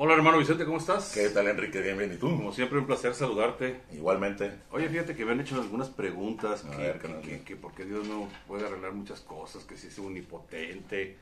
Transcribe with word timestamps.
Hola 0.00 0.14
hermano 0.14 0.38
Vicente, 0.38 0.64
¿cómo 0.64 0.78
estás? 0.78 1.10
¿Qué 1.12 1.28
tal 1.30 1.48
Enrique? 1.48 1.80
Bien, 1.80 1.98
bien. 1.98 2.12
¿Y 2.12 2.16
tú? 2.18 2.28
Como 2.28 2.52
siempre, 2.52 2.78
un 2.78 2.86
placer 2.86 3.14
saludarte. 3.14 3.80
Igualmente. 3.92 4.52
Oye, 4.70 4.88
fíjate 4.88 5.16
que 5.16 5.24
me 5.24 5.32
han 5.32 5.40
hecho 5.40 5.56
algunas 5.60 5.88
preguntas, 5.88 6.64
A 6.64 6.70
que, 6.70 6.76
ver, 6.76 6.98
que, 7.00 7.20
que- 7.20 7.40
que 7.42 7.56
por 7.56 7.74
qué 7.74 7.84
Dios 7.84 8.06
no 8.06 8.28
puede 8.46 8.64
arreglar 8.64 8.92
muchas 8.92 9.20
cosas, 9.20 9.64
que 9.64 9.76
si 9.76 9.88
es 9.88 9.98
omnipotente, 9.98 11.16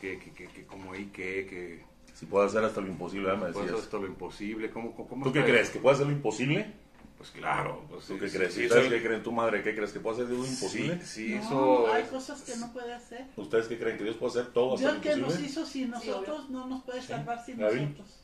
que, 0.00 0.18
que, 0.18 0.32
que, 0.32 0.46
que 0.48 0.66
como 0.66 0.92
ahí 0.92 1.06
que, 1.06 1.46
que 1.46 1.82
Si 2.12 2.26
puedo 2.26 2.44
hacer 2.44 2.62
hasta 2.62 2.82
lo 2.82 2.88
imposible, 2.88 3.28
¿verdad? 3.30 3.46
me 3.46 3.52
puede 3.52 3.66
hacer 3.68 3.78
esto 3.78 3.98
lo 3.98 4.06
imposible, 4.06 4.70
¿cómo, 4.70 4.94
cómo, 4.94 5.24
¿Tú 5.24 5.32
qué 5.32 5.38
está? 5.38 5.50
crees? 5.50 5.70
¿Que 5.70 5.78
puede 5.78 5.94
hacer 5.94 6.06
lo 6.06 6.12
imposible? 6.12 6.74
Pues 7.16 7.30
claro. 7.30 7.82
Pues, 7.90 8.04
¿Tú 8.06 8.14
sí, 8.14 8.20
qué 8.20 8.28
sí, 8.28 8.36
crees? 8.36 8.54
sí, 8.54 8.64
¿Ustedes 8.66 8.84
eso- 8.86 8.94
qué 8.94 9.02
creen? 9.02 9.22
¿Tu 9.24 9.32
madre 9.32 9.62
qué 9.62 9.74
crees? 9.74 9.90
¿Que 9.92 9.98
puede 10.00 10.22
hacer 10.22 10.28
lo 10.36 10.44
imposible? 10.46 11.00
Sí, 11.02 11.28
sí, 11.30 11.34
no, 11.34 11.40
eso... 11.40 11.92
hay 11.94 12.04
cosas 12.04 12.42
que 12.42 12.56
no 12.58 12.72
puede 12.72 12.92
hacer. 12.92 13.24
¿Ustedes 13.36 13.66
qué 13.66 13.76
creen? 13.78 13.96
¿Que 13.98 14.04
Dios 14.04 14.16
puede 14.16 14.30
hacer 14.38 14.52
todo 14.52 14.74
hasta 14.74 14.82
Dios 14.92 14.94
lo 14.94 15.00
que 15.00 15.08
nos 15.08 15.18
imposible? 15.18 15.48
hizo 15.48 15.66
sin 15.66 15.90
nosotros 15.90 16.50
no 16.50 16.66
nos 16.68 16.84
puede 16.84 17.02
salvar 17.02 17.44
sin 17.44 17.58
nosotros. 17.58 18.17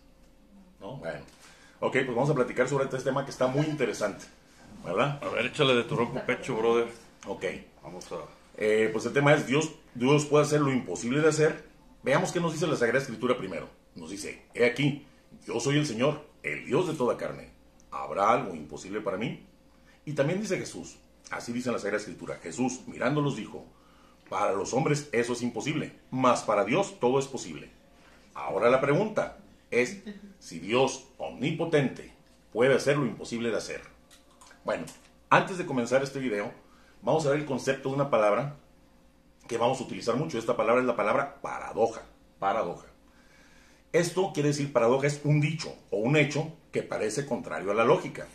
¿No? 0.85 0.97
Bueno. 0.99 1.21
Ok, 1.81 1.93
pues 1.93 2.15
vamos 2.15 2.31
a 2.31 2.35
platicar 2.35 2.69
sobre 2.69 2.85
este 2.85 2.99
tema 2.99 3.25
que 3.25 3.31
está 3.31 3.47
muy 3.47 3.65
interesante. 3.65 4.27
¿Verdad? 4.85 5.19
A 5.23 5.29
ver, 5.31 5.47
échale 5.47 5.75
de 5.75 5.85
tu 5.85 5.97
ronco 5.97 6.21
pecho, 6.27 6.57
brother. 6.57 6.89
Ok. 7.27 7.45
Vamos 7.83 8.11
a... 8.13 8.17
Eh, 8.59 8.91
pues 8.93 9.07
el 9.07 9.15
tema 9.15 9.33
es 9.33 9.47
Dios, 9.47 9.73
Dios 9.95 10.27
puede 10.27 10.45
hacer 10.45 10.61
lo 10.61 10.71
imposible 10.71 11.21
de 11.21 11.29
hacer. 11.29 11.65
Veamos 12.03 12.33
qué 12.33 12.41
nos 12.41 12.53
dice 12.53 12.67
la 12.67 12.77
Sagrada 12.77 13.01
Escritura 13.01 13.37
primero. 13.39 13.69
Nos 13.95 14.11
dice, 14.11 14.43
he 14.53 14.67
aquí, 14.67 15.07
yo 15.47 15.59
soy 15.59 15.79
el 15.79 15.87
Señor, 15.87 16.23
el 16.43 16.67
Dios 16.67 16.87
de 16.87 16.95
toda 16.95 17.17
carne. 17.17 17.51
¿Habrá 17.91 18.31
algo 18.31 18.55
imposible 18.55 19.01
para 19.01 19.17
mí? 19.17 19.47
Y 20.05 20.13
también 20.13 20.41
dice 20.41 20.59
Jesús, 20.59 20.99
así 21.31 21.53
dice 21.53 21.71
en 21.71 21.75
la 21.75 21.79
Sagrada 21.79 22.01
Escritura, 22.01 22.37
Jesús 22.43 22.83
mirándolos 22.87 23.37
dijo, 23.37 23.65
para 24.29 24.53
los 24.53 24.75
hombres 24.75 25.09
eso 25.13 25.33
es 25.33 25.43
imposible, 25.43 25.99
mas 26.11 26.43
para 26.43 26.65
Dios 26.65 27.01
todo 27.01 27.19
es 27.19 27.27
posible. 27.27 27.71
Ahora 28.35 28.69
la 28.69 28.81
pregunta 28.81 29.39
es 29.83 30.03
si 30.39 30.59
Dios 30.59 31.07
omnipotente 31.19 32.13
puede 32.53 32.75
hacer 32.75 32.97
lo 32.97 33.07
imposible 33.07 33.51
de 33.51 33.57
hacer. 33.57 33.83
Bueno, 34.65 34.85
antes 35.31 35.59
de 35.59 35.67
comenzar 35.67 36.03
este 36.03 36.19
video, 36.19 36.53
vamos 37.03 37.27
a 37.27 37.31
ver 37.31 37.41
el 37.41 37.47
concepto 37.47 37.89
de 37.89 37.97
una 37.97 38.11
palabra 38.11 38.57
que 39.49 39.59
vamos 39.59 39.81
a 39.81 39.85
utilizar 39.85 40.17
mucho. 40.17 40.39
Esta 40.39 40.57
palabra 40.57 40.81
es 40.81 40.87
la 40.87 40.97
palabra 40.97 41.41
paradoja. 41.41 42.03
Paradoja. 42.39 42.87
Esto 43.93 44.33
quiere 44.33 44.49
decir 44.49 44.73
paradoja 44.73 45.07
es 45.07 45.21
un 45.25 45.41
dicho 45.41 45.77
o 45.91 45.99
un 45.99 46.17
hecho 46.17 46.53
que 46.73 46.83
parece 46.83 47.27
contrario 47.27 47.71
a 47.71 47.75
la 47.75 47.85
lógica. 47.85 48.27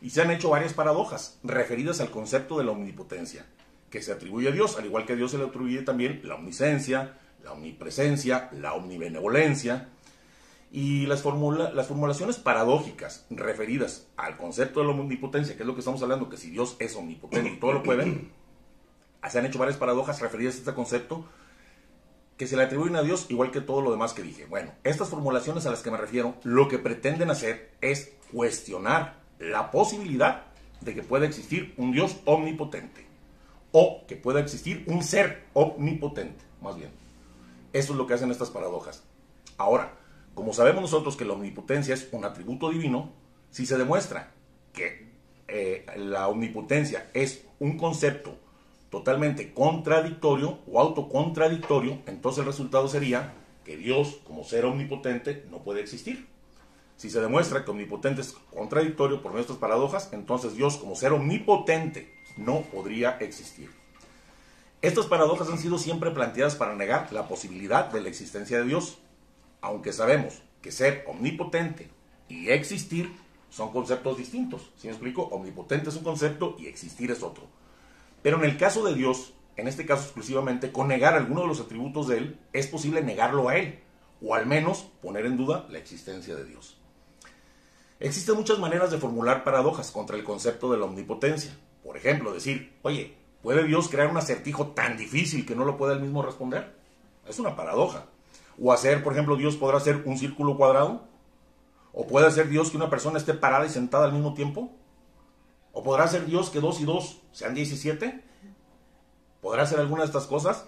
Y 0.00 0.10
se 0.10 0.22
han 0.22 0.30
hecho 0.30 0.50
varias 0.50 0.74
paradojas 0.74 1.38
referidas 1.42 2.00
al 2.00 2.10
concepto 2.10 2.58
de 2.58 2.64
la 2.64 2.72
omnipotencia, 2.72 3.46
que 3.90 4.02
se 4.02 4.12
atribuye 4.12 4.48
a 4.48 4.52
Dios, 4.52 4.76
al 4.78 4.86
igual 4.86 5.04
que 5.04 5.14
a 5.14 5.16
Dios 5.16 5.32
se 5.32 5.38
le 5.38 5.44
atribuye 5.44 5.82
también 5.82 6.20
la 6.24 6.36
omniscencia, 6.36 7.18
la 7.42 7.52
omnipresencia, 7.52 8.48
la 8.52 8.74
omnibenevolencia. 8.74 9.88
Y 10.74 11.04
las, 11.06 11.20
formula- 11.20 11.70
las 11.72 11.86
formulaciones 11.86 12.38
paradójicas 12.38 13.26
referidas 13.28 14.06
al 14.16 14.38
concepto 14.38 14.80
de 14.80 14.86
la 14.86 14.92
omnipotencia, 14.92 15.54
que 15.54 15.62
es 15.62 15.66
lo 15.66 15.74
que 15.74 15.80
estamos 15.80 16.02
hablando, 16.02 16.30
que 16.30 16.38
si 16.38 16.50
Dios 16.50 16.76
es 16.78 16.96
omnipotente 16.96 17.50
y 17.50 17.56
todo 17.60 17.72
lo 17.74 17.82
puede, 17.82 18.30
se 19.30 19.38
han 19.38 19.44
hecho 19.46 19.58
varias 19.58 19.76
paradojas 19.76 20.20
referidas 20.20 20.54
a 20.54 20.58
este 20.58 20.74
concepto 20.74 21.26
que 22.38 22.46
se 22.46 22.56
le 22.56 22.62
atribuyen 22.64 22.96
a 22.96 23.02
Dios 23.02 23.26
igual 23.28 23.50
que 23.50 23.60
todo 23.60 23.82
lo 23.82 23.90
demás 23.90 24.14
que 24.14 24.22
dije. 24.22 24.46
Bueno, 24.46 24.72
estas 24.82 25.10
formulaciones 25.10 25.66
a 25.66 25.70
las 25.70 25.82
que 25.82 25.90
me 25.90 25.98
refiero, 25.98 26.34
lo 26.42 26.68
que 26.68 26.78
pretenden 26.78 27.30
hacer 27.30 27.70
es 27.82 28.14
cuestionar 28.32 29.20
la 29.38 29.70
posibilidad 29.70 30.46
de 30.80 30.94
que 30.94 31.02
pueda 31.02 31.26
existir 31.26 31.74
un 31.76 31.92
Dios 31.92 32.16
omnipotente 32.24 33.06
o 33.72 34.04
que 34.08 34.16
pueda 34.16 34.40
existir 34.40 34.84
un 34.86 35.02
ser 35.04 35.44
omnipotente, 35.52 36.42
más 36.62 36.76
bien. 36.76 36.90
Eso 37.74 37.92
es 37.92 37.98
lo 37.98 38.06
que 38.06 38.14
hacen 38.14 38.30
estas 38.30 38.50
paradojas. 38.50 39.04
Ahora, 39.58 39.92
como 40.34 40.52
sabemos 40.52 40.82
nosotros 40.82 41.16
que 41.16 41.24
la 41.24 41.34
omnipotencia 41.34 41.94
es 41.94 42.08
un 42.12 42.24
atributo 42.24 42.70
divino, 42.70 43.12
si 43.50 43.66
se 43.66 43.76
demuestra 43.76 44.32
que 44.72 45.12
eh, 45.48 45.84
la 45.96 46.28
omnipotencia 46.28 47.10
es 47.12 47.44
un 47.58 47.76
concepto 47.76 48.38
totalmente 48.90 49.52
contradictorio 49.52 50.58
o 50.66 50.80
autocontradictorio, 50.80 52.00
entonces 52.06 52.40
el 52.40 52.46
resultado 52.46 52.88
sería 52.88 53.34
que 53.64 53.76
Dios, 53.76 54.20
como 54.24 54.44
ser 54.44 54.64
omnipotente, 54.64 55.46
no 55.50 55.58
puede 55.62 55.80
existir. 55.80 56.26
Si 56.96 57.10
se 57.10 57.20
demuestra 57.20 57.64
que 57.64 57.70
omnipotente 57.70 58.20
es 58.20 58.34
contradictorio 58.54 59.22
por 59.22 59.32
nuestras 59.32 59.58
paradojas, 59.58 60.10
entonces 60.12 60.54
Dios, 60.54 60.76
como 60.76 60.94
ser 60.94 61.12
omnipotente, 61.12 62.12
no 62.36 62.62
podría 62.62 63.16
existir. 63.18 63.70
Estas 64.82 65.06
paradojas 65.06 65.48
han 65.48 65.58
sido 65.58 65.78
siempre 65.78 66.10
planteadas 66.10 66.56
para 66.56 66.74
negar 66.74 67.12
la 67.12 67.28
posibilidad 67.28 67.90
de 67.92 68.00
la 68.00 68.08
existencia 68.08 68.58
de 68.58 68.64
Dios, 68.64 68.98
aunque 69.62 69.92
sabemos 69.92 70.42
que 70.60 70.70
ser 70.70 71.04
omnipotente 71.08 71.88
y 72.28 72.50
existir 72.50 73.10
son 73.48 73.72
conceptos 73.72 74.18
distintos. 74.18 74.72
¿Sí 74.76 74.86
me 74.86 74.92
explico? 74.92 75.22
Omnipotente 75.22 75.90
es 75.90 75.96
un 75.96 76.04
concepto 76.04 76.56
y 76.58 76.66
existir 76.66 77.10
es 77.10 77.22
otro. 77.22 77.44
Pero 78.22 78.38
en 78.38 78.44
el 78.44 78.56
caso 78.56 78.84
de 78.84 78.94
Dios, 78.94 79.34
en 79.56 79.68
este 79.68 79.86
caso 79.86 80.04
exclusivamente, 80.04 80.72
con 80.72 80.88
negar 80.88 81.14
alguno 81.14 81.42
de 81.42 81.48
los 81.48 81.60
atributos 81.60 82.08
de 82.08 82.18
Él, 82.18 82.40
es 82.52 82.66
posible 82.66 83.02
negarlo 83.02 83.48
a 83.48 83.56
Él, 83.56 83.80
o 84.22 84.34
al 84.34 84.46
menos 84.46 84.86
poner 85.02 85.26
en 85.26 85.36
duda 85.36 85.66
la 85.70 85.78
existencia 85.78 86.34
de 86.34 86.44
Dios. 86.44 86.78
Existen 88.00 88.36
muchas 88.36 88.58
maneras 88.58 88.90
de 88.90 88.98
formular 88.98 89.44
paradojas 89.44 89.90
contra 89.90 90.16
el 90.16 90.24
concepto 90.24 90.72
de 90.72 90.78
la 90.78 90.86
omnipotencia. 90.86 91.56
Por 91.84 91.96
ejemplo, 91.96 92.32
decir, 92.32 92.78
oye, 92.82 93.16
¿puede 93.42 93.64
Dios 93.64 93.88
crear 93.88 94.08
un 94.08 94.16
acertijo 94.16 94.68
tan 94.68 94.96
difícil 94.96 95.44
que 95.44 95.54
no 95.54 95.64
lo 95.64 95.76
pueda 95.76 95.92
él 95.92 96.00
mismo 96.00 96.22
responder? 96.22 96.74
Es 97.28 97.38
una 97.38 97.54
paradoja. 97.54 98.06
O 98.62 98.72
hacer, 98.72 99.02
por 99.02 99.12
ejemplo, 99.12 99.34
Dios 99.36 99.56
podrá 99.56 99.78
hacer 99.78 100.02
un 100.06 100.16
círculo 100.16 100.56
cuadrado. 100.56 101.02
¿O 101.92 102.06
puede 102.06 102.28
hacer 102.28 102.48
Dios 102.48 102.70
que 102.70 102.76
una 102.76 102.88
persona 102.88 103.18
esté 103.18 103.34
parada 103.34 103.66
y 103.66 103.68
sentada 103.68 104.04
al 104.04 104.12
mismo 104.12 104.34
tiempo? 104.34 104.70
¿O 105.72 105.82
podrá 105.82 106.06
ser 106.06 106.26
Dios 106.26 106.48
que 106.48 106.60
dos 106.60 106.80
y 106.80 106.84
dos 106.84 107.20
sean 107.32 107.54
17? 107.54 108.22
¿Podrá 109.40 109.64
hacer 109.64 109.80
alguna 109.80 110.02
de 110.02 110.06
estas 110.06 110.26
cosas? 110.26 110.64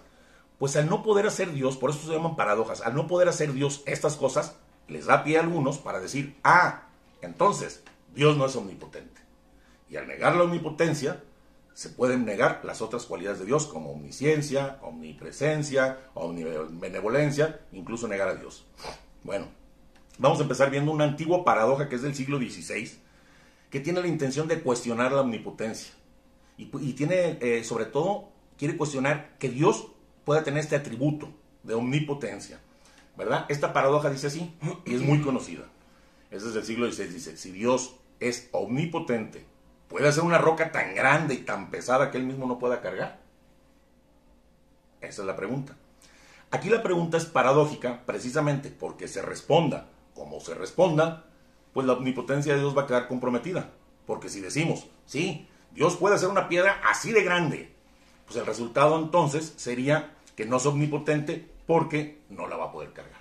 Pues 0.58 0.74
al 0.76 0.88
no 0.88 1.02
poder 1.04 1.26
hacer 1.26 1.52
Dios, 1.52 1.76
por 1.76 1.90
eso 1.90 2.06
se 2.06 2.12
llaman 2.12 2.36
paradojas, 2.36 2.80
al 2.80 2.94
no 2.94 3.06
poder 3.06 3.28
hacer 3.28 3.52
Dios 3.52 3.82
estas 3.86 4.16
cosas, 4.16 4.56
les 4.88 5.06
da 5.06 5.22
pie 5.22 5.38
a 5.38 5.42
algunos 5.42 5.78
para 5.78 6.00
decir, 6.00 6.36
ah, 6.42 6.88
entonces 7.22 7.84
Dios 8.14 8.36
no 8.36 8.46
es 8.46 8.56
omnipotente. 8.56 9.20
Y 9.88 9.96
al 9.96 10.08
negar 10.08 10.34
la 10.34 10.44
omnipotencia, 10.44 11.22
se 11.74 11.88
pueden 11.88 12.24
negar 12.24 12.60
las 12.64 12.80
otras 12.80 13.04
cualidades 13.04 13.40
de 13.40 13.46
Dios, 13.46 13.66
como 13.66 13.90
omnisciencia, 13.90 14.78
omnipresencia, 14.80 15.98
omnibenevolencia, 16.14 17.60
incluso 17.72 18.06
negar 18.06 18.28
a 18.28 18.36
Dios. 18.36 18.64
Bueno, 19.24 19.48
vamos 20.18 20.38
a 20.38 20.42
empezar 20.42 20.70
viendo 20.70 20.92
una 20.92 21.04
antigua 21.04 21.44
paradoja 21.44 21.88
que 21.88 21.96
es 21.96 22.02
del 22.02 22.14
siglo 22.14 22.38
XVI, 22.38 22.92
que 23.70 23.80
tiene 23.80 24.00
la 24.00 24.06
intención 24.06 24.46
de 24.46 24.60
cuestionar 24.60 25.10
la 25.10 25.22
omnipotencia. 25.22 25.92
Y, 26.56 26.66
tiene, 26.92 27.38
eh, 27.40 27.64
sobre 27.64 27.86
todo, 27.86 28.28
quiere 28.56 28.76
cuestionar 28.76 29.36
que 29.40 29.48
Dios 29.48 29.88
pueda 30.24 30.44
tener 30.44 30.60
este 30.60 30.76
atributo 30.76 31.32
de 31.64 31.74
omnipotencia. 31.74 32.60
¿Verdad? 33.16 33.46
Esta 33.48 33.72
paradoja 33.72 34.10
dice 34.10 34.28
así, 34.28 34.54
y 34.84 34.94
es 34.94 35.02
muy 35.02 35.20
conocida. 35.22 35.64
Es 36.30 36.44
desde 36.44 36.60
el 36.60 36.64
siglo 36.64 36.90
XVI, 36.90 37.08
dice, 37.08 37.36
si 37.36 37.50
Dios 37.50 37.96
es 38.20 38.48
omnipotente, 38.52 39.44
¿puede 39.94 40.08
hacer 40.08 40.24
una 40.24 40.38
roca 40.38 40.72
tan 40.72 40.92
grande 40.92 41.34
y 41.34 41.44
tan 41.44 41.70
pesada 41.70 42.10
que 42.10 42.18
él 42.18 42.24
mismo 42.24 42.46
no 42.48 42.58
pueda 42.58 42.80
cargar? 42.80 43.20
Esa 45.00 45.22
es 45.22 45.26
la 45.26 45.36
pregunta. 45.36 45.76
Aquí 46.50 46.68
la 46.68 46.82
pregunta 46.82 47.16
es 47.16 47.26
paradójica 47.26 48.02
precisamente 48.04 48.70
porque 48.70 49.06
se 49.06 49.22
responda 49.22 49.86
como 50.12 50.40
se 50.40 50.52
responda, 50.54 51.26
pues 51.72 51.86
la 51.86 51.92
omnipotencia 51.92 52.54
de 52.54 52.58
Dios 52.58 52.76
va 52.76 52.82
a 52.82 52.86
quedar 52.88 53.06
comprometida. 53.06 53.70
Porque 54.04 54.28
si 54.28 54.40
decimos, 54.40 54.88
sí, 55.06 55.48
Dios 55.70 55.94
puede 55.94 56.16
hacer 56.16 56.28
una 56.28 56.48
piedra 56.48 56.80
así 56.84 57.12
de 57.12 57.22
grande, 57.22 57.72
pues 58.24 58.36
el 58.36 58.46
resultado 58.46 58.98
entonces 58.98 59.54
sería 59.54 60.16
que 60.34 60.44
no 60.44 60.56
es 60.56 60.66
omnipotente 60.66 61.48
porque 61.68 62.20
no 62.30 62.48
la 62.48 62.56
va 62.56 62.64
a 62.64 62.72
poder 62.72 62.92
cargar. 62.92 63.20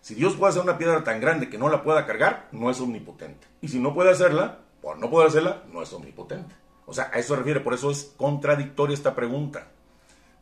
Si 0.00 0.16
Dios 0.16 0.34
puede 0.34 0.50
hacer 0.50 0.62
una 0.62 0.78
piedra 0.78 1.04
tan 1.04 1.20
grande 1.20 1.48
que 1.48 1.58
no 1.58 1.68
la 1.68 1.84
pueda 1.84 2.06
cargar, 2.06 2.48
no 2.50 2.72
es 2.72 2.80
omnipotente. 2.80 3.46
Y 3.60 3.68
si 3.68 3.78
no 3.78 3.94
puede 3.94 4.10
hacerla, 4.10 4.58
por 4.82 4.98
no 4.98 5.08
poder 5.08 5.28
hacerla, 5.28 5.62
no 5.72 5.80
es 5.80 5.92
omnipotente. 5.92 6.54
O 6.84 6.92
sea, 6.92 7.10
a 7.14 7.18
eso 7.18 7.34
se 7.34 7.38
refiere, 7.38 7.60
por 7.60 7.72
eso 7.72 7.90
es 7.90 8.12
contradictoria 8.16 8.94
esta 8.94 9.14
pregunta. 9.14 9.68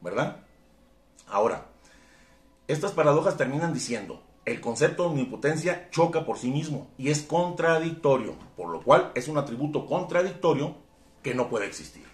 ¿Verdad? 0.01 0.39
Ahora, 1.29 1.67
estas 2.67 2.93
paradojas 2.93 3.37
terminan 3.37 3.75
diciendo, 3.75 4.23
el 4.47 4.61
concepto 4.61 5.03
de 5.03 5.11
omnipotencia 5.11 5.91
choca 5.91 6.25
por 6.25 6.39
sí 6.39 6.51
mismo 6.51 6.91
y 6.97 7.11
es 7.11 7.23
contradictorio, 7.23 8.35
por 8.57 8.71
lo 8.71 8.83
cual 8.83 9.13
es 9.15 9.29
un 9.29 9.37
atributo 9.37 9.87
contradictorio 9.87 10.77
que 11.23 11.35
no 11.35 11.51
puede 11.51 11.67
existir. 11.67 12.07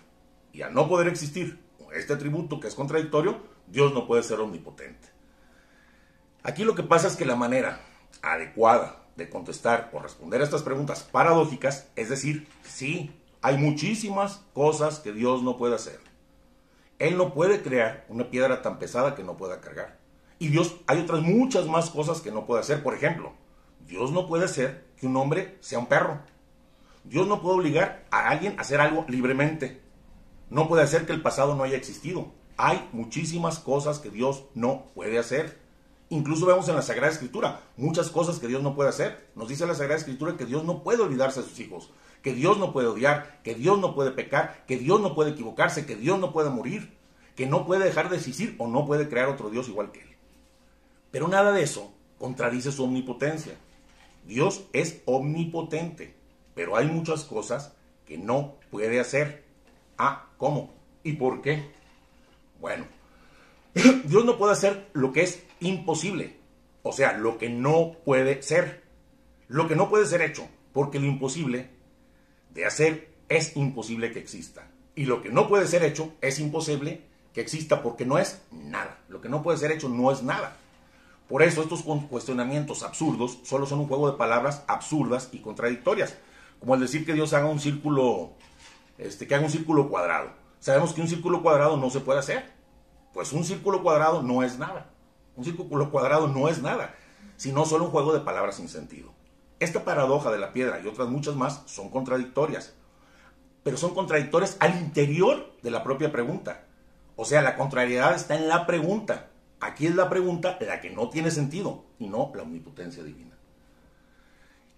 Y 0.53 0.63
al 0.63 0.75
no 0.75 0.89
poder 0.89 1.07
existir 1.07 1.63
este 1.95 2.13
atributo 2.13 2.59
que 2.59 2.67
es 2.67 2.75
contradictorio, 2.75 3.41
Dios 3.69 3.95
no 3.95 4.07
puede 4.07 4.25
ser 4.25 4.41
omnipotente. 4.41 5.09
Aquí 6.43 6.65
lo 6.65 6.75
que 6.75 6.83
pasa 6.83 7.07
es 7.07 7.17
que 7.17 7.25
la 7.25 7.37
manera 7.37 7.81
adecuada 8.23 9.06
de 9.17 9.29
contestar 9.29 9.91
o 9.93 9.99
responder 9.99 10.41
a 10.41 10.45
estas 10.45 10.63
preguntas 10.63 11.03
paradójicas 11.03 11.89
es 11.97 12.09
decir, 12.09 12.49
sí, 12.65 13.11
hay 13.43 13.57
muchísimas 13.59 14.43
cosas 14.53 14.99
que 14.99 15.13
Dios 15.13 15.43
no 15.43 15.57
puede 15.57 15.75
hacer. 15.75 16.01
Él 16.99 17.17
no 17.17 17.35
puede 17.35 17.63
crear 17.63 18.07
una 18.09 18.31
piedra 18.31 18.63
tan 18.63 18.79
pesada 18.79 19.15
que 19.15 19.23
no 19.23 19.37
pueda 19.37 19.61
cargar. 19.61 19.99
Y 20.39 20.49
Dios, 20.49 20.77
hay 20.87 21.01
otras 21.01 21.23
muchas 21.23 21.67
más 21.67 21.91
cosas 21.91 22.21
que 22.21 22.31
no 22.31 22.47
puede 22.47 22.61
hacer. 22.61 22.83
Por 22.83 22.95
ejemplo, 22.95 23.33
Dios 23.87 24.13
no 24.13 24.27
puede 24.27 24.45
hacer 24.45 24.87
que 24.97 25.07
un 25.07 25.17
hombre 25.17 25.57
sea 25.61 25.79
un 25.79 25.87
perro. 25.87 26.21
Dios 27.05 27.27
no 27.27 27.41
puede 27.41 27.57
obligar 27.57 28.05
a 28.11 28.29
alguien 28.29 28.59
a 28.59 28.63
hacer 28.63 28.81
algo 28.81 29.05
libremente. 29.09 29.81
No 30.51 30.69
puede 30.69 30.83
hacer 30.83 31.07
que 31.07 31.13
el 31.13 31.23
pasado 31.23 31.55
no 31.55 31.63
haya 31.63 31.77
existido. 31.77 32.33
Hay 32.57 32.89
muchísimas 32.93 33.59
cosas 33.59 33.99
que 33.99 34.11
Dios 34.11 34.45
no 34.55 34.87
puede 34.95 35.19
hacer. 35.19 35.59
Incluso 36.09 36.47
vemos 36.47 36.69
en 36.69 36.77
la 36.77 36.83
Sagrada 36.83 37.13
Escritura 37.13 37.63
muchas 37.77 38.11
cosas 38.11 38.39
que 38.39 38.47
Dios 38.47 38.63
no 38.63 38.77
puede 38.77 38.91
hacer. 38.91 39.29
Nos 39.35 39.49
dice 39.49 39.67
la 39.67 39.75
Sagrada 39.75 39.99
Escritura 39.99 40.37
que 40.37 40.47
Dios 40.47 40.65
no 40.65 40.83
puede 40.83 41.03
olvidarse 41.03 41.43
de 41.43 41.49
sus 41.49 41.59
hijos, 41.59 41.91
que 42.23 42.33
Dios 42.33 42.59
no 42.59 42.73
puede 42.73 42.87
odiar, 42.87 43.41
que 43.43 43.55
Dios 43.55 43.79
no 43.81 43.95
puede 43.95 44.13
pecar, 44.13 44.65
que 44.67 44.79
Dios 44.79 45.01
no 45.01 45.15
puede 45.15 45.33
equivocarse, 45.33 45.85
que 45.85 45.97
Dios 45.97 46.19
no 46.21 46.33
puede 46.33 46.51
morir, 46.51 46.97
que 47.35 47.47
no 47.47 47.67
puede 47.67 47.85
dejar 47.85 48.09
de 48.09 48.17
existir 48.17 48.55
o 48.59 48.69
no 48.69 48.87
puede 48.87 49.09
crear 49.09 49.29
otro 49.29 49.51
Dios 49.51 49.69
igual 49.69 49.91
que 49.91 50.01
Él. 50.01 50.17
Pero 51.11 51.27
nada 51.27 51.53
de 51.53 51.63
eso 51.63 51.93
contradice 52.19 52.71
su 52.71 52.85
omnipotencia. 52.85 53.55
Dios 54.27 54.65
es 54.73 55.03
omnipotente, 55.07 56.15
pero 56.55 56.77
hay 56.77 56.87
muchas 56.87 57.25
cosas 57.25 57.73
que 58.07 58.17
no 58.17 58.55
puede 58.71 59.01
hacer. 59.01 59.45
Ah, 59.99 60.27
¿cómo? 60.37 60.73
¿Y 61.03 61.15
por 61.15 61.43
qué? 61.43 61.71
Bueno, 62.61 62.87
Dios 64.05 64.25
no 64.25 64.39
puede 64.39 64.53
hacer 64.53 64.89
lo 64.93 65.13
que 65.13 65.23
es 65.23 65.46
imposible, 65.61 66.37
o 66.83 66.93
sea, 66.93 67.13
lo 67.13 67.39
que 67.39 67.49
no 67.49 67.97
puede 68.05 68.43
ser, 68.43 68.85
lo 69.49 69.69
que 69.69 69.77
no 69.77 69.89
puede 69.89 70.07
ser 70.07 70.23
hecho, 70.23 70.49
porque 70.73 71.01
lo 71.01 71.07
imposible 71.07 71.71
de 72.51 72.67
hacer 72.67 73.15
es 73.29 73.57
imposible 73.57 74.13
que 74.13 74.19
exista. 74.19 74.69
Y 74.95 75.05
lo 75.05 75.23
que 75.23 75.31
no 75.31 75.49
puede 75.49 75.67
ser 75.67 75.85
hecho 75.85 76.15
es 76.21 76.39
imposible 76.39 77.03
que 77.35 77.41
exista 77.41 77.83
porque 77.83 78.07
no 78.07 78.19
es 78.19 78.41
nada. 78.51 78.99
Lo 79.09 79.21
que 79.21 79.29
no 79.29 79.43
puede 79.43 79.59
ser 79.59 79.73
hecho 79.73 79.89
no 79.89 80.11
es 80.11 80.23
nada. 80.23 80.57
Por 81.29 81.43
eso 81.43 81.63
estos 81.63 81.83
cuestionamientos 81.83 82.83
absurdos 82.83 83.41
solo 83.43 83.67
son 83.67 83.81
un 83.81 83.89
juego 83.89 84.11
de 84.11 84.17
palabras 84.17 84.65
absurdas 84.69 85.29
y 85.33 85.41
contradictorias, 85.41 86.17
como 86.61 86.75
el 86.75 86.81
decir 86.81 87.05
que 87.05 87.15
Dios 87.15 87.33
haga 87.35 87.47
un 87.47 87.59
círculo, 87.59 88.31
este, 88.97 89.27
que 89.27 89.35
haga 89.35 89.45
un 89.45 89.51
círculo 89.51 89.89
cuadrado. 89.89 90.31
Sabemos 90.61 90.95
que 90.95 91.01
un 91.01 91.09
círculo 91.09 91.43
cuadrado 91.43 91.77
no 91.77 91.91
se 91.91 92.01
puede 92.01 92.21
hacer, 92.21 92.53
pues 93.13 93.33
un 93.33 93.45
círculo 93.45 93.83
cuadrado 93.83 94.23
no 94.23 94.43
es 94.43 94.59
nada. 94.59 94.91
Un 95.37 95.45
círculo 95.45 95.91
cuadrado 95.91 96.29
no 96.29 96.49
es 96.49 96.63
nada, 96.63 96.95
sino 97.37 97.65
solo 97.65 97.85
un 97.85 97.91
juego 97.91 98.13
de 98.13 98.21
palabras 98.21 98.57
sin 98.57 98.69
sentido. 98.69 99.13
Esta 99.61 99.85
paradoja 99.85 100.31
de 100.31 100.39
la 100.39 100.53
piedra 100.53 100.81
y 100.81 100.87
otras 100.87 101.09
muchas 101.09 101.35
más 101.35 101.63
son 101.67 101.91
contradictorias, 101.91 102.75
pero 103.63 103.77
son 103.77 103.95
contradictorias 103.95 104.57
al 104.61 104.77
interior 104.79 105.53
de 105.63 105.71
la 105.71 105.83
propia 105.83 106.13
pregunta. 106.13 106.65
O 107.17 107.25
sea, 107.25 107.43
la 107.43 107.57
contrariedad 107.57 108.15
está 108.15 108.37
en 108.37 108.49
la 108.49 108.67
pregunta. 108.67 109.31
Aquí 109.61 109.87
es 109.87 109.95
la 109.95 110.09
pregunta 110.09 110.59
la 110.61 110.81
que 110.81 110.91
no 110.91 111.09
tiene 111.09 111.31
sentido 111.31 111.85
y 111.99 112.09
no 112.09 112.31
la 112.35 112.43
omnipotencia 112.43 113.03
divina. 113.03 113.37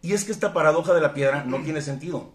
Y 0.01 0.13
es 0.13 0.25
que 0.25 0.33
esta 0.33 0.53
paradoja 0.53 0.95
de 0.95 1.01
la 1.01 1.15
piedra 1.15 1.45
no 1.45 1.59
tiene 1.63 1.83
sentido. 1.83 2.31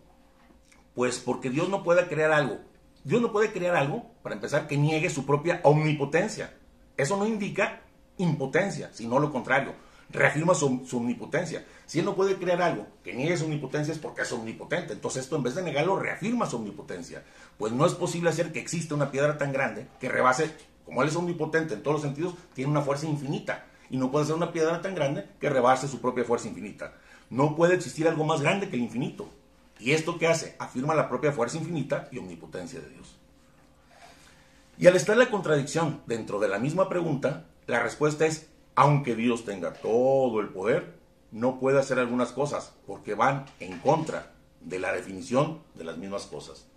Pues 0.93 1.19
porque 1.19 1.49
Dios 1.49 1.69
no 1.69 1.83
puede 1.83 2.07
crear 2.07 2.31
algo 2.31 2.59
Dios 3.03 3.21
no 3.21 3.31
puede 3.31 3.51
crear 3.51 3.75
algo, 3.75 4.11
para 4.21 4.35
empezar, 4.35 4.67
que 4.67 4.77
niegue 4.77 5.09
su 5.09 5.25
propia 5.25 5.59
omnipotencia. 5.63 6.53
Eso 6.95 7.17
no 7.17 7.25
indica 7.25 7.81
impotencia, 8.17 8.89
sino 8.93 9.19
lo 9.19 9.31
contrario. 9.31 9.73
Reafirma 10.09 10.53
su, 10.53 10.85
omnipotencia. 10.93 11.65
Si 11.85 11.99
Él 11.99 12.05
no 12.05 12.15
puede 12.15 12.35
crear 12.35 12.61
algo 12.61 12.85
que 13.03 13.13
niegue 13.13 13.37
su 13.37 13.45
omnipotencia 13.45 13.93
es 13.93 13.99
porque 13.99 14.21
es 14.21 14.31
omnipotente. 14.31 14.93
Entonces 14.93 15.23
esto 15.23 15.35
en 15.35 15.43
vez 15.43 15.55
de 15.55 15.63
negarlo, 15.63 15.97
reafirma 15.97 16.45
su 16.45 16.57
omnipotencia. 16.57 17.23
Pues 17.57 17.73
no 17.73 17.85
es 17.85 17.93
posible 17.93 18.29
hacer 18.29 18.51
que 18.51 18.59
exista 18.59 18.93
una 18.95 19.11
piedra 19.11 19.37
tan 19.37 19.51
grande 19.51 19.87
que 19.99 20.09
rebase, 20.09 20.51
como 20.85 21.01
Él 21.01 21.09
es 21.09 21.15
omnipotente 21.15 21.73
en 21.73 21.81
todos 21.81 21.95
los 21.95 22.03
sentidos, 22.03 22.35
tiene 22.53 22.71
una 22.71 22.81
fuerza 22.81 23.07
infinita. 23.07 23.65
Y 23.89 23.97
no 23.97 24.11
puede 24.11 24.25
ser 24.25 24.35
una 24.35 24.51
piedra 24.51 24.81
tan 24.81 24.95
grande 24.95 25.27
que 25.39 25.49
rebase 25.49 25.87
su 25.87 25.99
propia 25.99 26.23
fuerza 26.23 26.47
infinita. 26.47 26.93
No 27.29 27.55
puede 27.55 27.75
existir 27.75 28.07
algo 28.07 28.23
más 28.23 28.41
grande 28.41 28.69
que 28.69 28.75
el 28.75 28.83
infinito. 28.83 29.29
¿Y 29.79 29.91
esto 29.91 30.17
qué 30.17 30.27
hace? 30.27 30.55
Afirma 30.59 30.93
la 30.93 31.09
propia 31.09 31.31
fuerza 31.31 31.57
infinita 31.57 32.07
y 32.11 32.19
omnipotencia 32.19 32.79
de 32.79 32.89
Dios. 32.89 33.17
Y 34.77 34.87
al 34.87 34.95
estar 34.95 35.17
la 35.17 35.29
contradicción 35.29 36.01
dentro 36.05 36.39
de 36.39 36.47
la 36.47 36.59
misma 36.59 36.89
pregunta, 36.89 37.45
la 37.67 37.81
respuesta 37.81 38.25
es, 38.25 38.49
aunque 38.75 39.15
Dios 39.15 39.45
tenga 39.45 39.73
todo 39.73 40.39
el 40.39 40.49
poder, 40.49 40.93
no 41.31 41.59
puede 41.59 41.79
hacer 41.79 41.99
algunas 41.99 42.31
cosas 42.31 42.73
porque 42.85 43.15
van 43.15 43.45
en 43.59 43.79
contra 43.79 44.33
de 44.61 44.79
la 44.79 44.93
definición 44.93 45.61
de 45.75 45.83
las 45.83 45.97
mismas 45.97 46.25
cosas. 46.25 46.67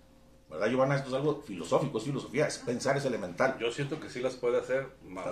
¿Verdad, 0.50 0.68
Giovanna? 0.68 0.96
Esto 0.96 1.08
es 1.08 1.14
algo 1.14 1.42
filosófico, 1.42 1.98
es 1.98 2.04
filosofía, 2.04 2.46
es 2.46 2.58
pensar, 2.58 2.96
es 2.96 3.04
elemental. 3.04 3.56
Yo 3.58 3.70
siento 3.72 3.98
que 3.98 4.08
sí 4.08 4.20
las 4.20 4.34
puede 4.34 4.58
hacer 4.58 4.86
más. 5.04 5.26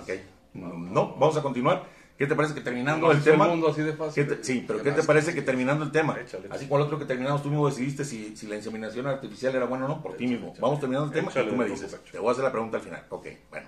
No, 0.53 1.15
vamos 1.15 1.37
a 1.37 1.41
continuar. 1.41 1.85
¿Qué 2.17 2.27
te 2.27 2.35
parece 2.35 2.53
que 2.53 2.61
terminando 2.61 3.11
el 3.11 3.21
tema? 3.21 3.45
así 3.69 3.81
de 3.81 3.91
fácil, 3.91 4.39
sí, 4.41 4.63
pero 4.65 4.81
¿qué 4.81 4.91
te 4.91 5.03
parece 5.03 5.33
que 5.33 5.41
terminando 5.41 5.83
el 5.83 5.91
tema? 5.91 6.17
Así 6.49 6.67
como 6.67 6.79
el 6.79 6.85
otro 6.85 6.97
que 6.97 7.05
terminamos, 7.05 7.43
tú 7.43 7.49
mismo 7.49 7.67
decidiste 7.67 8.05
si, 8.05 8.33
la 8.47 8.55
inseminación 8.55 9.05
artificial 9.07 9.53
era 9.53 9.65
buena 9.65 9.85
o 9.85 9.87
no, 9.89 10.01
por 10.01 10.15
ti 10.15 10.27
mismo. 10.27 10.53
Vamos 10.59 10.79
terminando 10.79 11.07
el 11.07 11.13
tema 11.13 11.31
y 11.33 11.49
tú 11.49 11.55
me 11.55 11.65
dices. 11.65 11.97
Te 12.11 12.19
voy 12.19 12.29
a 12.29 12.31
hacer 12.31 12.43
la 12.43 12.51
pregunta 12.51 12.77
al 12.77 12.83
final. 12.83 13.03
Ok, 13.09 13.27
bueno. 13.49 13.67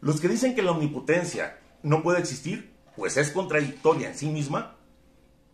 Los 0.00 0.20
que 0.20 0.28
dicen 0.28 0.54
que 0.54 0.62
la 0.62 0.72
omnipotencia 0.72 1.58
no 1.82 2.02
puede 2.02 2.20
existir, 2.20 2.74
pues 2.96 3.16
es 3.16 3.30
contradictoria 3.30 4.08
en 4.08 4.16
sí 4.16 4.28
misma, 4.28 4.76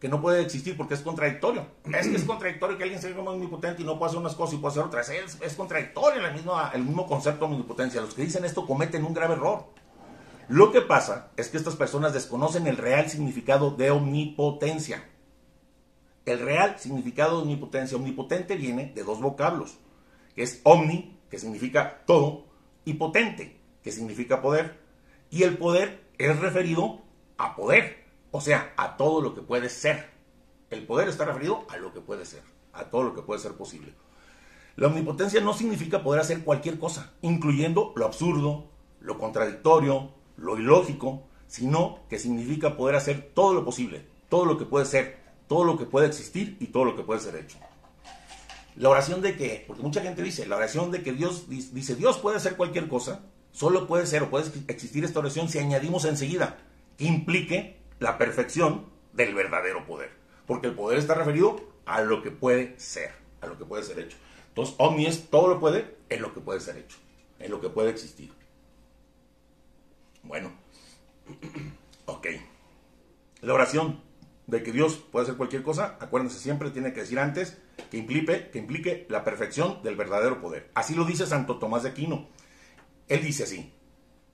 que 0.00 0.08
no 0.08 0.20
puede 0.20 0.42
existir 0.42 0.76
porque 0.76 0.94
es 0.94 1.00
contradictorio. 1.00 1.66
Es 1.92 2.08
que 2.08 2.16
es 2.16 2.24
contradictorio 2.26 2.76
que 2.76 2.84
alguien 2.84 3.00
sea 3.00 3.14
como 3.14 3.30
omnipotente 3.30 3.82
y 3.82 3.84
no 3.84 3.98
pueda 3.98 4.10
hacer 4.10 4.20
unas 4.20 4.34
cosas 4.34 4.54
y 4.54 4.58
pueda 4.58 4.72
hacer 4.72 4.84
otras. 4.84 5.08
Es, 5.08 5.38
es 5.40 5.54
contradictorio 5.54 6.24
el 6.24 6.34
mismo, 6.34 6.54
el 6.72 6.82
mismo 6.82 7.06
concepto 7.06 7.46
de 7.46 7.52
omnipotencia. 7.52 8.00
Los 8.00 8.14
que 8.14 8.22
dicen 8.22 8.44
esto 8.44 8.66
cometen 8.66 9.04
un 9.04 9.14
grave 9.14 9.34
error. 9.34 9.66
Lo 10.48 10.70
que 10.70 10.80
pasa 10.80 11.30
es 11.36 11.48
que 11.48 11.56
estas 11.56 11.74
personas 11.74 12.12
desconocen 12.12 12.68
el 12.68 12.76
real 12.76 13.08
significado 13.08 13.72
de 13.72 13.90
omnipotencia. 13.90 15.02
El 16.24 16.40
real 16.40 16.78
significado 16.78 17.36
de 17.36 17.42
omnipotencia, 17.42 17.96
omnipotente 17.96 18.56
viene 18.56 18.92
de 18.94 19.02
dos 19.02 19.20
vocablos, 19.20 19.78
que 20.34 20.42
es 20.42 20.60
omni, 20.64 21.18
que 21.30 21.38
significa 21.38 22.02
todo, 22.06 22.46
y 22.84 22.94
potente, 22.94 23.60
que 23.86 23.92
significa 23.92 24.42
poder. 24.42 24.80
Y 25.30 25.44
el 25.44 25.58
poder 25.58 26.02
es 26.18 26.36
referido 26.40 27.02
a 27.38 27.54
poder, 27.54 28.02
o 28.32 28.40
sea, 28.40 28.74
a 28.76 28.96
todo 28.96 29.20
lo 29.20 29.32
que 29.32 29.42
puede 29.42 29.68
ser. 29.68 30.10
El 30.70 30.84
poder 30.84 31.08
está 31.08 31.24
referido 31.24 31.64
a 31.70 31.76
lo 31.76 31.92
que 31.92 32.00
puede 32.00 32.26
ser, 32.26 32.42
a 32.72 32.86
todo 32.86 33.04
lo 33.04 33.14
que 33.14 33.22
puede 33.22 33.38
ser 33.38 33.52
posible. 33.52 33.94
La 34.74 34.88
omnipotencia 34.88 35.40
no 35.40 35.54
significa 35.54 36.02
poder 36.02 36.20
hacer 36.20 36.42
cualquier 36.42 36.80
cosa, 36.80 37.12
incluyendo 37.22 37.92
lo 37.94 38.06
absurdo, 38.06 38.72
lo 38.98 39.18
contradictorio, 39.18 40.10
lo 40.36 40.58
ilógico, 40.58 41.22
sino 41.46 42.00
que 42.08 42.18
significa 42.18 42.76
poder 42.76 42.96
hacer 42.96 43.30
todo 43.34 43.54
lo 43.54 43.64
posible, 43.64 44.04
todo 44.28 44.46
lo 44.46 44.58
que 44.58 44.64
puede 44.64 44.86
ser, 44.86 45.20
todo 45.46 45.62
lo 45.62 45.78
que 45.78 45.84
puede 45.84 46.08
existir 46.08 46.56
y 46.58 46.66
todo 46.66 46.86
lo 46.86 46.96
que 46.96 47.04
puede 47.04 47.20
ser 47.20 47.36
hecho. 47.36 47.58
La 48.74 48.88
oración 48.88 49.22
de 49.22 49.36
que, 49.36 49.62
porque 49.64 49.84
mucha 49.84 50.02
gente 50.02 50.24
dice, 50.24 50.44
la 50.44 50.56
oración 50.56 50.90
de 50.90 51.04
que 51.04 51.12
Dios 51.12 51.48
dice, 51.48 51.94
Dios 51.94 52.18
puede 52.18 52.38
hacer 52.38 52.56
cualquier 52.56 52.88
cosa, 52.88 53.22
solo 53.56 53.86
puede 53.86 54.06
ser 54.06 54.24
o 54.24 54.30
puede 54.30 54.50
existir 54.68 55.02
esta 55.04 55.20
oración 55.20 55.48
si 55.48 55.58
añadimos 55.58 56.04
enseguida 56.04 56.58
que 56.98 57.06
implique 57.06 57.78
la 57.98 58.18
perfección 58.18 58.84
del 59.14 59.34
verdadero 59.34 59.86
poder. 59.86 60.10
Porque 60.46 60.66
el 60.66 60.74
poder 60.74 60.98
está 60.98 61.14
referido 61.14 61.64
a 61.86 62.02
lo 62.02 62.22
que 62.22 62.30
puede 62.30 62.78
ser, 62.78 63.12
a 63.40 63.46
lo 63.46 63.56
que 63.56 63.64
puede 63.64 63.82
ser 63.82 63.98
hecho. 63.98 64.18
Entonces, 64.48 64.74
Omni 64.78 65.06
es 65.06 65.30
todo 65.30 65.48
lo 65.48 65.58
puede 65.58 65.96
en 66.10 66.20
lo 66.20 66.34
que 66.34 66.40
puede 66.40 66.60
ser 66.60 66.76
hecho, 66.76 66.98
en 67.38 67.50
lo 67.50 67.60
que 67.62 67.70
puede 67.70 67.90
existir. 67.90 68.30
Bueno, 70.22 70.52
ok. 72.04 72.26
La 73.40 73.54
oración 73.54 74.02
de 74.46 74.62
que 74.62 74.72
Dios 74.72 74.96
puede 75.10 75.24
hacer 75.24 75.36
cualquier 75.36 75.62
cosa, 75.62 75.96
acuérdense 75.98 76.38
siempre, 76.38 76.70
tiene 76.70 76.92
que 76.92 77.00
decir 77.00 77.18
antes 77.18 77.56
que 77.90 77.96
implique, 77.96 78.50
que 78.50 78.58
implique 78.58 79.06
la 79.08 79.24
perfección 79.24 79.82
del 79.82 79.96
verdadero 79.96 80.42
poder. 80.42 80.70
Así 80.74 80.94
lo 80.94 81.06
dice 81.06 81.26
Santo 81.26 81.58
Tomás 81.58 81.84
de 81.84 81.90
Aquino. 81.90 82.28
Él 83.08 83.22
dice 83.22 83.44
así, 83.44 83.72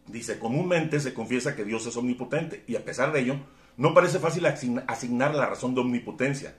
dice, 0.06 0.38
comúnmente 0.38 1.00
se 1.00 1.14
confiesa 1.14 1.54
que 1.54 1.64
Dios 1.64 1.86
es 1.86 1.96
omnipotente 1.96 2.64
y 2.66 2.76
a 2.76 2.84
pesar 2.84 3.12
de 3.12 3.20
ello, 3.20 3.36
no 3.76 3.94
parece 3.94 4.18
fácil 4.18 4.46
asignar 4.46 5.34
la 5.34 5.46
razón 5.46 5.74
de 5.74 5.80
omnipotencia, 5.80 6.54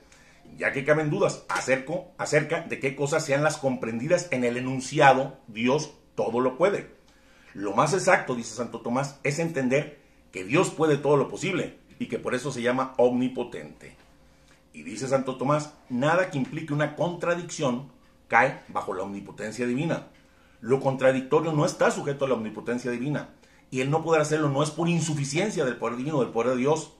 ya 0.56 0.72
que 0.72 0.84
caben 0.84 1.10
dudas 1.10 1.44
acerca, 1.48 1.92
acerca 2.18 2.62
de 2.62 2.78
qué 2.78 2.96
cosas 2.96 3.24
sean 3.24 3.42
las 3.42 3.56
comprendidas 3.56 4.28
en 4.30 4.44
el 4.44 4.56
enunciado 4.56 5.38
Dios 5.48 5.94
todo 6.14 6.40
lo 6.40 6.56
puede. 6.56 6.90
Lo 7.54 7.72
más 7.72 7.92
exacto, 7.94 8.34
dice 8.34 8.54
Santo 8.54 8.80
Tomás, 8.80 9.20
es 9.22 9.38
entender 9.38 10.00
que 10.32 10.44
Dios 10.44 10.70
puede 10.70 10.96
todo 10.96 11.16
lo 11.16 11.28
posible 11.28 11.78
y 11.98 12.06
que 12.06 12.18
por 12.18 12.34
eso 12.34 12.50
se 12.50 12.62
llama 12.62 12.94
omnipotente. 12.96 13.96
Y 14.72 14.82
dice 14.82 15.06
Santo 15.06 15.36
Tomás, 15.36 15.72
nada 15.88 16.30
que 16.30 16.38
implique 16.38 16.72
una 16.72 16.96
contradicción 16.96 17.92
cae 18.26 18.60
bajo 18.68 18.92
la 18.92 19.04
omnipotencia 19.04 19.66
divina. 19.66 20.08
Lo 20.64 20.80
contradictorio 20.80 21.52
no 21.52 21.66
está 21.66 21.90
sujeto 21.90 22.24
a 22.24 22.28
la 22.28 22.36
omnipotencia 22.36 22.90
divina. 22.90 23.34
Y 23.70 23.82
el 23.82 23.90
no 23.90 24.02
poder 24.02 24.22
hacerlo 24.22 24.48
no 24.48 24.62
es 24.62 24.70
por 24.70 24.88
insuficiencia 24.88 25.62
del 25.62 25.76
poder 25.76 25.98
divino, 25.98 26.20
del 26.20 26.30
poder 26.30 26.52
de 26.52 26.56
Dios, 26.56 26.94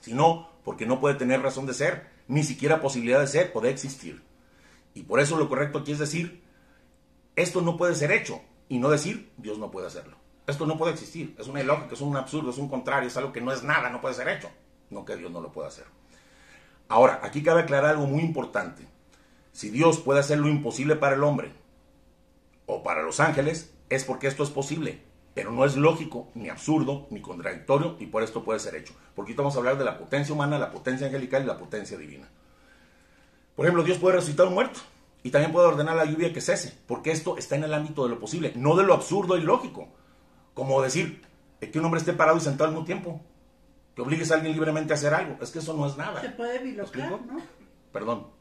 sino 0.00 0.48
porque 0.64 0.86
no 0.86 0.98
puede 0.98 1.14
tener 1.16 1.42
razón 1.42 1.66
de 1.66 1.74
ser, 1.74 2.06
ni 2.26 2.42
siquiera 2.42 2.80
posibilidad 2.80 3.20
de 3.20 3.26
ser, 3.26 3.52
poder 3.52 3.72
existir. 3.72 4.22
Y 4.94 5.02
por 5.02 5.20
eso 5.20 5.36
lo 5.36 5.46
correcto 5.46 5.80
aquí 5.80 5.92
es 5.92 5.98
decir, 5.98 6.42
esto 7.34 7.60
no 7.60 7.76
puede 7.76 7.94
ser 7.94 8.12
hecho, 8.12 8.40
y 8.70 8.78
no 8.78 8.88
decir 8.88 9.30
Dios 9.36 9.58
no 9.58 9.70
puede 9.70 9.88
hacerlo. 9.88 10.16
Esto 10.46 10.64
no 10.64 10.78
puede 10.78 10.94
existir. 10.94 11.36
Es 11.38 11.48
una 11.48 11.60
ilógica, 11.60 11.92
es 11.92 12.00
un 12.00 12.16
absurdo, 12.16 12.48
es 12.48 12.56
un 12.56 12.70
contrario, 12.70 13.08
es 13.08 13.16
algo 13.18 13.30
que 13.30 13.42
no 13.42 13.52
es 13.52 13.62
nada, 13.62 13.90
no 13.90 14.00
puede 14.00 14.14
ser 14.14 14.28
hecho. 14.28 14.48
No 14.88 15.04
que 15.04 15.16
Dios 15.16 15.30
no 15.30 15.42
lo 15.42 15.52
pueda 15.52 15.68
hacer. 15.68 15.84
Ahora, 16.88 17.20
aquí 17.22 17.42
cabe 17.42 17.60
aclarar 17.60 17.90
algo 17.90 18.06
muy 18.06 18.22
importante. 18.22 18.88
Si 19.52 19.68
Dios 19.68 19.98
puede 19.98 20.20
hacer 20.20 20.38
lo 20.38 20.48
imposible 20.48 20.96
para 20.96 21.14
el 21.14 21.22
hombre 21.22 21.65
o 22.66 22.82
para 22.82 23.02
los 23.02 23.20
ángeles, 23.20 23.72
es 23.88 24.04
porque 24.04 24.26
esto 24.26 24.42
es 24.42 24.50
posible. 24.50 25.02
Pero 25.34 25.52
no 25.52 25.64
es 25.64 25.76
lógico, 25.76 26.28
ni 26.34 26.48
absurdo, 26.48 27.06
ni 27.10 27.20
contradictorio, 27.20 27.96
y 28.00 28.06
por 28.06 28.22
esto 28.22 28.42
puede 28.42 28.58
ser 28.58 28.74
hecho. 28.74 28.94
Porque 29.14 29.30
ahorita 29.30 29.42
vamos 29.42 29.54
a 29.54 29.58
hablar 29.58 29.78
de 29.78 29.84
la 29.84 29.98
potencia 29.98 30.34
humana, 30.34 30.58
la 30.58 30.70
potencia 30.70 31.06
angelical 31.06 31.42
y 31.42 31.46
la 31.46 31.58
potencia 31.58 31.98
divina. 31.98 32.28
Por 33.54 33.66
ejemplo, 33.66 33.84
Dios 33.84 33.98
puede 33.98 34.16
resucitar 34.16 34.46
a 34.46 34.48
un 34.48 34.54
muerto. 34.54 34.80
Y 35.22 35.30
también 35.30 35.52
puede 35.52 35.66
ordenar 35.66 35.96
la 35.96 36.04
lluvia 36.04 36.32
que 36.32 36.40
cese, 36.40 36.78
porque 36.86 37.10
esto 37.10 37.36
está 37.36 37.56
en 37.56 37.64
el 37.64 37.74
ámbito 37.74 38.04
de 38.04 38.10
lo 38.10 38.20
posible, 38.20 38.52
no 38.54 38.76
de 38.76 38.84
lo 38.84 38.94
absurdo 38.94 39.36
y 39.36 39.40
lógico. 39.40 39.88
Como 40.54 40.80
decir 40.80 41.20
que 41.58 41.78
un 41.78 41.84
hombre 41.84 41.98
esté 41.98 42.12
parado 42.12 42.38
y 42.38 42.40
sentado 42.40 42.68
al 42.68 42.74
mismo 42.74 42.86
tiempo, 42.86 43.20
que 43.96 44.02
obligues 44.02 44.30
a 44.30 44.36
alguien 44.36 44.52
libremente 44.52 44.92
a 44.92 44.96
hacer 44.96 45.12
algo. 45.12 45.36
Es 45.42 45.50
que 45.50 45.58
eso 45.58 45.74
no 45.74 45.86
es 45.86 45.96
nada. 45.96 46.20
Se 46.20 46.28
puede 46.28 46.60
bilocar, 46.60 47.10
¿no? 47.10 47.40
Perdón. 47.92 48.35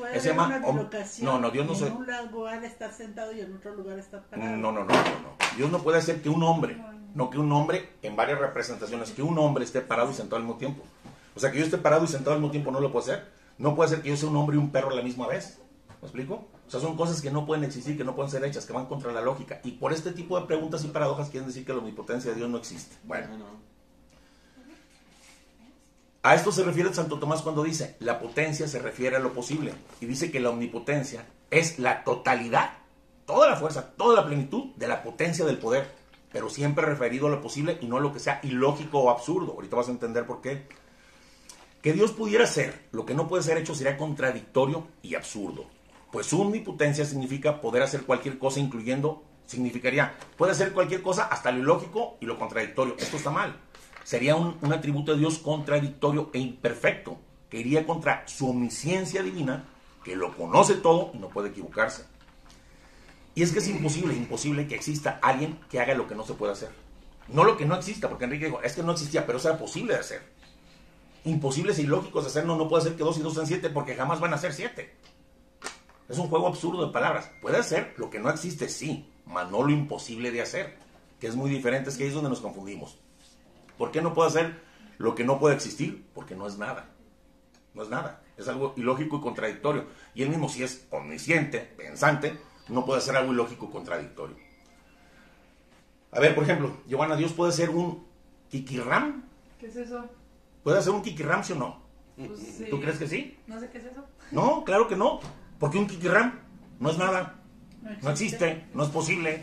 Puede 0.00 0.18
haber 0.18 0.32
una 0.32 0.58
bilocación. 0.58 1.26
No, 1.26 1.38
no, 1.38 1.50
Dios 1.50 1.66
no 1.66 1.86
en 1.86 1.92
un 1.92 2.06
lugar 2.32 2.64
está 2.64 2.90
sentado 2.90 3.32
y 3.32 3.40
en 3.40 3.54
otro 3.54 3.74
lugar 3.74 3.98
está 3.98 4.22
parado. 4.22 4.56
No, 4.56 4.72
no, 4.72 4.84
no, 4.84 4.84
no, 4.84 4.94
no. 4.94 5.56
Dios 5.56 5.70
no 5.70 5.82
puede 5.82 5.98
hacer 5.98 6.22
que 6.22 6.30
un 6.30 6.42
hombre, 6.42 6.82
no 7.14 7.28
que 7.28 7.38
un 7.38 7.52
hombre, 7.52 7.90
en 8.02 8.16
varias 8.16 8.38
representaciones, 8.38 9.10
que 9.10 9.22
un 9.22 9.38
hombre 9.38 9.64
esté 9.64 9.82
parado 9.82 10.10
y 10.10 10.14
sentado 10.14 10.36
al 10.36 10.44
mismo 10.44 10.58
tiempo. 10.58 10.82
O 11.36 11.40
sea, 11.40 11.50
que 11.50 11.58
yo 11.58 11.64
esté 11.64 11.76
parado 11.76 12.04
y 12.04 12.08
sentado 12.08 12.32
al 12.32 12.40
mismo 12.40 12.50
tiempo 12.50 12.70
no 12.70 12.80
lo 12.80 12.90
puedo 12.90 13.04
hacer. 13.04 13.28
No 13.58 13.74
puede 13.74 13.90
ser 13.90 14.00
que 14.00 14.08
yo 14.08 14.16
sea 14.16 14.30
un 14.30 14.36
hombre 14.36 14.56
y 14.56 14.58
un 14.58 14.70
perro 14.70 14.90
a 14.90 14.94
la 14.94 15.02
misma 15.02 15.26
vez. 15.26 15.60
¿Me 16.00 16.06
explico? 16.06 16.48
O 16.66 16.70
sea, 16.70 16.80
son 16.80 16.96
cosas 16.96 17.20
que 17.20 17.30
no 17.30 17.44
pueden 17.44 17.64
existir, 17.64 17.96
que 17.98 18.04
no 18.04 18.14
pueden 18.14 18.30
ser 18.30 18.42
hechas, 18.44 18.64
que 18.64 18.72
van 18.72 18.86
contra 18.86 19.12
la 19.12 19.20
lógica. 19.20 19.60
Y 19.64 19.72
por 19.72 19.92
este 19.92 20.12
tipo 20.12 20.40
de 20.40 20.46
preguntas 20.46 20.82
y 20.84 20.88
paradojas 20.88 21.28
quieren 21.28 21.46
decir 21.46 21.66
que 21.66 21.72
la 21.72 21.80
omnipotencia 21.80 22.30
de 22.30 22.38
Dios 22.38 22.48
no 22.48 22.56
existe. 22.56 22.96
Bueno. 23.04 23.26
A 26.22 26.34
esto 26.34 26.52
se 26.52 26.64
refiere 26.64 26.92
Santo 26.92 27.18
Tomás 27.18 27.40
cuando 27.40 27.62
dice, 27.62 27.96
la 28.00 28.18
potencia 28.18 28.68
se 28.68 28.78
refiere 28.78 29.16
a 29.16 29.20
lo 29.20 29.32
posible. 29.32 29.72
Y 30.02 30.06
dice 30.06 30.30
que 30.30 30.38
la 30.38 30.50
omnipotencia 30.50 31.24
es 31.50 31.78
la 31.78 32.04
totalidad, 32.04 32.72
toda 33.24 33.48
la 33.48 33.56
fuerza, 33.56 33.92
toda 33.96 34.16
la 34.16 34.26
plenitud 34.26 34.74
de 34.76 34.86
la 34.86 35.02
potencia 35.02 35.46
del 35.46 35.56
poder. 35.56 35.90
Pero 36.30 36.50
siempre 36.50 36.84
referido 36.84 37.26
a 37.26 37.30
lo 37.30 37.40
posible 37.40 37.78
y 37.80 37.86
no 37.86 37.96
a 37.96 38.00
lo 38.00 38.12
que 38.12 38.20
sea 38.20 38.40
ilógico 38.42 39.00
o 39.00 39.10
absurdo. 39.10 39.52
Ahorita 39.52 39.76
vas 39.76 39.88
a 39.88 39.92
entender 39.92 40.26
por 40.26 40.42
qué. 40.42 40.66
Que 41.80 41.94
Dios 41.94 42.12
pudiera 42.12 42.46
ser 42.46 42.88
lo 42.92 43.06
que 43.06 43.14
no 43.14 43.26
puede 43.26 43.42
ser 43.42 43.56
hecho 43.56 43.74
sería 43.74 43.96
contradictorio 43.96 44.86
y 45.02 45.14
absurdo. 45.14 45.64
Pues 46.12 46.30
omnipotencia 46.34 47.06
significa 47.06 47.62
poder 47.62 47.82
hacer 47.82 48.02
cualquier 48.02 48.38
cosa, 48.38 48.60
incluyendo, 48.60 49.22
significaría, 49.46 50.14
puede 50.36 50.52
hacer 50.52 50.72
cualquier 50.72 51.00
cosa 51.00 51.24
hasta 51.24 51.50
lo 51.50 51.60
ilógico 51.60 52.18
y 52.20 52.26
lo 52.26 52.38
contradictorio. 52.38 52.94
Esto 52.98 53.16
está 53.16 53.30
mal. 53.30 53.58
Sería 54.04 54.36
un, 54.36 54.58
atributo 54.72 55.12
de 55.12 55.18
Dios 55.18 55.38
contradictorio 55.38 56.30
e 56.32 56.38
imperfecto, 56.38 57.18
que 57.48 57.60
iría 57.60 57.86
contra 57.86 58.26
su 58.26 58.48
omnisciencia 58.48 59.22
divina, 59.22 59.64
que 60.04 60.16
lo 60.16 60.36
conoce 60.36 60.74
todo 60.74 61.10
y 61.14 61.18
no 61.18 61.28
puede 61.28 61.50
equivocarse. 61.50 62.04
Y 63.34 63.42
es 63.42 63.52
que 63.52 63.58
es 63.60 63.68
imposible, 63.68 64.14
imposible 64.14 64.66
que 64.66 64.74
exista 64.74 65.18
alguien 65.22 65.58
que 65.70 65.80
haga 65.80 65.94
lo 65.94 66.08
que 66.08 66.14
no 66.14 66.24
se 66.24 66.34
puede 66.34 66.52
hacer. 66.52 66.70
No 67.28 67.44
lo 67.44 67.56
que 67.56 67.66
no 67.66 67.76
exista, 67.76 68.08
porque 68.08 68.24
Enrique 68.24 68.46
dijo, 68.46 68.60
es 68.62 68.74
que 68.74 68.82
no 68.82 68.92
existía, 68.92 69.24
pero 69.24 69.38
eso 69.38 69.48
era 69.48 69.58
posible 69.58 69.94
de 69.94 70.00
hacer 70.00 70.40
imposibles 71.24 71.78
e 71.78 71.82
ilógicos 71.82 72.24
de 72.24 72.30
hacer, 72.30 72.44
no, 72.44 72.56
no 72.56 72.68
puede 72.68 72.84
ser 72.84 72.96
que 72.96 73.04
2 73.04 73.18
y 73.18 73.22
2 73.22 73.34
sean 73.34 73.46
7 73.46 73.70
porque 73.70 73.94
jamás 73.94 74.20
van 74.20 74.34
a 74.34 74.38
ser 74.38 74.52
7. 74.52 74.90
Es 76.08 76.18
un 76.18 76.28
juego 76.28 76.48
absurdo 76.48 76.86
de 76.86 76.92
palabras. 76.92 77.30
Puede 77.40 77.62
ser 77.62 77.94
lo 77.96 78.10
que 78.10 78.18
no 78.18 78.30
existe, 78.30 78.68
sí, 78.68 79.08
mas 79.26 79.50
no 79.50 79.62
lo 79.62 79.70
imposible 79.70 80.32
de 80.32 80.42
hacer, 80.42 80.76
que 81.20 81.26
es 81.26 81.36
muy 81.36 81.50
diferente, 81.50 81.90
es 81.90 81.96
que 81.96 82.04
ahí 82.04 82.08
es 82.08 82.14
donde 82.14 82.30
nos 82.30 82.40
confundimos. 82.40 82.98
¿Por 83.80 83.92
qué 83.92 84.02
no 84.02 84.12
puede 84.12 84.28
hacer 84.28 84.60
lo 84.98 85.14
que 85.14 85.24
no 85.24 85.38
puede 85.38 85.54
existir? 85.54 86.06
Porque 86.12 86.34
no 86.34 86.46
es 86.46 86.58
nada. 86.58 86.90
No 87.72 87.82
es 87.82 87.88
nada. 87.88 88.20
Es 88.36 88.46
algo 88.46 88.74
ilógico 88.76 89.16
y 89.16 89.20
contradictorio. 89.22 89.86
Y 90.14 90.22
él 90.22 90.28
mismo, 90.28 90.50
si 90.50 90.62
es 90.62 90.86
omnisciente, 90.90 91.60
pensante, 91.60 92.38
no 92.68 92.84
puede 92.84 93.00
ser 93.00 93.16
algo 93.16 93.32
ilógico 93.32 93.68
y 93.70 93.72
contradictorio. 93.72 94.36
A 96.12 96.20
ver, 96.20 96.34
por 96.34 96.44
ejemplo, 96.44 96.76
Giovanna, 96.88 97.16
Dios 97.16 97.32
puede 97.32 97.52
ser 97.52 97.70
un 97.70 98.06
Kikirram. 98.50 99.24
¿Qué 99.58 99.68
es 99.68 99.76
eso? 99.76 100.04
¿Puede 100.62 100.76
hacer 100.76 100.92
un 100.92 101.00
Kikirram, 101.00 101.40
o 101.50 101.54
no? 101.54 101.82
Pues 102.18 102.68
¿Tú 102.68 102.82
crees 102.82 102.98
que 102.98 103.08
sí? 103.08 103.38
No 103.46 103.58
sé 103.58 103.70
qué 103.70 103.78
es 103.78 103.86
eso. 103.86 104.04
No, 104.30 104.62
claro 104.62 104.88
que 104.88 104.96
no. 104.96 105.20
Porque 105.58 105.78
un 105.78 105.86
Kikirram 105.86 106.38
no 106.80 106.90
es 106.90 106.98
nada. 106.98 107.40
No 108.02 108.10
existe, 108.10 108.66
no 108.74 108.82
es 108.82 108.90
posible. 108.90 109.42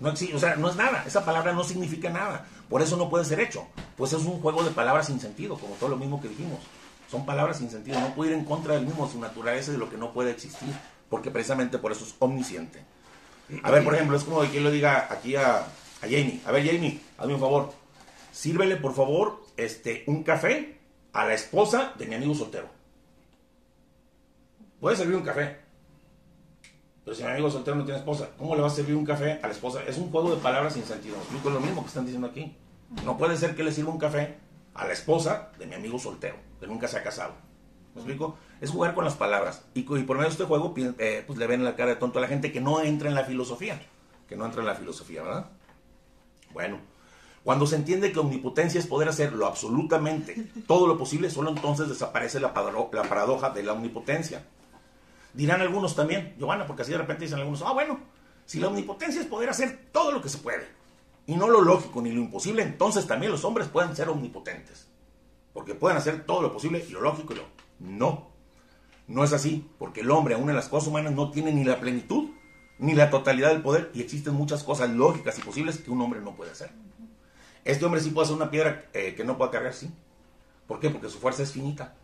No 0.00 0.10
existe, 0.10 0.34
o 0.34 0.40
sea, 0.40 0.56
no 0.56 0.68
es 0.68 0.74
nada. 0.74 1.04
Esa 1.06 1.24
palabra 1.24 1.52
no 1.52 1.62
significa 1.62 2.10
nada. 2.10 2.48
Por 2.72 2.80
eso 2.80 2.96
no 2.96 3.10
puede 3.10 3.26
ser 3.26 3.38
hecho. 3.38 3.66
Pues 3.98 4.14
es 4.14 4.22
un 4.22 4.40
juego 4.40 4.64
de 4.64 4.70
palabras 4.70 5.08
sin 5.08 5.20
sentido, 5.20 5.58
como 5.58 5.74
todo 5.74 5.90
lo 5.90 5.98
mismo 5.98 6.22
que 6.22 6.28
dijimos. 6.28 6.58
Son 7.10 7.26
palabras 7.26 7.58
sin 7.58 7.68
sentido. 7.68 8.00
No 8.00 8.14
puede 8.14 8.30
ir 8.30 8.38
en 8.38 8.46
contra 8.46 8.72
del 8.72 8.86
mismo, 8.86 9.06
su 9.06 9.20
naturaleza 9.20 9.72
de 9.72 9.76
lo 9.76 9.90
que 9.90 9.98
no 9.98 10.14
puede 10.14 10.30
existir. 10.30 10.70
Porque 11.10 11.30
precisamente 11.30 11.76
por 11.76 11.92
eso 11.92 12.06
es 12.06 12.14
omnisciente. 12.18 12.82
A 13.62 13.70
ver, 13.70 13.84
por 13.84 13.94
ejemplo, 13.94 14.16
es 14.16 14.24
como 14.24 14.40
que 14.40 14.62
yo 14.62 14.70
diga 14.70 15.06
aquí 15.10 15.36
a, 15.36 15.58
a 15.58 15.66
Jamie. 16.00 16.40
A 16.46 16.50
ver, 16.50 16.64
Jamie, 16.64 16.98
hazme 17.18 17.34
un 17.34 17.40
favor. 17.40 17.74
Sírvele, 18.32 18.76
por 18.76 18.94
favor, 18.94 19.44
este, 19.58 20.04
un 20.06 20.22
café 20.22 20.78
a 21.12 21.26
la 21.26 21.34
esposa 21.34 21.92
de 21.98 22.06
mi 22.06 22.14
amigo 22.14 22.34
soltero. 22.34 22.68
Puede 24.80 24.96
servir 24.96 25.16
un 25.16 25.24
café. 25.24 25.58
Pero 27.04 27.14
si 27.14 27.22
mi 27.22 27.28
amigo 27.32 27.50
soltero 27.50 27.76
no 27.76 27.84
tiene 27.84 27.98
esposa, 27.98 28.30
¿cómo 28.38 28.54
le 28.54 28.62
va 28.62 28.68
a 28.68 28.70
servir 28.70 28.96
un 28.96 29.04
café 29.04 29.40
a 29.42 29.46
la 29.46 29.52
esposa? 29.52 29.82
Es 29.86 29.98
un 29.98 30.10
juego 30.10 30.34
de 30.34 30.40
palabras 30.40 30.72
sin 30.72 30.84
sentido. 30.84 31.16
explico 31.16 31.50
lo 31.50 31.60
mismo 31.60 31.82
que 31.82 31.88
están 31.88 32.06
diciendo 32.06 32.28
aquí. 32.28 32.56
No 33.04 33.16
puede 33.16 33.36
ser 33.36 33.54
que 33.56 33.64
le 33.64 33.72
sirva 33.72 33.90
un 33.90 33.98
café 33.98 34.38
a 34.74 34.86
la 34.86 34.92
esposa 34.92 35.50
de 35.58 35.66
mi 35.66 35.74
amigo 35.74 35.98
soltero, 35.98 36.36
que 36.60 36.66
nunca 36.66 36.88
se 36.88 36.98
ha 36.98 37.02
casado. 37.02 37.34
¿Me 37.94 38.00
explico? 38.00 38.36
Es 38.60 38.70
jugar 38.70 38.94
con 38.94 39.04
las 39.04 39.14
palabras. 39.14 39.64
Y, 39.74 39.82
por 39.82 40.16
medio 40.16 40.22
de 40.22 40.28
este 40.28 40.44
juego, 40.44 40.74
eh, 40.76 41.24
pues 41.26 41.38
le 41.38 41.46
ven 41.46 41.64
la 41.64 41.76
cara 41.76 41.90
de 41.90 41.96
tonto 41.96 42.18
a 42.18 42.22
la 42.22 42.28
gente 42.28 42.52
que 42.52 42.60
no 42.60 42.80
entra 42.80 43.08
en 43.08 43.14
la 43.14 43.24
filosofía. 43.24 43.80
Que 44.28 44.36
no 44.36 44.46
entra 44.46 44.60
en 44.60 44.66
la 44.66 44.74
filosofía, 44.74 45.22
¿verdad? 45.22 45.50
Bueno, 46.52 46.78
cuando 47.44 47.66
se 47.66 47.76
entiende 47.76 48.12
que 48.12 48.20
omnipotencia 48.20 48.78
es 48.78 48.86
poder 48.86 49.08
hacer 49.08 49.32
lo 49.32 49.46
absolutamente 49.46 50.46
todo 50.66 50.86
lo 50.86 50.96
posible, 50.96 51.28
solo 51.28 51.50
entonces 51.50 51.88
desaparece 51.88 52.40
la, 52.40 52.52
la 52.92 53.02
paradoja 53.02 53.50
de 53.50 53.62
la 53.62 53.72
omnipotencia. 53.72 54.44
Dirán 55.34 55.60
algunos 55.60 55.96
también, 55.96 56.34
Giovanna, 56.38 56.66
porque 56.66 56.82
así 56.82 56.92
de 56.92 56.98
repente 56.98 57.24
dicen 57.24 57.38
algunos, 57.38 57.62
ah, 57.62 57.72
bueno, 57.72 57.98
si 58.46 58.60
la 58.60 58.68
omnipotencia 58.68 59.20
es 59.20 59.26
poder 59.26 59.48
hacer 59.48 59.88
todo 59.92 60.12
lo 60.12 60.22
que 60.22 60.28
se 60.28 60.38
puede, 60.38 60.68
y 61.26 61.36
no 61.36 61.48
lo 61.48 61.60
lógico 61.60 62.02
ni 62.02 62.10
lo 62.10 62.20
imposible, 62.20 62.62
entonces 62.62 63.06
también 63.06 63.32
los 63.32 63.44
hombres 63.44 63.68
pueden 63.68 63.94
ser 63.94 64.08
omnipotentes. 64.08 64.88
Porque 65.52 65.74
pueden 65.74 65.98
hacer 65.98 66.24
todo 66.24 66.42
lo 66.42 66.52
posible 66.52 66.84
y 66.86 66.90
lo 66.92 67.00
lógico 67.00 67.34
y 67.34 67.36
lo... 67.36 67.44
No, 67.78 68.28
no 69.06 69.24
es 69.24 69.32
así, 69.32 69.68
porque 69.78 70.00
el 70.00 70.10
hombre, 70.10 70.34
aún 70.34 70.48
en 70.48 70.56
las 70.56 70.68
cosas 70.68 70.88
humanas, 70.88 71.12
no 71.12 71.30
tiene 71.30 71.52
ni 71.52 71.64
la 71.64 71.80
plenitud 71.80 72.30
ni 72.78 72.94
la 72.94 73.10
totalidad 73.10 73.50
del 73.50 73.62
poder 73.62 73.90
y 73.94 74.00
existen 74.00 74.34
muchas 74.34 74.64
cosas 74.64 74.90
lógicas 74.90 75.38
y 75.38 75.42
posibles 75.42 75.78
que 75.78 75.90
un 75.90 76.00
hombre 76.00 76.20
no 76.20 76.34
puede 76.34 76.50
hacer. 76.50 76.70
Este 77.64 77.84
hombre 77.84 78.00
sí 78.00 78.10
puede 78.10 78.24
hacer 78.24 78.36
una 78.36 78.50
piedra 78.50 78.86
eh, 78.92 79.14
que 79.14 79.24
no 79.24 79.38
pueda 79.38 79.50
cargar, 79.50 79.72
sí. 79.72 79.88
¿Por 80.66 80.80
qué? 80.80 80.90
Porque 80.90 81.08
su 81.08 81.18
fuerza 81.18 81.42
es 81.42 81.52
finita 81.52 81.94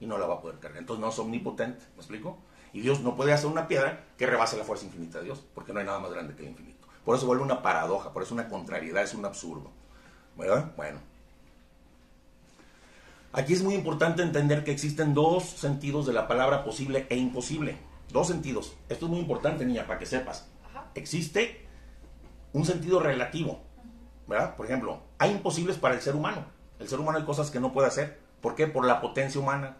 y 0.00 0.06
no 0.06 0.16
la 0.16 0.26
va 0.26 0.36
a 0.36 0.40
poder 0.40 0.58
cargar. 0.58 0.78
Entonces 0.78 1.00
no 1.02 1.10
es 1.10 1.18
omnipotente, 1.18 1.84
¿me 1.94 1.98
explico? 1.98 2.38
Y 2.72 2.80
Dios 2.80 3.00
no 3.00 3.14
puede 3.14 3.32
hacer 3.32 3.50
una 3.50 3.68
piedra 3.68 4.06
que 4.16 4.26
rebase 4.26 4.56
la 4.56 4.64
fuerza 4.64 4.86
infinita 4.86 5.18
de 5.18 5.24
Dios, 5.24 5.44
porque 5.54 5.72
no 5.72 5.80
hay 5.80 5.86
nada 5.86 5.98
más 5.98 6.10
grande 6.12 6.34
que 6.34 6.42
el 6.42 6.50
infinito. 6.50 6.81
Por 7.04 7.16
eso 7.16 7.26
vuelve 7.26 7.42
una 7.42 7.62
paradoja, 7.62 8.12
por 8.12 8.22
eso 8.22 8.34
una 8.34 8.48
contrariedad, 8.48 9.02
es 9.02 9.14
un 9.14 9.24
absurdo. 9.24 9.70
¿Verdad? 10.36 10.72
Bueno. 10.76 11.00
Aquí 13.32 13.54
es 13.54 13.62
muy 13.62 13.74
importante 13.74 14.22
entender 14.22 14.62
que 14.62 14.72
existen 14.72 15.14
dos 15.14 15.44
sentidos 15.44 16.06
de 16.06 16.12
la 16.12 16.28
palabra 16.28 16.64
posible 16.64 17.06
e 17.08 17.16
imposible. 17.16 17.78
Dos 18.10 18.28
sentidos. 18.28 18.74
Esto 18.88 19.06
es 19.06 19.10
muy 19.10 19.20
importante, 19.20 19.64
niña, 19.64 19.86
para 19.86 19.98
que 19.98 20.06
sepas. 20.06 20.48
Existe 20.94 21.66
un 22.52 22.66
sentido 22.66 23.00
relativo, 23.00 23.60
¿verdad? 24.26 24.54
Por 24.54 24.66
ejemplo, 24.66 25.00
hay 25.18 25.30
imposibles 25.30 25.78
para 25.78 25.94
el 25.94 26.02
ser 26.02 26.14
humano. 26.14 26.44
El 26.78 26.88
ser 26.88 27.00
humano 27.00 27.18
hay 27.18 27.24
cosas 27.24 27.50
que 27.50 27.60
no 27.60 27.72
puede 27.72 27.88
hacer. 27.88 28.20
¿Por 28.42 28.54
qué? 28.54 28.66
Por 28.66 28.84
la 28.84 29.00
potencia 29.00 29.40
humana. 29.40 29.78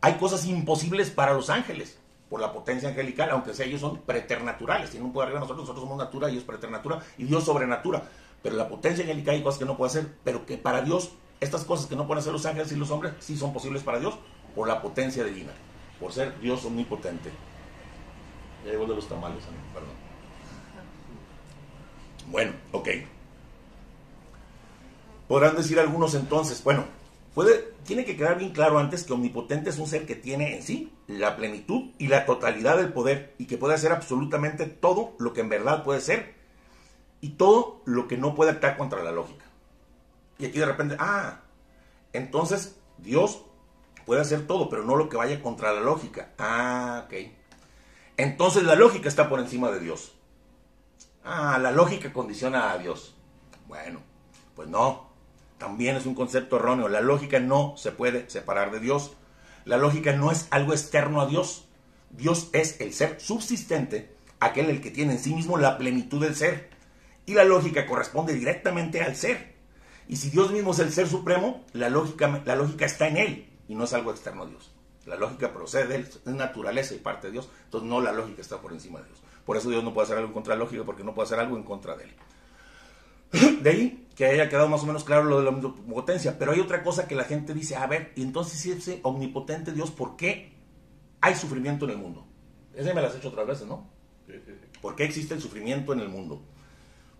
Hay 0.00 0.14
cosas 0.14 0.46
imposibles 0.46 1.10
para 1.10 1.34
los 1.34 1.50
ángeles, 1.50 1.98
por 2.30 2.40
la 2.40 2.52
potencia 2.52 2.88
angelical, 2.88 3.28
aunque 3.30 3.52
sea 3.52 3.66
ellos 3.66 3.80
son 3.80 3.98
preternaturales. 4.02 4.90
Tienen 4.90 5.08
un 5.08 5.12
poder 5.12 5.26
arriba 5.26 5.40
nosotros, 5.40 5.64
nosotros 5.64 5.82
somos 5.82 5.98
natura, 5.98 6.28
ellos 6.28 6.44
preternatura 6.44 7.00
y 7.18 7.24
Dios 7.24 7.44
sobrenatura. 7.44 8.04
Pero 8.40 8.56
la 8.56 8.68
potencia 8.68 9.02
angelical 9.02 9.34
hay 9.34 9.42
cosas 9.42 9.58
que 9.58 9.64
no 9.64 9.76
puede 9.76 9.90
hacer, 9.90 10.14
pero 10.22 10.46
que 10.46 10.56
para 10.56 10.80
Dios, 10.82 11.10
estas 11.40 11.64
cosas 11.64 11.86
que 11.86 11.96
no 11.96 12.06
pueden 12.06 12.20
hacer 12.20 12.32
los 12.32 12.46
ángeles 12.46 12.70
y 12.70 12.76
los 12.76 12.90
hombres, 12.92 13.14
sí 13.18 13.36
son 13.36 13.52
posibles 13.52 13.82
para 13.82 13.98
Dios, 13.98 14.14
por 14.54 14.68
la 14.68 14.80
potencia 14.80 15.24
divina, 15.24 15.52
por 15.98 16.12
ser 16.12 16.38
Dios 16.40 16.64
omnipotente. 16.64 17.30
Ya 18.64 18.70
llegó 18.70 18.86
de 18.86 18.94
los 18.94 19.08
tamales, 19.08 19.42
perdón. 19.74 19.90
Bueno, 22.28 22.52
ok. 22.70 22.88
Podrán 25.26 25.56
decir 25.56 25.80
algunos 25.80 26.14
entonces, 26.14 26.62
bueno, 26.62 26.84
puede, 27.34 27.72
tiene 27.84 28.04
que 28.04 28.16
quedar 28.16 28.38
bien 28.38 28.52
claro 28.52 28.78
antes 28.78 29.04
que 29.04 29.12
omnipotente 29.12 29.70
es 29.70 29.78
un 29.78 29.86
ser 29.86 30.06
que 30.06 30.14
tiene 30.14 30.56
en 30.56 30.62
sí 30.62 30.92
la 31.06 31.36
plenitud 31.36 31.90
y 31.98 32.08
la 32.08 32.26
totalidad 32.26 32.76
del 32.76 32.92
poder 32.92 33.34
y 33.38 33.46
que 33.46 33.58
puede 33.58 33.74
hacer 33.74 33.92
absolutamente 33.92 34.66
todo 34.66 35.14
lo 35.18 35.32
que 35.32 35.40
en 35.40 35.48
verdad 35.48 35.84
puede 35.84 36.00
ser 36.00 36.34
y 37.20 37.30
todo 37.30 37.82
lo 37.84 38.08
que 38.08 38.16
no 38.16 38.34
puede 38.34 38.50
actuar 38.50 38.76
contra 38.76 39.02
la 39.02 39.12
lógica. 39.12 39.44
Y 40.38 40.46
aquí 40.46 40.58
de 40.58 40.66
repente, 40.66 40.96
ah, 40.98 41.40
entonces 42.12 42.78
Dios 42.98 43.42
puede 44.06 44.22
hacer 44.22 44.46
todo, 44.46 44.68
pero 44.68 44.84
no 44.84 44.96
lo 44.96 45.08
que 45.08 45.16
vaya 45.16 45.42
contra 45.42 45.72
la 45.72 45.80
lógica. 45.80 46.30
Ah, 46.38 47.04
ok. 47.06 47.14
Entonces 48.16 48.64
la 48.64 48.74
lógica 48.74 49.08
está 49.08 49.28
por 49.28 49.38
encima 49.38 49.70
de 49.70 49.80
Dios. 49.80 50.14
Ah, 51.24 51.58
la 51.60 51.70
lógica 51.70 52.12
condiciona 52.12 52.72
a 52.72 52.78
Dios. 52.78 53.14
Bueno, 53.68 54.00
pues 54.56 54.68
no. 54.68 55.09
También 55.60 55.94
es 55.94 56.06
un 56.06 56.14
concepto 56.14 56.56
erróneo. 56.56 56.88
La 56.88 57.02
lógica 57.02 57.38
no 57.38 57.74
se 57.76 57.92
puede 57.92 58.30
separar 58.30 58.70
de 58.72 58.80
Dios. 58.80 59.12
La 59.66 59.76
lógica 59.76 60.14
no 60.14 60.32
es 60.32 60.48
algo 60.50 60.72
externo 60.72 61.20
a 61.20 61.26
Dios. 61.26 61.68
Dios 62.08 62.48
es 62.54 62.80
el 62.80 62.94
ser 62.94 63.20
subsistente, 63.20 64.16
aquel 64.40 64.70
el 64.70 64.80
que 64.80 64.90
tiene 64.90 65.12
en 65.12 65.18
sí 65.18 65.34
mismo 65.34 65.58
la 65.58 65.76
plenitud 65.76 66.22
del 66.22 66.34
ser. 66.34 66.70
Y 67.26 67.34
la 67.34 67.44
lógica 67.44 67.86
corresponde 67.86 68.32
directamente 68.32 69.02
al 69.02 69.14
ser. 69.16 69.54
Y 70.08 70.16
si 70.16 70.30
Dios 70.30 70.50
mismo 70.50 70.72
es 70.72 70.78
el 70.78 70.94
ser 70.94 71.06
supremo, 71.06 71.62
la 71.74 71.90
lógica, 71.90 72.42
la 72.46 72.56
lógica 72.56 72.86
está 72.86 73.08
en 73.08 73.18
él 73.18 73.50
y 73.68 73.74
no 73.74 73.84
es 73.84 73.92
algo 73.92 74.12
externo 74.12 74.44
a 74.44 74.46
Dios. 74.46 74.72
La 75.04 75.16
lógica 75.16 75.52
procede 75.52 75.88
de 75.88 75.98
es 75.98 76.24
naturaleza 76.24 76.94
y 76.94 76.98
parte 76.98 77.26
de 77.26 77.34
Dios. 77.34 77.50
Entonces 77.66 77.86
no 77.86 78.00
la 78.00 78.12
lógica 78.12 78.40
está 78.40 78.62
por 78.62 78.72
encima 78.72 79.00
de 79.00 79.08
Dios. 79.08 79.22
Por 79.44 79.58
eso 79.58 79.68
Dios 79.68 79.84
no 79.84 79.92
puede 79.92 80.06
hacer 80.06 80.16
algo 80.16 80.28
en 80.28 80.34
contra 80.34 80.54
de 80.54 80.58
la 80.58 80.64
lógica, 80.64 80.84
porque 80.84 81.04
no 81.04 81.14
puede 81.14 81.26
hacer 81.26 81.38
algo 81.38 81.58
en 81.58 81.64
contra 81.64 81.96
de 81.96 82.04
él. 82.04 82.14
De 83.62 83.70
ahí 83.70 84.06
que 84.14 84.26
haya 84.26 84.48
quedado 84.48 84.68
más 84.68 84.82
o 84.82 84.86
menos 84.86 85.04
claro 85.04 85.24
lo 85.24 85.38
de 85.38 85.44
la 85.44 85.50
omnipotencia. 85.50 86.38
Pero 86.38 86.52
hay 86.52 86.60
otra 86.60 86.82
cosa 86.82 87.08
que 87.08 87.14
la 87.14 87.24
gente 87.24 87.54
dice, 87.54 87.76
a 87.76 87.86
ver, 87.86 88.12
y 88.16 88.22
entonces 88.22 88.60
si 88.60 88.70
es 88.70 89.00
omnipotente 89.02 89.72
Dios, 89.72 89.90
¿por 89.90 90.16
qué 90.16 90.52
hay 91.20 91.34
sufrimiento 91.34 91.86
en 91.86 91.92
el 91.92 91.96
mundo? 91.96 92.26
Esa 92.74 92.92
me 92.92 93.00
la 93.00 93.08
has 93.08 93.16
hecho 93.16 93.28
otras 93.28 93.46
veces, 93.46 93.66
¿no? 93.66 93.88
¿Por 94.82 94.94
qué 94.94 95.04
existe 95.04 95.34
el 95.34 95.40
sufrimiento 95.40 95.92
en 95.92 96.00
el 96.00 96.08
mundo? 96.08 96.42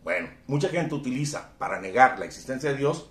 Bueno, 0.05 0.29
mucha 0.47 0.69
gente 0.69 0.95
utiliza 0.95 1.53
para 1.59 1.81
negar 1.81 2.19
la 2.19 2.25
existencia 2.25 2.71
de 2.71 2.77
Dios 2.77 3.11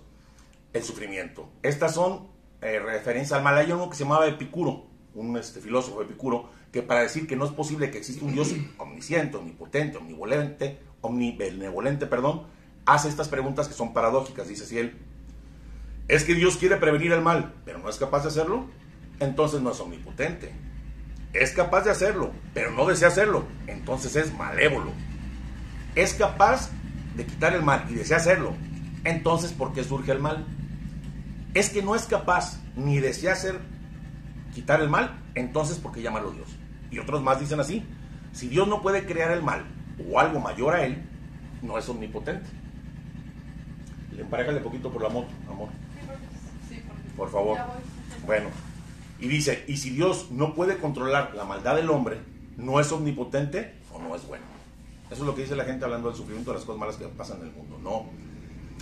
el 0.72 0.82
sufrimiento. 0.82 1.48
Estas 1.62 1.94
son 1.94 2.28
eh, 2.60 2.78
referencias 2.78 3.38
al 3.38 3.44
mal. 3.44 3.56
Hay 3.56 3.70
uno 3.70 3.88
que 3.88 3.96
se 3.96 4.04
llamaba 4.04 4.26
Epicuro, 4.26 4.86
un 5.14 5.36
este, 5.36 5.60
filósofo 5.60 6.02
Epicuro, 6.02 6.50
que 6.72 6.82
para 6.82 7.00
decir 7.00 7.26
que 7.26 7.36
no 7.36 7.44
es 7.44 7.52
posible 7.52 7.90
que 7.90 7.98
exista 7.98 8.24
un 8.24 8.32
Dios 8.32 8.54
omnisciente, 8.78 9.36
omnipotente, 9.36 9.98
omnivolente, 9.98 10.78
omnibenevolente, 11.00 12.06
perdón, 12.06 12.46
hace 12.94 13.08
estas 13.08 13.28
preguntas 13.28 13.68
que 13.68 13.74
son 13.74 13.92
paradójicas. 13.92 14.48
Dice 14.48 14.66
si 14.66 14.78
él, 14.78 14.98
es 16.08 16.24
que 16.24 16.34
Dios 16.34 16.56
quiere 16.56 16.76
prevenir 16.76 17.12
el 17.12 17.22
mal, 17.22 17.54
pero 17.64 17.78
no 17.78 17.88
es 17.88 17.96
capaz 17.96 18.22
de 18.22 18.28
hacerlo, 18.28 18.66
entonces 19.20 19.60
no 19.60 19.70
es 19.70 19.80
omnipotente. 19.80 20.52
Es 21.32 21.52
capaz 21.52 21.82
de 21.82 21.92
hacerlo, 21.92 22.32
pero 22.52 22.72
no 22.72 22.86
desea 22.86 23.08
hacerlo, 23.08 23.44
entonces 23.68 24.16
es 24.16 24.34
malévolo. 24.34 24.92
Es 25.94 26.14
capaz 26.14 26.70
de 27.14 27.24
quitar 27.24 27.54
el 27.54 27.62
mal 27.62 27.86
y 27.88 27.94
desea 27.94 28.16
hacerlo, 28.16 28.54
entonces 29.04 29.52
¿por 29.52 29.72
qué 29.72 29.84
surge 29.84 30.10
el 30.12 30.18
mal? 30.18 30.46
Es 31.54 31.70
que 31.70 31.82
no 31.82 31.94
es 31.94 32.04
capaz 32.06 32.60
ni 32.76 32.98
desea 32.98 33.32
hacer 33.32 33.60
quitar 34.54 34.80
el 34.80 34.88
mal, 34.88 35.20
entonces 35.34 35.78
¿por 35.78 35.92
qué 35.92 36.02
llamarlo 36.02 36.32
Dios? 36.32 36.48
Y 36.90 36.98
otros 36.98 37.22
más 37.22 37.38
dicen 37.38 37.60
así, 37.60 37.84
si 38.32 38.48
Dios 38.48 38.66
no 38.66 38.82
puede 38.82 39.06
crear 39.06 39.30
el 39.30 39.42
mal 39.42 39.64
o 40.08 40.18
algo 40.18 40.40
mayor 40.40 40.74
a 40.74 40.84
él, 40.84 41.04
no 41.62 41.78
es 41.78 41.88
omnipotente. 41.88 42.59
Le 44.20 44.24
emparejale 44.24 44.60
poquito 44.60 44.92
por 44.92 45.00
la 45.00 45.08
moto, 45.08 45.30
amor. 45.48 45.70
Por 47.16 47.30
favor. 47.30 47.58
Bueno, 48.26 48.50
y 49.18 49.28
dice, 49.28 49.64
y 49.66 49.78
si 49.78 49.88
Dios 49.90 50.30
no 50.30 50.54
puede 50.54 50.76
controlar 50.76 51.34
la 51.34 51.44
maldad 51.44 51.76
del 51.76 51.88
hombre, 51.88 52.18
¿no 52.58 52.78
es 52.78 52.92
omnipotente 52.92 53.76
o 53.94 53.98
no 53.98 54.14
es 54.14 54.28
bueno? 54.28 54.44
Eso 55.10 55.22
es 55.22 55.26
lo 55.26 55.34
que 55.34 55.42
dice 55.42 55.56
la 55.56 55.64
gente 55.64 55.86
hablando 55.86 56.08
del 56.08 56.18
sufrimiento 56.18 56.50
de 56.50 56.58
las 56.58 56.66
cosas 56.66 56.78
malas 56.78 56.96
que 56.96 57.06
pasan 57.06 57.38
en 57.40 57.46
el 57.46 57.52
mundo. 57.52 57.78
No. 57.82 58.04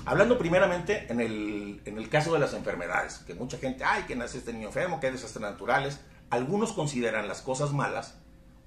Hablando 0.07 0.38
primeramente 0.38 1.07
en 1.09 1.21
el, 1.21 1.80
en 1.85 1.99
el 1.99 2.09
caso 2.09 2.33
de 2.33 2.40
las 2.40 2.52
enfermedades, 2.52 3.18
que 3.18 3.35
mucha 3.35 3.59
gente, 3.59 3.85
ay, 3.85 4.02
que 4.09 4.16
nace 4.16 4.38
este 4.38 4.52
niño 4.52 4.66
enfermo, 4.66 4.99
que 4.99 5.07
hay 5.07 5.12
desastres 5.12 5.42
naturales. 5.42 6.00
Algunos 6.30 6.72
consideran 6.72 7.29
las 7.29 7.42
cosas 7.42 7.72
malas 7.72 8.18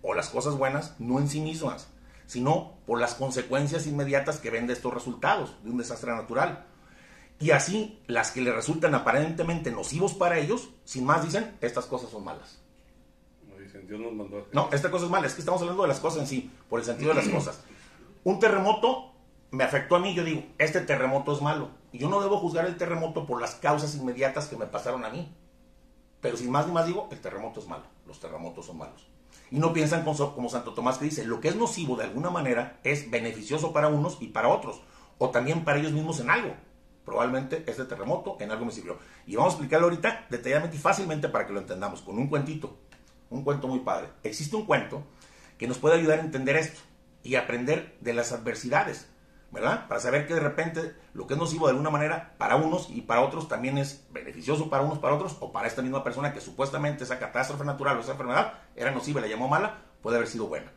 o 0.02 0.14
las 0.14 0.30
cosas 0.30 0.56
buenas 0.56 0.96
no 1.00 1.20
en 1.20 1.28
sí 1.28 1.42
mismas, 1.42 1.90
sino 2.32 2.78
por 2.86 2.98
las 2.98 3.16
consecuencias 3.16 3.88
inmediatas 3.88 4.40
que 4.40 4.50
ven 4.50 4.66
de 4.66 4.72
estos 4.72 4.94
resultados 4.94 5.54
de 5.66 5.70
un 5.70 5.78
desastre 5.78 6.14
natural. 6.14 6.66
Y 7.42 7.52
así, 7.52 8.02
las 8.08 8.32
que 8.32 8.40
le 8.40 8.54
resultan 8.54 8.96
aparentemente 8.96 9.70
nocivos 9.70 10.14
para 10.14 10.40
ellos, 10.40 10.70
sin 10.86 11.06
más 11.06 11.26
dicen, 11.26 11.58
estas 11.60 11.88
cosas 11.88 12.10
son 12.10 12.24
malas. 12.24 12.62
No, 14.54 14.70
esta 14.72 14.90
cosa 14.90 15.04
es 15.04 15.12
mala, 15.12 15.28
es 15.28 15.34
que 15.34 15.42
estamos 15.42 15.60
hablando 15.60 15.82
de 15.82 15.90
las 15.90 16.00
cosas 16.00 16.22
en 16.22 16.28
sí, 16.28 16.50
por 16.70 16.80
el 16.80 16.86
sentido 16.86 17.10
de 17.10 17.16
las 17.16 17.28
cosas. 17.28 17.66
Un 18.24 18.40
terremoto 18.40 19.12
me 19.50 19.66
afectó 19.66 19.98
a 19.98 20.00
mí, 20.00 20.16
yo 20.16 20.24
digo, 20.24 20.46
este 20.58 20.80
terremoto 20.80 21.34
es 21.34 21.42
malo. 21.42 21.72
Y 21.92 21.98
yo 21.98 22.08
no 22.08 22.22
debo 22.22 22.38
juzgar 22.38 22.66
el 22.66 22.78
terremoto 22.78 23.26
por 23.26 23.42
las 23.42 23.56
causas 23.56 23.94
inmediatas 23.96 24.48
que 24.48 24.56
me 24.56 24.68
pasaron 24.68 25.04
a 25.04 25.10
mí. 25.10 25.36
Pero 26.22 26.38
sin 26.38 26.50
más 26.50 26.66
ni 26.66 26.72
más 26.72 26.86
digo, 26.86 27.10
el 27.12 27.20
terremoto 27.20 27.60
es 27.60 27.68
malo, 27.68 27.84
los 28.08 28.22
terremotos 28.22 28.68
son 28.68 28.78
malos. 28.78 29.11
Y 29.52 29.60
no 29.60 29.74
piensan 29.74 30.04
como 30.04 30.50
Santo 30.50 30.74
Tomás 30.74 30.98
que 30.98 31.06
dice, 31.06 31.26
lo 31.26 31.40
que 31.42 31.50
es 31.50 31.56
nocivo 31.56 31.98
de 31.98 32.06
alguna 32.06 32.30
manera 32.30 32.80
es 32.84 33.12
beneficioso 33.12 33.74
para 33.74 33.90
unos 33.90 34.18
y 34.22 34.28
para 34.28 34.48
otros, 34.48 34.82
o 35.18 35.30
también 35.30 35.66
para 35.66 35.80
ellos 35.80 35.92
mismos 35.92 36.20
en 36.22 36.30
algo. 36.30 36.56
Probablemente 37.06 37.64
este 37.68 37.84
terremoto 37.86 38.38
en 38.40 38.52
algo 38.52 38.66
me 38.66 38.72
sirvió. 38.72 38.98
Y 39.28 39.36
vamos 39.36 39.54
a 39.54 39.56
explicarlo 39.58 39.88
ahorita 39.88 40.28
detalladamente 40.30 40.78
y 40.78 40.80
fácilmente 40.80 41.30
para 41.30 41.46
que 41.46 41.54
lo 41.54 41.60
entendamos, 41.60 42.02
con 42.02 42.18
un 42.18 42.28
cuentito 42.28 42.78
un 43.32 43.44
cuento 43.44 43.68
muy 43.68 43.80
padre. 43.80 44.10
Existe 44.24 44.56
un 44.56 44.66
cuento 44.66 45.04
que 45.58 45.68
nos 45.68 45.80
puede 45.80 45.96
ayudar 45.96 46.20
a 46.20 46.22
entender 46.22 46.58
esto 46.58 46.80
y 47.24 47.36
aprender 47.36 47.98
de 48.02 48.14
las 48.14 48.32
adversidades, 48.32 49.08
¿verdad? 49.52 49.88
Para 49.88 50.00
saber 50.00 50.28
que 50.28 50.34
de 50.34 50.40
repente 50.40 50.96
lo 51.14 51.28
que 51.28 51.34
es 51.34 51.40
nocivo 51.40 51.68
de 51.68 51.72
alguna 51.72 51.90
manera 51.90 52.34
para 52.38 52.56
unos 52.56 52.90
y 52.90 53.02
para 53.02 53.22
otros 53.22 53.48
también 53.48 53.78
es 53.78 54.06
beneficioso 54.12 54.70
para 54.70 54.84
unos, 54.84 55.00
para 55.00 55.14
otros, 55.14 55.36
o 55.42 55.52
para 55.52 55.68
esta 55.68 55.82
misma 55.82 56.04
persona 56.04 56.34
que 56.34 56.42
supuestamente 56.42 57.04
esa 57.04 57.20
catástrofe 57.20 57.66
natural 57.66 57.98
o 57.98 58.02
esa 58.02 58.12
enfermedad 58.12 58.54
era 58.76 58.92
nociva 58.92 59.20
y 59.20 59.24
la 59.24 59.30
llamó 59.30 59.48
mala, 59.48 59.82
puede 60.02 60.18
haber 60.18 60.30
sido 60.30 60.48
buena. 60.48 60.72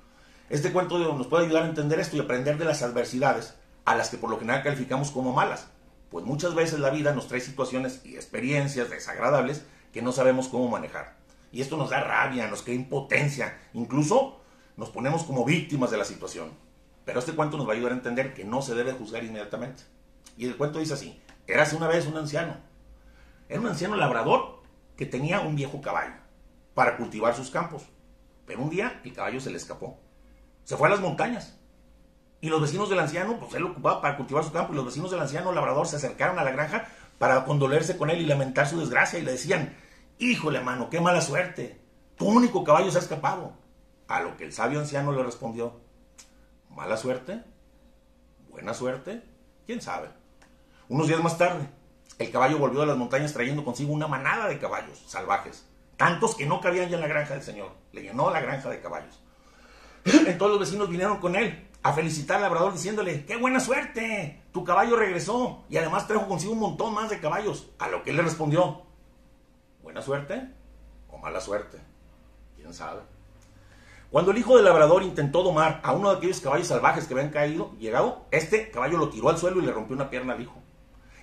Este 0.51 0.73
cuento 0.73 0.99
nos 0.99 1.27
puede 1.29 1.47
ayudar 1.47 1.63
a 1.63 1.69
entender 1.69 2.01
esto 2.01 2.17
y 2.17 2.21
aprender 2.21 2.59
de 2.59 2.65
las 2.65 2.83
adversidades 2.83 3.55
a 3.85 3.95
las 3.95 4.11
que 4.11 4.19
por 4.19 4.31
lo 4.31 4.39
general 4.39 4.63
calificamos 4.63 5.11
como 5.11 5.33
malas, 5.33 5.69
pues 6.11 6.25
muchas 6.25 6.55
veces 6.55 6.81
la 6.81 6.91
vida 6.91 7.13
nos 7.13 7.29
trae 7.29 7.41
situaciones 7.41 8.01
y 8.05 8.17
experiencias 8.17 8.91
desagradables 8.91 9.65
que 9.93 10.03
no 10.03 10.13
sabemos 10.13 10.49
cómo 10.49 10.69
manejar. 10.69 11.17
Y 11.53 11.61
esto 11.61 11.77
nos 11.77 11.91
da 11.91 12.01
rabia, 12.01 12.49
nos 12.49 12.63
crea 12.63 12.75
impotencia, 12.75 13.57
incluso 13.73 14.41
nos 14.77 14.91
ponemos 14.91 15.23
como 15.23 15.45
víctimas 15.45 15.91
de 15.91 15.99
la 15.99 16.05
situación. 16.05 16.64
Pero 17.05 17.19
este 17.19 17.35
cuento 17.35 17.57
nos 17.57 17.67
va 17.67 17.73
a 17.73 17.77
ayudar 17.77 17.93
a 17.93 17.97
entender 17.97 18.35
que 18.35 18.45
no 18.45 18.63
se 18.63 18.75
debe 18.75 18.93
juzgar 18.93 19.25
inmediatamente. 19.25 19.83
Y 20.37 20.47
el 20.47 20.57
cuento 20.57 20.79
dice 20.79 20.95
así, 20.95 21.21
érase 21.47 21.77
una 21.77 21.89
vez 21.89 22.07
un 22.07 22.17
anciano. 22.17 22.57
Era 23.49 23.61
un 23.61 23.67
anciano 23.67 23.97
labrador 23.97 24.63
que 24.97 25.07
tenía 25.07 25.41
un 25.41 25.57
viejo 25.57 25.81
caballo 25.81 26.15
para 26.75 26.97
cultivar 26.97 27.35
sus 27.35 27.51
campos. 27.51 27.85
Pero 28.47 28.63
un 28.63 28.71
día 28.71 29.01
el 29.05 29.13
caballo 29.13 29.41
se 29.41 29.51
le 29.51 29.57
escapó. 29.57 29.99
Se 30.65 30.77
fue 30.77 30.89
a 30.89 30.91
las 30.91 31.01
montañas. 31.01 31.59
Y 32.41 32.49
los 32.49 32.61
vecinos 32.61 32.91
del 32.91 32.99
anciano, 32.99 33.39
pues 33.39 33.55
él 33.55 33.63
lo 33.63 33.71
ocupaba 33.71 34.03
para 34.03 34.17
cultivar 34.17 34.45
su 34.45 34.53
campo, 34.53 34.73
y 34.73 34.77
los 34.77 34.85
vecinos 34.85 35.11
del 35.11 35.21
anciano 35.21 35.53
labrador 35.53 35.87
se 35.87 35.97
acercaron 35.97 36.39
a 36.39 36.45
la 36.45 36.53
granja 36.53 36.87
para 37.19 37.45
condolerse 37.45 37.97
con 37.97 38.11
él 38.11 38.21
y 38.21 38.27
lamentar 38.27 38.67
su 38.67 38.79
desgracia 38.79 39.19
y 39.19 39.23
le 39.23 39.33
decían, 39.33 39.75
Híjole, 40.19 40.61
mano, 40.61 40.91
qué 40.91 41.01
mala 41.01 41.21
suerte. 41.21 41.81
Tu 42.17 42.27
único 42.27 42.63
caballo 42.63 42.91
se 42.91 42.99
ha 42.99 43.01
escapado. 43.01 43.55
A 44.09 44.21
lo 44.21 44.37
que 44.37 44.45
el 44.45 44.53
sabio 44.53 44.79
anciano 44.79 45.13
le 45.13 45.23
respondió, 45.23 45.81
¿mala 46.75 46.97
suerte? 46.97 47.43
¿Buena 48.51 48.75
suerte? 48.75 49.23
¿Quién 49.67 49.81
sabe? 49.81 50.09
Unos 50.89 51.09
días 51.09 51.23
más 51.23 51.39
tarde, 51.39 51.69
el 52.19 52.31
caballo 52.31 52.59
volvió 52.59 52.83
a 52.83 52.87
las 52.87 52.97
montañas 52.97 53.33
trayendo 53.33 53.65
consigo 53.65 53.93
una 53.93 54.07
manada 54.07 54.47
de 54.49 54.59
caballos 54.59 55.03
salvajes, 55.07 55.67
tantos 55.97 56.35
que 56.35 56.47
no 56.47 56.61
cabían 56.61 56.89
ya 56.89 56.97
en 56.97 57.01
la 57.01 57.09
granja 57.09 57.35
del 57.35 57.43
Señor. 57.43 57.73
Le 57.93 58.03
llenó 58.03 58.31
la 58.31 58.41
granja 58.41 58.69
de 58.69 58.81
caballos. 58.81 59.21
Entonces 60.05 60.39
los 60.39 60.61
vecinos 60.61 60.89
vinieron 60.89 61.19
con 61.19 61.37
él 61.37 61.69
a 61.83 61.93
felicitar 61.93 62.37
al 62.37 62.43
labrador 62.43 62.73
diciéndole, 62.73 63.25
¡qué 63.25 63.37
buena 63.37 63.61
suerte! 63.61 64.43
Tu 64.53 64.65
caballo 64.65 64.97
regresó 64.97 65.65
y 65.69 65.77
además 65.77 66.07
trajo 66.07 66.29
consigo 66.29 66.53
un 66.53 66.61
montón 66.61 66.95
más 66.95 67.11
de 67.11 67.21
caballos. 67.21 67.71
A 67.79 67.89
lo 67.89 68.03
que 68.03 68.11
él 68.11 68.17
le 68.17 68.23
respondió, 68.23 68.85
¿Buena 69.85 70.01
suerte 70.01 70.49
o 71.11 71.19
mala 71.19 71.43
suerte? 71.43 71.79
¿Quién 72.57 72.73
sabe? 72.73 73.03
Cuando 74.15 74.31
el 74.31 74.39
hijo 74.39 74.55
del 74.55 74.67
labrador 74.67 75.03
intentó 75.03 75.43
domar 75.43 75.81
a 75.83 75.91
uno 75.91 76.09
de 76.09 76.19
aquellos 76.19 76.39
caballos 76.39 76.69
salvajes 76.69 77.09
que 77.09 77.15
habían 77.15 77.33
caído, 77.33 77.73
llegado, 77.81 78.27
este 78.31 78.71
caballo 78.71 78.97
lo 78.97 79.09
tiró 79.09 79.29
al 79.29 79.39
suelo 79.39 79.61
y 79.61 79.67
le 79.67 79.73
rompió 79.73 79.97
una 79.97 80.09
pierna 80.09 80.35
al 80.35 80.41
hijo. 80.41 80.55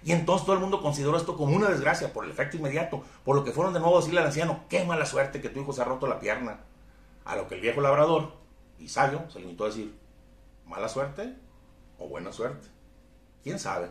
Y 0.03 0.11
entonces 0.11 0.45
todo 0.45 0.57
el 0.57 0.61
mundo 0.61 0.81
consideró 0.81 1.15
esto 1.15 1.37
como 1.37 1.55
una 1.55 1.69
desgracia 1.69 2.11
por 2.11 2.25
el 2.25 2.31
efecto 2.31 2.57
inmediato, 2.57 3.01
por 3.23 3.37
lo 3.37 3.45
que 3.45 3.53
fueron 3.53 3.73
de 3.73 3.79
nuevo 3.79 3.95
a 3.95 3.99
decirle 4.01 4.19
al 4.19 4.25
anciano, 4.25 4.65
qué 4.67 4.83
mala 4.83 5.05
suerte 5.05 5.39
que 5.39 5.47
tu 5.47 5.61
hijo 5.61 5.71
se 5.71 5.81
ha 5.81 5.85
roto 5.85 6.05
la 6.05 6.19
pierna. 6.19 6.65
A 7.23 7.37
lo 7.37 7.47
que 7.47 7.55
el 7.55 7.61
viejo 7.61 7.79
labrador, 7.79 8.33
y 8.77 8.89
sabio, 8.89 9.23
se 9.29 9.39
limitó 9.39 9.63
a 9.63 9.67
decir, 9.67 9.97
mala 10.65 10.89
suerte 10.89 11.33
o 11.97 12.09
buena 12.09 12.33
suerte. 12.33 12.67
¿Quién 13.41 13.57
sabe? 13.57 13.87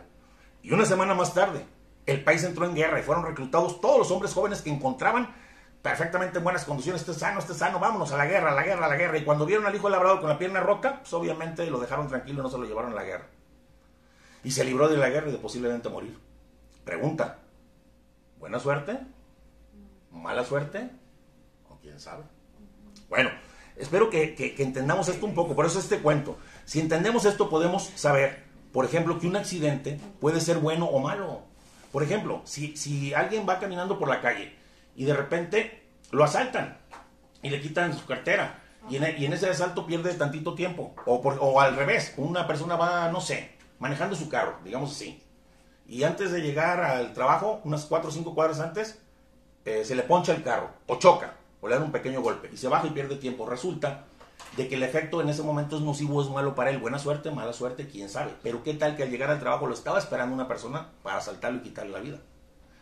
Y 0.61 0.73
una 0.73 0.85
semana 0.85 1.15
más 1.15 1.33
tarde, 1.33 1.65
el 2.05 2.23
país 2.23 2.43
entró 2.43 2.65
en 2.65 2.75
guerra 2.75 2.99
y 2.99 3.03
fueron 3.03 3.25
reclutados 3.25 3.81
todos 3.81 3.97
los 3.97 4.11
hombres 4.11 4.31
jóvenes 4.31 4.61
que 4.61 4.69
encontraban 4.69 5.33
perfectamente 5.81 6.37
en 6.37 6.43
buenas 6.43 6.65
condiciones, 6.65 7.01
este 7.01 7.13
sano, 7.13 7.39
este 7.39 7.53
sano, 7.53 7.79
vámonos 7.79 8.11
a 8.11 8.17
la 8.17 8.25
guerra, 8.25 8.51
a 8.51 8.55
la 8.55 8.63
guerra, 8.63 8.85
a 8.85 8.89
la 8.89 8.95
guerra. 8.95 9.17
Y 9.17 9.23
cuando 9.23 9.45
vieron 9.45 9.65
al 9.65 9.75
hijo 9.75 9.89
labrador 9.89 10.19
con 10.19 10.29
la 10.29 10.37
pierna 10.37 10.59
rota, 10.59 10.99
pues 10.99 11.13
obviamente 11.13 11.65
lo 11.69 11.79
dejaron 11.79 12.07
tranquilo 12.07 12.43
no 12.43 12.49
se 12.49 12.57
lo 12.57 12.65
llevaron 12.65 12.91
a 12.91 12.95
la 12.95 13.03
guerra. 13.03 13.27
y 14.43 14.51
se 14.51 14.63
libró 14.63 14.89
de 14.89 14.97
la 14.97 15.09
guerra 15.09 15.29
y 15.29 15.31
de 15.33 15.37
posiblemente 15.37 15.89
morir. 15.89 16.17
Pregunta, 16.83 17.39
¿buena 18.39 18.59
suerte? 18.59 18.97
¿Mala 20.11 20.43
suerte? 20.43 20.89
¿O 21.69 21.77
quién 21.77 21.99
sabe? 21.99 22.23
Bueno, 23.07 23.29
espero 23.75 24.09
que, 24.09 24.33
que, 24.33 24.55
entendamos 24.63 25.09
esto 25.09 25.27
un 25.27 25.35
poco, 25.35 25.55
por 25.55 25.67
eso 25.67 25.77
este 25.77 25.99
cuento. 25.99 26.37
Si 26.65 26.79
entendemos 26.79 27.25
esto 27.25 27.49
podemos 27.49 27.91
saber, 27.95 28.43
por 28.73 28.83
ejemplo, 28.85 29.19
que 29.19 29.27
un 29.27 29.35
accidente 29.35 29.99
puede 30.19 30.41
ser 30.41 30.57
bueno 30.57 30.85
o 30.87 30.99
malo. 30.99 31.43
Por 31.91 32.01
ejemplo, 32.01 32.41
si, 32.45 32.75
si 32.77 33.13
alguien 33.13 33.45
va 33.47 33.59
caminando 33.59 33.99
por 33.99 34.09
la 34.09 34.21
calle 34.21 34.60
y 34.95 35.05
de 35.05 35.13
repente 35.13 35.83
lo 36.11 36.23
asaltan 36.23 36.77
y 37.41 37.49
le 37.49 37.61
quitan 37.61 37.97
su 37.97 38.05
cartera 38.05 38.59
y 38.89 38.95
en, 38.95 39.03
en 39.03 39.33
ese 39.33 39.49
asalto 39.49 39.85
pierde 39.85 40.13
tantito 40.15 40.55
tiempo, 40.55 40.95
o, 41.05 41.61
al 41.61 41.75
revés, 41.75 42.13
una 42.17 42.47
persona 42.47 42.75
va, 42.75 43.09
no 43.11 43.21
sé, 43.21 43.51
manejando 43.79 44.15
su 44.15 44.27
carro, 44.27 44.57
digamos 44.63 44.91
así, 44.91 45.21
y 45.87 46.03
antes 46.03 46.31
de 46.31 46.41
llegar 46.41 46.81
al 46.81 47.13
trabajo, 47.13 47.61
unas 47.63 47.85
4 47.85 48.09
o 48.09 48.11
5 48.11 48.33
cuadras 48.33 48.59
antes, 48.59 48.99
eh, 49.65 49.83
se 49.85 49.95
le 49.95 50.03
poncha 50.03 50.33
el 50.33 50.41
carro, 50.41 50.71
o 50.87 50.95
choca, 50.95 51.35
o 51.59 51.67
le 51.67 51.75
da 51.75 51.83
un 51.83 51.91
pequeño 51.91 52.21
golpe, 52.21 52.49
y 52.51 52.57
se 52.57 52.67
baja 52.67 52.87
y 52.87 52.91
pierde 52.91 53.17
tiempo. 53.17 53.45
Resulta 53.45 54.05
de 54.57 54.67
que 54.67 54.75
el 54.75 54.83
efecto 54.83 55.21
en 55.21 55.29
ese 55.29 55.43
momento 55.43 55.75
es 55.75 55.81
nocivo 55.81 56.21
es 56.21 56.29
malo 56.29 56.55
para 56.55 56.71
él. 56.71 56.79
Buena 56.79 56.99
suerte, 56.99 57.31
mala 57.31 57.53
suerte, 57.53 57.87
quién 57.87 58.09
sabe. 58.09 58.33
Pero 58.43 58.63
qué 58.63 58.73
tal 58.73 58.95
que 58.95 59.03
al 59.03 59.09
llegar 59.09 59.29
al 59.29 59.39
trabajo 59.39 59.67
lo 59.67 59.73
estaba 59.73 59.99
esperando 59.99 60.33
una 60.33 60.47
persona 60.47 60.89
para 61.03 61.17
asaltarlo 61.17 61.59
y 61.59 61.63
quitarle 61.63 61.91
la 61.91 61.99
vida. 61.99 62.17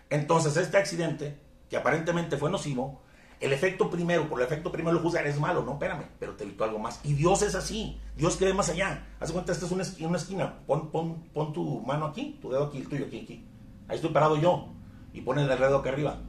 Entonces 0.09 0.57
este 0.57 0.77
accidente, 0.77 1.37
que 1.69 1.77
aparentemente 1.77 2.37
fue 2.37 2.49
nocivo, 2.49 3.01
el 3.39 3.53
efecto 3.53 3.89
primero, 3.89 4.27
por 4.27 4.41
el 4.41 4.45
efecto 4.45 4.71
primero 4.71 4.93
lo 4.93 5.01
juzgar 5.01 5.25
es 5.25 5.39
malo, 5.39 5.63
no, 5.63 5.73
espérame, 5.73 6.07
pero 6.19 6.35
te 6.35 6.43
evitó 6.43 6.65
algo 6.65 6.77
más. 6.77 6.99
Y 7.03 7.13
Dios 7.13 7.41
es 7.41 7.55
así, 7.55 7.97
Dios 8.17 8.35
cree 8.35 8.53
más 8.53 8.67
allá. 8.69 9.07
Haz 9.19 9.31
cuenta, 9.31 9.53
esta 9.53 9.65
es 9.65 9.71
una, 9.71 9.85
una 10.01 10.17
esquina, 10.17 10.59
pon, 10.67 10.91
pon, 10.91 11.23
pon, 11.33 11.53
tu 11.53 11.81
mano 11.81 12.07
aquí, 12.07 12.37
tu 12.41 12.49
dedo 12.49 12.65
aquí, 12.65 12.79
el 12.79 12.89
tuyo 12.89 13.05
aquí, 13.05 13.21
aquí. 13.21 13.47
Ahí 13.87 13.95
estoy 13.95 14.11
parado 14.11 14.35
yo, 14.35 14.73
y 15.13 15.21
pon 15.21 15.39
el 15.39 15.47
dedo 15.47 15.77
acá 15.77 15.89
arriba. 15.89 16.19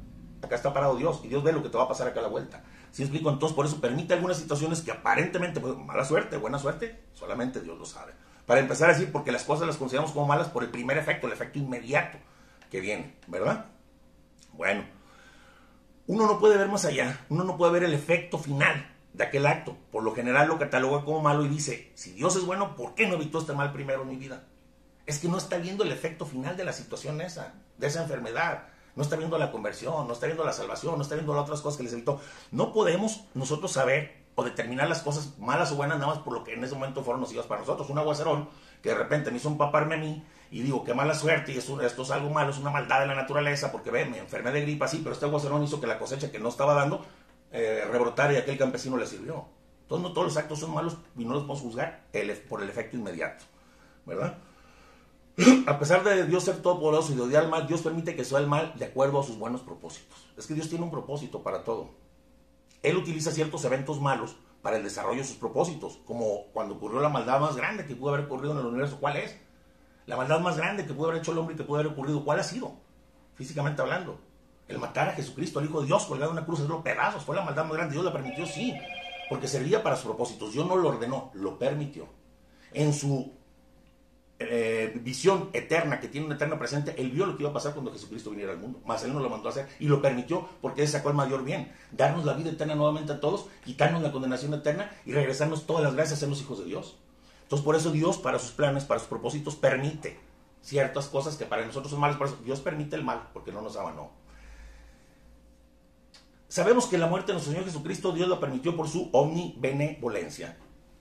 Acá 0.40 0.54
está 0.54 0.72
parado 0.72 0.96
Dios, 0.96 1.20
y 1.24 1.28
Dios 1.28 1.42
ve 1.42 1.52
lo 1.52 1.62
que 1.62 1.68
te 1.68 1.76
va 1.76 1.84
a 1.84 1.88
pasar 1.88 2.06
acá 2.06 2.20
a 2.20 2.22
la 2.22 2.28
vuelta. 2.28 2.62
Si 2.92 3.02
explico? 3.02 3.28
Entonces, 3.28 3.56
por 3.56 3.66
eso 3.66 3.80
permite 3.80 4.14
algunas 4.14 4.36
situaciones 4.36 4.80
que 4.80 4.92
aparentemente, 4.92 5.60
pues, 5.60 5.76
mala 5.76 6.04
suerte, 6.04 6.36
buena 6.36 6.58
suerte, 6.58 7.02
solamente 7.12 7.60
Dios 7.60 7.76
lo 7.76 7.86
sabe. 7.86 8.12
Para 8.46 8.60
empezar 8.60 8.88
a 8.88 8.92
decir, 8.92 9.10
porque 9.10 9.32
las 9.32 9.42
cosas 9.42 9.66
las 9.66 9.76
consideramos 9.76 10.12
como 10.12 10.26
malas 10.26 10.48
por 10.48 10.62
el 10.62 10.70
primer 10.70 10.96
efecto, 10.96 11.26
el 11.26 11.32
efecto 11.32 11.58
inmediato 11.58 12.18
que 12.70 12.80
viene, 12.80 13.16
¿verdad? 13.26 13.66
Bueno 14.52 14.99
uno 16.10 16.26
no 16.26 16.40
puede 16.40 16.58
ver 16.58 16.66
más 16.66 16.84
allá, 16.84 17.24
uno 17.28 17.44
no 17.44 17.56
puede 17.56 17.70
ver 17.70 17.84
el 17.84 17.94
efecto 17.94 18.36
final 18.36 18.84
de 19.12 19.22
aquel 19.22 19.46
acto. 19.46 19.76
Por 19.92 20.02
lo 20.02 20.12
general 20.12 20.48
lo 20.48 20.58
cataloga 20.58 21.04
como 21.04 21.20
malo 21.20 21.44
y 21.44 21.48
dice, 21.48 21.92
si 21.94 22.10
Dios 22.10 22.34
es 22.34 22.44
bueno, 22.44 22.74
¿por 22.74 22.96
qué 22.96 23.06
no 23.06 23.14
evitó 23.14 23.38
este 23.38 23.52
mal 23.52 23.72
primero 23.72 24.02
en 24.02 24.08
mi 24.08 24.16
vida? 24.16 24.42
Es 25.06 25.20
que 25.20 25.28
no 25.28 25.38
está 25.38 25.58
viendo 25.58 25.84
el 25.84 25.92
efecto 25.92 26.26
final 26.26 26.56
de 26.56 26.64
la 26.64 26.72
situación 26.72 27.20
esa, 27.20 27.54
de 27.78 27.86
esa 27.86 28.02
enfermedad. 28.02 28.64
No 28.96 29.04
está 29.04 29.14
viendo 29.14 29.38
la 29.38 29.52
conversión, 29.52 30.08
no 30.08 30.12
está 30.12 30.26
viendo 30.26 30.44
la 30.44 30.52
salvación, 30.52 30.96
no 30.96 31.02
está 31.02 31.14
viendo 31.14 31.32
las 31.32 31.44
otras 31.44 31.60
cosas 31.60 31.76
que 31.76 31.84
les 31.84 31.92
evitó. 31.92 32.20
No 32.50 32.72
podemos 32.72 33.20
nosotros 33.34 33.70
saber 33.70 34.24
o 34.34 34.42
determinar 34.42 34.88
las 34.88 35.02
cosas 35.02 35.38
malas 35.38 35.70
o 35.70 35.76
buenas 35.76 36.00
nada 36.00 36.12
más 36.12 36.24
por 36.24 36.32
lo 36.32 36.42
que 36.42 36.54
en 36.54 36.64
ese 36.64 36.74
momento 36.74 37.04
fueron 37.04 37.20
nocivas 37.20 37.46
para 37.46 37.60
nosotros. 37.60 37.88
Un 37.88 37.98
aguacerón 37.98 38.48
que 38.82 38.88
de 38.88 38.96
repente 38.96 39.30
me 39.30 39.36
hizo 39.36 39.48
empaparme 39.48 39.94
a 39.94 39.98
mí 39.98 40.24
y 40.50 40.62
digo, 40.62 40.84
qué 40.84 40.94
mala 40.94 41.14
suerte, 41.14 41.52
y 41.52 41.58
esto, 41.58 41.80
es 41.80 42.10
algo 42.10 42.30
malo, 42.30 42.50
es 42.50 42.58
una 42.58 42.70
maldad 42.70 43.00
de 43.00 43.06
la 43.06 43.14
naturaleza, 43.14 43.70
porque 43.70 43.90
ve, 43.90 44.04
me 44.06 44.18
enfermé 44.18 44.50
de 44.50 44.62
gripa, 44.62 44.88
sí, 44.88 45.00
pero 45.02 45.12
este 45.12 45.26
aguacerón 45.26 45.62
hizo 45.62 45.80
que 45.80 45.86
la 45.86 45.98
cosecha 45.98 46.32
que 46.32 46.40
no 46.40 46.48
estaba 46.48 46.74
dando 46.74 47.04
eh, 47.52 47.84
rebotara 47.90 48.32
y 48.32 48.36
aquel 48.36 48.58
campesino 48.58 48.96
le 48.96 49.06
sirvió. 49.06 49.46
Entonces 49.82 50.08
no 50.08 50.12
todos 50.12 50.28
los 50.28 50.36
actos 50.36 50.60
son 50.60 50.74
malos 50.74 50.96
y 51.16 51.24
no 51.24 51.34
los 51.34 51.42
podemos 51.42 51.62
juzgar 51.62 52.04
por 52.48 52.62
el 52.62 52.68
efecto 52.68 52.96
inmediato, 52.96 53.44
¿verdad? 54.06 54.38
A 55.66 55.78
pesar 55.78 56.04
de 56.04 56.26
Dios 56.26 56.44
ser 56.44 56.62
todopoderoso 56.62 57.12
y 57.12 57.16
de 57.16 57.22
odiar 57.22 57.44
al 57.44 57.50
mal, 57.50 57.66
Dios 57.66 57.82
permite 57.82 58.14
que 58.14 58.24
sea 58.24 58.38
el 58.38 58.46
mal 58.46 58.72
de 58.76 58.84
acuerdo 58.84 59.20
a 59.20 59.24
sus 59.24 59.38
buenos 59.38 59.62
propósitos. 59.62 60.28
Es 60.36 60.46
que 60.46 60.54
Dios 60.54 60.68
tiene 60.68 60.84
un 60.84 60.90
propósito 60.90 61.42
para 61.42 61.64
todo. 61.64 61.90
Él 62.82 62.96
utiliza 62.96 63.30
ciertos 63.30 63.64
eventos 63.64 64.00
malos 64.00 64.36
para 64.62 64.76
el 64.76 64.82
desarrollo 64.82 65.18
de 65.22 65.26
sus 65.26 65.36
propósitos, 65.36 65.98
como 66.04 66.46
cuando 66.52 66.74
ocurrió 66.74 67.00
la 67.00 67.08
maldad 67.08 67.40
más 67.40 67.56
grande 67.56 67.86
que 67.86 67.94
pudo 67.94 68.14
haber 68.14 68.26
ocurrido 68.26 68.52
en 68.52 68.58
el 68.58 68.66
universo. 68.66 68.98
¿Cuál 69.00 69.16
es? 69.16 69.36
La 70.10 70.16
maldad 70.16 70.40
más 70.40 70.56
grande 70.56 70.84
que 70.84 70.92
pudo 70.92 71.10
haber 71.10 71.20
hecho 71.20 71.30
el 71.30 71.38
hombre 71.38 71.54
y 71.54 71.56
que 71.56 71.62
pudo 71.62 71.78
haber 71.78 71.92
ocurrido, 71.92 72.24
¿cuál 72.24 72.40
ha 72.40 72.42
sido? 72.42 72.72
Físicamente 73.36 73.80
hablando. 73.80 74.18
El 74.66 74.78
matar 74.80 75.08
a 75.08 75.12
Jesucristo, 75.12 75.60
el 75.60 75.66
Hijo 75.66 75.82
de 75.82 75.86
Dios, 75.86 76.04
colgado 76.04 76.32
en 76.32 76.38
una 76.38 76.44
cruz, 76.44 76.58
los 76.58 76.82
pedazos. 76.82 77.22
Fue 77.22 77.36
la 77.36 77.44
maldad 77.44 77.62
más 77.62 77.74
grande. 77.74 77.92
Dios 77.92 78.04
la 78.04 78.12
permitió, 78.12 78.44
sí. 78.44 78.74
Porque 79.28 79.46
servía 79.46 79.84
para 79.84 79.94
sus 79.94 80.06
propósitos. 80.06 80.52
Dios 80.52 80.66
no 80.66 80.74
lo 80.74 80.88
ordenó, 80.88 81.30
lo 81.34 81.60
permitió. 81.60 82.08
En 82.72 82.92
su 82.92 83.32
eh, 84.40 84.92
visión 85.00 85.50
eterna, 85.52 86.00
que 86.00 86.08
tiene 86.08 86.26
un 86.26 86.32
eterno 86.32 86.58
presente, 86.58 86.92
él 87.00 87.12
vio 87.12 87.24
lo 87.24 87.36
que 87.36 87.44
iba 87.44 87.50
a 87.50 87.54
pasar 87.54 87.72
cuando 87.72 87.92
Jesucristo 87.92 88.30
viniera 88.30 88.50
al 88.50 88.58
mundo. 88.58 88.80
Más 88.84 89.04
él 89.04 89.12
no 89.12 89.20
lo 89.20 89.30
mandó 89.30 89.48
a 89.48 89.52
hacer 89.52 89.68
y 89.78 89.86
lo 89.86 90.02
permitió 90.02 90.48
porque 90.60 90.82
él 90.82 90.88
sacó 90.88 91.10
el 91.10 91.14
mayor 91.14 91.44
bien. 91.44 91.72
Darnos 91.92 92.24
la 92.24 92.32
vida 92.32 92.50
eterna 92.50 92.74
nuevamente 92.74 93.12
a 93.12 93.20
todos, 93.20 93.46
quitarnos 93.64 94.02
la 94.02 94.10
condenación 94.10 94.52
eterna 94.54 94.90
y 95.06 95.12
regresarnos 95.12 95.68
todas 95.68 95.84
las 95.84 95.94
gracias 95.94 96.18
a 96.18 96.20
ser 96.22 96.30
los 96.30 96.40
hijos 96.40 96.58
de 96.58 96.64
Dios. 96.64 96.98
Entonces, 97.50 97.64
por 97.64 97.74
eso 97.74 97.90
Dios, 97.90 98.16
para 98.16 98.38
sus 98.38 98.52
planes, 98.52 98.84
para 98.84 99.00
sus 99.00 99.08
propósitos, 99.08 99.56
permite 99.56 100.20
ciertas 100.62 101.08
cosas 101.08 101.36
que 101.36 101.46
para 101.46 101.66
nosotros 101.66 101.90
son 101.90 101.98
malas. 101.98 102.16
Por 102.16 102.28
eso 102.28 102.38
Dios 102.44 102.60
permite 102.60 102.94
el 102.94 103.02
mal, 103.02 103.28
porque 103.32 103.50
no 103.50 103.60
nos 103.60 103.76
ama, 103.76 103.90
no. 103.90 104.12
Sabemos 106.46 106.86
que 106.86 106.96
la 106.96 107.08
muerte 107.08 107.26
de 107.26 107.32
nuestro 107.32 107.52
Señor 107.52 107.66
Jesucristo, 107.66 108.12
Dios 108.12 108.28
la 108.28 108.38
permitió 108.38 108.76
por 108.76 108.88
su 108.88 109.10
omnibenevolencia. 109.10 110.58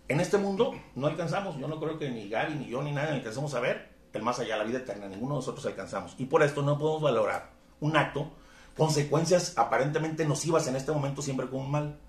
En 0.08 0.20
este 0.20 0.40
mundo 0.40 0.74
no 0.96 1.06
alcanzamos, 1.06 1.56
yo 1.60 1.68
no 1.68 1.80
creo 1.80 2.00
que 2.00 2.10
ni 2.10 2.28
Gary, 2.30 2.56
ni 2.56 2.66
yo, 2.66 2.82
ni 2.82 2.94
nadie 2.94 3.10
alcancemos 3.12 3.54
a 3.54 3.60
ver 3.60 3.88
el 4.14 4.24
más 4.24 4.40
allá, 4.40 4.58
la 4.58 4.64
vida 4.64 4.80
eterna. 4.80 5.08
Ninguno 5.08 5.36
de 5.36 5.42
nosotros 5.42 5.64
alcanzamos. 5.68 6.16
Y 6.18 6.26
por 6.26 6.42
esto 6.42 6.64
no 6.64 6.80
podemos 6.80 7.04
valorar 7.04 7.52
un 7.80 7.96
acto, 7.96 8.32
consecuencias 8.76 9.56
aparentemente 9.56 10.26
nocivas 10.26 10.66
en 10.66 10.78
este 10.78 10.92
momento 10.92 11.22
siempre 11.22 11.48
como 11.48 11.62
un 11.62 11.70
mal 11.70 12.00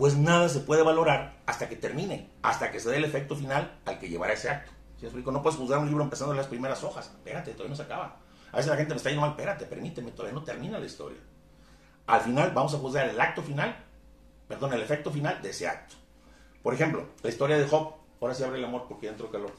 pues 0.00 0.16
nada 0.16 0.48
se 0.48 0.60
puede 0.60 0.82
valorar 0.82 1.34
hasta 1.44 1.68
que 1.68 1.76
termine, 1.76 2.30
hasta 2.40 2.70
que 2.70 2.80
se 2.80 2.88
dé 2.88 2.96
el 2.96 3.04
efecto 3.04 3.36
final 3.36 3.80
al 3.84 3.98
que 3.98 4.08
llevará 4.08 4.32
ese 4.32 4.48
acto. 4.48 4.72
Si 4.98 5.04
explico? 5.04 5.30
No 5.30 5.42
puedes 5.42 5.58
juzgar 5.58 5.78
un 5.78 5.88
libro 5.88 6.02
empezando 6.02 6.32
las 6.32 6.46
primeras 6.46 6.82
hojas. 6.82 7.08
Espérate, 7.08 7.50
todavía 7.50 7.68
no 7.68 7.76
se 7.76 7.82
acaba. 7.82 8.16
A 8.50 8.56
veces 8.56 8.70
la 8.70 8.78
gente 8.78 8.94
me 8.94 8.96
está 8.96 9.10
diciendo 9.10 9.26
mal, 9.26 9.32
espérate, 9.32 9.66
permíteme, 9.66 10.12
todavía 10.12 10.38
no 10.38 10.42
termina 10.42 10.78
la 10.78 10.86
historia. 10.86 11.18
Al 12.06 12.22
final 12.22 12.50
vamos 12.54 12.72
a 12.72 12.78
juzgar 12.78 13.10
el 13.10 13.20
acto 13.20 13.42
final, 13.42 13.76
perdón, 14.48 14.72
el 14.72 14.80
efecto 14.80 15.10
final 15.10 15.42
de 15.42 15.50
ese 15.50 15.68
acto. 15.68 15.96
Por 16.62 16.72
ejemplo, 16.72 17.06
la 17.22 17.28
historia 17.28 17.58
de 17.58 17.68
Job. 17.68 17.92
Ahora 18.22 18.32
sí 18.32 18.42
abre 18.42 18.56
el 18.58 18.64
amor 18.64 18.86
porque 18.88 19.06
entró 19.06 19.30
calor. 19.30 19.52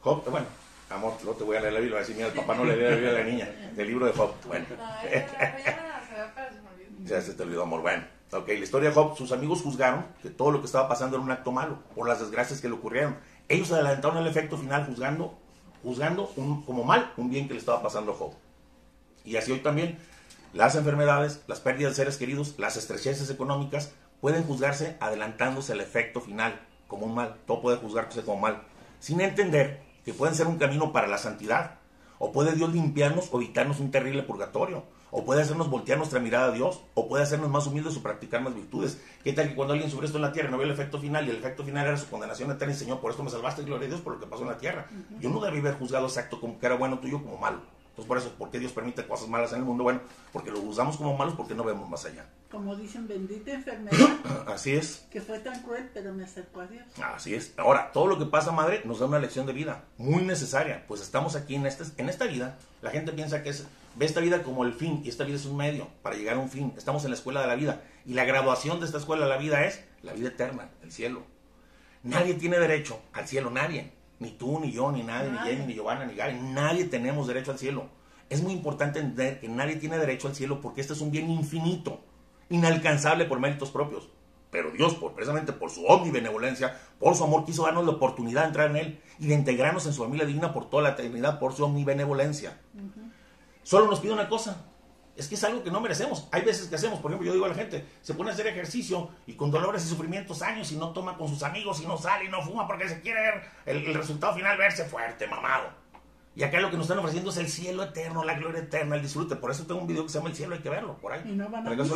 Job, 0.00 0.24
bueno, 0.30 0.46
amor, 0.88 1.18
luego 1.22 1.36
te 1.36 1.44
voy 1.44 1.58
a 1.58 1.60
leer 1.60 1.74
la 1.74 1.80
Biblia. 1.80 1.98
a 1.98 2.00
decir, 2.00 2.16
mira, 2.16 2.28
el 2.28 2.34
papá 2.34 2.54
no 2.54 2.64
le 2.64 2.76
lee 2.76 2.84
la 2.84 2.90
Biblia 2.92 3.10
a 3.10 3.12
la 3.12 3.24
niña. 3.24 3.72
Del 3.76 3.88
libro 3.88 4.06
de 4.06 4.12
Job. 4.14 4.32
Bueno. 4.46 4.64
ya 7.04 7.20
se 7.20 7.34
te 7.34 7.42
olvidó, 7.42 7.64
amor. 7.64 7.82
Bueno. 7.82 8.19
Ok, 8.32 8.46
la 8.46 8.54
historia 8.54 8.90
de 8.90 8.94
Job, 8.94 9.16
sus 9.16 9.32
amigos 9.32 9.60
juzgaron 9.60 10.06
que 10.22 10.30
todo 10.30 10.52
lo 10.52 10.60
que 10.60 10.66
estaba 10.66 10.88
pasando 10.88 11.16
era 11.16 11.24
un 11.24 11.32
acto 11.32 11.50
malo, 11.50 11.78
por 11.96 12.06
las 12.08 12.20
desgracias 12.20 12.60
que 12.60 12.68
le 12.68 12.74
ocurrieron. 12.74 13.16
Ellos 13.48 13.72
adelantaron 13.72 14.18
el 14.18 14.26
efecto 14.28 14.56
final 14.56 14.86
juzgando, 14.86 15.36
juzgando 15.82 16.30
un, 16.36 16.62
como 16.62 16.84
mal 16.84 17.12
un 17.16 17.28
bien 17.28 17.48
que 17.48 17.54
le 17.54 17.58
estaba 17.58 17.82
pasando 17.82 18.12
a 18.12 18.14
Job. 18.14 18.32
Y 19.24 19.34
así 19.34 19.50
hoy 19.50 19.58
también, 19.58 19.98
las 20.52 20.76
enfermedades, 20.76 21.42
las 21.48 21.58
pérdidas 21.58 21.92
de 21.92 21.96
seres 21.96 22.18
queridos, 22.18 22.54
las 22.56 22.76
estrecheces 22.76 23.30
económicas, 23.30 23.94
pueden 24.20 24.44
juzgarse 24.44 24.96
adelantándose 25.00 25.72
el 25.72 25.80
efecto 25.80 26.20
final 26.20 26.60
como 26.86 27.06
un 27.06 27.16
mal. 27.16 27.34
Todo 27.48 27.60
puede 27.60 27.78
juzgarse 27.78 28.22
como 28.22 28.42
mal, 28.42 28.62
sin 29.00 29.20
entender 29.20 29.82
que 30.04 30.14
pueden 30.14 30.36
ser 30.36 30.46
un 30.46 30.58
camino 30.58 30.92
para 30.92 31.08
la 31.08 31.18
santidad. 31.18 31.78
O 32.20 32.30
puede 32.30 32.52
Dios 32.52 32.72
limpiarnos 32.72 33.28
o 33.32 33.38
evitarnos 33.38 33.80
un 33.80 33.90
terrible 33.90 34.22
purgatorio 34.22 34.84
o 35.10 35.24
puede 35.24 35.42
hacernos 35.42 35.68
voltear 35.68 35.98
nuestra 35.98 36.20
mirada 36.20 36.46
a 36.46 36.52
Dios, 36.52 36.80
o 36.94 37.08
puede 37.08 37.22
hacernos 37.22 37.50
más 37.50 37.66
humildes 37.66 37.96
o 37.96 38.02
practicar 38.02 38.42
más 38.42 38.54
virtudes. 38.54 39.00
¿Qué 39.24 39.32
tal 39.32 39.48
que 39.48 39.54
cuando 39.54 39.74
alguien 39.74 39.90
sufre 39.90 40.06
esto 40.06 40.18
en 40.18 40.22
la 40.22 40.32
tierra 40.32 40.50
no 40.50 40.56
vio 40.56 40.66
el 40.66 40.72
efecto 40.72 40.98
final 40.98 41.26
y 41.26 41.30
el 41.30 41.36
efecto 41.36 41.64
final 41.64 41.86
era 41.86 41.96
su 41.96 42.08
condenación 42.08 42.50
eterna 42.50 42.74
y 42.74 42.76
Señor, 42.76 43.00
por 43.00 43.10
esto 43.10 43.22
me 43.22 43.30
salvaste, 43.30 43.62
gloria 43.62 43.86
a 43.86 43.88
Dios, 43.88 44.00
por 44.00 44.14
lo 44.14 44.20
que 44.20 44.26
pasó 44.26 44.42
en 44.42 44.48
la 44.48 44.58
tierra? 44.58 44.86
Yo 45.20 45.30
no 45.30 45.40
debí 45.40 45.58
haber 45.58 45.74
juzgado 45.74 46.06
ese 46.06 46.20
acto 46.20 46.40
como 46.40 46.58
que 46.58 46.66
era 46.66 46.76
bueno 46.76 46.98
tuyo 46.98 47.22
como 47.22 47.36
malo. 47.38 47.60
Entonces, 47.90 48.06
por 48.06 48.18
eso, 48.18 48.30
¿por 48.38 48.50
qué 48.50 48.58
Dios 48.58 48.72
permite 48.72 49.06
cosas 49.06 49.28
malas 49.28 49.52
en 49.52 49.58
el 49.58 49.64
mundo? 49.64 49.82
Bueno, 49.82 50.00
porque 50.32 50.50
lo 50.50 50.60
usamos 50.60 50.96
como 50.96 51.16
malos 51.16 51.34
porque 51.34 51.54
no 51.54 51.64
vemos 51.64 51.88
más 51.88 52.04
allá. 52.04 52.24
Como 52.50 52.74
dicen, 52.76 53.06
bendita 53.06 53.52
enfermedad. 53.52 53.98
Así 54.46 54.72
es. 54.72 55.06
Que 55.10 55.20
fue 55.20 55.38
tan 55.40 55.60
cruel, 55.62 55.90
pero 55.92 56.12
me 56.14 56.24
acercó 56.24 56.60
a 56.60 56.66
Dios. 56.66 56.84
Así 57.02 57.34
es. 57.34 57.52
Ahora, 57.56 57.90
todo 57.92 58.06
lo 58.06 58.18
que 58.18 58.26
pasa, 58.26 58.52
madre, 58.52 58.82
nos 58.84 59.00
da 59.00 59.06
una 59.06 59.18
lección 59.18 59.44
de 59.46 59.52
vida 59.52 59.84
muy 59.98 60.22
necesaria. 60.22 60.84
Pues 60.86 61.00
estamos 61.00 61.34
aquí 61.34 61.56
en, 61.56 61.66
este, 61.66 61.84
en 62.00 62.08
esta 62.08 62.26
vida. 62.26 62.58
La 62.80 62.90
gente 62.90 63.12
piensa 63.12 63.42
que 63.42 63.50
es, 63.50 63.66
ve 63.96 64.06
esta 64.06 64.20
vida 64.20 64.42
como 64.42 64.64
el 64.64 64.72
fin 64.72 65.02
y 65.04 65.08
esta 65.08 65.24
vida 65.24 65.36
es 65.36 65.46
un 65.46 65.56
medio 65.56 65.88
para 66.02 66.16
llegar 66.16 66.36
a 66.36 66.38
un 66.38 66.48
fin. 66.48 66.72
Estamos 66.76 67.04
en 67.04 67.10
la 67.10 67.16
escuela 67.16 67.40
de 67.42 67.46
la 67.48 67.54
vida. 67.54 67.82
Y 68.06 68.14
la 68.14 68.24
graduación 68.24 68.80
de 68.80 68.86
esta 68.86 68.98
escuela 68.98 69.24
de 69.24 69.30
la 69.30 69.36
vida 69.36 69.64
es 69.64 69.84
la 70.02 70.12
vida 70.12 70.28
eterna, 70.28 70.70
el 70.82 70.92
cielo. 70.92 71.22
Nadie 72.02 72.34
tiene 72.34 72.58
derecho 72.58 73.00
al 73.12 73.26
cielo, 73.28 73.50
nadie. 73.50 73.92
Ni 74.18 74.30
tú, 74.30 74.60
ni 74.60 74.72
yo, 74.72 74.92
ni 74.92 75.02
nadie, 75.02 75.30
ni 75.30 75.38
Jenny, 75.38 75.66
ni 75.66 75.74
Giovanna, 75.74 76.06
ni 76.06 76.14
Gary. 76.14 76.38
Nadie 76.40 76.84
tenemos 76.84 77.26
derecho 77.26 77.52
al 77.52 77.58
cielo. 77.58 77.88
Es 78.28 78.42
muy 78.42 78.52
importante 78.52 79.00
entender 79.00 79.40
que 79.40 79.48
nadie 79.48 79.76
tiene 79.76 79.98
derecho 79.98 80.28
al 80.28 80.34
cielo 80.34 80.60
porque 80.60 80.80
este 80.80 80.92
es 80.92 81.00
un 81.00 81.10
bien 81.10 81.30
infinito, 81.30 82.00
inalcanzable 82.48 83.24
por 83.24 83.40
méritos 83.40 83.70
propios. 83.70 84.08
Pero 84.50 84.70
Dios, 84.72 84.94
por, 84.94 85.14
precisamente 85.14 85.52
por 85.52 85.70
su 85.70 85.84
omnibenevolencia, 85.86 86.76
por 86.98 87.14
su 87.14 87.24
amor, 87.24 87.44
quiso 87.44 87.64
darnos 87.64 87.84
la 87.84 87.92
oportunidad 87.92 88.42
de 88.42 88.46
entrar 88.48 88.70
en 88.70 88.76
Él 88.76 89.00
y 89.18 89.26
de 89.26 89.34
integrarnos 89.34 89.86
en 89.86 89.92
su 89.92 90.02
familia 90.02 90.26
divina 90.26 90.52
por 90.52 90.68
toda 90.68 90.82
la 90.82 90.90
eternidad, 90.90 91.38
por 91.38 91.52
su 91.54 91.64
omnibenevolencia. 91.64 92.58
Solo 93.70 93.86
nos 93.86 94.00
pide 94.00 94.12
una 94.12 94.28
cosa. 94.28 94.64
Es 95.14 95.28
que 95.28 95.36
es 95.36 95.44
algo 95.44 95.62
que 95.62 95.70
no 95.70 95.80
merecemos. 95.80 96.26
Hay 96.32 96.42
veces 96.42 96.66
que 96.66 96.74
hacemos, 96.74 96.98
por 96.98 97.12
ejemplo, 97.12 97.28
yo 97.28 97.34
digo 97.34 97.44
a 97.44 97.48
la 97.50 97.54
gente, 97.54 97.86
se 98.02 98.14
pone 98.14 98.30
a 98.30 98.32
hacer 98.32 98.48
ejercicio 98.48 99.10
y 99.28 99.34
con 99.34 99.52
dolores 99.52 99.86
y 99.86 99.88
sufrimientos 99.88 100.42
años 100.42 100.72
y 100.72 100.76
no 100.76 100.90
toma 100.92 101.16
con 101.16 101.28
sus 101.28 101.44
amigos 101.44 101.80
y 101.80 101.86
no 101.86 101.96
sale 101.96 102.24
y 102.24 102.28
no 102.28 102.42
fuma 102.42 102.66
porque 102.66 102.88
se 102.88 103.00
quiere 103.00 103.20
ver 103.20 103.42
el, 103.66 103.84
el 103.86 103.94
resultado 103.94 104.34
final, 104.34 104.58
verse 104.58 104.86
fuerte, 104.86 105.28
mamado. 105.28 105.68
Y 106.34 106.42
acá 106.42 106.58
lo 106.58 106.68
que 106.68 106.76
nos 106.76 106.86
están 106.86 106.98
ofreciendo 106.98 107.30
es 107.30 107.36
el 107.36 107.48
cielo 107.48 107.84
eterno, 107.84 108.24
la 108.24 108.34
gloria 108.34 108.58
eterna, 108.60 108.96
el 108.96 109.02
disfrute. 109.02 109.36
Por 109.36 109.52
eso 109.52 109.66
tengo 109.66 109.80
un 109.80 109.86
video 109.86 110.02
que 110.02 110.08
se 110.08 110.18
llama 110.18 110.30
El 110.30 110.34
cielo, 110.36 110.56
hay 110.56 110.62
que 110.62 110.70
verlo, 110.70 110.96
por 110.98 111.12
ahí. 111.12 111.22
Y 111.24 111.32
no 111.36 111.48
van 111.48 111.64
a 111.64 111.70
lo 111.70 111.76
que 111.76 111.88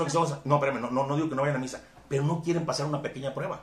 No, 0.44 0.54
espérame, 0.54 0.80
no, 0.80 0.90
no, 0.92 1.06
no 1.08 1.16
digo 1.16 1.28
que 1.28 1.34
no 1.34 1.42
vayan 1.42 1.56
a 1.56 1.60
misa, 1.60 1.82
pero 2.08 2.22
no 2.22 2.40
quieren 2.40 2.64
pasar 2.64 2.86
una 2.86 3.02
pequeña 3.02 3.34
prueba. 3.34 3.62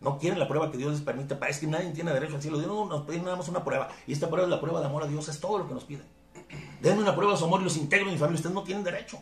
No 0.00 0.16
quieren 0.16 0.38
la 0.38 0.48
prueba 0.48 0.70
que 0.70 0.78
Dios 0.78 0.92
les 0.92 1.02
permite. 1.02 1.34
Pa- 1.36 1.48
Es 1.48 1.58
que 1.58 1.66
nadie 1.66 1.90
tiene 1.90 2.10
derecho 2.10 2.36
al 2.36 2.40
cielo. 2.42 2.56
Dios 2.56 2.70
no 2.70 2.86
nos 2.86 3.02
pide 3.06 3.20
nada 3.20 3.36
más 3.36 3.48
una 3.48 3.64
prueba. 3.64 3.88
Y 4.06 4.14
esta 4.14 4.28
prueba 4.28 4.44
es 4.46 4.50
la 4.50 4.60
prueba 4.62 4.80
de 4.80 4.86
amor 4.86 5.02
a 5.02 5.06
Dios. 5.06 5.28
Es 5.28 5.40
todo 5.40 5.58
lo 5.58 5.68
que 5.68 5.74
nos 5.74 5.84
pide. 5.84 6.02
Denme 6.80 7.02
una 7.02 7.14
prueba 7.14 7.32
de 7.32 7.38
su 7.38 7.44
amor 7.44 7.60
y 7.60 7.64
los 7.64 7.76
integro 7.76 8.06
en 8.06 8.12
mi 8.14 8.18
familia. 8.18 8.36
Ustedes 8.36 8.54
no 8.54 8.62
tienen 8.62 8.84
derecho. 8.84 9.20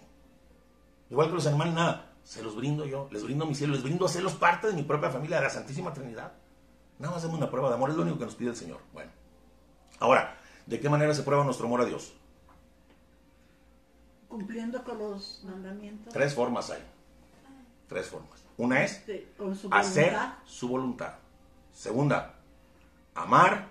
Igual 1.10 1.28
que 1.28 1.34
los 1.34 1.46
animales, 1.46 1.74
nada. 1.74 2.12
Se 2.24 2.42
los 2.42 2.56
brindo 2.56 2.84
yo. 2.84 3.08
Les 3.12 3.22
brindo 3.22 3.46
mi 3.46 3.54
cielo. 3.54 3.72
Les 3.74 3.82
brindo 3.82 4.04
hacerlos 4.06 4.34
parte 4.34 4.66
de 4.66 4.72
mi 4.74 4.82
propia 4.82 5.10
familia, 5.10 5.36
de 5.36 5.44
la 5.44 5.50
Santísima 5.50 5.92
Trinidad. 5.92 6.32
Nada 6.98 7.14
más 7.14 7.22
denme 7.22 7.36
una 7.36 7.50
prueba 7.50 7.68
de 7.68 7.74
amor. 7.76 7.90
Es 7.90 7.96
lo 7.96 8.02
único 8.02 8.18
que 8.18 8.24
nos 8.24 8.34
pide 8.34 8.50
el 8.50 8.56
Señor. 8.56 8.80
Bueno. 8.92 9.10
Ahora, 10.00 10.36
¿de 10.66 10.80
qué 10.80 10.88
manera 10.90 11.14
se 11.14 11.22
prueba 11.22 11.44
nuestro 11.44 11.66
amor 11.66 11.80
a 11.80 11.84
Dios? 11.84 12.12
Cumpliendo 14.28 14.82
con 14.82 14.98
los 14.98 15.42
mandamientos. 15.44 16.12
Tres 16.12 16.34
formas 16.34 16.70
hay. 16.70 16.82
Tres 17.88 18.08
formas. 18.08 18.44
Una 18.58 18.82
es 18.84 18.92
Este, 18.96 19.28
su 19.36 19.68
hacer 19.70 20.12
voluntad. 20.12 20.34
su 20.46 20.68
voluntad. 20.68 21.12
Segunda, 21.72 22.34
amar 23.14 23.68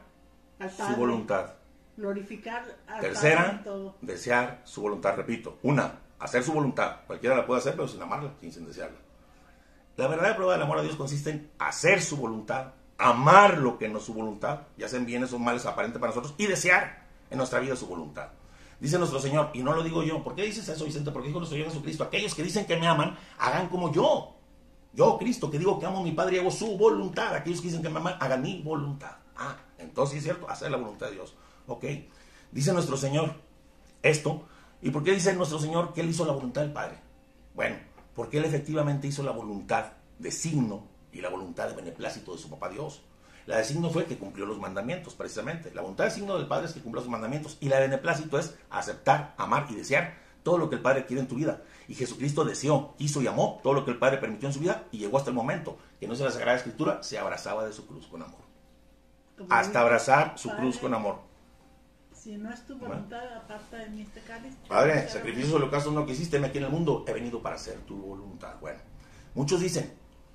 su 0.87 0.95
voluntad. 0.95 1.53
Glorificar 1.97 2.65
al 2.87 3.01
Tercera, 3.01 3.63
desear 4.01 4.61
su 4.65 4.81
voluntad. 4.81 5.15
Repito, 5.15 5.59
una, 5.63 5.99
hacer 6.19 6.43
su 6.43 6.51
voluntad. 6.51 6.97
Cualquiera 7.07 7.35
la 7.35 7.45
puede 7.45 7.59
hacer, 7.59 7.75
pero 7.75 7.87
sin 7.87 8.01
amarla, 8.01 8.33
sin, 8.41 8.65
desearla. 8.65 8.97
La 9.97 10.07
verdadera 10.07 10.35
prueba 10.35 10.53
del 10.53 10.61
amor 10.61 10.79
a 10.79 10.81
Dios 10.81 10.95
consiste 10.95 11.29
en 11.29 11.51
hacer 11.57 12.01
su 12.01 12.17
voluntad, 12.17 12.73
amar 12.97 13.57
lo 13.57 13.77
que 13.77 13.87
no 13.87 13.99
es 13.99 14.03
su 14.03 14.13
voluntad, 14.13 14.61
ya 14.77 14.89
sean 14.89 15.05
bienes 15.05 15.31
o 15.31 15.39
males 15.39 15.65
aparentes 15.65 15.99
para 15.99 16.11
nosotros, 16.11 16.35
y 16.37 16.47
desear 16.47 17.05
en 17.29 17.37
nuestra 17.37 17.59
vida 17.59 17.75
su 17.75 17.87
voluntad. 17.87 18.29
Dice 18.79 18.97
nuestro 18.97 19.21
Señor, 19.21 19.51
y 19.53 19.63
no 19.63 19.73
lo 19.73 19.83
digo 19.83 20.03
yo, 20.03 20.21
¿por 20.21 20.35
qué 20.35 20.43
dices 20.43 20.67
eso, 20.67 20.83
Vicente? 20.83 21.11
Porque 21.11 21.29
dijo 21.29 21.39
nuestro 21.39 21.55
Señor 21.55 21.71
Jesucristo, 21.71 22.03
aquellos 22.03 22.35
que 22.35 22.43
dicen 22.43 22.65
que 22.65 22.75
me 22.75 22.87
aman, 22.87 23.17
hagan 23.37 23.69
como 23.69 23.91
yo. 23.93 24.35
Yo, 24.91 25.17
Cristo, 25.17 25.49
que 25.49 25.59
digo 25.59 25.79
que 25.79 25.85
amo 25.85 25.99
a 25.99 26.03
mi 26.03 26.11
Padre 26.11 26.37
y 26.37 26.39
hago 26.39 26.51
su 26.51 26.77
voluntad. 26.77 27.35
Aquellos 27.35 27.59
que 27.59 27.67
dicen 27.67 27.81
que 27.81 27.89
me 27.89 27.99
aman, 27.99 28.15
hagan 28.19 28.41
mi 28.41 28.61
voluntad. 28.61 29.11
Ah, 29.35 29.55
entonces 29.77 30.17
es 30.17 30.23
cierto, 30.23 30.49
hacer 30.49 30.71
la 30.71 30.77
voluntad 30.77 31.07
de 31.07 31.13
Dios. 31.13 31.35
Ok. 31.67 31.85
Dice 32.51 32.73
nuestro 32.73 32.97
Señor 32.97 33.33
esto. 34.01 34.47
¿Y 34.81 34.91
por 34.91 35.03
qué 35.03 35.11
dice 35.11 35.33
nuestro 35.33 35.59
Señor 35.59 35.93
que 35.93 36.01
Él 36.01 36.09
hizo 36.09 36.25
la 36.25 36.33
voluntad 36.33 36.61
del 36.61 36.73
Padre? 36.73 36.97
Bueno, 37.55 37.77
porque 38.13 38.37
Él 38.37 38.45
efectivamente 38.45 39.07
hizo 39.07 39.23
la 39.23 39.31
voluntad 39.31 39.93
de 40.19 40.31
signo 40.31 40.87
y 41.11 41.21
la 41.21 41.29
voluntad 41.29 41.69
de 41.69 41.75
beneplácito 41.75 42.33
de 42.33 42.37
su 42.37 42.49
papá 42.49 42.69
Dios. 42.69 43.01
La 43.45 43.57
de 43.57 43.63
signo 43.63 43.89
fue 43.89 44.05
que 44.05 44.17
cumplió 44.17 44.45
los 44.45 44.59
mandamientos, 44.59 45.13
precisamente. 45.13 45.73
La 45.73 45.81
voluntad 45.81 46.05
de 46.05 46.11
signo 46.11 46.37
del 46.37 46.47
Padre 46.47 46.67
es 46.67 46.73
que 46.73 46.81
cumpla 46.81 47.01
sus 47.01 47.09
mandamientos. 47.09 47.57
Y 47.59 47.69
la 47.69 47.77
de 47.77 47.83
beneplácito 47.83 48.39
es 48.39 48.55
aceptar, 48.69 49.35
amar 49.37 49.67
y 49.69 49.75
desear 49.75 50.15
todo 50.45 50.57
lo 50.57 50.69
que 50.69 50.75
el 50.75 50.81
Padre 50.81 51.05
quiere 51.05 51.21
en 51.21 51.27
tu 51.27 51.35
vida. 51.35 51.61
Y 51.87 51.95
Jesucristo 51.95 52.45
deseó, 52.45 52.95
quiso 52.97 53.21
y 53.21 53.27
amó 53.27 53.59
todo 53.63 53.73
lo 53.73 53.85
que 53.85 53.91
el 53.91 53.97
Padre 53.97 54.17
permitió 54.17 54.47
en 54.47 54.53
su 54.53 54.59
vida 54.59 54.83
y 54.91 54.99
llegó 54.99 55.17
hasta 55.17 55.29
el 55.29 55.35
momento 55.35 55.77
que 55.99 56.07
no 56.07 56.13
es 56.13 56.19
en 56.19 56.25
la 56.25 56.31
Sagrada 56.31 56.57
Escritura, 56.57 57.03
se 57.03 57.17
abrazaba 57.17 57.65
de 57.65 57.73
su 57.73 57.85
cruz 57.87 58.07
con 58.07 58.21
amor. 58.21 58.41
Hasta 59.49 59.81
abrazar 59.81 60.37
su 60.37 60.49
cruz 60.55 60.77
con 60.77 60.93
amor. 60.93 61.19
Si 62.25 62.35
no 62.37 62.51
es 62.51 62.65
tu 62.65 62.75
voluntad, 62.79 63.21
aparta 63.37 63.77
de 63.77 63.87
mí 63.89 64.01
este 64.01 64.19
cáliz. 64.21 64.55
Padre, 64.67 65.07
sacrificios 65.07 65.53
holocaustos 65.53 65.93
no 65.93 66.07
quisiste 66.07 66.43
aquí 66.43 66.57
en 66.57 66.63
el 66.63 66.71
mundo, 66.71 67.05
he 67.07 67.13
venido 67.13 67.39
para 67.39 67.55
hacer 67.55 67.77
tu 67.81 67.97
voluntad. 67.97 68.55
Bueno, 68.59 68.79
muchos 69.35 69.59
dicen, 69.59 69.93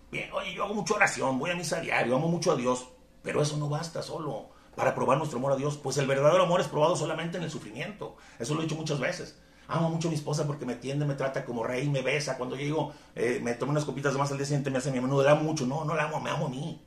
bien, 0.08 0.30
oye, 0.32 0.54
yo 0.54 0.62
hago 0.62 0.74
mucha 0.74 0.94
oración, 0.94 1.40
voy 1.40 1.50
a 1.50 1.56
misa 1.56 1.80
diario, 1.80 2.14
amo 2.14 2.28
mucho 2.28 2.52
a 2.52 2.54
Dios, 2.54 2.86
pero 3.22 3.42
eso 3.42 3.56
no 3.56 3.68
basta 3.68 4.02
solo 4.02 4.50
para 4.76 4.94
probar 4.94 5.18
nuestro 5.18 5.40
amor 5.40 5.50
a 5.50 5.56
Dios, 5.56 5.78
pues 5.78 5.96
el 5.96 6.06
verdadero 6.06 6.44
amor 6.44 6.60
es 6.60 6.68
probado 6.68 6.94
solamente 6.94 7.38
en 7.38 7.42
el 7.42 7.50
sufrimiento. 7.50 8.16
Eso 8.38 8.54
lo 8.54 8.60
he 8.60 8.66
dicho 8.66 8.76
muchas 8.76 9.00
veces. 9.00 9.36
Amo 9.66 9.90
mucho 9.90 10.06
a 10.06 10.12
mi 10.12 10.16
esposa 10.16 10.46
porque 10.46 10.64
me 10.64 10.74
atiende, 10.74 11.04
me 11.04 11.16
trata 11.16 11.44
como 11.44 11.64
rey, 11.64 11.88
me 11.88 12.02
besa. 12.02 12.38
Cuando 12.38 12.54
llego, 12.54 12.92
eh, 13.16 13.40
me 13.42 13.54
tomo 13.54 13.72
unas 13.72 13.84
copitas 13.84 14.12
de 14.12 14.20
más 14.20 14.30
al 14.30 14.36
día 14.36 14.46
siguiente, 14.46 14.70
me 14.70 14.78
hace 14.78 14.92
mi 14.92 15.00
menú, 15.00 15.20
la 15.22 15.32
amo 15.32 15.42
mucho. 15.42 15.66
No, 15.66 15.84
no 15.84 15.96
la 15.96 16.04
amo, 16.04 16.20
me 16.20 16.30
amo 16.30 16.46
a 16.46 16.50
mí. 16.50 16.80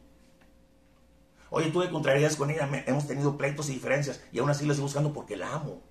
Oye, 1.55 1.69
tuve 1.69 1.89
contrariedades 1.91 2.35
con 2.35 2.49
ella, 2.49 2.65
me- 2.65 2.83
hemos 2.87 3.05
tenido 3.05 3.37
pleitos 3.37 3.69
y 3.69 3.73
diferencias, 3.73 4.19
y 4.31 4.39
aún 4.39 4.49
así 4.49 4.65
la 4.65 4.71
estoy 4.73 4.83
buscando 4.85 5.13
porque 5.13 5.37
la 5.37 5.53
amo. 5.53 5.81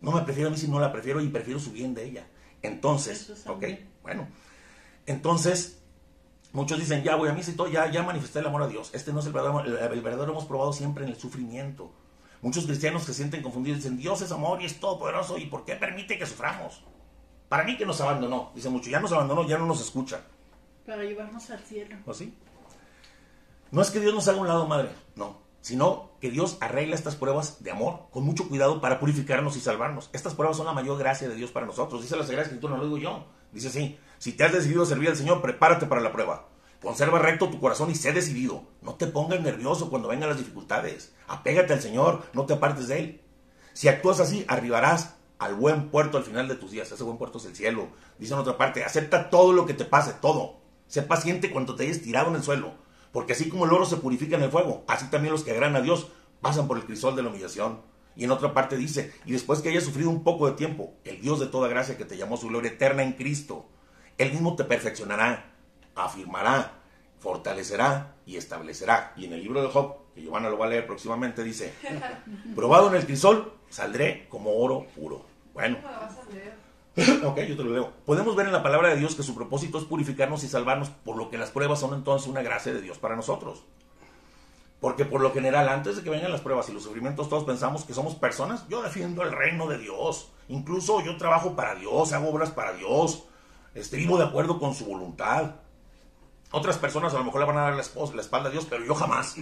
No 0.00 0.12
me 0.12 0.22
prefiero 0.22 0.48
a 0.48 0.52
mí 0.52 0.56
si 0.56 0.66
no 0.66 0.80
la 0.80 0.92
prefiero 0.92 1.20
y 1.20 1.28
prefiero 1.28 1.60
su 1.60 1.72
bien 1.72 1.94
de 1.94 2.04
ella. 2.04 2.26
Entonces, 2.62 3.28
es 3.28 3.46
ok, 3.46 3.64
bueno. 4.02 4.26
Entonces, 5.04 5.78
muchos 6.52 6.78
dicen, 6.78 7.02
ya 7.02 7.16
voy 7.16 7.28
a 7.28 7.32
misa 7.34 7.50
y 7.50 7.54
todo, 7.54 7.68
ya, 7.68 7.90
ya 7.90 8.02
manifesté 8.02 8.38
el 8.38 8.46
amor 8.46 8.62
a 8.62 8.68
Dios. 8.68 8.90
Este 8.94 9.12
no 9.12 9.20
es 9.20 9.26
el 9.26 9.32
verdadero, 9.32 9.60
el, 9.60 9.92
el 9.92 10.00
verdadero 10.00 10.32
hemos 10.32 10.46
probado 10.46 10.72
siempre 10.72 11.04
en 11.04 11.10
el 11.10 11.16
sufrimiento. 11.18 11.92
Muchos 12.40 12.64
cristianos 12.64 13.02
se 13.04 13.12
sienten 13.14 13.42
confundidos, 13.42 13.78
dicen, 13.82 13.98
Dios 13.98 14.22
es 14.22 14.32
amor 14.32 14.62
y 14.62 14.64
es 14.64 14.80
todopoderoso, 14.80 15.36
¿y 15.38 15.46
por 15.46 15.64
qué 15.66 15.74
permite 15.76 16.18
que 16.18 16.24
suframos? 16.26 16.82
Para 17.50 17.64
mí 17.64 17.76
que 17.76 17.84
nos 17.86 18.00
abandonó, 18.00 18.52
dicen 18.54 18.72
muchos, 18.72 18.88
ya 18.90 19.00
nos 19.00 19.12
abandonó, 19.12 19.46
ya 19.46 19.58
no 19.58 19.66
nos 19.66 19.80
escucha. 19.80 20.20
Para 20.86 21.02
llevarnos 21.04 21.50
al 21.50 21.60
cielo. 21.60 21.96
¿O 22.06 22.14
sí? 22.14 22.34
No 23.76 23.82
es 23.82 23.90
que 23.90 24.00
Dios 24.00 24.14
nos 24.14 24.26
haga 24.26 24.40
un 24.40 24.48
lado, 24.48 24.66
madre, 24.66 24.88
no, 25.16 25.36
sino 25.60 26.12
que 26.18 26.30
Dios 26.30 26.56
arregla 26.62 26.94
estas 26.94 27.14
pruebas 27.14 27.62
de 27.62 27.70
amor 27.70 28.04
con 28.10 28.24
mucho 28.24 28.48
cuidado 28.48 28.80
para 28.80 28.98
purificarnos 28.98 29.54
y 29.54 29.60
salvarnos. 29.60 30.08
Estas 30.14 30.32
pruebas 30.32 30.56
son 30.56 30.64
la 30.64 30.72
mayor 30.72 30.98
gracia 30.98 31.28
de 31.28 31.34
Dios 31.34 31.50
para 31.50 31.66
nosotros. 31.66 32.00
Dice 32.00 32.16
la 32.16 32.22
Sagrada 32.22 32.44
Escritura, 32.44 32.72
no 32.72 32.78
lo 32.78 32.86
digo 32.86 32.96
yo. 32.96 33.26
Dice 33.52 33.68
así, 33.68 33.98
si 34.16 34.32
te 34.32 34.44
has 34.44 34.54
decidido 34.54 34.84
a 34.84 34.86
servir 34.86 35.10
al 35.10 35.16
Señor, 35.16 35.42
prepárate 35.42 35.84
para 35.84 36.00
la 36.00 36.10
prueba. 36.10 36.48
Conserva 36.80 37.18
recto 37.18 37.50
tu 37.50 37.60
corazón 37.60 37.90
y 37.90 37.94
sé 37.96 38.12
decidido. 38.12 38.64
No 38.80 38.94
te 38.94 39.08
pongas 39.08 39.42
nervioso 39.42 39.90
cuando 39.90 40.08
vengan 40.08 40.30
las 40.30 40.38
dificultades. 40.38 41.12
Apégate 41.28 41.74
al 41.74 41.82
Señor, 41.82 42.22
no 42.32 42.46
te 42.46 42.54
apartes 42.54 42.88
de 42.88 42.98
Él. 42.98 43.20
Si 43.74 43.88
actúas 43.88 44.20
así, 44.20 44.46
arribarás 44.48 45.16
al 45.38 45.54
buen 45.54 45.90
puerto 45.90 46.16
al 46.16 46.24
final 46.24 46.48
de 46.48 46.54
tus 46.54 46.70
días. 46.70 46.90
Ese 46.90 47.04
buen 47.04 47.18
puerto 47.18 47.36
es 47.36 47.44
el 47.44 47.54
cielo. 47.54 47.88
Dice 48.18 48.32
en 48.32 48.40
otra 48.40 48.56
parte, 48.56 48.84
acepta 48.84 49.28
todo 49.28 49.52
lo 49.52 49.66
que 49.66 49.74
te 49.74 49.84
pase, 49.84 50.14
todo. 50.14 50.60
Sé 50.86 51.02
paciente 51.02 51.50
cuando 51.50 51.76
te 51.76 51.82
hayas 51.82 52.00
tirado 52.00 52.30
en 52.30 52.36
el 52.36 52.42
suelo. 52.42 52.85
Porque 53.16 53.32
así 53.32 53.48
como 53.48 53.64
el 53.64 53.72
oro 53.72 53.86
se 53.86 53.96
purifica 53.96 54.36
en 54.36 54.42
el 54.42 54.50
fuego, 54.50 54.84
así 54.88 55.06
también 55.06 55.32
los 55.32 55.42
que 55.42 55.50
agradan 55.50 55.74
a 55.76 55.80
Dios 55.80 56.08
pasan 56.42 56.68
por 56.68 56.76
el 56.76 56.84
crisol 56.84 57.16
de 57.16 57.22
la 57.22 57.30
humillación. 57.30 57.80
Y 58.14 58.24
en 58.24 58.30
otra 58.30 58.52
parte 58.52 58.76
dice, 58.76 59.10
y 59.24 59.32
después 59.32 59.62
que 59.62 59.70
hayas 59.70 59.84
sufrido 59.84 60.10
un 60.10 60.22
poco 60.22 60.46
de 60.46 60.52
tiempo, 60.52 60.92
el 61.02 61.22
Dios 61.22 61.40
de 61.40 61.46
toda 61.46 61.66
gracia 61.66 61.96
que 61.96 62.04
te 62.04 62.18
llamó 62.18 62.36
su 62.36 62.48
gloria 62.48 62.72
eterna 62.72 63.02
en 63.02 63.14
Cristo, 63.14 63.64
Él 64.18 64.32
mismo 64.32 64.54
te 64.54 64.64
perfeccionará, 64.64 65.46
afirmará, 65.94 66.74
fortalecerá 67.18 68.16
y 68.26 68.36
establecerá. 68.36 69.14
Y 69.16 69.24
en 69.24 69.32
el 69.32 69.42
libro 69.42 69.62
de 69.62 69.68
Job, 69.68 69.96
que 70.14 70.20
Giovanna 70.20 70.50
lo 70.50 70.58
va 70.58 70.66
a 70.66 70.68
leer 70.68 70.86
próximamente, 70.86 71.42
dice, 71.42 71.72
probado 72.54 72.90
en 72.90 72.96
el 72.96 73.06
crisol, 73.06 73.54
saldré 73.70 74.26
como 74.28 74.50
oro 74.58 74.88
puro. 74.94 75.24
Bueno, 75.54 75.78
Ok, 77.24 77.40
yo 77.40 77.56
te 77.56 77.64
lo 77.64 77.70
leo. 77.70 77.92
Podemos 78.04 78.34
ver 78.36 78.46
en 78.46 78.52
la 78.52 78.62
palabra 78.62 78.88
de 78.88 78.96
Dios 78.96 79.14
que 79.14 79.22
su 79.22 79.34
propósito 79.34 79.78
es 79.78 79.84
purificarnos 79.84 80.44
y 80.44 80.48
salvarnos, 80.48 80.88
por 80.88 81.16
lo 81.16 81.30
que 81.30 81.38
las 81.38 81.50
pruebas 81.50 81.80
son 81.80 81.94
entonces 81.94 82.28
una 82.28 82.42
gracia 82.42 82.72
de 82.72 82.80
Dios 82.80 82.98
para 82.98 83.16
nosotros. 83.16 83.64
Porque 84.80 85.04
por 85.04 85.20
lo 85.20 85.32
general, 85.32 85.68
antes 85.68 85.96
de 85.96 86.02
que 86.02 86.10
vengan 86.10 86.32
las 86.32 86.40
pruebas 86.40 86.68
y 86.68 86.72
los 86.72 86.82
sufrimientos, 86.82 87.28
todos 87.28 87.44
pensamos 87.44 87.84
que 87.84 87.94
somos 87.94 88.14
personas. 88.14 88.66
Yo 88.68 88.82
defiendo 88.82 89.22
el 89.22 89.32
reino 89.32 89.66
de 89.66 89.78
Dios. 89.78 90.30
Incluso 90.48 91.02
yo 91.02 91.16
trabajo 91.16 91.56
para 91.56 91.74
Dios, 91.74 92.12
hago 92.12 92.30
obras 92.30 92.50
para 92.50 92.72
Dios. 92.72 93.24
Este, 93.74 93.96
vivo 93.96 94.18
de 94.18 94.24
acuerdo 94.24 94.58
con 94.58 94.74
su 94.74 94.86
voluntad. 94.86 95.56
Otras 96.50 96.78
personas 96.78 97.14
a 97.14 97.18
lo 97.18 97.24
mejor 97.24 97.40
le 97.40 97.46
van 97.46 97.58
a 97.58 97.62
dar 97.62 97.74
la 97.74 98.20
espalda 98.20 98.48
a 98.48 98.52
Dios, 98.52 98.66
pero 98.68 98.84
yo 98.84 98.94
jamás. 98.94 99.36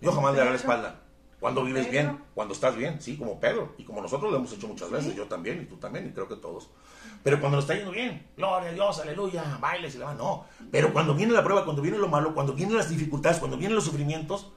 Yo 0.00 0.12
jamás 0.12 0.32
le 0.32 0.38
daré 0.38 0.50
la 0.50 0.56
espalda. 0.56 1.03
Cuando 1.44 1.62
vives 1.62 1.88
Pedro. 1.88 1.92
bien, 1.92 2.20
cuando 2.34 2.54
estás 2.54 2.74
bien, 2.74 3.02
sí, 3.02 3.18
como 3.18 3.38
Pedro. 3.38 3.74
Y 3.76 3.84
como 3.84 4.00
nosotros 4.00 4.32
lo 4.32 4.38
hemos 4.38 4.50
hecho 4.54 4.66
muchas 4.66 4.90
veces, 4.90 5.14
yo 5.14 5.26
también, 5.26 5.60
y 5.60 5.66
tú 5.66 5.76
también, 5.76 6.06
y 6.06 6.10
creo 6.10 6.26
que 6.26 6.36
todos. 6.36 6.70
Pero 7.22 7.38
cuando 7.38 7.56
nos 7.56 7.64
está 7.64 7.74
yendo 7.74 7.90
bien, 7.90 8.26
gloria 8.34 8.70
a 8.70 8.72
Dios, 8.72 8.98
aleluya, 9.00 9.58
bailes 9.60 9.94
y 9.94 9.98
la 9.98 10.14
no. 10.14 10.46
Pero 10.70 10.94
cuando 10.94 11.14
viene 11.14 11.34
la 11.34 11.44
prueba, 11.44 11.66
cuando 11.66 11.82
viene 11.82 11.98
lo 11.98 12.08
malo, 12.08 12.32
cuando 12.32 12.54
vienen 12.54 12.78
las 12.78 12.88
dificultades, 12.88 13.40
cuando 13.40 13.58
vienen 13.58 13.74
los 13.74 13.84
sufrimientos, 13.84 14.52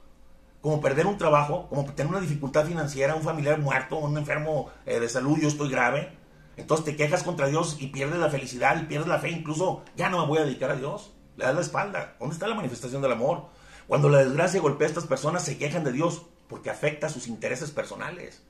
como 0.62 0.80
perder 0.80 1.06
un 1.06 1.18
trabajo, 1.18 1.68
como 1.68 1.84
tener 1.92 2.10
una 2.10 2.22
dificultad 2.22 2.64
financiera, 2.64 3.14
un 3.14 3.22
familiar 3.22 3.58
muerto, 3.58 3.98
un 3.98 4.16
enfermo 4.16 4.70
eh, 4.86 4.98
de 4.98 5.10
salud, 5.10 5.36
yo 5.38 5.48
estoy 5.48 5.68
grave. 5.68 6.16
Entonces 6.56 6.86
te 6.86 6.96
quejas 6.96 7.22
contra 7.22 7.48
Dios 7.48 7.76
y 7.78 7.88
pierdes 7.88 8.18
la 8.18 8.30
felicidad 8.30 8.80
y 8.80 8.86
pierdes 8.86 9.08
la 9.08 9.18
fe, 9.18 9.28
incluso 9.28 9.82
ya 9.94 10.08
no 10.08 10.20
me 10.20 10.26
voy 10.26 10.38
a 10.38 10.44
dedicar 10.46 10.70
a 10.70 10.76
Dios. 10.76 11.12
Le 11.36 11.44
das 11.44 11.54
la 11.54 11.60
espalda. 11.60 12.16
¿Dónde 12.18 12.32
está 12.32 12.48
la 12.48 12.54
manifestación 12.54 13.02
del 13.02 13.12
amor? 13.12 13.44
Cuando 13.86 14.08
la 14.08 14.20
desgracia 14.20 14.62
golpea 14.62 14.86
a 14.86 14.88
estas 14.88 15.06
personas, 15.06 15.44
se 15.44 15.58
quejan 15.58 15.84
de 15.84 15.92
Dios 15.92 16.22
porque 16.48 16.70
afecta 16.70 17.08
sus 17.08 17.26
intereses 17.26 17.70
personales. 17.70 18.42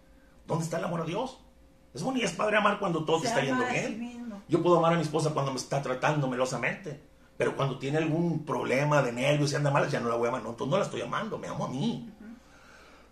¿Dónde 0.46 0.64
está 0.64 0.78
el 0.78 0.84
amor 0.84 1.02
a 1.02 1.04
Dios? 1.04 1.40
Es 1.94 2.02
bonito, 2.02 2.26
es 2.26 2.32
padre 2.32 2.56
amar 2.56 2.78
cuando 2.78 3.04
todo 3.04 3.20
te 3.20 3.28
Se 3.28 3.28
está 3.28 3.44
yendo 3.44 3.64
a 3.64 3.70
sí 3.70 3.94
bien. 3.94 4.42
Yo 4.48 4.62
puedo 4.62 4.78
amar 4.78 4.92
a 4.92 4.96
mi 4.96 5.02
esposa 5.02 5.30
cuando 5.30 5.52
me 5.52 5.58
está 5.58 5.82
tratando 5.82 6.28
melosamente. 6.28 7.00
Pero 7.36 7.54
cuando 7.54 7.78
tiene 7.78 7.98
algún 7.98 8.44
problema 8.44 9.00
de 9.00 9.12
nervios 9.12 9.52
y 9.52 9.56
anda 9.56 9.70
mal, 9.70 9.88
ya 9.88 10.00
no 10.00 10.08
la 10.08 10.16
voy 10.16 10.26
a 10.26 10.28
amar. 10.30 10.42
No, 10.42 10.50
entonces 10.50 10.70
no 10.70 10.78
la 10.78 10.84
estoy 10.84 11.02
amando, 11.02 11.38
me 11.38 11.46
amo 11.46 11.66
a 11.66 11.68
mí. 11.68 12.12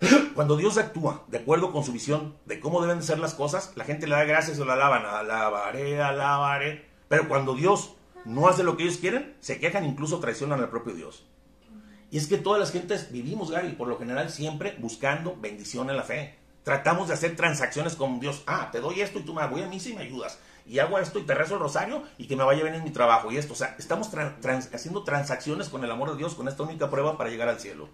Cuando 0.34 0.56
Dios 0.56 0.76
actúa 0.78 1.22
de 1.28 1.38
acuerdo 1.38 1.72
con 1.72 1.84
su 1.84 1.92
visión 1.92 2.34
de 2.44 2.60
cómo 2.60 2.82
deben 2.82 3.02
ser 3.02 3.18
las 3.18 3.34
cosas, 3.34 3.72
la 3.76 3.84
gente 3.84 4.06
le 4.06 4.16
da 4.16 4.24
gracias 4.24 4.58
o 4.58 4.64
la 4.64 4.74
alaban. 4.74 5.06
Alabaré, 5.06 6.02
alabaré. 6.02 6.86
Pero 7.08 7.28
cuando 7.28 7.54
Dios 7.54 7.94
no 8.24 8.48
hace 8.48 8.64
lo 8.64 8.76
que 8.76 8.82
ellos 8.82 8.98
quieren, 8.98 9.36
se 9.40 9.60
quejan, 9.60 9.84
incluso 9.84 10.18
traicionan 10.18 10.60
al 10.60 10.68
propio 10.68 10.94
Dios. 10.94 11.24
Y 12.16 12.18
es 12.18 12.28
que 12.28 12.38
todas 12.38 12.58
las 12.58 12.72
gentes 12.72 13.12
vivimos, 13.12 13.50
Gary, 13.50 13.72
por 13.72 13.88
lo 13.88 13.98
general 13.98 14.30
siempre 14.30 14.74
buscando 14.78 15.36
bendición 15.38 15.90
en 15.90 15.98
la 15.98 16.02
fe. 16.02 16.34
Tratamos 16.62 17.08
de 17.08 17.12
hacer 17.12 17.36
transacciones 17.36 17.94
con 17.94 18.20
Dios. 18.20 18.42
Ah, 18.46 18.70
te 18.72 18.80
doy 18.80 19.02
esto 19.02 19.18
y 19.18 19.22
tú 19.22 19.34
me 19.34 19.46
voy 19.46 19.60
a 19.60 19.68
misa 19.68 19.90
y 19.90 19.92
me 19.92 20.04
ayudas. 20.04 20.38
Y 20.64 20.78
hago 20.78 20.98
esto 20.98 21.18
y 21.18 21.24
te 21.24 21.34
rezo 21.34 21.56
el 21.56 21.60
rosario 21.60 22.04
y 22.16 22.26
que 22.26 22.34
me 22.34 22.42
vaya 22.42 22.62
bien 22.62 22.74
en 22.74 22.84
mi 22.84 22.90
trabajo. 22.90 23.30
Y 23.30 23.36
esto, 23.36 23.52
o 23.52 23.56
sea, 23.56 23.76
estamos 23.78 24.08
haciendo 24.14 25.04
transacciones 25.04 25.68
con 25.68 25.84
el 25.84 25.90
amor 25.90 26.12
de 26.12 26.16
Dios, 26.16 26.34
con 26.34 26.48
esta 26.48 26.62
única 26.62 26.88
prueba 26.88 27.18
para 27.18 27.28
llegar 27.28 27.50
al 27.50 27.60
cielo. 27.60 27.90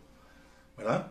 ¿Verdad? 0.77 1.09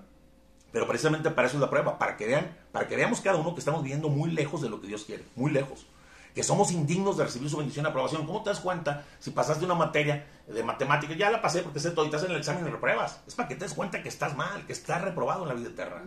Pero 0.71 0.88
precisamente 0.88 1.32
para 1.32 1.50
eso 1.50 1.58
es 1.58 1.62
la 1.62 1.69
prueba, 1.69 2.00
para 2.00 2.15
que 2.15 2.28
vean, 2.28 2.58
para 2.71 2.88
que 2.88 2.95
veamos 2.95 3.19
cada 3.19 3.39
uno 3.39 3.54
que 3.54 3.60
estamos 3.60 3.84
viviendo 3.84 4.08
muy 4.08 4.32
lejos 4.32 4.62
de 4.62 4.69
lo 4.69 4.80
que 4.80 4.88
Dios 4.88 5.04
quiere, 5.04 5.26
muy 5.36 5.52
lejos. 5.52 5.86
Que 6.34 6.44
somos 6.44 6.72
indignos 6.72 7.17
de 7.17 7.26
recibir 7.26 7.50
su 7.50 7.58
bendición 7.58 7.86
y 7.86 7.89
aprobación. 7.89 8.26
¿Cómo 8.26 8.44
te 8.44 8.50
das 8.50 8.60
cuenta 8.60 9.06
si 9.20 9.32
pasaste 9.32 9.65
una 9.65 9.76
materia 9.76 10.26
de 10.48 10.63
matemáticas? 10.63 11.17
Ya 11.17 11.30
la 11.30 11.41
pasé 11.41 11.62
porque 11.62 11.80
sé 11.80 11.91
todo 11.91 12.06
y 12.06 12.10
te 12.10 12.15
hacen 12.15 12.32
el 12.32 12.38
examen 12.38 12.65
y 12.65 12.70
repruebas. 12.70 13.22
Es 13.28 13.36
para 13.36 13.48
que 13.48 13.56
te 13.56 13.65
des 13.65 13.74
cuenta 13.74 14.02
que 14.02 14.10
estás 14.10 14.36
mal, 14.36 14.65
que 14.65 14.74
estás 14.74 15.02
reprobado 15.02 15.44
en 15.44 15.50
la 15.50 15.56
vida 15.56 15.70
eterna. 15.70 16.04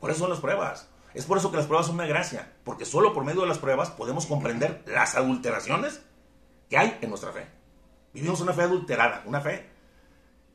Por 0.00 0.10
eso 0.10 0.20
son 0.20 0.30
las 0.30 0.40
pruebas. 0.40 0.88
Es 1.14 1.24
por 1.24 1.38
eso 1.38 1.50
que 1.50 1.56
las 1.56 1.66
pruebas 1.66 1.86
son 1.86 1.96
una 1.96 2.06
gracia. 2.06 2.52
Porque 2.64 2.84
solo 2.84 3.12
por 3.12 3.24
medio 3.24 3.42
de 3.42 3.48
las 3.48 3.58
pruebas 3.58 3.90
podemos 3.90 4.26
comprender 4.26 4.82
las 4.86 5.14
adulteraciones 5.14 6.02
que 6.68 6.78
hay 6.78 6.98
en 7.00 7.10
nuestra 7.10 7.32
fe. 7.32 7.46
Vivimos 8.12 8.40
una 8.40 8.52
fe 8.52 8.62
adulterada, 8.62 9.22
una 9.26 9.40
fe 9.40 9.68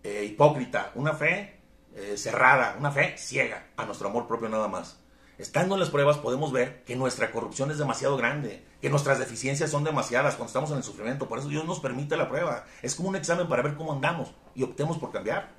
eh, 0.04 0.25
hipócrita, 0.25 0.91
una 0.95 1.13
fe 1.13 1.62
eh, 1.95 2.17
cerrada, 2.17 2.75
una 2.78 2.91
fe 2.91 3.17
ciega 3.17 3.67
a 3.78 3.86
nuestro 3.86 4.10
amor 4.10 4.28
propio 4.28 4.49
nada 4.49 4.67
más. 4.67 4.99
Estando 5.38 5.76
en 5.76 5.82
las 5.82 5.89
pruebas 5.89 6.17
podemos 6.17 6.54
ver 6.54 6.86
que 6.86 6.95
nuestra 6.95 7.32
corrupción 7.32 7.69
es 7.69 7.78
demasiado 7.78 8.15
grande, 8.15 8.63
que 8.82 8.89
nuestras 8.89 9.19
deficiencias 9.19 9.69
son 9.69 9.84
demasiadas 9.84 10.36
cuando 10.36 10.48
estamos 10.48 10.71
en 10.71 10.78
el 10.78 10.84
sufrimiento. 10.84 11.28
Por 11.28 11.39
eso 11.39 11.50
Dios 11.50 11.65
nos 11.65 11.82
permite 11.82 12.15
la 12.15 12.30
prueba. 12.30 12.63
Es 12.82 12.95
como 12.95 13.10
un 13.10 13.17
examen 13.17 13.50
para 13.50 13.62
ver 13.62 13.76
cómo 13.76 13.91
andamos 13.91 14.32
y 14.56 14.63
optemos 14.63 14.98
por 14.98 15.12
cambiar. 15.12 15.52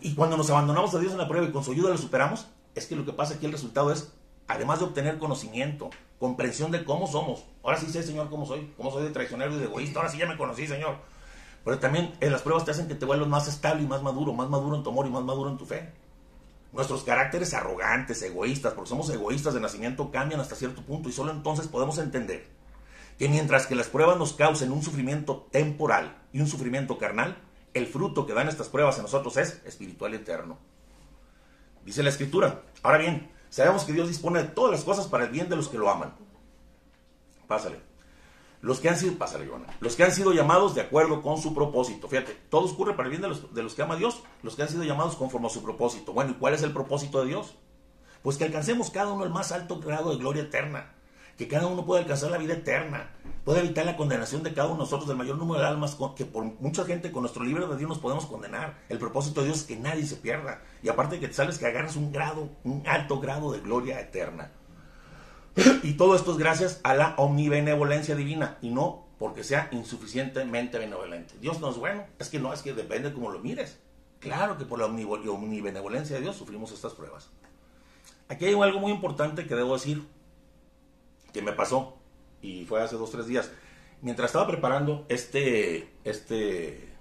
Y 0.00 0.14
cuando 0.14 0.36
nos 0.36 0.48
abandonamos 0.50 0.94
a 0.94 1.00
Dios 1.00 1.10
en 1.10 1.18
la 1.18 1.26
prueba 1.26 1.48
y 1.48 1.50
con 1.50 1.64
su 1.64 1.72
ayuda 1.72 1.90
lo 1.90 1.98
superamos, 1.98 2.46
es 2.76 2.86
que 2.86 2.94
lo 2.94 3.04
que 3.04 3.12
pasa 3.12 3.34
aquí 3.34 3.46
el 3.46 3.52
resultado 3.52 3.90
es, 3.90 4.12
además 4.46 4.78
de 4.78 4.84
obtener 4.84 5.18
conocimiento, 5.18 5.90
comprensión 6.20 6.70
de 6.70 6.84
cómo 6.84 7.08
somos. 7.08 7.46
Ahora 7.64 7.78
sí 7.78 7.86
sé, 7.86 8.04
Señor, 8.04 8.30
cómo 8.30 8.46
soy, 8.46 8.72
cómo 8.76 8.92
soy 8.92 9.02
de 9.02 9.10
traicionero 9.10 9.56
y 9.56 9.58
de 9.58 9.64
egoísta. 9.64 9.98
Ahora 9.98 10.12
sí 10.12 10.18
ya 10.18 10.26
me 10.28 10.36
conocí, 10.36 10.68
Señor. 10.68 10.98
Pero 11.64 11.80
también 11.80 12.14
en 12.20 12.30
las 12.30 12.42
pruebas 12.42 12.64
te 12.64 12.70
hacen 12.70 12.86
que 12.86 12.94
te 12.94 13.06
vuelvas 13.06 13.28
más 13.28 13.48
estable 13.48 13.82
y 13.82 13.86
más 13.88 14.02
maduro, 14.02 14.32
más 14.32 14.48
maduro 14.48 14.76
en 14.76 14.84
tu 14.84 14.90
amor 14.90 15.06
y 15.08 15.10
más 15.10 15.24
maduro 15.24 15.50
en 15.50 15.58
tu 15.58 15.66
fe. 15.66 15.92
Nuestros 16.72 17.02
caracteres 17.02 17.54
arrogantes, 17.54 18.22
egoístas, 18.22 18.74
porque 18.74 18.90
somos 18.90 19.08
egoístas 19.10 19.54
de 19.54 19.60
nacimiento, 19.60 20.10
cambian 20.10 20.40
hasta 20.40 20.54
cierto 20.54 20.82
punto 20.82 21.08
y 21.08 21.12
solo 21.12 21.32
entonces 21.32 21.66
podemos 21.66 21.98
entender 21.98 22.46
que 23.18 23.28
mientras 23.28 23.66
que 23.66 23.74
las 23.74 23.88
pruebas 23.88 24.16
nos 24.16 24.34
causen 24.34 24.70
un 24.70 24.82
sufrimiento 24.82 25.48
temporal 25.50 26.16
y 26.32 26.40
un 26.40 26.46
sufrimiento 26.46 26.98
carnal, 26.98 27.36
el 27.74 27.86
fruto 27.86 28.26
que 28.26 28.34
dan 28.34 28.48
estas 28.48 28.68
pruebas 28.68 28.96
en 28.96 29.02
nosotros 29.02 29.36
es 29.38 29.60
espiritual 29.64 30.14
eterno. 30.14 30.58
Dice 31.84 32.02
la 32.02 32.10
escritura. 32.10 32.62
Ahora 32.82 32.98
bien, 32.98 33.30
sabemos 33.48 33.84
que 33.84 33.92
Dios 33.92 34.08
dispone 34.08 34.42
de 34.42 34.48
todas 34.48 34.70
las 34.70 34.84
cosas 34.84 35.06
para 35.06 35.24
el 35.24 35.30
bien 35.30 35.48
de 35.48 35.56
los 35.56 35.68
que 35.68 35.78
lo 35.78 35.90
aman. 35.90 36.14
Pásale. 37.46 37.87
Los 38.60 38.80
que 38.80 38.88
han 38.88 38.96
sido, 38.96 39.14
Joana. 39.18 39.66
Los 39.80 39.94
que 39.94 40.02
han 40.02 40.12
sido 40.12 40.32
llamados 40.32 40.74
de 40.74 40.80
acuerdo 40.80 41.22
con 41.22 41.38
su 41.40 41.54
propósito. 41.54 42.08
Fíjate, 42.08 42.36
todo 42.50 42.66
ocurre 42.66 42.94
para 42.94 43.04
el 43.04 43.10
bien 43.10 43.22
de 43.22 43.28
los, 43.28 43.54
de 43.54 43.62
los 43.62 43.74
que 43.74 43.82
ama 43.82 43.96
Dios, 43.96 44.22
los 44.42 44.56
que 44.56 44.62
han 44.62 44.68
sido 44.68 44.82
llamados 44.82 45.14
conforme 45.14 45.46
a 45.46 45.50
su 45.50 45.62
propósito. 45.62 46.12
Bueno, 46.12 46.32
¿y 46.32 46.34
cuál 46.34 46.54
es 46.54 46.62
el 46.62 46.72
propósito 46.72 47.20
de 47.20 47.28
Dios? 47.28 47.54
Pues 48.22 48.36
que 48.36 48.44
alcancemos 48.44 48.90
cada 48.90 49.12
uno 49.12 49.24
el 49.24 49.30
más 49.30 49.52
alto 49.52 49.78
grado 49.78 50.10
de 50.10 50.16
gloria 50.16 50.42
eterna. 50.42 50.92
Que 51.36 51.46
cada 51.46 51.68
uno 51.68 51.86
pueda 51.86 52.00
alcanzar 52.00 52.32
la 52.32 52.38
vida 52.38 52.54
eterna. 52.54 53.12
Pueda 53.44 53.60
evitar 53.60 53.86
la 53.86 53.96
condenación 53.96 54.42
de 54.42 54.52
cada 54.52 54.66
uno 54.66 54.78
de 54.78 54.82
nosotros, 54.82 55.06
del 55.06 55.16
mayor 55.16 55.38
número 55.38 55.60
de 55.60 55.68
almas, 55.68 55.96
que 56.16 56.24
por 56.24 56.42
mucha 56.42 56.84
gente 56.84 57.12
con 57.12 57.22
nuestro 57.22 57.44
libre 57.44 57.64
de 57.64 57.76
Dios 57.76 57.88
nos 57.88 57.98
podemos 57.98 58.26
condenar. 58.26 58.76
El 58.88 58.98
propósito 58.98 59.40
de 59.40 59.46
Dios 59.46 59.58
es 59.58 59.64
que 59.64 59.76
nadie 59.76 60.04
se 60.04 60.16
pierda. 60.16 60.62
Y 60.82 60.88
aparte 60.88 61.20
que 61.20 61.32
sabes 61.32 61.58
que 61.58 61.66
agarres 61.66 61.94
un 61.94 62.10
grado, 62.10 62.48
un 62.64 62.82
alto 62.86 63.20
grado 63.20 63.52
de 63.52 63.60
gloria 63.60 64.00
eterna. 64.00 64.50
Y 65.82 65.94
todo 65.94 66.14
esto 66.14 66.32
es 66.32 66.38
gracias 66.38 66.80
a 66.82 66.94
la 66.94 67.14
omnibenevolencia 67.16 68.14
divina 68.14 68.58
y 68.60 68.70
no 68.70 69.06
porque 69.18 69.42
sea 69.42 69.68
insuficientemente 69.72 70.78
benevolente. 70.78 71.34
Dios 71.40 71.60
no 71.60 71.70
es 71.70 71.76
bueno, 71.76 72.04
es 72.18 72.28
que 72.28 72.38
no, 72.38 72.52
es 72.52 72.62
que 72.62 72.72
depende 72.72 73.12
cómo 73.12 73.30
lo 73.30 73.40
mires. 73.40 73.78
Claro 74.20 74.56
que 74.58 74.64
por 74.64 74.78
la 74.78 74.86
omnibenevolencia 74.86 76.16
de 76.16 76.22
Dios 76.22 76.36
sufrimos 76.36 76.72
estas 76.72 76.92
pruebas. 76.92 77.30
Aquí 78.28 78.44
hay 78.44 78.54
algo 78.54 78.78
muy 78.78 78.92
importante 78.92 79.46
que 79.46 79.54
debo 79.54 79.74
decir 79.74 80.06
que 81.32 81.42
me 81.42 81.52
pasó 81.52 81.96
y 82.42 82.64
fue 82.64 82.82
hace 82.82 82.96
dos 82.96 83.10
tres 83.10 83.26
días. 83.26 83.50
Mientras 84.02 84.26
estaba 84.26 84.46
preparando 84.46 85.04
este, 85.08 85.92
este, 86.04 86.94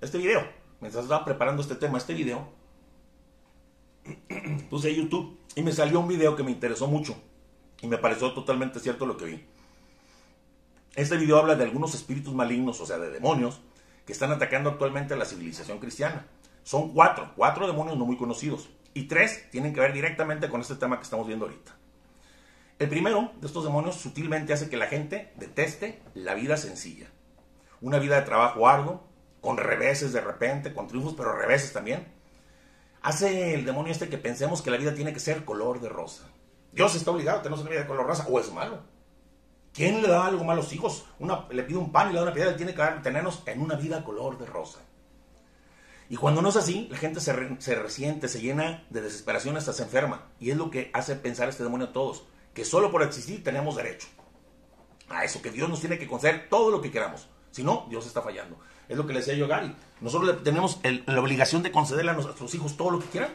este 0.00 0.18
video, 0.18 0.42
mientras 0.80 1.04
estaba 1.04 1.24
preparando 1.24 1.62
este 1.62 1.76
tema, 1.76 1.98
este 1.98 2.14
video, 2.14 2.48
puse 4.70 4.94
YouTube 4.94 5.38
y 5.54 5.62
me 5.62 5.72
salió 5.72 6.00
un 6.00 6.08
video 6.08 6.34
que 6.34 6.42
me 6.42 6.50
interesó 6.50 6.88
mucho 6.88 7.16
y 7.80 7.86
me 7.86 7.98
pareció 7.98 8.32
totalmente 8.32 8.80
cierto 8.80 9.06
lo 9.06 9.16
que 9.16 9.24
vi. 9.24 9.46
Este 10.94 11.16
video 11.16 11.38
habla 11.38 11.54
de 11.54 11.64
algunos 11.64 11.94
espíritus 11.94 12.34
malignos, 12.34 12.80
o 12.80 12.86
sea, 12.86 12.98
de 12.98 13.10
demonios, 13.10 13.60
que 14.04 14.12
están 14.12 14.32
atacando 14.32 14.70
actualmente 14.70 15.14
a 15.14 15.16
la 15.16 15.24
civilización 15.24 15.78
cristiana. 15.78 16.26
Son 16.64 16.92
cuatro, 16.92 17.32
cuatro 17.36 17.66
demonios 17.66 17.96
no 17.96 18.04
muy 18.04 18.16
conocidos. 18.16 18.68
Y 18.94 19.04
tres 19.04 19.48
tienen 19.50 19.72
que 19.72 19.80
ver 19.80 19.92
directamente 19.92 20.48
con 20.48 20.60
este 20.60 20.74
tema 20.74 20.96
que 20.96 21.04
estamos 21.04 21.26
viendo 21.26 21.44
ahorita. 21.44 21.76
El 22.78 22.88
primero 22.88 23.32
de 23.40 23.46
estos 23.46 23.64
demonios 23.64 23.96
sutilmente 23.96 24.52
hace 24.52 24.68
que 24.68 24.76
la 24.76 24.86
gente 24.86 25.32
deteste 25.36 26.00
la 26.14 26.34
vida 26.34 26.56
sencilla. 26.56 27.08
Una 27.80 27.98
vida 27.98 28.16
de 28.16 28.22
trabajo 28.22 28.66
arduo, 28.68 29.06
con 29.40 29.56
reveses 29.56 30.12
de 30.12 30.20
repente, 30.20 30.72
con 30.74 30.88
triunfos, 30.88 31.14
pero 31.16 31.36
reveses 31.36 31.72
también. 31.72 32.08
Hace 33.02 33.54
el 33.54 33.64
demonio 33.64 33.92
este 33.92 34.08
que 34.08 34.18
pensemos 34.18 34.62
que 34.62 34.70
la 34.70 34.76
vida 34.76 34.94
tiene 34.94 35.12
que 35.12 35.20
ser 35.20 35.44
color 35.44 35.80
de 35.80 35.88
rosa. 35.88 36.28
Dios 36.72 36.94
está 36.94 37.10
obligado 37.10 37.38
a 37.38 37.42
tener 37.42 37.58
una 37.58 37.70
vida 37.70 37.80
de 37.80 37.86
color 37.86 38.06
rosa, 38.06 38.26
o 38.28 38.38
es 38.38 38.52
malo. 38.52 38.80
¿Quién 39.72 40.02
le 40.02 40.08
da 40.08 40.26
algo 40.26 40.44
malo 40.44 40.60
a 40.60 40.64
los 40.64 40.72
hijos? 40.72 41.06
Una, 41.18 41.46
le 41.50 41.62
pide 41.62 41.78
un 41.78 41.92
pan 41.92 42.10
y 42.10 42.12
le 42.12 42.18
da 42.18 42.24
una 42.24 42.34
piedra, 42.34 42.56
tiene 42.56 42.74
que 42.74 42.82
tenernos 43.02 43.42
en 43.46 43.60
una 43.60 43.76
vida 43.76 44.04
color 44.04 44.38
de 44.38 44.46
rosa. 44.46 44.80
Y 46.10 46.16
cuando 46.16 46.40
no 46.40 46.48
es 46.48 46.56
así, 46.56 46.88
la 46.90 46.96
gente 46.96 47.20
se, 47.20 47.34
se 47.60 47.74
resiente, 47.74 48.28
se 48.28 48.40
llena 48.40 48.86
de 48.90 49.02
desesperación, 49.02 49.56
hasta 49.56 49.72
se 49.72 49.82
enferma. 49.82 50.28
Y 50.40 50.50
es 50.50 50.56
lo 50.56 50.70
que 50.70 50.90
hace 50.94 51.16
pensar 51.16 51.48
este 51.48 51.62
demonio 51.62 51.88
a 51.88 51.92
todos, 51.92 52.24
que 52.54 52.64
solo 52.64 52.90
por 52.90 53.02
existir 53.02 53.44
tenemos 53.44 53.76
derecho 53.76 54.08
a 55.10 55.24
eso, 55.24 55.42
que 55.42 55.50
Dios 55.50 55.68
nos 55.68 55.80
tiene 55.80 55.98
que 55.98 56.06
conceder 56.06 56.48
todo 56.48 56.70
lo 56.70 56.80
que 56.80 56.90
queramos. 56.90 57.28
Si 57.50 57.62
no, 57.62 57.86
Dios 57.88 58.06
está 58.06 58.22
fallando. 58.22 58.58
Es 58.88 58.96
lo 58.96 59.06
que 59.06 59.12
le 59.12 59.20
decía 59.20 59.34
yo 59.34 59.44
a 59.46 59.48
Gary. 59.48 59.74
Nosotros 60.00 60.42
tenemos 60.42 60.80
la 60.82 61.20
obligación 61.20 61.62
de 61.62 61.72
concederle 61.72 62.10
a 62.10 62.14
nuestros 62.14 62.54
hijos 62.54 62.76
todo 62.76 62.90
lo 62.90 63.00
que 63.00 63.06
quieran. 63.06 63.30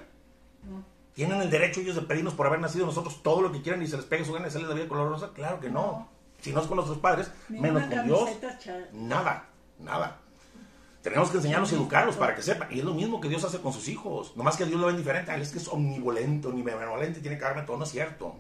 ¿Tienen 1.14 1.42
el 1.42 1.50
derecho 1.50 1.82
ellos 1.82 1.96
de 1.96 2.02
pedirnos 2.02 2.34
por 2.34 2.48
haber 2.48 2.60
nacido 2.60 2.86
nosotros 2.86 3.22
todo 3.22 3.42
lo 3.42 3.52
que 3.52 3.62
quieran 3.62 3.82
y 3.84 3.88
se 3.88 3.98
les 3.98 4.06
pegue 4.06 4.26
su 4.26 4.34
gana 4.34 4.48
y 4.48 4.52
sale 4.52 4.68
la 4.68 4.74
vida 4.74 4.88
color 4.88 5.10
rosa? 5.10 5.30
Claro 5.34 5.60
que 5.60 5.70
no. 5.70 6.10
Si 6.42 6.52
no 6.52 6.60
es 6.60 6.68
con 6.68 6.76
nuestros 6.76 6.98
padres, 6.98 7.32
Ni 7.50 7.60
menos 7.60 7.84
con 7.84 8.06
Dios. 8.06 8.30
Nada, 8.92 9.46
nada. 9.80 10.20
Tenemos 11.04 11.30
que 11.30 11.38
enseñarlos 11.38 11.72
y 11.72 11.76
educarlos 11.76 12.16
para 12.16 12.34
que 12.34 12.42
sepan. 12.42 12.70
Y 12.72 12.80
es 12.80 12.86
lo 12.86 12.94
mismo 12.94 13.22
que 13.22 13.28
Dios 13.28 13.44
hace 13.44 13.60
con 13.60 13.74
sus 13.74 13.88
hijos. 13.90 14.36
Nomás 14.36 14.56
que 14.56 14.66
Dios 14.66 14.80
lo 14.80 14.88
ve 14.88 14.94
diferente. 14.94 15.32
Ah, 15.32 15.38
es 15.38 15.52
que 15.52 15.58
es 15.60 15.68
omnivolente, 15.68 16.48
omnibenevolente, 16.48 17.20
tiene 17.20 17.38
que 17.38 17.44
darme 17.44 17.64
todo. 17.64 17.78
No 17.78 17.84
es 17.84 17.92
cierto. 17.92 18.36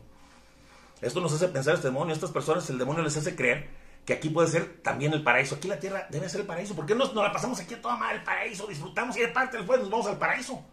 Esto 1.02 1.20
nos 1.20 1.34
hace 1.34 1.50
pensar 1.50 1.76
este 1.76 1.88
demonio. 1.88 2.14
Estas 2.14 2.32
personas 2.32 2.70
el 2.70 2.78
demonio 2.78 3.04
les 3.04 3.18
hace 3.18 3.36
creer 3.36 3.70
que 4.06 4.14
aquí 4.14 4.30
puede 4.30 4.48
ser 4.48 4.82
también 4.82 5.14
el 5.14 5.24
paraíso. 5.24 5.56
Aquí 5.56 5.68
la 5.68 5.80
tierra 5.80 6.08
debe 6.10 6.28
ser 6.30 6.42
el 6.42 6.48
paraíso. 6.48 6.74
¿Por 6.74 6.86
qué 6.86 6.96
nos, 6.96 7.14
nos 7.14 7.24
la 7.24 7.32
pasamos 7.32 7.60
aquí 7.60 7.74
a 7.74 7.82
toda 7.82 7.98
madre 7.98 8.18
el 8.18 8.24
paraíso? 8.24 8.66
Disfrutamos 8.66 9.16
y 9.18 9.22
de 9.22 9.28
parte 9.28 9.58
después 9.58 9.80
nos 9.82 9.90
vamos 9.90 10.08
al 10.08 10.18
paraíso. 10.18 10.64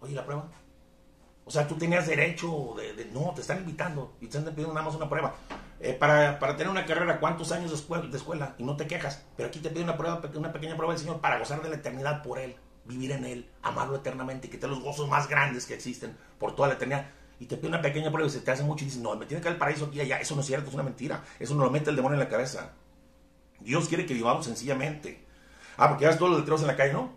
Oye, 0.00 0.14
la 0.14 0.24
prueba. 0.24 0.46
O 1.48 1.50
sea, 1.50 1.66
tú 1.66 1.76
tenías 1.76 2.06
derecho 2.06 2.74
de, 2.76 3.06
No, 3.06 3.32
te 3.34 3.40
están 3.40 3.60
invitando 3.60 4.12
y 4.20 4.26
te 4.26 4.36
están 4.36 4.52
pidiendo 4.52 4.74
nada 4.74 4.84
más 4.84 4.94
una 4.94 5.08
prueba. 5.08 5.34
Eh, 5.80 5.94
para, 5.94 6.38
para 6.38 6.54
tener 6.58 6.70
una 6.70 6.84
carrera, 6.84 7.18
¿cuántos 7.18 7.52
años 7.52 7.70
de 7.70 7.76
escuela, 7.76 8.06
de 8.06 8.18
escuela? 8.18 8.54
Y 8.58 8.64
no 8.64 8.76
te 8.76 8.86
quejas. 8.86 9.24
Pero 9.34 9.48
aquí 9.48 9.58
te 9.60 9.70
pide 9.70 9.82
una 9.82 9.96
prueba, 9.96 10.20
una 10.34 10.52
pequeña 10.52 10.76
prueba 10.76 10.92
del 10.92 11.00
Señor 11.00 11.22
para 11.22 11.38
gozar 11.38 11.62
de 11.62 11.70
la 11.70 11.76
eternidad 11.76 12.22
por 12.22 12.38
Él, 12.38 12.54
vivir 12.84 13.12
en 13.12 13.24
Él, 13.24 13.48
amarlo 13.62 13.96
eternamente 13.96 14.48
y 14.48 14.50
que 14.50 14.58
te 14.58 14.68
los 14.68 14.80
gozos 14.80 15.08
más 15.08 15.26
grandes 15.26 15.64
que 15.64 15.72
existen 15.72 16.14
por 16.38 16.54
toda 16.54 16.68
la 16.68 16.74
eternidad. 16.74 17.06
Y 17.40 17.46
te 17.46 17.56
pide 17.56 17.68
una 17.68 17.80
pequeña 17.80 18.10
prueba 18.10 18.28
y 18.28 18.30
se 18.30 18.40
te 18.40 18.50
hace 18.50 18.62
mucho 18.62 18.84
y 18.84 18.88
dices, 18.88 19.00
no, 19.00 19.16
me 19.16 19.24
tiene 19.24 19.40
que 19.40 19.46
dar 19.46 19.54
el 19.54 19.58
paraíso 19.58 19.86
aquí 19.86 19.96
y 19.96 20.00
allá. 20.02 20.20
Eso 20.20 20.34
no 20.34 20.42
es 20.42 20.46
cierto, 20.46 20.68
es 20.68 20.74
una 20.74 20.82
mentira. 20.82 21.24
Eso 21.40 21.54
nos 21.54 21.64
lo 21.64 21.70
mete 21.70 21.88
el 21.88 21.96
demonio 21.96 22.16
en 22.16 22.24
la 22.24 22.28
cabeza. 22.28 22.72
Dios 23.60 23.88
quiere 23.88 24.04
que 24.04 24.12
vivamos 24.12 24.44
sencillamente. 24.44 25.24
Ah, 25.78 25.88
porque 25.88 26.04
ya 26.04 26.18
todos 26.18 26.32
los 26.32 26.40
letreros 26.40 26.60
en 26.60 26.66
la 26.66 26.76
calle, 26.76 26.92
¿no? 26.92 27.16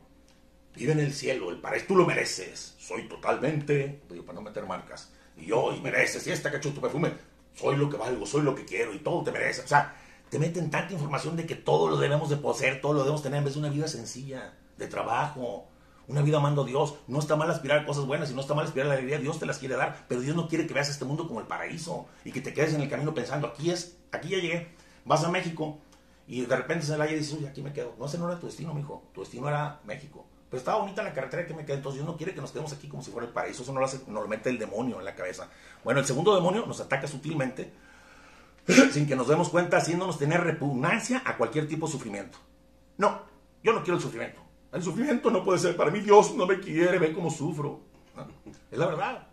Vive 0.74 0.94
en 0.94 1.02
el 1.02 1.14
cielo, 1.14 1.50
el 1.50 1.58
paraíso, 1.58 1.88
tú 1.90 1.98
lo 1.98 2.06
mereces. 2.06 2.78
Soy 2.92 3.08
totalmente, 3.08 4.02
digo, 4.10 4.26
para 4.26 4.36
no 4.36 4.42
meter 4.42 4.66
marcas. 4.66 5.14
Y 5.38 5.46
yo, 5.46 5.74
y 5.74 5.80
mereces, 5.80 6.28
y 6.28 6.32
esta 6.32 6.52
cacho 6.52 6.74
tu 6.74 6.82
perfume, 6.82 7.14
soy 7.56 7.78
lo 7.78 7.90
que 7.90 7.96
valgo, 7.96 8.26
soy 8.26 8.42
lo 8.42 8.54
que 8.54 8.66
quiero, 8.66 8.94
y 8.94 9.00
todo 9.00 9.24
te 9.24 9.32
merece. 9.32 9.62
O 9.62 9.68
sea, 9.68 9.96
te 10.30 10.38
meten 10.38 10.70
tanta 10.70 10.92
información 10.92 11.38
de 11.38 11.46
que 11.46 11.56
todo 11.56 11.90
lo 11.90 11.96
debemos 11.96 12.30
de 12.30 12.36
poseer, 12.36 12.82
todo 12.82 12.92
lo 12.92 13.00
debemos 13.00 13.24
tener 13.24 13.38
en 13.38 13.46
vez 13.46 13.54
de 13.54 13.62
una 13.62 13.70
vida 13.70 13.88
sencilla, 13.88 14.56
de 14.78 14.88
trabajo, 14.88 15.70
una 16.10 16.22
vida 16.22 16.40
amando 16.40 16.64
a 16.64 16.66
Dios. 16.66 16.96
No 17.08 17.20
está 17.20 17.38
mal 17.38 17.50
aspirar 17.50 17.86
cosas 17.86 18.06
buenas 18.06 18.30
y 18.30 18.34
no 18.34 18.42
está 18.42 18.56
mal 18.56 18.66
aspirar 18.66 18.88
la 18.88 18.96
alegría. 18.96 19.20
Dios 19.20 19.40
te 19.40 19.46
las 19.46 19.58
quiere 19.58 19.78
dar, 19.78 20.06
pero 20.10 20.20
Dios 20.20 20.36
no 20.36 20.50
quiere 20.50 20.68
que 20.68 20.74
veas 20.74 20.90
este 20.90 21.06
mundo 21.06 21.30
como 21.30 21.40
el 21.40 21.48
paraíso 21.48 22.08
y 22.26 22.34
que 22.34 22.42
te 22.42 22.54
quedes 22.54 22.74
en 22.74 22.82
el 22.82 22.90
camino 22.90 23.14
pensando, 23.14 23.48
aquí 23.48 23.72
es, 23.72 24.00
aquí 24.12 24.30
ya 24.30 24.40
llegué. 24.40 24.68
Vas 25.06 25.24
a 25.24 25.30
México 25.30 25.80
y 26.28 26.42
de 26.42 26.58
repente 26.58 26.86
se 26.86 26.98
la 26.98 27.10
y 27.10 27.16
dices, 27.16 27.38
uy, 27.40 27.46
aquí 27.46 27.62
me 27.62 27.72
quedo. 27.72 27.96
No, 27.98 28.08
ese 28.08 28.18
no 28.18 28.30
era 28.30 28.38
tu 28.38 28.48
destino, 28.48 28.74
mijo. 28.74 29.02
Tu 29.14 29.22
destino 29.22 29.48
era 29.48 29.80
México. 29.86 30.26
Pero 30.52 30.60
estaba 30.60 30.80
bonita 30.80 31.02
la 31.02 31.14
carretera 31.14 31.48
que 31.48 31.54
me 31.54 31.64
quedé, 31.64 31.78
entonces 31.78 32.02
Dios 32.02 32.06
no 32.06 32.18
quiere 32.18 32.34
que 32.34 32.42
nos 32.42 32.52
quedemos 32.52 32.74
aquí 32.74 32.90
como 32.90 33.02
si 33.02 33.10
fuera 33.10 33.26
el 33.26 33.32
paraíso. 33.32 33.64
Eso 33.64 33.72
no 33.72 33.80
lo, 33.80 33.86
hace, 33.86 34.02
nos 34.08 34.22
lo 34.22 34.28
mete 34.28 34.50
el 34.50 34.60
demonio 34.60 35.00
en 35.00 35.06
la 35.06 35.16
cabeza. 35.16 35.48
Bueno, 35.82 36.02
el 36.02 36.06
segundo 36.06 36.36
demonio 36.36 36.66
nos 36.66 36.82
ataca 36.82 37.08
sutilmente, 37.08 37.72
sin 38.92 39.08
que 39.08 39.16
nos 39.16 39.30
demos 39.30 39.48
cuenta, 39.48 39.78
haciéndonos 39.78 40.20
tener 40.20 40.42
repugnancia 40.42 41.24
a 41.26 41.38
cualquier 41.38 41.70
tipo 41.70 41.86
de 41.86 41.94
sufrimiento. 41.94 42.38
No, 42.98 43.22
yo 43.64 43.72
no 43.72 43.82
quiero 43.82 43.96
el 43.96 44.04
sufrimiento. 44.04 44.42
El 44.74 44.84
sufrimiento 44.84 45.32
no 45.32 45.42
puede 45.46 45.58
ser 45.58 45.78
para 45.78 45.90
mí. 45.90 46.02
Dios 46.02 46.36
no 46.36 46.46
me 46.46 46.60
quiere, 46.60 47.00
ve 47.00 47.14
cómo 47.14 47.32
sufro. 47.32 47.80
Es 48.70 48.78
la 48.78 48.88
verdad. 48.88 49.28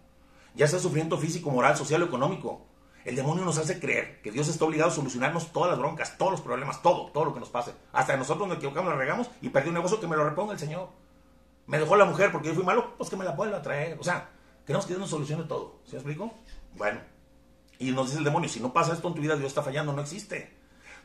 Ya 0.55 0.69
sea 0.69 0.79
sufrimiento 0.79 1.19
físico, 1.19 1.51
moral, 1.51 1.77
social 1.77 2.01
o 2.01 2.07
económico. 2.07 2.65
El 3.05 3.17
demonio 3.17 3.45
nos 3.45 3.59
hace 3.59 3.81
creer 3.81 4.21
que 4.23 4.31
Dios 4.31 4.47
está 4.47 4.65
obligado 4.65 4.93
a 4.93 4.95
solucionarnos 4.95 5.53
todas 5.53 5.71
las 5.71 5.81
broncas, 5.81 6.17
todos 6.17 6.31
los 6.31 6.41
problemas, 6.43 6.81
todo, 6.81 7.11
todo 7.11 7.25
lo 7.25 7.35
que 7.35 7.41
nos 7.41 7.49
pase. 7.49 7.73
Hasta 7.93 8.17
nosotros 8.17 8.47
nos 8.47 8.59
equivocamos, 8.59 8.91
nos 8.91 8.99
regamos 8.99 9.31
y 9.43 9.49
perdí 9.49 9.69
un 9.69 9.75
negocio 9.75 9.99
que 9.99 10.07
me 10.07 10.15
lo 10.15 10.29
reponga 10.29 10.53
el 10.53 10.61
Señor. 10.61 10.91
Me 11.69 11.79
dejó 11.79 11.97
la 11.97 12.07
mujer 12.07 12.33
porque 12.33 12.49
yo 12.49 12.55
fui 12.55 12.65
malo, 12.65 12.95
pues 12.97 13.11
que 13.11 13.17
me 13.17 13.27
la 13.27 13.33
vuelva 13.33 13.59
a 13.59 13.63
traer. 13.63 13.99
O 14.01 14.03
sea, 14.03 14.31
queremos 14.67 14.87
que 14.87 14.95
Dios 14.95 15.01
nos 15.01 15.11
solucione 15.11 15.45
todo. 15.45 15.81
¿Sí 15.85 15.93
me 15.93 15.99
explico? 15.99 16.33
Bueno. 16.75 16.99
Y 17.79 17.93
nos 17.93 18.07
dice 18.07 18.19
el 18.19 18.25
demonio, 18.25 18.49
si 18.49 18.59
no 18.59 18.73
pasa 18.73 18.95
esto 18.95 19.07
en 19.07 19.15
tu 19.15 19.21
vida, 19.21 19.37
Dios 19.37 19.49
está 19.49 19.63
fallando, 19.63 19.93
no 19.93 20.01
existe. 20.01 20.57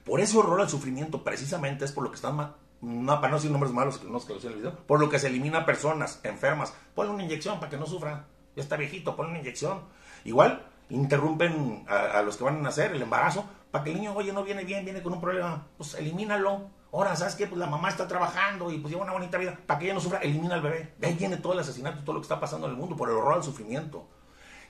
Por 0.06 0.22
ese 0.22 0.38
horror 0.38 0.62
al 0.62 0.70
sufrimiento, 0.70 1.22
precisamente 1.22 1.84
es 1.84 1.92
por 1.92 2.06
lo 2.06 2.12
que 2.12 2.16
están. 2.16 2.56
No, 2.82 3.16
para 3.16 3.30
no 3.30 3.36
decir 3.36 3.52
nombres 3.52 3.74
malos 3.74 3.98
que 3.98 4.08
no 4.08 4.20
en 4.20 4.48
el 4.48 4.56
video, 4.56 4.78
por 4.88 5.00
lo 5.02 5.10
que 5.10 5.20
se 5.20 5.28
elimina 5.28 5.66
personas 5.66 6.22
enfermas. 6.24 6.74
Ponle 6.96 7.12
una 7.12 7.24
inyección 7.24 7.60
para 7.60 7.70
que 7.70 7.78
no 7.78 7.86
sufra. 7.86 8.26
Ya 8.56 8.64
está 8.64 8.78
viejito, 8.78 9.18
ponle 9.18 9.32
una 9.32 9.40
inyección. 9.40 9.82
Igual, 10.24 10.66
interrumpen 10.90 11.86
a, 11.90 12.20
a, 12.20 12.22
los 12.22 12.38
que 12.38 12.46
van 12.46 12.58
a 12.58 12.62
nacer 12.62 12.94
el 12.94 13.02
embarazo 13.02 13.46
para 13.70 13.84
que 13.84 13.92
el 13.92 13.98
niño, 13.98 14.14
oye, 14.16 14.32
no 14.32 14.44
viene 14.44 14.64
bien, 14.64 14.86
viene 14.86 15.04
con 15.04 15.12
un 15.12 15.20
problema, 15.20 15.68
pues 15.78 15.94
elimínalo. 15.96 16.70
Ahora, 16.94 17.16
¿sabes 17.16 17.34
qué? 17.34 17.48
Pues 17.48 17.58
la 17.58 17.66
mamá 17.66 17.90
está 17.90 18.08
trabajando 18.08 18.72
y 18.72 18.78
pues 18.78 18.94
lleva 18.94 19.04
una 19.04 19.14
bonita 19.14 19.40
vida. 19.40 19.58
Para 19.66 19.80
que 19.80 19.86
ella 19.86 19.96
no 19.96 20.00
sufra, 20.00 20.20
elimina 20.20 20.54
al 20.54 20.62
bebé. 20.62 20.94
De 21.00 21.08
ahí 21.08 21.16
viene 21.16 21.38
todo 21.38 21.54
el 21.54 21.60
asesinato, 21.60 22.04
todo 22.04 22.14
lo 22.14 22.22
que 22.22 22.26
está 22.26 22.40
pasando 22.40 22.68
en 22.68 22.74
el 22.74 22.78
mundo 22.78 22.96
por 22.96 23.10
el 23.10 23.16
horror 23.16 23.34
al 23.34 23.44
sufrimiento. 23.44 24.08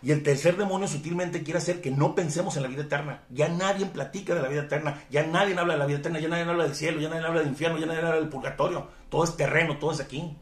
Y 0.01 0.11
el 0.11 0.23
tercer 0.23 0.55
demonio 0.55 0.87
sutilmente 0.87 1.43
quiere 1.43 1.57
hacer 1.57 1.81
que 1.81 1.91
no 1.91 2.15
pensemos 2.15 2.55
en 2.55 2.63
la 2.63 2.69
vida 2.69 2.83
eterna. 2.83 3.23
Ya 3.29 3.49
nadie 3.49 3.85
platica 3.87 4.33
de 4.35 4.41
la 4.41 4.47
vida 4.47 4.63
eterna, 4.63 5.03
ya 5.09 5.27
nadie 5.27 5.57
habla 5.57 5.73
de 5.73 5.79
la 5.79 5.85
vida 5.85 5.97
eterna, 5.97 6.19
ya 6.19 6.29
nadie 6.29 6.43
habla 6.43 6.63
del 6.63 6.75
cielo, 6.75 7.01
ya 7.01 7.09
nadie 7.09 7.25
habla 7.25 7.41
del 7.41 7.49
infierno, 7.49 7.77
ya 7.77 7.87
nadie 7.87 7.99
habla 7.99 8.15
del 8.15 8.29
purgatorio. 8.29 8.87
Todo 9.09 9.25
es 9.25 9.35
terreno, 9.35 9.77
todo 9.77 9.91
es 9.91 9.99
aquí. 9.99 10.37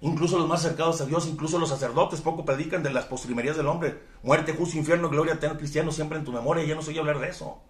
Incluso 0.00 0.38
los 0.38 0.48
más 0.48 0.62
cercanos 0.62 1.00
a 1.00 1.06
Dios, 1.06 1.28
incluso 1.28 1.58
los 1.60 1.68
sacerdotes 1.68 2.20
poco 2.20 2.44
predican 2.44 2.82
de 2.82 2.90
las 2.90 3.04
postrimerías 3.04 3.56
del 3.56 3.68
hombre. 3.68 3.96
Muerte, 4.24 4.54
juicio, 4.54 4.80
infierno, 4.80 5.08
gloria, 5.08 5.34
eterno, 5.34 5.56
cristiano 5.56 5.92
siempre 5.92 6.18
en 6.18 6.24
tu 6.24 6.32
memoria. 6.32 6.64
Ya 6.64 6.74
no 6.74 6.82
soy 6.82 6.98
hablar 6.98 7.20
de 7.20 7.28
eso. 7.28 7.60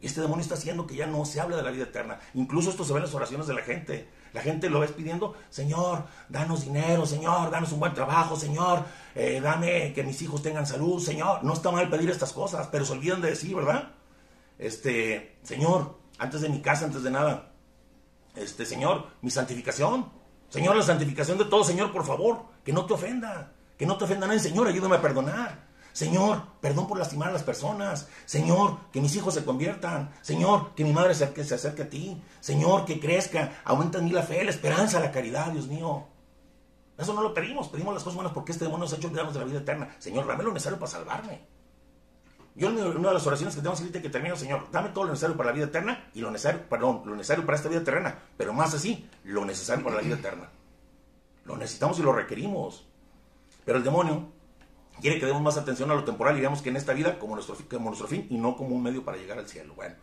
Este 0.00 0.20
demonio 0.20 0.42
está 0.42 0.54
haciendo 0.54 0.86
que 0.86 0.96
ya 0.96 1.06
no 1.06 1.24
se 1.24 1.40
hable 1.40 1.56
de 1.56 1.62
la 1.62 1.70
vida 1.70 1.84
eterna. 1.84 2.18
Incluso 2.34 2.70
esto 2.70 2.84
se 2.84 2.92
ve 2.92 3.00
en 3.00 3.04
las 3.04 3.14
oraciones 3.14 3.46
de 3.46 3.54
la 3.54 3.62
gente. 3.62 4.08
La 4.32 4.40
gente 4.40 4.70
lo 4.70 4.80
ves 4.80 4.92
pidiendo, 4.92 5.34
Señor, 5.50 6.04
danos 6.28 6.64
dinero, 6.64 7.04
Señor, 7.04 7.50
danos 7.50 7.72
un 7.72 7.80
buen 7.80 7.92
trabajo, 7.94 8.36
Señor, 8.36 8.84
eh, 9.14 9.40
dame 9.42 9.92
que 9.92 10.04
mis 10.04 10.22
hijos 10.22 10.42
tengan 10.42 10.66
salud, 10.66 11.02
Señor. 11.02 11.42
No 11.44 11.52
está 11.52 11.70
mal 11.70 11.90
pedir 11.90 12.08
estas 12.10 12.32
cosas, 12.32 12.68
pero 12.70 12.84
se 12.84 12.92
olvidan 12.92 13.20
de 13.20 13.30
decir, 13.30 13.54
¿verdad? 13.54 13.90
Este, 14.58 15.38
Señor, 15.42 15.98
antes 16.18 16.40
de 16.40 16.48
mi 16.48 16.62
casa, 16.62 16.84
antes 16.84 17.02
de 17.02 17.10
nada, 17.10 17.52
este, 18.36 18.64
Señor, 18.64 19.08
mi 19.20 19.30
santificación. 19.30 20.10
Señor, 20.48 20.76
la 20.76 20.82
santificación 20.82 21.38
de 21.38 21.44
todo, 21.44 21.64
Señor, 21.64 21.92
por 21.92 22.04
favor, 22.04 22.44
que 22.64 22.72
no 22.72 22.86
te 22.86 22.94
ofenda, 22.94 23.52
que 23.76 23.86
no 23.86 23.96
te 23.96 24.04
ofenda 24.04 24.26
nadie, 24.26 24.40
Señor, 24.40 24.66
ayúdame 24.66 24.96
a 24.96 25.02
perdonar. 25.02 25.69
Señor, 25.92 26.42
perdón 26.60 26.86
por 26.86 26.98
lastimar 26.98 27.28
a 27.28 27.32
las 27.32 27.42
personas. 27.42 28.08
Señor, 28.26 28.78
que 28.92 29.00
mis 29.00 29.14
hijos 29.16 29.34
se 29.34 29.44
conviertan. 29.44 30.10
Señor, 30.22 30.74
que 30.74 30.84
mi 30.84 30.92
madre 30.92 31.14
se 31.14 31.24
acerque, 31.24 31.44
se 31.44 31.54
acerque 31.54 31.82
a 31.82 31.90
ti. 31.90 32.22
Señor, 32.40 32.84
que 32.84 33.00
crezca. 33.00 33.60
Aumenta 33.64 33.98
en 33.98 34.04
mí 34.04 34.10
la 34.10 34.22
fe, 34.22 34.44
la 34.44 34.50
esperanza, 34.50 35.00
la 35.00 35.12
caridad, 35.12 35.52
Dios 35.52 35.66
mío. 35.66 36.06
Eso 36.96 37.14
no 37.14 37.22
lo 37.22 37.34
pedimos. 37.34 37.68
Pedimos 37.68 37.94
las 37.94 38.02
cosas 38.02 38.16
buenas 38.16 38.32
porque 38.32 38.52
este 38.52 38.64
demonio 38.64 38.84
nos 38.84 38.92
ha 38.92 38.96
hecho 38.96 39.08
olvidarnos 39.08 39.34
de 39.34 39.40
la 39.40 39.46
vida 39.46 39.58
eterna. 39.58 39.94
Señor, 39.98 40.26
dame 40.26 40.44
lo 40.44 40.52
necesario 40.52 40.78
para 40.78 40.90
salvarme. 40.90 41.40
Yo 42.54 42.68
una 42.68 43.08
de 43.08 43.14
las 43.14 43.26
oraciones 43.26 43.54
que 43.54 43.62
tengo 43.62 43.74
que 43.74 44.02
que 44.02 44.10
termino, 44.10 44.36
Señor, 44.36 44.66
dame 44.70 44.90
todo 44.90 45.04
lo 45.04 45.10
necesario 45.10 45.36
para 45.36 45.50
la 45.50 45.54
vida 45.54 45.66
eterna 45.66 46.10
y 46.12 46.20
lo 46.20 46.30
necesario, 46.30 46.68
perdón, 46.68 47.02
lo 47.06 47.14
necesario 47.14 47.46
para 47.46 47.56
esta 47.56 47.68
vida 47.68 47.84
terrena, 47.84 48.18
pero 48.36 48.52
más 48.52 48.74
así, 48.74 49.08
lo 49.24 49.44
necesario 49.44 49.84
para 49.84 49.96
la 49.96 50.02
vida 50.02 50.16
eterna. 50.16 50.50
Lo 51.44 51.56
necesitamos 51.56 51.98
y 51.98 52.02
lo 52.02 52.12
requerimos. 52.12 52.86
Pero 53.64 53.78
el 53.78 53.84
demonio 53.84 54.28
quiere 55.00 55.18
que 55.18 55.26
demos 55.26 55.42
más 55.42 55.56
atención 55.56 55.90
a 55.90 55.94
lo 55.94 56.04
temporal 56.04 56.36
y 56.36 56.40
veamos 56.40 56.62
que 56.62 56.68
en 56.68 56.76
esta 56.76 56.92
vida 56.92 57.18
como 57.18 57.34
nuestro, 57.34 58.06
fin 58.06 58.26
y 58.30 58.38
no 58.38 58.56
como 58.56 58.74
un 58.74 58.82
medio 58.82 59.04
para 59.04 59.16
llegar 59.16 59.38
al 59.38 59.48
cielo. 59.48 59.74
Bueno, 59.74 59.96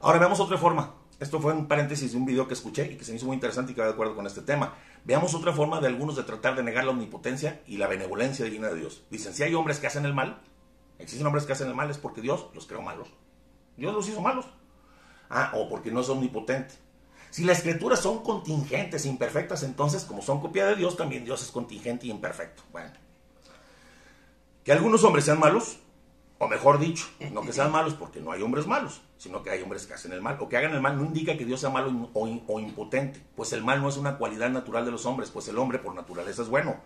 ahora 0.00 0.18
veamos 0.18 0.40
otra 0.40 0.58
forma. 0.58 0.94
Esto 1.18 1.38
fue 1.40 1.52
un 1.52 1.68
paréntesis 1.68 2.12
de 2.12 2.18
un 2.18 2.24
video 2.24 2.48
que 2.48 2.54
escuché 2.54 2.90
y 2.90 2.96
que 2.96 3.04
se 3.04 3.12
me 3.12 3.18
hizo 3.18 3.26
muy 3.26 3.34
interesante 3.34 3.72
y 3.72 3.74
que 3.74 3.82
va 3.82 3.88
de 3.88 3.92
acuerdo 3.92 4.14
con 4.14 4.26
este 4.26 4.40
tema. 4.40 4.74
Veamos 5.04 5.34
otra 5.34 5.52
forma 5.52 5.80
de 5.80 5.86
algunos 5.86 6.16
de 6.16 6.22
tratar 6.22 6.56
de 6.56 6.62
negar 6.62 6.84
la 6.84 6.92
omnipotencia 6.92 7.60
y 7.66 7.76
la 7.76 7.88
benevolencia 7.88 8.44
divina 8.44 8.68
de 8.68 8.76
Dios. 8.76 9.04
Dicen, 9.10 9.34
si 9.34 9.42
hay 9.42 9.54
hombres 9.54 9.78
que 9.78 9.86
hacen 9.86 10.06
el 10.06 10.14
mal, 10.14 10.40
existen 10.98 11.26
hombres 11.26 11.44
que 11.44 11.52
hacen 11.52 11.68
el 11.68 11.74
mal 11.74 11.90
es 11.90 11.98
porque 11.98 12.22
Dios 12.22 12.46
los 12.54 12.66
creó 12.66 12.80
malos. 12.80 13.08
Dios 13.76 13.92
los 13.92 14.08
hizo 14.08 14.22
malos. 14.22 14.46
Ah, 15.28 15.52
o 15.54 15.68
porque 15.68 15.90
no 15.90 16.00
es 16.00 16.08
omnipotente. 16.08 16.74
Si 17.30 17.44
las 17.44 17.58
escrituras 17.58 18.00
son 18.00 18.22
contingentes 18.24 19.06
imperfectas, 19.06 19.62
entonces 19.62 20.04
como 20.04 20.22
son 20.22 20.40
copia 20.40 20.66
de 20.66 20.74
Dios, 20.74 20.96
también 20.96 21.24
Dios 21.24 21.42
es 21.42 21.50
contingente 21.50 22.06
e 22.06 22.10
imperfecto. 22.10 22.62
Bueno, 22.72 22.90
que 24.70 24.74
algunos 24.74 25.02
hombres 25.02 25.24
sean 25.24 25.40
malos, 25.40 25.78
o 26.38 26.46
mejor 26.46 26.78
dicho, 26.78 27.06
no 27.32 27.42
que 27.42 27.52
sean 27.52 27.72
malos 27.72 27.94
porque 27.94 28.20
no 28.20 28.30
hay 28.30 28.40
hombres 28.40 28.68
malos, 28.68 29.00
sino 29.18 29.42
que 29.42 29.50
hay 29.50 29.62
hombres 29.62 29.84
que 29.84 29.94
hacen 29.94 30.12
el 30.12 30.22
mal. 30.22 30.36
O 30.38 30.48
que 30.48 30.56
hagan 30.56 30.72
el 30.72 30.80
mal 30.80 30.96
no 30.96 31.04
indica 31.04 31.36
que 31.36 31.44
Dios 31.44 31.58
sea 31.58 31.70
malo 31.70 32.08
o, 32.14 32.40
o, 32.46 32.60
impotente, 32.60 33.20
pues 33.34 33.52
el 33.52 33.64
mal 33.64 33.82
no 33.82 33.88
es 33.88 33.96
una 33.96 34.16
cualidad 34.16 34.48
natural 34.48 34.84
de 34.84 34.92
los 34.92 35.06
hombres, 35.06 35.30
pues 35.30 35.48
el 35.48 35.58
hombre 35.58 35.80
por 35.80 35.96
naturaleza 35.96 36.42
es 36.42 36.48
bueno, 36.48 36.76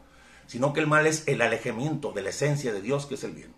sino 0.47 0.73
que 0.73 0.81
el 0.81 0.87
mal 0.87 1.07
es 1.07 1.29
el 1.29 1.43
alejamiento 1.43 2.13
de 2.13 2.23
la 2.23 2.31
esencia 2.31 2.73
de 2.73 2.81
Dios, 2.81 3.05
que 3.05 3.17
es 3.17 3.25
el 3.25 3.33
bien. 3.33 3.55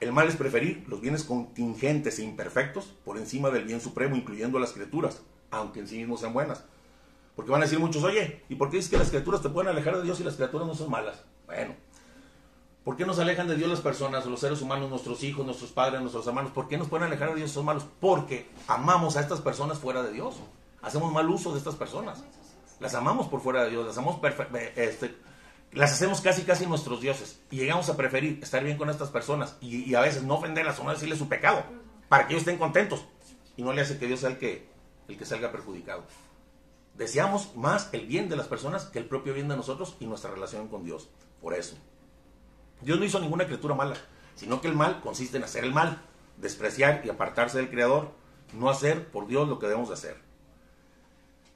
El 0.00 0.10
mal 0.10 0.26
es 0.26 0.34
preferir 0.34 0.84
los 0.88 1.00
bienes 1.00 1.22
contingentes 1.22 2.18
e 2.18 2.24
imperfectos 2.24 2.96
por 3.04 3.16
encima 3.16 3.50
del 3.50 3.62
bien 3.62 3.80
supremo, 3.80 4.16
incluyendo 4.16 4.58
las 4.58 4.72
criaturas, 4.72 5.22
aunque 5.52 5.78
en 5.78 5.86
sí 5.86 5.98
mismos 5.98 6.18
sean 6.18 6.32
buenas. 6.32 6.64
Porque 7.36 7.52
van 7.52 7.60
a 7.60 7.66
decir 7.66 7.78
muchos, 7.78 8.02
oye, 8.02 8.42
¿y 8.48 8.56
por 8.56 8.70
qué 8.70 8.78
dices 8.78 8.90
que 8.90 8.98
las 8.98 9.10
criaturas 9.10 9.40
te 9.40 9.50
pueden 9.50 9.70
alejar 9.70 9.98
de 9.98 10.02
Dios 10.02 10.18
y 10.18 10.24
las 10.24 10.34
criaturas 10.34 10.66
no 10.66 10.74
son 10.74 10.90
malas? 10.90 11.22
Bueno, 11.46 11.76
¿Por 12.86 12.96
qué 12.96 13.04
nos 13.04 13.18
alejan 13.18 13.48
de 13.48 13.56
Dios 13.56 13.68
las 13.68 13.80
personas, 13.80 14.26
los 14.26 14.38
seres 14.38 14.62
humanos, 14.62 14.88
nuestros 14.88 15.24
hijos, 15.24 15.44
nuestros 15.44 15.72
padres, 15.72 16.00
nuestros 16.00 16.24
hermanos? 16.28 16.52
¿Por 16.52 16.68
qué 16.68 16.78
nos 16.78 16.86
pueden 16.86 17.08
alejar 17.08 17.30
de 17.30 17.34
Dios 17.34 17.50
son 17.50 17.64
malos? 17.64 17.84
Porque 17.98 18.48
amamos 18.68 19.16
a 19.16 19.22
estas 19.22 19.40
personas 19.40 19.80
fuera 19.80 20.04
de 20.04 20.12
Dios. 20.12 20.36
Hacemos 20.82 21.12
mal 21.12 21.28
uso 21.28 21.50
de 21.50 21.58
estas 21.58 21.74
personas. 21.74 22.22
Las 22.78 22.94
amamos 22.94 23.26
por 23.26 23.40
fuera 23.40 23.64
de 23.64 23.70
Dios, 23.70 23.84
las 23.86 23.98
amamos 23.98 24.20
este, 24.76 25.16
las 25.72 25.94
hacemos 25.94 26.20
casi 26.20 26.42
casi 26.42 26.64
nuestros 26.66 27.00
dioses. 27.00 27.40
Y 27.50 27.56
llegamos 27.56 27.88
a 27.88 27.96
preferir 27.96 28.38
estar 28.40 28.62
bien 28.62 28.78
con 28.78 28.88
estas 28.88 29.08
personas 29.08 29.56
y, 29.60 29.78
y, 29.78 29.96
a 29.96 30.00
veces 30.00 30.22
no 30.22 30.34
ofenderlas 30.34 30.78
o 30.78 30.84
no 30.84 30.92
decirles 30.92 31.18
su 31.18 31.28
pecado, 31.28 31.64
para 32.08 32.28
que 32.28 32.34
ellos 32.34 32.42
estén 32.42 32.56
contentos. 32.56 33.04
Y 33.56 33.64
no 33.64 33.72
le 33.72 33.82
hace 33.82 33.98
que 33.98 34.06
Dios 34.06 34.20
sea 34.20 34.30
el 34.30 34.38
que, 34.38 34.68
el 35.08 35.18
que 35.18 35.24
salga 35.24 35.50
perjudicado. 35.50 36.04
Deseamos 36.94 37.56
más 37.56 37.88
el 37.90 38.06
bien 38.06 38.28
de 38.28 38.36
las 38.36 38.46
personas 38.46 38.84
que 38.84 39.00
el 39.00 39.06
propio 39.06 39.34
bien 39.34 39.48
de 39.48 39.56
nosotros 39.56 39.96
y 39.98 40.06
nuestra 40.06 40.30
relación 40.30 40.68
con 40.68 40.84
Dios. 40.84 41.08
Por 41.42 41.52
eso. 41.52 41.76
Dios 42.80 42.98
no 42.98 43.04
hizo 43.04 43.20
ninguna 43.20 43.46
criatura 43.46 43.74
mala, 43.74 43.96
sino 44.34 44.60
que 44.60 44.68
el 44.68 44.74
mal 44.74 45.00
consiste 45.00 45.36
en 45.36 45.44
hacer 45.44 45.64
el 45.64 45.72
mal, 45.72 46.02
despreciar 46.36 47.02
y 47.04 47.08
apartarse 47.08 47.58
del 47.58 47.70
Creador, 47.70 48.10
no 48.52 48.70
hacer 48.70 49.08
por 49.08 49.26
Dios 49.26 49.48
lo 49.48 49.58
que 49.58 49.66
debemos 49.66 49.88
de 49.88 49.94
hacer. 49.94 50.16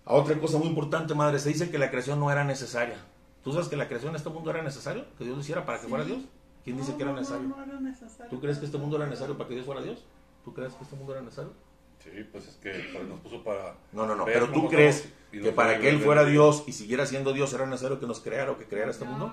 A 0.04 0.14
otra 0.14 0.38
cosa 0.38 0.58
muy 0.58 0.66
importante, 0.66 1.14
madre, 1.14 1.38
se 1.38 1.50
dice 1.50 1.70
que 1.70 1.78
la 1.78 1.90
creación 1.90 2.18
no 2.18 2.32
era 2.32 2.42
necesaria. 2.44 2.96
¿Tú 3.44 3.52
sabes 3.52 3.68
que 3.68 3.76
la 3.76 3.86
creación 3.86 4.10
en 4.10 4.16
este 4.16 4.28
mundo 4.28 4.50
era 4.50 4.62
necesario? 4.62 5.04
¿Que 5.16 5.24
Dios 5.24 5.36
lo 5.36 5.42
hiciera 5.42 5.64
para 5.64 5.80
que 5.80 5.88
fuera 5.88 6.04
Dios? 6.04 6.24
¿Quién 6.64 6.76
dice 6.76 6.92
No, 6.92 6.96
que 6.96 7.02
era 7.04 7.12
no, 7.12 7.18
necesario? 7.20 7.48
No, 7.48 7.56
no 7.56 7.62
era 7.64 7.80
necesario. 7.80 8.30
¿Tú 8.30 8.40
crees 8.40 8.58
que 8.58 8.66
este 8.66 8.78
mundo 8.78 8.96
era 8.96 9.06
necesario 9.06 9.36
para 9.36 9.48
que 9.48 9.54
Dios 9.54 9.66
fuera 9.66 9.80
Dios? 9.80 10.04
¿Tú 10.44 10.52
crees 10.52 10.74
que 10.74 10.84
este 10.84 10.96
mundo 10.96 11.12
era 11.12 11.22
necesario? 11.22 11.52
Sí, 12.02 12.10
pues 12.32 12.48
es 12.48 12.56
que 12.56 12.98
nos 13.08 13.20
puso 13.20 13.44
para... 13.44 13.74
No, 13.92 14.06
no, 14.06 14.14
no. 14.14 14.24
Pero 14.24 14.48
tú 14.50 14.68
crees 14.68 15.08
que 15.30 15.52
para 15.52 15.78
que 15.78 15.88
Él 15.88 16.00
fuera. 16.00 16.24
Dios 16.24 16.64
y 16.66 16.72
siguiera 16.72 17.06
siendo 17.06 17.32
Dios 17.32 17.52
era 17.52 17.66
necesario 17.66 18.00
que 18.00 18.06
nos 18.06 18.20
creara 18.20 18.50
o 18.50 18.58
que 18.58 18.66
creara 18.66 18.90
este 18.90 19.04
mundo? 19.04 19.32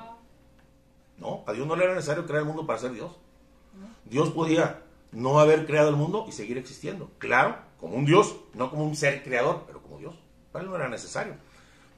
No, 1.18 1.44
a 1.48 1.54
Dios 1.54 1.68
no 1.68 1.76
le 1.76 1.84
era 1.84 1.96
necesario 1.96 2.26
crear 2.26 2.42
el 2.42 2.48
mundo 2.48 2.66
para 2.66 2.80
ser 2.80 2.92
Dios. 2.92 3.12
Dios 4.06 4.30
podía 4.30 4.84
no 5.12 5.40
haber 5.40 5.66
creado 5.66 5.90
el 5.90 5.96
mundo 5.96 6.26
y 6.28 6.32
seguir 6.32 6.58
existiendo. 6.58 7.10
Claro, 7.18 7.58
como 7.80 7.96
un 7.96 8.06
Dios, 8.06 8.36
no 8.54 8.70
como 8.70 8.84
un 8.84 8.96
ser 8.96 9.24
creador, 9.24 9.64
pero 9.66 9.82
como 9.82 9.98
Dios. 9.98 10.16
Para 10.52 10.64
él 10.64 10.70
no 10.70 10.76
era 10.76 10.90
necesario. 10.90 11.36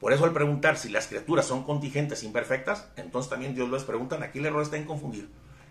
Por 0.00 0.12
eso 0.12 0.24
al 0.24 0.32
preguntar 0.32 0.78
si 0.78 0.88
las 0.88 1.06
criaturas 1.06 1.46
son 1.46 1.64
contingentes 1.64 2.22
e 2.22 2.26
imperfectas, 2.26 2.88
entonces 2.96 3.28
también 3.28 3.54
Dios 3.54 3.70
les 3.70 3.84
preguntan, 3.84 4.22
aquí 4.22 4.38
el 4.38 4.46
error 4.46 4.62
está 4.62 4.76
en 4.76 4.86
confundir 4.86 5.28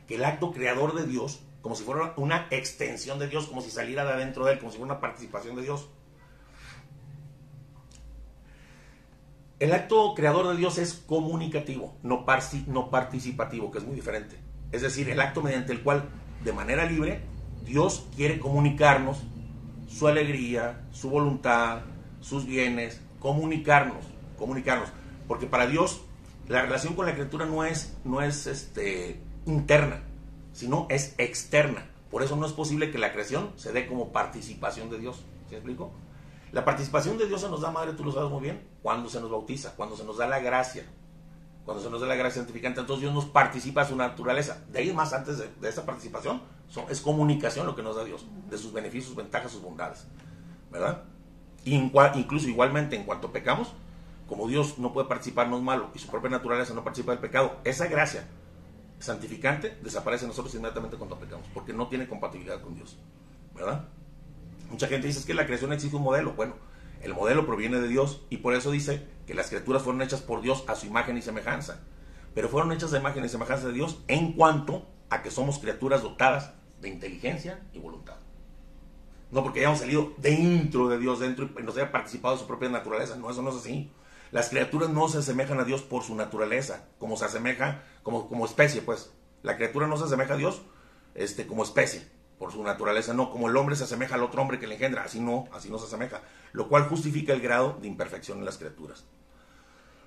que 0.08 0.16
el 0.16 0.26
acto 0.26 0.52
creador 0.52 0.96
de 0.96 1.06
Dios 1.06 1.42
como 1.62 1.76
si 1.76 1.84
fuera 1.84 2.14
una 2.16 2.48
extensión 2.52 3.20
de 3.20 3.28
Dios, 3.28 3.48
como 3.48 3.62
si 3.62 3.70
saliera 3.70 4.06
de 4.06 4.14
adentro 4.14 4.46
de 4.46 4.54
él, 4.54 4.60
como 4.60 4.72
si 4.72 4.78
fuera 4.78 4.94
una 4.94 5.02
participación 5.02 5.56
de 5.56 5.64
Dios. 5.64 5.90
El 9.60 9.74
acto 9.74 10.14
creador 10.16 10.48
de 10.48 10.56
Dios 10.56 10.78
es 10.78 10.94
comunicativo, 10.94 11.98
no, 12.02 12.26
no 12.68 12.90
participativo, 12.90 13.72
que 13.72 13.80
es 13.80 13.84
muy 13.84 13.96
diferente. 13.96 14.38
Es 14.72 14.82
decir, 14.82 15.10
el 15.10 15.20
acto 15.20 15.42
mediante 15.42 15.74
el 15.74 15.82
cual, 15.82 16.06
de 16.46 16.54
manera 16.54 16.86
libre, 16.86 17.22
Dios 17.66 18.08
quiere 18.16 18.40
comunicarnos 18.40 19.18
su 19.90 20.08
alegría, 20.08 20.88
su 20.92 21.10
voluntad, 21.10 21.82
sus 22.22 22.46
bienes, 22.46 23.02
comunicarnos, 23.20 24.06
comunicarnos. 24.38 24.90
Porque 25.28 25.46
para 25.46 25.68
Dios 25.68 26.02
la 26.48 26.62
relación 26.62 26.94
con 26.94 27.06
la 27.06 27.14
criatura 27.14 27.46
no 27.46 27.66
es, 27.66 27.98
no 28.06 28.22
es 28.22 28.48
este, 28.48 29.20
interna, 29.46 30.04
sino 30.54 30.88
es 30.90 31.16
externa. 31.18 31.86
Por 32.10 32.24
eso 32.24 32.38
no 32.38 32.46
es 32.46 32.54
posible 32.54 32.92
que 32.92 32.98
la 32.98 33.12
creación 33.12 33.52
se 33.58 33.74
dé 33.74 33.88
como 33.88 34.14
participación 34.14 34.90
de 34.90 35.00
Dios. 35.00 35.18
¿Sí 35.18 35.52
me 35.52 35.58
explico? 35.58 35.92
La 36.52 36.66
participación 36.66 37.18
de 37.18 37.28
Dios 37.28 37.42
se 37.42 37.50
nos 37.50 37.62
da, 37.62 37.72
Madre, 37.72 37.94
tú 37.94 38.04
lo 38.04 38.12
sabes 38.12 38.30
muy 38.32 38.42
bien, 38.42 38.68
cuando 38.82 39.10
se 39.10 39.20
nos 39.22 39.30
bautiza, 39.30 39.76
cuando 39.76 39.96
se 39.96 40.04
nos 40.04 40.18
da 40.18 40.28
la 40.28 40.40
gracia, 40.40 40.84
cuando 41.64 41.84
se 41.84 41.90
nos 41.90 42.02
da 42.02 42.08
la 42.08 42.16
gracia 42.16 42.42
santificante, 42.42 42.80
entonces 42.80 43.02
Dios 43.02 43.14
nos 43.14 43.26
participa 43.26 43.84
de 43.84 43.90
su 43.90 43.96
naturaleza. 43.96 44.64
De 44.72 44.80
ahí 44.80 44.92
más, 44.94 45.14
antes 45.14 45.38
de, 45.38 45.70
esa 45.70 45.86
participación, 45.86 46.42
son- 46.68 46.86
es 46.90 47.02
comunicación 47.02 47.68
lo 47.68 47.76
que 47.76 47.84
nos 47.84 47.96
da 47.96 48.04
Dios, 48.04 48.26
de 48.50 48.58
sus 48.58 48.74
beneficios, 48.74 49.08
sus 49.08 49.16
ventajas, 49.16 49.52
sus 49.52 49.62
bondades. 49.62 50.08
¿Verdad? 50.72 51.04
Incluso 51.66 52.48
igualmente, 52.48 52.96
en 52.96 53.04
cuanto 53.04 53.32
pecamos, 53.32 53.74
como 54.28 54.48
Dios 54.48 54.80
no 54.80 54.94
puede 54.94 55.08
participar, 55.08 55.48
no 55.50 55.58
es 55.58 55.64
malo, 55.64 55.90
y 55.94 56.00
su 56.00 56.08
propia 56.08 56.30
naturaleza 56.32 56.74
no 56.74 56.84
participa 56.84 57.12
del 57.12 57.20
pecado, 57.22 57.58
esa 57.64 57.88
gracia 57.88 58.28
santificante 59.00 59.78
desaparece 59.82 60.26
en 60.26 60.30
nosotros 60.30 60.54
inmediatamente 60.56 60.98
cuando 60.98 61.18
pecamos, 61.20 61.46
porque 61.54 61.74
no 61.74 61.88
tiene 61.88 62.08
compatibilidad 62.08 62.62
con 62.62 62.76
Dios. 62.76 62.98
¿Verdad? 63.54 63.86
Mucha 64.70 64.88
gente 64.88 65.08
dice 65.08 65.20
"Es 65.20 65.26
que 65.26 65.34
la 65.34 65.46
creación 65.46 65.74
exige 65.74 65.96
un 65.96 66.04
modelo. 66.04 66.34
Bueno, 66.34 66.56
el 67.02 67.14
modelo 67.14 67.46
proviene 67.46 67.80
de 67.80 67.88
Dios 67.88 68.26
y 68.30 68.38
por 68.38 68.54
eso 68.54 68.72
dice 68.72 69.06
que 69.26 69.34
las 69.34 69.50
criaturas 69.50 69.84
fueron 69.84 70.02
hechas 70.02 70.22
por 70.22 70.42
Dios 70.42 70.64
a 70.68 70.76
su 70.76 70.86
imagen 70.86 71.18
y 71.18 71.22
semejanza. 71.22 71.82
Pero 72.34 72.50
fueron 72.50 72.72
hechas 72.72 72.92
de 72.92 73.00
imagen 73.00 73.26
y 73.26 73.30
semejanza 73.30 73.68
de 73.68 73.74
Dios 73.74 74.00
en 74.08 74.34
cuanto 74.34 74.88
a 75.10 75.22
que 75.22 75.32
somos 75.32 75.60
criaturas 75.60 76.04
dotadas 76.04 76.54
de 76.82 76.90
inteligencia 76.90 77.62
y 77.74 77.80
voluntad. 77.80 78.16
No 79.32 79.44
porque 79.44 79.60
hayamos 79.60 79.80
salido 79.80 80.14
dentro 80.18 80.88
de 80.90 80.98
Dios, 80.98 81.20
dentro 81.20 81.50
y 81.60 81.64
nos 81.64 81.76
haya 81.78 81.92
participado 81.92 82.36
de 82.36 82.42
su 82.42 82.48
propia 82.48 82.70
naturaleza. 82.70 83.16
No, 83.16 83.30
eso 83.30 83.42
no 83.42 83.50
es 83.50 83.58
así. 83.58 83.92
Las 84.32 84.50
criaturas 84.50 84.90
no 84.90 85.08
se 85.08 85.20
asemejan 85.20 85.60
a 85.60 85.64
Dios 85.64 85.82
por 85.82 86.04
su 86.04 86.16
naturaleza, 86.16 86.88
como 87.00 87.18
se 87.18 87.26
asemeja, 87.26 87.84
como, 88.04 88.28
como 88.28 88.46
especie, 88.46 88.82
pues. 88.82 89.12
La 89.42 89.56
criatura 89.56 89.88
no 89.88 89.98
se 89.98 90.04
asemeja 90.04 90.34
a 90.34 90.38
Dios 90.38 90.62
este, 91.16 91.48
como 91.48 91.64
especie, 91.64 92.08
por 92.40 92.52
su 92.52 92.64
naturaleza, 92.64 93.14
no. 93.14 93.30
Como 93.30 93.50
el 93.50 93.58
hombre 93.58 93.76
se 93.76 93.84
asemeja 93.84 94.16
al 94.16 94.24
otro 94.24 94.42
hombre 94.42 94.58
que 94.58 94.66
le 94.66 94.76
engendra, 94.76 95.04
así 95.04 95.20
no, 95.20 95.48
así 95.52 95.70
no 95.70 95.78
se 95.78 95.86
asemeja. 95.86 96.22
Lo 96.54 96.70
cual 96.70 96.88
justifica 96.88 97.34
el 97.34 97.42
grado 97.42 97.78
de 97.82 97.88
imperfección 97.88 98.40
en 98.40 98.46
las 98.46 98.58
criaturas. 98.58 99.06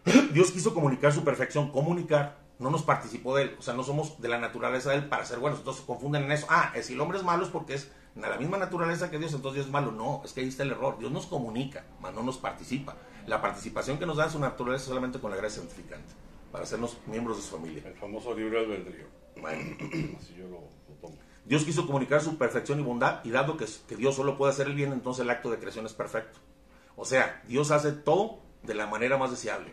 Dios 0.33 0.51
quiso 0.51 0.75
comunicar 0.75 1.13
su 1.13 1.23
perfección, 1.23 1.71
comunicar, 1.71 2.39
no 2.59 2.71
nos 2.71 2.83
participó 2.83 3.37
de 3.37 3.43
él, 3.45 3.57
o 3.59 3.63
sea, 3.63 3.75
no 3.75 3.85
somos 3.85 4.21
de 4.21 4.29
la 4.29 4.39
naturaleza 4.39 4.91
de 4.91 4.97
él 4.97 5.09
para 5.09 5.25
ser 5.25 5.39
buenos, 5.39 5.61
entonces 5.61 5.83
se 5.83 5.87
confunden 5.87 6.25
en 6.25 6.33
eso. 6.33 6.47
Ah, 6.49 6.73
si 6.81 6.95
el 6.95 7.01
hombre 7.01 7.19
es 7.19 7.25
malo 7.25 7.45
es 7.45 7.51
porque 7.51 7.75
es 7.75 7.91
de 8.15 8.29
la 8.29 8.37
misma 8.37 8.59
naturaleza 8.59 9.11
que 9.11 9.19
Dios, 9.19 9.33
entonces 9.33 9.57
Dios 9.57 9.67
es 9.67 9.73
malo. 9.73 9.93
No, 9.93 10.23
es 10.25 10.33
que 10.33 10.41
ahí 10.41 10.49
está 10.49 10.63
el 10.63 10.71
error. 10.71 10.99
Dios 10.99 11.13
nos 11.13 11.27
comunica, 11.27 11.85
mas 12.01 12.15
no 12.15 12.23
nos 12.23 12.39
participa. 12.39 12.97
La 13.27 13.41
participación 13.41 13.99
que 13.99 14.07
nos 14.07 14.17
da 14.17 14.25
en 14.25 14.31
su 14.31 14.39
naturaleza 14.39 14.87
solamente 14.87 15.21
con 15.21 15.31
la 15.31 15.37
gracia 15.37 15.61
santificante, 15.61 16.13
para 16.51 16.65
hacernos 16.65 16.99
miembros 17.07 17.37
de 17.37 17.43
su 17.43 17.57
familia. 17.57 17.83
El 17.87 17.95
famoso 17.95 18.35
libre 18.35 18.59
albedrío. 18.59 19.07
Bueno, 19.41 19.77
Así 20.19 20.35
yo 20.37 20.49
lo. 20.49 20.82
Dios 21.45 21.65
quiso 21.65 21.87
comunicar 21.87 22.21
su 22.21 22.39
perfección 22.39 22.79
y 22.81 22.83
bondad, 22.83 23.25
y 23.25 23.31
dado 23.31 23.57
que, 23.57 23.67
que 23.89 23.97
Dios 23.97 24.15
solo 24.15 24.37
puede 24.39 24.53
hacer 24.53 24.69
el 24.69 24.75
bien, 24.75 24.93
entonces 24.93 25.23
el 25.25 25.31
acto 25.31 25.51
de 25.51 25.59
creación 25.59 25.87
es 25.87 25.93
perfecto. 25.93 26.39
O 26.97 27.05
sea, 27.05 27.43
Dios 27.49 27.71
hace 27.71 27.93
todo 27.93 28.39
de 28.63 28.75
la 28.75 28.87
manera 28.87 29.17
más 29.19 29.31
deseable. 29.31 29.71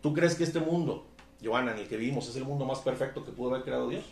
¿Tú 0.00 0.12
crees 0.12 0.34
que 0.34 0.42
este 0.44 0.58
mundo, 0.58 1.06
Joana, 1.42 1.72
en 1.72 1.78
el 1.78 1.88
que 1.88 1.96
vivimos, 1.96 2.28
es 2.28 2.36
el 2.36 2.44
mundo 2.44 2.64
más 2.64 2.80
perfecto 2.80 3.24
que 3.24 3.30
pudo 3.30 3.50
haber 3.50 3.62
creado 3.64 3.88
Dios? 3.88 4.04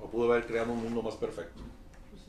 ¿O 0.00 0.06
pudo 0.10 0.32
haber 0.32 0.46
creado 0.46 0.72
un 0.72 0.82
mundo 0.82 1.02
más 1.02 1.14
perfecto? 1.14 1.62
Pues 2.10 2.22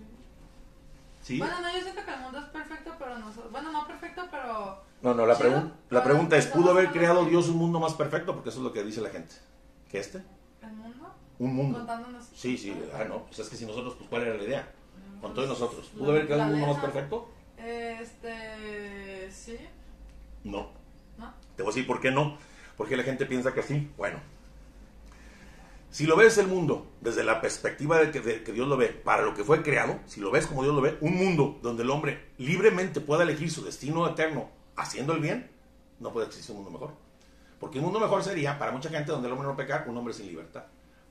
sí. 1.24 1.40
Bueno, 1.40 1.60
no, 1.62 1.74
yo 1.74 1.82
siento 1.82 2.06
que 2.06 2.14
el 2.14 2.20
mundo 2.20 2.38
es 2.38 2.46
perfecto, 2.46 2.92
pero 3.00 3.18
no. 3.18 3.32
Bueno, 3.50 3.72
no 3.72 3.88
perfecto, 3.88 4.22
pero. 4.30 4.84
No, 5.02 5.14
no, 5.16 5.26
la, 5.26 5.36
pregun- 5.38 5.72
la 5.90 6.04
pregunta 6.04 6.38
es, 6.38 6.46
¿pudo 6.46 6.70
haber 6.70 6.92
creado. 6.92 7.26
Dios 7.26 7.50
un 7.50 7.58
mundo 7.58 7.80
más 7.80 7.94
perfecto? 7.96 8.34
Porque 8.36 8.50
eso 8.50 8.60
es 8.60 8.64
lo 8.64 8.72
que 8.72 8.84
dice 8.84 9.02
la 9.02 9.10
gente. 9.10 9.34
¿Que 9.90 10.00
este? 10.00 10.24
¿El 10.62 10.74
mundo? 10.74 10.93
Un 11.44 11.56
mundo. 11.56 11.78
Contándonos. 11.80 12.24
Sí, 12.34 12.58
sí, 12.58 12.74
ah, 12.94 13.04
no, 13.04 13.26
pues 13.26 13.40
es 13.40 13.50
que 13.50 13.58
si 13.58 13.66
nosotros, 13.66 13.96
pues 13.98 14.10
¿cuál 14.10 14.22
era 14.22 14.38
la 14.38 14.44
idea? 14.44 14.72
Con 15.20 15.34
todos 15.34 15.50
nosotros. 15.50 15.92
¿Pudo 15.98 16.12
haber 16.12 16.26
creado 16.26 16.44
un 16.44 16.52
mundo 16.52 16.68
más 16.68 16.82
perfecto? 16.82 17.30
Este. 17.58 19.30
Sí, 19.30 19.58
No. 20.46 20.70
¿no? 21.18 21.34
Te 21.58 21.64
voy 21.64 21.72
a 21.72 21.76
decir 21.76 21.86
por 21.86 22.00
qué 22.00 22.12
no. 22.12 22.38
Porque 22.78 22.96
la 22.96 23.04
gente 23.04 23.26
piensa 23.26 23.54
que 23.54 23.62
sí. 23.62 23.92
Bueno, 23.98 24.20
si 25.92 26.06
lo 26.06 26.16
ves 26.16 26.38
el 26.38 26.48
mundo 26.48 26.88
desde 27.02 27.26
la 27.26 27.42
perspectiva 27.42 28.00
de 28.00 28.10
que, 28.10 28.22
de 28.22 28.44
que 28.44 28.54
Dios 28.54 28.68
lo 28.68 28.78
ve, 28.78 28.88
para 28.88 29.24
lo 29.24 29.34
que 29.34 29.44
fue 29.44 29.62
creado, 29.64 30.00
si 30.06 30.22
lo 30.22 30.32
ves 30.32 30.48
como 30.48 30.64
Dios 30.64 30.74
lo 30.74 30.82
ve, 30.82 30.98
un 31.02 31.16
mundo 31.16 31.60
donde 31.62 31.84
el 31.84 31.90
hombre 31.90 32.30
libremente 32.38 33.02
pueda 33.02 33.24
elegir 33.24 33.52
su 33.52 33.66
destino 33.66 34.08
eterno 34.08 34.50
haciendo 34.78 35.14
el 35.14 35.20
bien, 35.20 35.52
no 36.00 36.14
puede 36.14 36.28
existir 36.28 36.56
un 36.56 36.64
mundo 36.64 36.80
mejor. 36.80 36.94
Porque 37.60 37.80
un 37.80 37.86
mundo 37.86 38.00
mejor 38.00 38.24
sería, 38.24 38.58
para 38.58 38.72
mucha 38.72 38.90
gente 38.90 39.12
donde 39.12 39.28
el 39.28 39.34
hombre 39.34 39.50
no 39.50 39.58
pecar, 39.58 39.88
un 39.90 39.98
hombre 39.98 40.14
sin 40.14 40.28
libertad. 40.28 40.64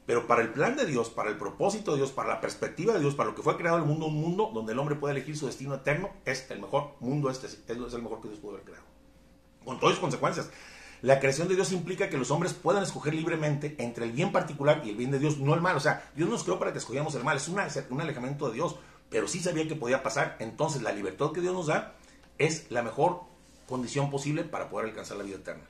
Pero 0.07 0.27
para 0.27 0.43
el 0.43 0.53
plan 0.53 0.77
de 0.77 0.87
Dios, 0.87 1.11
para 1.11 1.31
el 1.31 1.39
propósito 1.39 1.93
de 1.93 1.99
Dios, 1.99 2.11
para 2.11 2.29
la 2.29 2.41
perspectiva 2.41 2.93
de 2.95 3.01
Dios, 3.01 3.15
para 3.15 3.31
lo 3.31 3.37
que 3.37 3.43
fue 3.43 3.57
creado 3.57 3.79
el 3.79 3.85
mundo, 3.85 4.07
un 4.07 4.21
mundo 4.21 4.51
donde 4.53 4.73
el 4.73 4.79
hombre 4.79 4.97
puede 4.97 5.15
elegir 5.15 5.37
su 5.37 5.47
destino 5.47 5.75
eterno, 5.75 6.11
es 6.25 6.51
el 6.51 6.61
mejor 6.61 6.95
mundo, 7.01 7.31
este 7.31 7.47
es 7.47 7.63
el 7.69 8.03
mejor 8.03 8.21
que 8.21 8.29
Dios 8.29 8.41
pudo 8.41 8.55
haber 8.55 8.65
creado 8.65 8.93
con 9.65 9.79
todas 9.79 9.95
sus 9.95 10.01
consecuencias. 10.01 10.51
La 11.03 11.19
creación 11.19 11.49
de 11.49 11.57
Dios 11.57 11.73
implica 11.73 12.09
que 12.09 12.17
los 12.17 12.31
hombres 12.31 12.53
puedan 12.53 12.83
escoger 12.83 13.15
libremente 13.15 13.75
entre 13.79 14.05
el 14.05 14.13
bien 14.13 14.31
particular 14.31 14.83
y 14.85 14.91
el 14.91 14.97
bien 14.97 15.11
de 15.11 15.19
Dios, 15.19 15.39
no 15.39 15.53
el 15.55 15.61
mal. 15.61 15.77
O 15.77 15.81
sea, 15.81 16.09
Dios 16.15 16.29
nos 16.29 16.45
creó 16.45 16.59
para 16.59 16.73
que 16.73 16.79
escogiéramos 16.79 17.15
el 17.17 17.25
mal, 17.25 17.37
es 17.37 17.49
un 17.49 18.01
alejamiento 18.01 18.49
de 18.49 18.55
Dios, 18.55 18.77
pero 19.11 19.27
sí 19.27 19.41
sabía 19.41 19.67
que 19.67 19.75
podía 19.75 20.03
pasar. 20.03 20.37
Entonces, 20.39 20.83
la 20.83 20.93
libertad 20.93 21.33
que 21.33 21.41
Dios 21.41 21.55
nos 21.55 21.67
da 21.67 21.95
es 22.39 22.71
la 22.71 22.83
mejor 22.83 23.23
condición 23.67 24.11
posible 24.11 24.45
para 24.45 24.69
poder 24.69 24.91
alcanzar 24.91 25.17
la 25.17 25.25
vida 25.25 25.37
eterna. 25.37 25.65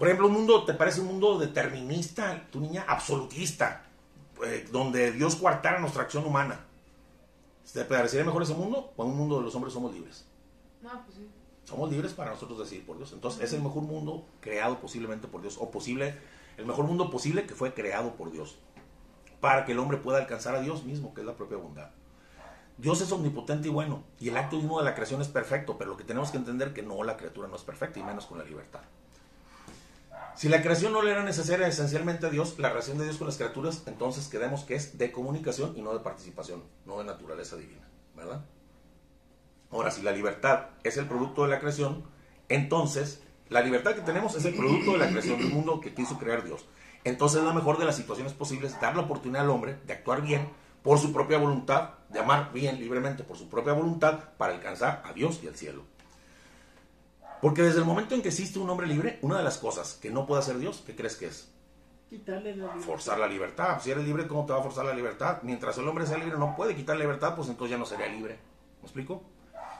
Por 0.00 0.08
ejemplo, 0.08 0.28
un 0.28 0.32
mundo, 0.32 0.64
¿te 0.64 0.72
parece 0.72 1.02
un 1.02 1.08
mundo 1.08 1.38
determinista, 1.38 2.46
tu 2.50 2.58
niña? 2.58 2.86
Absolutista, 2.88 3.84
eh, 4.42 4.66
donde 4.72 5.12
Dios 5.12 5.36
coartara 5.36 5.78
nuestra 5.78 6.04
acción 6.04 6.24
humana. 6.24 6.58
¿Te 7.70 7.84
parecería 7.84 8.24
mejor 8.24 8.42
ese 8.42 8.54
mundo 8.54 8.94
o 8.96 9.04
un 9.04 9.14
mundo 9.14 9.34
donde 9.34 9.48
los 9.48 9.54
hombres 9.56 9.74
somos 9.74 9.92
libres? 9.92 10.24
No, 10.80 10.88
pues 11.04 11.18
sí. 11.18 11.28
Somos 11.64 11.90
libres 11.90 12.14
para 12.14 12.30
nosotros 12.30 12.58
decidir 12.58 12.86
por 12.86 12.96
Dios. 12.96 13.12
Entonces 13.12 13.42
es 13.42 13.52
el 13.52 13.60
mejor 13.60 13.82
mundo 13.82 14.24
creado 14.40 14.80
posiblemente 14.80 15.28
por 15.28 15.42
Dios. 15.42 15.58
O 15.60 15.70
posible, 15.70 16.16
el 16.56 16.64
mejor 16.64 16.86
mundo 16.86 17.10
posible 17.10 17.44
que 17.44 17.54
fue 17.54 17.74
creado 17.74 18.14
por 18.14 18.32
Dios. 18.32 18.56
Para 19.42 19.66
que 19.66 19.72
el 19.72 19.78
hombre 19.78 19.98
pueda 19.98 20.16
alcanzar 20.16 20.54
a 20.54 20.62
Dios 20.62 20.82
mismo, 20.82 21.12
que 21.12 21.20
es 21.20 21.26
la 21.26 21.36
propia 21.36 21.58
bondad. 21.58 21.90
Dios 22.78 23.02
es 23.02 23.12
omnipotente 23.12 23.68
y 23.68 23.70
bueno. 23.70 24.02
Y 24.18 24.30
el 24.30 24.38
acto 24.38 24.56
mismo 24.56 24.78
de 24.78 24.86
la 24.86 24.94
creación 24.94 25.20
es 25.20 25.28
perfecto. 25.28 25.76
Pero 25.76 25.90
lo 25.90 25.98
que 25.98 26.04
tenemos 26.04 26.30
que 26.30 26.38
entender 26.38 26.68
es 26.68 26.74
que 26.74 26.82
no, 26.82 27.02
la 27.04 27.18
criatura 27.18 27.48
no 27.48 27.56
es 27.56 27.62
perfecta. 27.64 28.00
Y 28.00 28.02
menos 28.02 28.24
con 28.24 28.38
la 28.38 28.44
libertad. 28.44 28.80
Si 30.36 30.48
la 30.48 30.62
creación 30.62 30.92
no 30.92 31.02
le 31.02 31.10
era 31.10 31.22
necesaria 31.22 31.66
esencialmente 31.66 32.26
a 32.26 32.30
Dios, 32.30 32.58
la 32.58 32.70
relación 32.70 32.98
de 32.98 33.04
Dios 33.04 33.18
con 33.18 33.26
las 33.26 33.36
criaturas, 33.36 33.82
entonces 33.86 34.28
quedemos 34.28 34.64
que 34.64 34.74
es 34.74 34.96
de 34.96 35.12
comunicación 35.12 35.74
y 35.76 35.82
no 35.82 35.92
de 35.92 36.00
participación, 36.00 36.62
no 36.86 36.98
de 36.98 37.04
naturaleza 37.04 37.56
divina, 37.56 37.88
¿verdad? 38.16 38.44
Ahora, 39.70 39.90
si 39.90 40.02
la 40.02 40.12
libertad 40.12 40.68
es 40.82 40.96
el 40.96 41.06
producto 41.06 41.42
de 41.42 41.48
la 41.48 41.60
creación, 41.60 42.04
entonces 42.48 43.22
la 43.48 43.60
libertad 43.60 43.94
que 43.94 44.00
tenemos 44.00 44.34
es 44.34 44.44
el 44.44 44.54
producto 44.54 44.92
de 44.92 44.98
la 44.98 45.08
creación 45.08 45.38
del 45.38 45.50
mundo 45.50 45.80
que 45.80 45.94
quiso 45.94 46.18
crear 46.18 46.44
Dios. 46.44 46.66
Entonces, 47.04 47.42
la 47.42 47.52
mejor 47.52 47.78
de 47.78 47.84
las 47.84 47.96
situaciones 47.96 48.32
posibles 48.32 48.80
dar 48.80 48.94
la 48.94 49.02
oportunidad 49.02 49.42
al 49.42 49.50
hombre 49.50 49.78
de 49.86 49.92
actuar 49.92 50.22
bien 50.22 50.48
por 50.82 50.98
su 50.98 51.12
propia 51.12 51.38
voluntad, 51.38 51.90
de 52.08 52.20
amar 52.20 52.52
bien 52.52 52.78
libremente 52.78 53.24
por 53.24 53.36
su 53.36 53.48
propia 53.48 53.72
voluntad 53.72 54.20
para 54.38 54.54
alcanzar 54.54 55.02
a 55.04 55.12
Dios 55.12 55.40
y 55.42 55.48
al 55.48 55.56
cielo. 55.56 55.84
Porque 57.40 57.62
desde 57.62 57.78
el 57.78 57.84
momento 57.84 58.14
en 58.14 58.22
que 58.22 58.28
existe 58.28 58.58
un 58.58 58.68
hombre 58.68 58.86
libre, 58.86 59.18
una 59.22 59.38
de 59.38 59.44
las 59.44 59.58
cosas 59.58 59.94
que 59.94 60.10
no 60.10 60.26
puede 60.26 60.40
hacer 60.42 60.58
Dios, 60.58 60.82
¿qué 60.86 60.94
crees 60.94 61.16
que 61.16 61.26
es? 61.26 61.50
Quitarle 62.08 62.50
la 62.56 62.66
libertad. 62.66 62.80
Forzar 62.86 63.18
la 63.18 63.26
libertad. 63.28 63.80
Si 63.80 63.90
eres 63.90 64.04
libre, 64.04 64.26
¿cómo 64.26 64.44
te 64.44 64.52
va 64.52 64.58
a 64.58 64.62
forzar 64.62 64.84
la 64.84 64.92
libertad? 64.94 65.38
Mientras 65.42 65.78
el 65.78 65.86
hombre 65.88 66.06
sea 66.06 66.18
libre, 66.18 66.36
no 66.38 66.54
puede 66.56 66.74
quitar 66.74 66.96
la 66.96 67.04
libertad, 67.04 67.34
pues 67.36 67.48
entonces 67.48 67.70
ya 67.70 67.78
no 67.78 67.86
sería 67.86 68.08
libre. 68.08 68.38
¿Me 68.80 68.84
explico? 68.84 69.22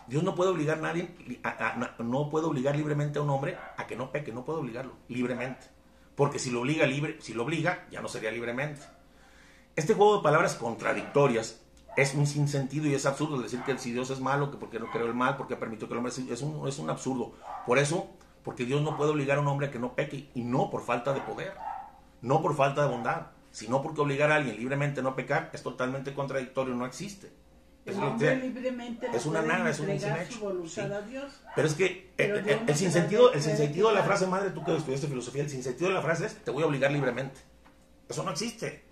Dios 0.07 0.23
no 0.23 0.35
puede 0.35 0.51
obligar 0.51 0.79
a 0.79 0.81
nadie, 0.81 1.15
a- 1.43 1.49
a- 1.51 1.95
a- 1.99 2.03
no 2.03 2.31
puede 2.31 2.47
obligar 2.47 2.77
libremente 2.77 3.19
a 3.19 3.23
un 3.23 3.31
hombre 3.31 3.57
a 3.77 3.87
que 3.87 3.97
no 3.97 4.11
peque, 4.11 4.33
no 4.33 4.45
puede 4.45 4.61
obligarlo 4.61 4.93
libremente. 5.09 5.67
Porque 6.15 6.39
si 6.39 6.51
lo 6.51 6.61
obliga 6.61 6.87
libre, 6.87 7.17
si 7.21 7.33
lo 7.35 7.43
obliga, 7.45 7.87
ya 7.91 8.01
no 8.01 8.09
sería 8.09 8.31
libremente. 8.31 8.83
Este 9.77 9.95
juego 9.95 10.17
de 10.19 10.23
palabras 10.23 10.55
contradictorias 10.55 11.60
es 11.97 12.15
un 12.15 12.27
sinsentido 12.27 12.87
y 12.87 12.95
es 12.95 13.05
absurdo 13.07 13.41
decir 13.41 13.61
que 13.63 13.77
si 13.79 13.93
Dios 13.93 14.11
es 14.11 14.21
malo, 14.21 14.51
que 14.51 14.57
porque 14.57 14.79
no 14.79 14.91
creó 14.91 15.07
el 15.07 15.15
mal, 15.15 15.37
porque 15.37 15.57
permitió 15.57 15.89
que 15.89 15.95
el 15.95 15.99
hombre 15.99 16.13
es 16.13 16.43
un, 16.43 16.67
es 16.69 16.79
un 16.79 16.91
absurdo. 16.91 17.33
Por 17.67 17.79
eso, 17.79 18.09
porque 18.45 18.65
Dios 18.65 18.83
no 18.83 18.97
puede 18.97 19.11
obligar 19.11 19.39
a 19.39 19.41
un 19.41 19.49
hombre 19.49 19.67
a 19.67 19.71
que 19.71 19.79
no 19.79 19.95
peque 19.95 20.31
y 20.35 20.43
no 20.45 20.71
por 20.71 20.83
falta 20.85 21.13
de 21.13 21.21
poder, 21.21 21.53
no 22.23 22.41
por 22.43 22.55
falta 22.57 22.83
de 22.83 22.89
bondad, 22.89 23.27
sino 23.51 23.83
porque 23.83 24.01
obligar 24.01 24.31
a 24.31 24.37
alguien 24.37 24.57
libremente 24.57 25.01
a 25.01 25.03
no 25.03 25.17
pecar 25.17 25.51
es 25.53 25.63
totalmente 25.63 26.15
contradictorio, 26.15 26.75
no 26.75 26.87
existe. 26.87 27.33
Es 27.85 27.97
lo 27.97 28.17
que- 28.19 28.41
es 29.17 29.27
una 29.27 29.41
nada, 29.43 29.71
es 29.71 29.81
un 29.81 29.87
voluntad 29.87 30.09
sí. 30.29 30.35
Pero 31.57 31.67
es 31.67 31.75
que 31.75 32.13
Pero 32.17 32.37
eh, 32.37 32.43
Dios 32.43 32.57
eh, 32.57 32.61
el 32.69 32.75
se 32.75 32.79
sinsentido, 32.85 33.33
el 33.33 33.43
sinsentido 33.43 33.89
de 33.89 33.95
la 33.95 34.03
frase, 34.05 34.27
madre, 34.27 34.51
tú 34.51 34.63
que 34.65 34.77
estudiaste 34.77 35.09
filosofía, 35.09 35.43
el 35.43 35.51
sinsentido 35.51 35.89
de 35.89 35.95
la 35.95 36.03
frase 36.03 36.27
es 36.27 36.37
te 36.45 36.51
voy 36.51 36.63
a 36.63 36.67
obligar 36.67 36.93
libremente. 36.93 37.41
Eso 38.09 38.23
no 38.23 38.31
existe. 38.31 38.85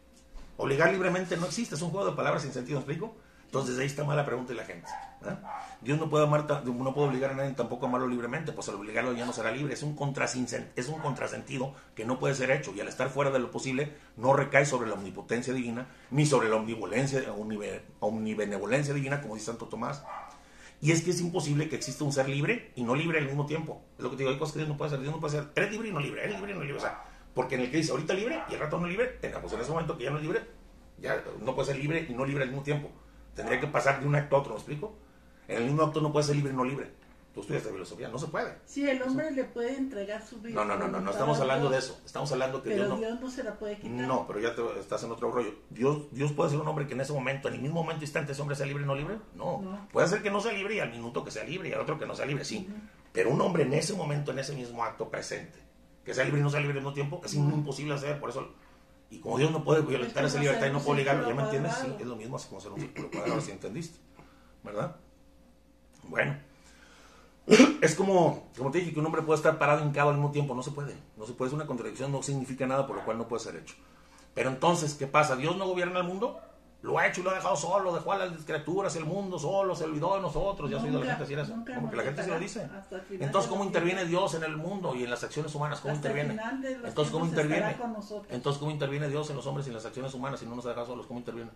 Obligar 0.58 0.92
libremente 0.92 1.36
no 1.38 1.46
existe, 1.46 1.76
es 1.76 1.82
un 1.82 1.90
juego 1.90 2.10
de 2.10 2.16
palabras 2.16 2.42
sin 2.42 2.52
sentido, 2.52 2.78
¿me 2.78 2.82
explico? 2.84 3.16
Entonces 3.46 3.78
ahí 3.78 3.86
está 3.86 4.04
mala 4.04 4.26
pregunta 4.26 4.52
de 4.52 4.58
la 4.58 4.64
gente. 4.66 4.86
¿verdad? 5.22 5.40
Dios 5.80 5.98
no 5.98 6.10
puede, 6.10 6.24
amar, 6.24 6.46
no 6.66 6.94
puede 6.94 7.08
obligar 7.08 7.30
a 7.30 7.34
nadie 7.34 7.52
tampoco 7.52 7.86
a 7.86 7.88
amarlo 7.88 8.06
libremente, 8.06 8.52
pues 8.52 8.68
al 8.68 8.74
obligarlo 8.74 9.14
ya 9.14 9.24
no 9.24 9.32
será 9.32 9.50
libre. 9.50 9.72
Es 9.72 9.82
un, 9.82 9.96
es 10.76 10.88
un 10.88 10.98
contrasentido 11.00 11.74
que 11.94 12.04
no 12.04 12.18
puede 12.18 12.34
ser 12.34 12.50
hecho 12.50 12.74
y 12.74 12.80
al 12.80 12.88
estar 12.88 13.08
fuera 13.08 13.30
de 13.30 13.38
lo 13.38 13.50
posible 13.50 13.94
no 14.18 14.34
recae 14.34 14.66
sobre 14.66 14.88
la 14.88 14.96
omnipotencia 14.96 15.54
divina 15.54 15.86
ni 16.10 16.26
sobre 16.26 16.50
la 16.50 16.56
omnivolencia, 16.56 17.20
omnibe- 17.34 17.80
omnibenevolencia 18.00 18.92
divina, 18.92 19.22
como 19.22 19.34
dice 19.34 19.46
Santo 19.46 19.66
Tomás. 19.66 20.02
Y 20.82 20.92
es 20.92 21.02
que 21.02 21.10
es 21.12 21.20
imposible 21.20 21.68
que 21.70 21.76
exista 21.76 22.04
un 22.04 22.12
ser 22.12 22.28
libre 22.28 22.72
y 22.76 22.82
no 22.82 22.94
libre 22.94 23.18
al 23.18 23.24
mismo 23.24 23.46
tiempo. 23.46 23.80
Es 23.96 24.04
lo 24.04 24.10
que 24.10 24.16
te 24.16 24.22
digo, 24.24 24.30
hay 24.32 24.38
cosas 24.38 24.52
que 24.52 24.58
Dios 24.58 24.68
no 24.68 24.76
puede 24.76 24.88
hacer. 24.88 25.00
Dios 25.00 25.12
no 25.14 25.20
puede 25.20 25.36
ser, 25.36 25.48
eres 25.56 25.70
libre 25.72 25.88
y 25.88 25.92
no 25.92 26.00
libre, 26.00 26.22
eres 26.22 26.36
libre 26.36 26.52
y 26.52 26.54
no 26.54 26.60
libre. 26.60 26.76
O 26.76 26.80
sea, 26.80 27.02
porque 27.38 27.54
en 27.54 27.60
el 27.60 27.70
que 27.70 27.76
dice 27.76 27.92
ahorita 27.92 28.14
libre 28.14 28.42
y 28.50 28.54
el 28.54 28.58
rato 28.58 28.80
no 28.80 28.88
libre, 28.88 29.20
en, 29.22 29.30
pues 29.30 29.52
en 29.52 29.60
ese 29.60 29.70
momento 29.70 29.96
que 29.96 30.02
ya 30.02 30.10
no 30.10 30.16
es 30.16 30.24
libre, 30.24 30.40
ya 31.00 31.22
no 31.40 31.54
puede 31.54 31.68
ser 31.68 31.78
libre 31.78 32.04
y 32.08 32.12
no 32.12 32.24
libre 32.26 32.42
al 32.42 32.48
mismo 32.48 32.64
tiempo. 32.64 32.90
Tendría 33.32 33.60
que 33.60 33.68
pasar 33.68 34.00
de 34.00 34.08
un 34.08 34.16
acto 34.16 34.34
a 34.34 34.40
otro, 34.40 34.54
¿me 34.54 34.56
explico? 34.56 34.96
En 35.46 35.58
el 35.58 35.66
mismo 35.66 35.84
acto 35.84 36.00
no 36.00 36.12
puede 36.12 36.26
ser 36.26 36.34
libre 36.34 36.52
y 36.52 36.56
no 36.56 36.64
libre. 36.64 36.90
Tú 37.32 37.42
estudias 37.42 37.62
de 37.62 37.70
filosofía, 37.70 38.08
no 38.08 38.18
se 38.18 38.26
puede. 38.26 38.56
Sí, 38.64 38.90
el 38.90 39.00
hombre 39.02 39.30
le 39.30 39.44
puede 39.44 39.76
entregar 39.76 40.26
su 40.26 40.40
vida. 40.40 40.52
No, 40.52 40.64
no, 40.64 40.76
no, 40.76 40.88
no, 40.88 41.00
no 41.00 41.12
estamos 41.12 41.38
hablando 41.38 41.70
de 41.70 41.78
eso. 41.78 42.00
Estamos 42.04 42.32
hablando 42.32 42.60
que 42.60 42.70
Pero 42.70 42.86
Dios 42.86 42.88
no... 42.88 42.96
Dios 43.06 43.20
no 43.20 43.30
se 43.30 43.44
la 43.44 43.54
puede 43.54 43.76
quitar. 43.76 43.92
No, 43.92 44.26
pero 44.26 44.40
ya 44.40 44.56
te, 44.56 44.62
estás 44.80 45.04
en 45.04 45.12
otro 45.12 45.30
rollo. 45.30 45.54
Dios, 45.70 46.08
Dios 46.10 46.32
puede 46.32 46.50
ser 46.50 46.58
un 46.58 46.66
hombre 46.66 46.88
que 46.88 46.94
en 46.94 47.02
ese 47.02 47.12
momento, 47.12 47.46
en 47.46 47.54
el 47.54 47.60
mismo 47.60 47.84
momento 47.84 48.02
instante, 48.02 48.32
ese 48.32 48.42
hombre 48.42 48.56
sea 48.56 48.66
libre 48.66 48.82
y 48.82 48.86
no 48.86 48.96
libre. 48.96 49.18
No. 49.36 49.62
No. 49.62 49.88
Puede 49.92 50.08
ser 50.08 50.22
que 50.22 50.32
no 50.32 50.40
sea 50.40 50.52
libre 50.52 50.74
y 50.74 50.80
al 50.80 50.90
minuto 50.90 51.22
que 51.22 51.30
sea 51.30 51.44
libre 51.44 51.68
y 51.68 51.72
al 51.72 51.82
otro 51.82 52.00
que 52.00 52.06
no 52.06 52.16
sea 52.16 52.26
libre, 52.26 52.44
sí. 52.44 52.68
Pero 53.12 53.30
un 53.30 53.40
hombre 53.40 53.62
en 53.62 53.74
ese 53.74 53.94
momento, 53.94 54.32
en 54.32 54.40
ese 54.40 54.56
mismo 54.56 54.82
acto 54.82 55.08
presente, 55.08 55.67
que 56.08 56.14
sea 56.14 56.24
libre 56.24 56.40
y 56.40 56.42
no 56.42 56.48
sea 56.48 56.60
libre 56.60 56.78
al 56.78 56.82
mismo 56.82 56.94
tiempo, 56.94 57.20
es 57.22 57.34
imposible 57.34 57.94
hacer. 57.94 58.18
Por 58.18 58.30
eso. 58.30 58.48
Y 59.10 59.18
como 59.18 59.36
Dios 59.36 59.50
no 59.50 59.62
puede 59.62 59.82
violentar 59.82 60.24
Es 60.24 60.32
esa 60.32 60.40
libertad 60.40 60.66
y 60.66 60.70
no 60.70 60.80
puede 60.80 61.00
obligarlo, 61.00 61.28
¿ya 61.28 61.34
me 61.34 61.42
entiendes? 61.42 61.74
Sí, 61.74 61.94
es 61.98 62.06
lo 62.06 62.16
mismo 62.16 62.36
así 62.36 62.48
como 62.48 62.60
hacer 62.60 62.72
un 62.72 62.80
círculo 62.80 63.10
cuadrado, 63.10 63.40
si 63.42 63.50
entendiste. 63.50 63.98
¿Verdad? 64.64 64.96
Bueno. 66.04 66.36
Es 67.80 67.94
como, 67.94 68.48
como 68.56 68.70
te 68.70 68.78
dije, 68.78 68.92
que 68.92 69.00
un 69.00 69.06
hombre 69.06 69.22
puede 69.22 69.36
estar 69.36 69.56
parado 69.58 69.84
hincado 69.84 70.08
al 70.08 70.16
mismo 70.16 70.32
tiempo. 70.32 70.54
No 70.54 70.62
se 70.62 70.70
puede. 70.70 70.94
No 71.16 71.26
se 71.26 71.34
puede. 71.34 71.50
Es 71.50 71.54
una 71.54 71.66
contradicción. 71.66 72.10
No 72.10 72.22
significa 72.22 72.66
nada, 72.66 72.86
por 72.86 72.96
lo 72.96 73.04
cual 73.04 73.18
no 73.18 73.28
puede 73.28 73.42
ser 73.42 73.56
hecho. 73.56 73.74
Pero 74.34 74.48
entonces, 74.48 74.94
¿qué 74.94 75.06
pasa? 75.06 75.36
¿Dios 75.36 75.56
no 75.56 75.66
gobierna 75.66 76.00
el 76.00 76.06
mundo? 76.06 76.40
Lo 76.80 76.96
ha 76.96 77.08
hecho 77.08 77.20
y 77.20 77.24
lo 77.24 77.30
ha 77.30 77.34
dejado 77.34 77.56
solo. 77.56 77.92
Dejó 77.92 78.12
a 78.12 78.18
las 78.18 78.44
criaturas, 78.44 78.94
el 78.94 79.04
mundo 79.04 79.38
solo. 79.38 79.74
Se 79.74 79.84
olvidó 79.84 80.14
de 80.14 80.22
nosotros. 80.22 80.70
Ya 80.70 80.76
has 80.76 80.84
oído 80.84 80.98
a 80.98 81.00
la 81.00 81.06
Nunca, 81.06 81.16
gente 81.16 81.24
decir 81.24 81.38
eso. 81.38 81.56
nunca 81.56 81.74
Como 81.74 81.90
que 81.90 81.96
la 81.96 82.02
gente 82.04 82.22
se 82.22 82.30
lo 82.30 82.38
dice. 82.38 82.68
Entonces, 83.10 83.50
¿cómo 83.50 83.64
interviene. 83.64 84.04
Dios 84.04 84.34
en 84.34 84.44
el 84.44 84.56
mundo 84.56 84.94
y 84.94 85.02
en 85.02 85.10
las 85.10 85.24
acciones 85.24 85.52
humanas? 85.54 85.80
¿Cómo 85.80 85.94
interviene? 85.94 86.38
Entonces, 86.84 87.12
¿cómo 87.12 87.26
interviene? 87.26 87.76
Entonces, 88.30 88.60
¿cómo 88.60 88.70
interviene 88.70 89.08
Dios 89.08 89.28
en 89.30 89.36
los 89.36 89.46
hombres 89.46 89.66
y 89.66 89.70
en 89.70 89.74
las 89.76 89.86
acciones 89.86 90.14
humanas 90.14 90.38
si 90.40 90.46
no 90.46 90.54
nos 90.54 90.64
deja 90.64 90.84
solos? 90.84 91.06
¿Cómo 91.06 91.18
interviene? 91.18 91.50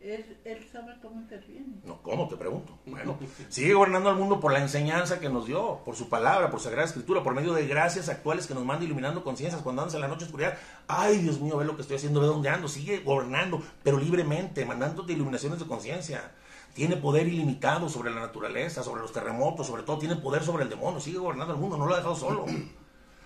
Él, 0.00 0.38
él 0.44 0.64
sabe 0.70 0.94
cómo 1.02 1.20
interviene. 1.20 1.66
No, 1.84 2.00
¿cómo? 2.02 2.28
Te 2.28 2.36
pregunto. 2.36 2.78
Bueno, 2.86 3.18
sigue 3.48 3.74
gobernando 3.74 4.08
al 4.10 4.14
mundo 4.16 4.38
por 4.38 4.52
la 4.52 4.60
enseñanza 4.60 5.18
que 5.18 5.28
nos 5.28 5.46
dio, 5.46 5.80
por 5.84 5.96
su 5.96 6.08
palabra, 6.08 6.50
por 6.50 6.60
Sagrada 6.60 6.84
Escritura, 6.86 7.24
por 7.24 7.34
medio 7.34 7.52
de 7.52 7.66
gracias 7.66 8.08
actuales 8.08 8.46
que 8.46 8.54
nos 8.54 8.64
manda 8.64 8.84
iluminando 8.84 9.24
conciencias 9.24 9.60
cuando 9.60 9.82
andas 9.82 9.96
en 9.96 10.00
la 10.02 10.08
noche 10.08 10.24
oscuridad. 10.26 10.56
Ay, 10.86 11.18
Dios 11.18 11.40
mío, 11.40 11.56
ve 11.56 11.64
lo 11.64 11.74
que 11.74 11.82
estoy 11.82 11.96
haciendo, 11.96 12.20
ve 12.20 12.28
dónde 12.28 12.48
ando. 12.48 12.68
Sigue 12.68 13.00
gobernando, 13.00 13.60
pero 13.82 13.98
libremente, 13.98 14.64
mandándote 14.64 15.14
iluminaciones 15.14 15.58
de 15.58 15.66
conciencia. 15.66 16.30
Tiene 16.74 16.96
poder 16.96 17.26
ilimitado 17.26 17.88
sobre 17.88 18.10
la 18.12 18.20
naturaleza, 18.20 18.84
sobre 18.84 19.02
los 19.02 19.12
terremotos, 19.12 19.66
sobre 19.66 19.82
todo. 19.82 19.98
Tiene 19.98 20.14
poder 20.14 20.44
sobre 20.44 20.62
el 20.62 20.70
demonio. 20.70 21.00
Sigue 21.00 21.18
gobernando 21.18 21.54
el 21.54 21.58
mundo, 21.58 21.76
no 21.76 21.86
lo 21.86 21.94
ha 21.94 21.96
dejado 21.96 22.14
solo. 22.14 22.46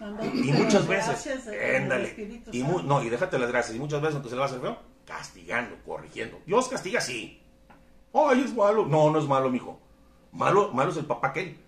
Mandándote 0.01 0.39
Y 0.39 0.53
muchas 0.53 0.89
veces, 0.89 1.47
éndale, 1.49 2.09
Espíritu 2.09 2.51
y 2.53 2.63
mu- 2.63 2.83
no, 2.83 3.03
y 3.03 3.11
déjate 3.11 3.39
las 3.39 3.51
gracias, 3.51 3.77
y 3.77 3.79
muchas 3.79 4.01
veces, 4.01 4.15
aunque 4.15 4.31
se 4.31 4.35
le 4.37 4.39
va 4.41 4.47
a 4.47 4.49
hacer 4.49 4.61
feo, 4.61 4.79
castigando, 5.17 5.77
corrigiendo. 5.85 6.41
Dios 6.47 6.69
castiga 6.69 7.01
sí. 7.01 7.41
Ay, 8.13 8.43
es 8.43 8.55
malo. 8.55 8.87
No, 8.87 9.11
no 9.11 9.19
es 9.19 9.27
malo, 9.27 9.51
mijo. 9.51 9.79
Malo, 10.33 10.73
malo 10.73 10.91
es 10.91 10.97
el 10.97 11.05
papá 11.05 11.29
aquel, 11.29 11.59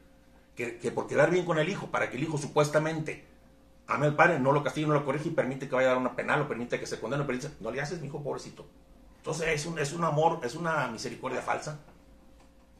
que, 0.55 0.79
que 0.79 0.91
por 0.91 1.07
quedar 1.07 1.31
bien 1.31 1.45
con 1.45 1.59
el 1.59 1.69
hijo, 1.69 1.89
para 1.89 2.11
que 2.11 2.17
el 2.17 2.23
hijo 2.23 2.39
supuestamente 2.39 3.25
ame 3.87 4.07
al 4.07 4.17
padre, 4.17 4.39
no 4.39 4.53
lo 4.53 4.63
castigue, 4.63 4.87
no 4.87 4.95
lo 4.95 5.05
corrige 5.05 5.29
y 5.29 5.33
permite 5.33 5.69
que 5.69 5.75
vaya 5.75 5.89
a 5.89 5.91
dar 5.91 5.99
una 5.99 6.17
penal 6.17 6.41
o 6.41 6.49
permite 6.49 6.81
que 6.81 6.87
se 6.87 6.99
condene, 6.99 7.25
permite, 7.25 7.51
no 7.61 7.71
le 7.71 7.83
haces, 7.83 8.01
mi 8.01 8.07
hijo, 8.07 8.23
pobrecito. 8.23 8.67
Entonces 9.19 9.49
es 9.49 9.67
un, 9.67 9.79
es 9.79 9.93
un 9.93 10.05
amor, 10.05 10.41
es 10.43 10.55
una 10.55 10.89
misericordia 10.89 11.43
falsa. 11.43 11.79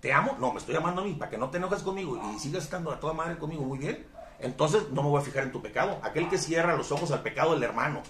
¿Te 0.01 0.13
amo? 0.13 0.37
No, 0.39 0.53
me 0.53 0.59
estoy 0.59 0.77
amando 0.77 1.03
a 1.03 1.05
mí, 1.05 1.13
para 1.15 1.31
que 1.31 1.39
no 1.39 1.51
te 1.51 1.59
enojes 1.59 1.83
conmigo 1.83 2.19
y 2.35 2.39
sigas 2.39 2.65
estando 2.65 2.91
a 2.91 3.01
toda 3.01 3.13
madre 3.13 3.37
conmigo, 3.37 3.63
muy 3.63 3.79
bien. 3.79 4.07
Entonces 4.39 4.91
no 4.91 5.03
me 5.03 5.11
voy 5.11 5.21
a 5.21 5.25
fijar 5.25 5.45
en 5.45 5.53
tu 5.53 5.63
pecado. 5.63 5.99
Aquel 6.03 6.29
que 6.29 6.39
cierra 6.39 6.77
los 6.77 6.91
ojos 6.93 7.11
al 7.11 7.23
pecado 7.23 7.53
del 7.53 7.63
hermano, 7.63 8.03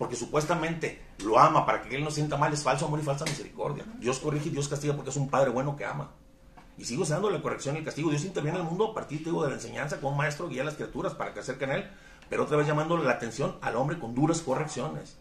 porque 0.00 0.16
supuestamente 0.16 0.98
lo 1.18 1.38
ama 1.38 1.66
para 1.66 1.82
que 1.82 1.94
él 1.94 2.02
no 2.02 2.10
sienta 2.10 2.38
mal, 2.38 2.50
es 2.54 2.62
falso 2.62 2.86
amor 2.86 3.00
y 3.00 3.02
falsa 3.02 3.26
misericordia. 3.26 3.84
Dios 3.98 4.18
corrige 4.18 4.48
y 4.48 4.52
Dios 4.52 4.66
castiga 4.66 4.94
porque 4.94 5.10
es 5.10 5.16
un 5.16 5.28
padre 5.28 5.50
bueno 5.50 5.76
que 5.76 5.84
ama. 5.84 6.12
Y 6.78 6.86
sigo 6.86 7.04
dando 7.04 7.28
la 7.28 7.42
corrección 7.42 7.74
y 7.74 7.80
el 7.80 7.84
castigo. 7.84 8.08
Dios 8.08 8.24
interviene 8.24 8.56
en 8.56 8.64
el 8.64 8.70
mundo 8.70 8.92
a 8.92 8.94
partir 8.94 9.22
digo, 9.22 9.42
de 9.42 9.50
la 9.50 9.56
enseñanza 9.56 10.00
como 10.00 10.16
maestro, 10.16 10.48
guía 10.48 10.62
a 10.62 10.64
las 10.64 10.76
criaturas 10.76 11.12
para 11.12 11.34
que 11.34 11.40
acerquen 11.40 11.70
a 11.70 11.74
él, 11.74 11.90
pero 12.30 12.44
otra 12.44 12.56
vez 12.56 12.66
llamándole 12.66 13.04
la 13.04 13.10
atención 13.10 13.58
al 13.60 13.76
hombre 13.76 13.98
con 13.98 14.14
duras 14.14 14.40
correcciones. 14.40 15.18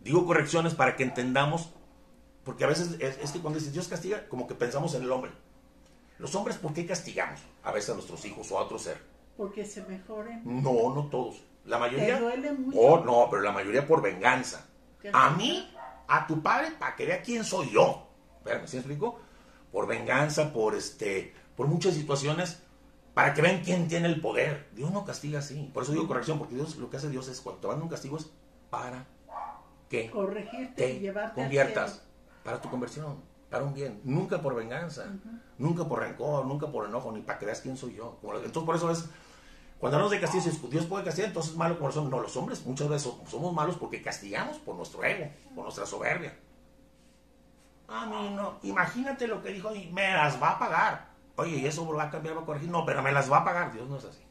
Digo 0.00 0.26
correcciones 0.26 0.74
para 0.74 0.94
que 0.94 1.02
entendamos, 1.02 1.70
porque 2.44 2.64
a 2.64 2.68
veces 2.68 2.96
es, 3.00 3.16
es 3.16 3.30
que 3.30 3.40
cuando 3.40 3.58
dices 3.58 3.72
Dios 3.72 3.88
castiga, 3.88 4.28
como 4.28 4.46
que 4.46 4.54
pensamos 4.54 4.94
en 4.94 5.04
el 5.04 5.10
hombre. 5.10 5.30
Los 6.18 6.34
hombres, 6.34 6.58
¿por 6.58 6.74
qué 6.74 6.84
castigamos 6.84 7.40
a 7.62 7.72
veces 7.72 7.88
a 7.88 7.94
nuestros 7.94 8.22
hijos 8.26 8.52
o 8.52 8.58
a 8.58 8.64
otro 8.64 8.78
ser? 8.78 9.00
Porque 9.38 9.64
se 9.64 9.82
mejoren. 9.84 10.42
No, 10.44 10.94
no 10.94 11.06
todos. 11.06 11.40
La 11.66 11.78
mayoría. 11.78 12.16
Te 12.16 12.20
duele 12.22 12.52
mucho. 12.52 12.78
Oh, 12.78 13.04
no, 13.04 13.28
pero 13.30 13.42
la 13.42 13.52
mayoría 13.52 13.86
por 13.86 14.02
venganza. 14.02 14.66
¿Qué 15.00 15.10
A 15.12 15.30
mí, 15.30 15.72
a 16.08 16.26
tu 16.26 16.42
padre, 16.42 16.72
para 16.78 16.96
que 16.96 17.06
vea 17.06 17.22
quién 17.22 17.44
soy 17.44 17.70
yo. 17.70 18.08
Espérame, 18.38 18.66
¿sí 18.66 18.76
me 18.76 18.80
explico? 18.80 19.20
Por 19.72 19.86
venganza, 19.86 20.52
por 20.52 20.74
este, 20.74 21.34
por 21.56 21.66
muchas 21.66 21.94
situaciones, 21.94 22.62
para 23.14 23.34
que 23.34 23.42
vean 23.42 23.62
quién 23.62 23.88
tiene 23.88 24.08
el 24.08 24.20
poder. 24.20 24.68
Dios 24.72 24.90
no 24.90 25.04
castiga 25.04 25.40
así. 25.40 25.70
Por 25.74 25.82
eso 25.82 25.92
digo 25.92 26.06
corrección, 26.06 26.38
porque 26.38 26.54
Dios 26.54 26.76
lo 26.76 26.88
que 26.88 26.98
hace 26.98 27.08
Dios 27.08 27.28
es 27.28 27.40
cuando 27.40 27.60
te 27.60 27.66
manda 27.68 27.82
un 27.82 27.90
castigo 27.90 28.16
es 28.16 28.30
para 28.70 29.06
que 29.88 30.10
Corregirte 30.10 30.90
y 30.90 30.94
te 30.94 31.00
llevarte 31.00 31.40
al 31.40 31.46
conviertas 31.46 32.02
para 32.44 32.60
tu 32.60 32.68
conversión, 32.68 33.16
para 33.50 33.64
un 33.64 33.74
bien, 33.74 34.00
nunca 34.04 34.40
por 34.40 34.54
venganza, 34.54 35.06
nunca 35.58 35.84
por 35.84 36.00
rencor, 36.00 36.46
nunca 36.46 36.68
por 36.68 36.88
enojo, 36.88 37.10
ni 37.12 37.22
para 37.22 37.38
que 37.38 37.46
veas 37.46 37.60
quién 37.60 37.76
soy 37.76 37.94
yo. 37.94 38.18
Entonces 38.22 38.62
por 38.62 38.76
eso 38.76 38.90
es, 38.90 39.08
cuando 39.78 39.96
hablamos 39.96 40.10
de 40.12 40.20
castigo, 40.20 40.44
dices, 40.44 40.70
Dios 40.70 40.86
puede 40.86 41.04
castigar, 41.04 41.28
entonces 41.28 41.52
es 41.52 41.58
malo 41.58 41.78
como 41.78 41.92
son. 41.92 42.08
No, 42.10 42.20
los 42.20 42.36
hombres 42.36 42.64
muchas 42.64 42.88
veces 42.88 43.02
so- 43.02 43.22
somos 43.28 43.52
malos 43.52 43.76
porque 43.76 44.00
castigamos 44.02 44.56
por 44.58 44.74
nuestro 44.76 45.04
ego, 45.04 45.30
por 45.54 45.64
nuestra 45.64 45.84
soberbia. 45.86 46.34
A 47.88 48.06
mí 48.06 48.30
no, 48.34 48.58
imagínate 48.62 49.26
lo 49.28 49.42
que 49.42 49.50
dijo 49.52 49.74
y 49.74 49.86
me 49.92 50.10
las 50.12 50.42
va 50.42 50.52
a 50.52 50.58
pagar. 50.58 51.08
Oye, 51.36 51.56
¿y 51.58 51.66
eso 51.66 51.86
va 51.86 52.04
a 52.04 52.10
cambiar, 52.10 52.36
va 52.36 52.42
a 52.42 52.44
corregir? 52.46 52.68
No, 52.70 52.84
pero 52.86 53.02
me 53.02 53.12
las 53.12 53.30
va 53.30 53.38
a 53.38 53.44
pagar, 53.44 53.72
Dios 53.72 53.88
no 53.88 53.98
es 53.98 54.04
así. 54.04 54.22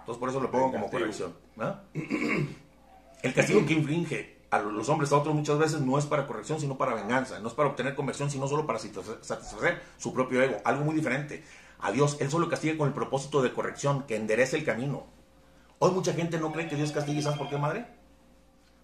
Entonces 0.00 0.20
por 0.20 0.28
eso 0.28 0.40
lo 0.40 0.50
pongo 0.50 0.70
como 0.70 0.90
corrección. 0.90 1.34
¿no? 1.56 1.76
El 3.22 3.34
castigo 3.34 3.64
que 3.66 3.72
inflige 3.74 4.40
a 4.50 4.58
los 4.58 4.88
hombres 4.88 5.12
a 5.12 5.16
otros 5.16 5.34
muchas 5.34 5.58
veces 5.58 5.80
no 5.80 5.98
es 5.98 6.06
para 6.06 6.26
corrección, 6.26 6.60
sino 6.60 6.76
para 6.76 6.94
venganza. 6.94 7.38
No 7.38 7.48
es 7.48 7.54
para 7.54 7.68
obtener 7.68 7.94
conversión, 7.94 8.30
sino 8.30 8.46
solo 8.48 8.66
para 8.66 8.78
satisfacer 8.78 9.82
su 9.98 10.12
propio 10.12 10.42
ego. 10.42 10.56
Algo 10.64 10.84
muy 10.84 10.94
diferente. 10.94 11.44
A 11.82 11.92
Dios, 11.92 12.18
Él 12.20 12.30
solo 12.30 12.48
castiga 12.48 12.76
con 12.76 12.88
el 12.88 12.94
propósito 12.94 13.42
de 13.42 13.52
corrección, 13.52 14.04
que 14.04 14.16
enderece 14.16 14.56
el 14.58 14.64
camino. 14.64 15.06
Hoy 15.78 15.92
mucha 15.92 16.12
gente 16.12 16.38
no 16.38 16.52
cree 16.52 16.68
que 16.68 16.76
Dios 16.76 16.92
castigue. 16.92 17.22
¿Sabes 17.22 17.38
por 17.38 17.48
qué, 17.48 17.56
madre? 17.56 17.86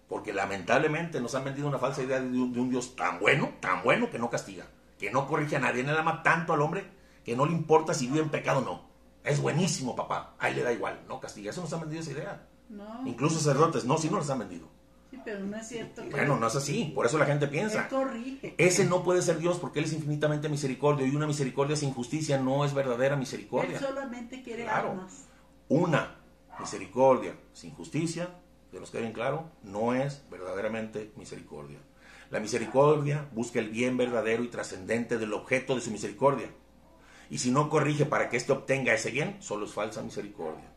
Porque 0.09 0.33
lamentablemente 0.33 1.21
nos 1.21 1.35
han 1.35 1.43
vendido 1.43 1.67
una 1.67 1.77
falsa 1.77 2.01
idea 2.01 2.19
de 2.19 2.25
un, 2.27 2.53
de 2.53 2.59
un 2.59 2.69
Dios 2.69 2.95
tan 2.95 3.19
bueno, 3.19 3.51
tan 3.59 3.83
bueno 3.83 4.09
que 4.09 4.17
no 4.17 4.29
castiga. 4.29 4.65
Que 4.97 5.11
no 5.11 5.27
corrige 5.27 5.57
a 5.57 5.59
nadie. 5.59 5.81
Él 5.81 5.89
ama 5.89 6.23
tanto 6.23 6.53
al 6.53 6.61
hombre 6.61 6.89
que 7.23 7.35
no 7.35 7.45
le 7.45 7.51
importa 7.51 7.93
si 7.93 8.07
vive 8.07 8.21
en 8.21 8.29
pecado 8.29 8.59
o 8.59 8.63
no. 8.63 8.87
Es 9.23 9.41
buenísimo, 9.41 9.95
papá. 9.95 10.35
A 10.39 10.49
él 10.49 10.55
le 10.55 10.63
da 10.63 10.71
igual. 10.71 11.01
No 11.07 11.19
castiga. 11.19 11.51
Eso 11.51 11.61
nos 11.61 11.73
han 11.73 11.81
vendido 11.81 12.01
esa 12.01 12.11
idea. 12.11 12.47
No, 12.69 13.03
Incluso 13.05 13.37
sacerdotes, 13.37 13.85
no, 13.85 13.97
si 13.97 14.09
no 14.09 14.17
les 14.17 14.29
han 14.29 14.39
vendido. 14.39 14.67
Sí, 15.11 15.19
pero 15.23 15.39
no 15.39 15.57
es 15.57 15.67
cierto. 15.67 16.01
que 16.03 16.09
Bueno, 16.09 16.37
no 16.37 16.47
es 16.47 16.55
así, 16.55 16.91
por 16.95 17.05
eso 17.05 17.17
la 17.17 17.25
gente 17.25 17.45
Él 17.45 17.51
piensa. 17.51 17.87
corrige. 17.89 18.55
Ese 18.57 18.85
no 18.85 19.03
puede 19.03 19.21
ser 19.21 19.37
Dios 19.39 19.57
porque 19.59 19.79
Él 19.79 19.85
es 19.85 19.93
infinitamente 19.93 20.49
misericordia 20.49 21.05
y 21.07 21.15
una 21.15 21.27
misericordia 21.27 21.75
sin 21.75 21.93
justicia 21.93 22.37
no 22.39 22.63
es 22.65 22.73
verdadera 22.73 23.13
Él 23.15 23.19
misericordia. 23.19 23.79
solamente 23.79 24.41
quiere 24.43 24.63
Claro. 24.63 24.91
almas. 24.91 25.25
Una 25.69 26.15
misericordia 26.59 27.35
sin 27.53 27.71
justicia, 27.71 28.29
que 28.71 28.79
nos 28.79 28.89
quede 28.91 29.01
bien 29.01 29.13
claro, 29.13 29.51
no 29.63 29.93
es 29.93 30.23
verdaderamente 30.29 31.11
misericordia. 31.15 31.79
La 32.29 32.39
misericordia 32.39 33.27
busca 33.31 33.59
el 33.59 33.69
bien 33.69 33.95
verdadero 33.95 34.43
y 34.43 34.49
trascendente 34.49 35.17
del 35.17 35.33
objeto 35.33 35.75
de 35.75 35.81
su 35.81 35.91
misericordia. 35.91 36.49
Y 37.29 37.37
si 37.37 37.51
no 37.51 37.69
corrige 37.69 38.05
para 38.05 38.29
que 38.29 38.37
éste 38.37 38.51
obtenga 38.51 38.93
ese 38.93 39.11
bien, 39.11 39.37
solo 39.41 39.65
es 39.65 39.73
falsa 39.73 40.01
misericordia. 40.01 40.73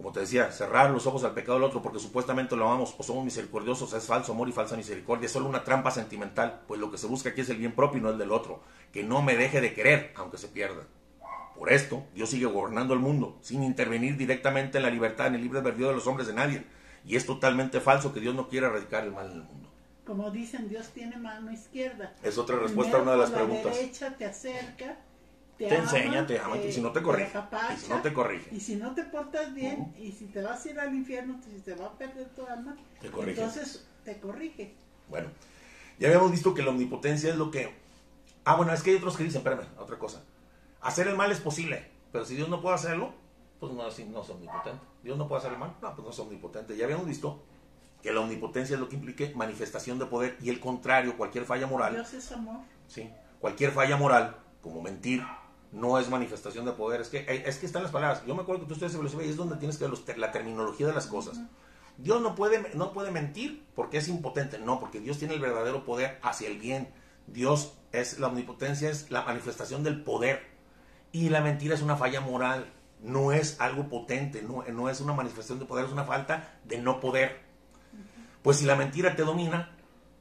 Como 0.00 0.12
te 0.12 0.20
decía, 0.20 0.50
cerrar 0.50 0.90
los 0.90 1.06
ojos 1.06 1.24
al 1.24 1.34
pecado 1.34 1.58
del 1.58 1.64
otro 1.64 1.82
porque 1.82 1.98
supuestamente 1.98 2.56
lo 2.56 2.66
amamos 2.66 2.94
o 2.96 3.02
somos 3.02 3.22
misericordiosos 3.22 3.92
es 3.92 4.06
falso 4.06 4.32
amor 4.32 4.48
y 4.48 4.52
falsa 4.52 4.74
misericordia, 4.74 5.26
es 5.26 5.32
solo 5.32 5.46
una 5.46 5.62
trampa 5.62 5.90
sentimental, 5.90 6.62
pues 6.66 6.80
lo 6.80 6.90
que 6.90 6.96
se 6.96 7.06
busca 7.06 7.28
aquí 7.28 7.42
es 7.42 7.50
el 7.50 7.58
bien 7.58 7.72
propio 7.72 7.98
y 7.98 8.00
no 8.00 8.08
el 8.08 8.16
del 8.16 8.32
otro, 8.32 8.62
que 8.92 9.04
no 9.04 9.20
me 9.20 9.36
deje 9.36 9.60
de 9.60 9.74
querer 9.74 10.14
aunque 10.16 10.38
se 10.38 10.48
pierda. 10.48 10.86
Por 11.54 11.70
esto, 11.70 12.02
Dios 12.14 12.30
sigue 12.30 12.46
gobernando 12.46 12.94
el 12.94 13.00
mundo, 13.00 13.36
sin 13.42 13.62
intervenir 13.62 14.16
directamente 14.16 14.78
en 14.78 14.84
la 14.84 14.90
libertad, 14.90 15.26
en 15.26 15.34
el 15.34 15.42
libre 15.42 15.58
albedrío 15.58 15.88
de 15.88 15.94
los 15.96 16.06
hombres 16.06 16.26
de 16.26 16.32
nadie. 16.32 16.64
Y 17.04 17.16
es 17.16 17.26
totalmente 17.26 17.80
falso 17.80 18.14
que 18.14 18.20
Dios 18.20 18.34
no 18.34 18.48
quiera 18.48 18.68
erradicar 18.68 19.04
el 19.04 19.12
mal 19.12 19.26
en 19.26 19.32
el 19.32 19.42
mundo. 19.42 19.68
Como 20.06 20.30
dicen, 20.30 20.70
Dios 20.70 20.88
tiene 20.88 21.18
mano 21.18 21.52
izquierda. 21.52 22.14
Es 22.22 22.38
otra 22.38 22.56
respuesta 22.56 22.96
a 22.96 23.02
una 23.02 23.12
de 23.12 23.18
las 23.18 23.30
preguntas. 23.30 23.66
La 23.66 23.72
derecha 23.72 24.16
te 24.16 24.24
acerca, 24.24 24.96
te, 25.60 25.66
Te 25.68 25.76
ama, 25.76 25.84
enseña, 25.84 26.26
te 26.26 26.38
ama, 26.38 26.56
y 26.56 26.72
si 26.72 26.80
no 26.80 26.90
te 26.90 27.02
corrige, 27.02 27.36
apapacha, 27.36 27.74
y 27.74 27.76
si 27.76 27.88
no 27.90 28.00
te 28.00 28.12
corrige. 28.14 28.54
Y 28.56 28.60
si 28.60 28.76
no 28.76 28.94
te 28.94 29.04
portas 29.04 29.52
bien, 29.54 29.94
y 29.98 30.10
si 30.10 30.24
te 30.24 30.40
vas 30.40 30.64
a 30.64 30.70
ir 30.70 30.80
al 30.80 30.94
infierno, 30.94 31.38
si 31.44 31.60
te 31.60 31.74
va 31.74 31.84
a 31.86 31.92
perder 31.98 32.30
tu 32.30 32.46
alma, 32.46 32.78
Te 32.98 33.10
corrige. 33.10 33.38
entonces 33.42 33.86
te 34.02 34.18
corrige. 34.18 34.74
Bueno, 35.10 35.28
ya 35.98 36.08
habíamos 36.08 36.30
visto 36.30 36.54
que 36.54 36.62
la 36.62 36.70
omnipotencia 36.70 37.28
es 37.28 37.36
lo 37.36 37.50
que... 37.50 37.74
Ah, 38.46 38.56
bueno, 38.56 38.72
es 38.72 38.82
que 38.82 38.88
hay 38.88 38.96
otros 38.96 39.18
que 39.18 39.24
dicen, 39.24 39.40
espérame, 39.40 39.66
otra 39.78 39.98
cosa. 39.98 40.22
Hacer 40.80 41.08
el 41.08 41.14
mal 41.14 41.30
es 41.30 41.40
posible, 41.40 41.90
pero 42.10 42.24
si 42.24 42.36
Dios 42.36 42.48
no 42.48 42.62
puede 42.62 42.76
hacerlo, 42.76 43.12
pues 43.58 43.70
no, 43.74 43.82
así 43.82 44.04
no 44.04 44.22
es 44.22 44.30
omnipotente. 44.30 44.80
Dios 45.02 45.18
no 45.18 45.28
puede 45.28 45.40
hacer 45.40 45.52
el 45.52 45.58
mal, 45.58 45.74
no, 45.82 45.94
pues 45.94 46.02
no 46.06 46.10
es 46.10 46.18
omnipotente. 46.18 46.74
Ya 46.74 46.84
habíamos 46.86 47.06
visto 47.06 47.42
que 48.02 48.12
la 48.12 48.20
omnipotencia 48.20 48.74
es 48.74 48.80
lo 48.80 48.88
que 48.88 48.96
implique 48.96 49.34
manifestación 49.34 49.98
de 49.98 50.06
poder 50.06 50.38
y 50.40 50.48
el 50.48 50.58
contrario, 50.58 51.18
cualquier 51.18 51.44
falla 51.44 51.66
moral, 51.66 51.92
Dios 51.92 52.14
es 52.14 52.32
amor. 52.32 52.60
¿sí? 52.88 53.10
cualquier 53.40 53.72
falla 53.72 53.98
moral, 53.98 54.36
como 54.62 54.80
mentir, 54.80 55.22
no 55.72 55.98
es 55.98 56.08
manifestación 56.08 56.64
de 56.64 56.72
poder. 56.72 57.00
Es 57.00 57.08
que, 57.08 57.18
eh, 57.18 57.44
es 57.46 57.58
que 57.58 57.66
están 57.66 57.82
las 57.82 57.92
palabras. 57.92 58.24
Yo 58.26 58.34
me 58.34 58.42
acuerdo 58.42 58.62
que 58.62 58.68
tú 58.68 58.74
estudias 58.74 58.96
filosofía 58.96 59.26
y 59.26 59.30
es 59.30 59.36
donde 59.36 59.56
tienes 59.56 59.76
que 59.76 59.84
ver 59.84 59.90
los 59.90 60.04
la 60.16 60.32
terminología 60.32 60.86
de 60.86 60.92
las 60.92 61.06
cosas. 61.06 61.40
Dios 61.96 62.20
no 62.22 62.34
puede, 62.34 62.74
no 62.74 62.92
puede 62.92 63.10
mentir 63.10 63.66
porque 63.74 63.98
es 63.98 64.08
impotente. 64.08 64.58
No, 64.58 64.80
porque 64.80 65.00
Dios 65.00 65.18
tiene 65.18 65.34
el 65.34 65.40
verdadero 65.40 65.84
poder 65.84 66.18
hacia 66.22 66.48
el 66.48 66.58
bien. 66.58 66.88
Dios 67.26 67.74
es 67.92 68.18
la 68.18 68.28
omnipotencia, 68.28 68.90
es 68.90 69.10
la 69.10 69.22
manifestación 69.22 69.82
del 69.84 70.02
poder. 70.02 70.48
Y 71.12 71.28
la 71.28 71.40
mentira 71.40 71.74
es 71.74 71.82
una 71.82 71.96
falla 71.96 72.20
moral. 72.20 72.72
No 73.02 73.32
es 73.32 73.60
algo 73.60 73.88
potente, 73.88 74.42
no, 74.42 74.62
no 74.70 74.90
es 74.90 75.00
una 75.00 75.14
manifestación 75.14 75.58
de 75.58 75.64
poder, 75.64 75.86
es 75.86 75.92
una 75.92 76.04
falta 76.04 76.58
de 76.64 76.78
no 76.78 77.00
poder. 77.00 77.40
Pues 78.42 78.58
si 78.58 78.66
la 78.66 78.76
mentira 78.76 79.16
te 79.16 79.22
domina, 79.22 79.74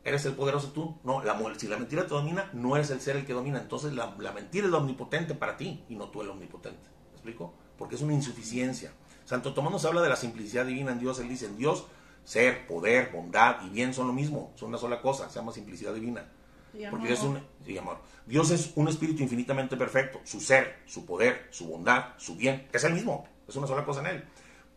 ¿eres 0.10 0.26
el 0.26 0.34
poderoso 0.34 0.72
tú? 0.72 0.97
No, 1.03 1.24
la, 1.24 1.39
si 1.57 1.68
la 1.68 1.78
mentira 1.78 2.03
te 2.03 2.10
domina, 2.10 2.49
no 2.53 2.76
eres 2.76 2.89
el 2.89 2.99
ser 2.99 3.16
el 3.16 3.26
que 3.26 3.34
domina. 3.34 3.60
Entonces 3.60 3.93
la, 3.93 4.16
la 4.20 4.32
mentira 4.32 4.66
es 4.66 4.72
la 4.72 4.80
omnipotente 4.80 5.34
para 5.36 5.55
ti 5.55 5.84
y 5.88 5.95
no 5.95 6.10
tú 6.10 6.22
el 6.22 6.30
omnipotente. 6.30 6.89
¿Me 7.10 7.14
explico? 7.14 7.53
Porque 7.78 7.95
es 7.95 8.01
una 8.01 8.14
insuficiencia. 8.14 8.91
Santo 9.26 9.53
Tomás 9.53 9.72
nos 9.72 9.86
habla 9.86 10.01
de 10.01 10.10
la 10.10 10.16
simplicidad 10.16 10.66
divina 10.66 10.91
en 10.91 10.99
Dios. 10.99 11.20
Él 11.20 11.30
dice, 11.30 11.45
en 11.45 11.55
Dios, 11.55 11.86
ser, 12.24 12.68
poder, 12.68 13.12
bondad 13.14 13.57
y 13.66 13.70
bien 13.70 13.93
son 13.93 14.07
lo 14.07 14.14
mismo. 14.14 14.51
Son 14.55 14.70
una 14.70 14.78
sola 14.78 15.01
cosa. 15.01 15.30
Se 15.30 15.39
llama 15.39 15.51
simplicidad 15.51 15.93
divina. 15.93 16.26
Y 16.74 16.86
Porque. 16.88 17.07
Dios 17.07 17.20
es, 17.20 17.26
un, 17.26 17.78
amor. 17.78 17.99
Dios 18.26 18.51
es 18.51 18.72
un 18.76 18.88
espíritu 18.88 19.24
infinitamente 19.24 19.78
perfecto. 19.78 20.20
Su 20.24 20.39
ser, 20.39 20.82
su 20.86 21.05
poder, 21.05 21.47
su 21.51 21.68
bondad, 21.68 22.14
su 22.18 22.36
bien, 22.36 22.68
es 22.74 22.84
el 22.84 22.93
mismo. 22.93 23.28
Es 23.47 23.55
una 23.55 23.68
sola 23.68 23.86
cosa 23.86 24.01
en 24.01 24.07
él. 24.07 24.24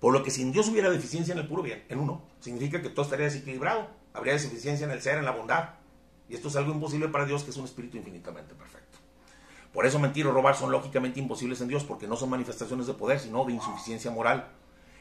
Por 0.01 0.13
lo 0.13 0.23
que 0.23 0.31
si 0.31 0.43
en 0.43 0.53
Dios 0.53 0.69
hubiera 0.69 0.91
deficiencia 0.91 1.33
en 1.33 1.39
el 1.39 1.47
puro 1.47 1.63
bien, 1.63 1.85
en 1.89 2.01
uno, 2.01 2.23
significa 2.41 2.83
que 2.83 2.89
todo 2.89 3.05
estaría 3.05 3.27
desequilibrado. 3.27 3.89
Habría 4.15 4.35
deficiencia 4.35 4.85
en 4.85 4.91
el 4.91 5.01
ser, 5.01 5.19
en 5.19 5.25
la 5.25 5.31
bondad. 5.31 5.71
Y 6.29 6.35
esto 6.35 6.49
es 6.49 6.57
algo 6.57 6.73
imposible 6.73 7.09
para 7.09 7.25
Dios, 7.25 7.45
que 7.45 7.51
es 7.51 7.57
un 7.57 7.65
espíritu 7.65 7.97
infinitamente 7.97 8.55
perfecto. 8.55 8.99
Por 9.73 9.87
eso 9.87 9.99
mentir 9.99 10.27
o 10.27 10.33
robar 10.33 10.55
son 10.55 10.71
lógicamente 10.71 11.21
imposibles 11.21 11.61
en 11.61 11.69
Dios, 11.69 11.85
porque 11.85 12.07
no 12.07 12.17
son 12.17 12.31
manifestaciones 12.31 12.87
de 12.87 12.95
poder, 12.95 13.21
sino 13.21 13.45
de 13.45 13.53
insuficiencia 13.53 14.11
moral. 14.11 14.49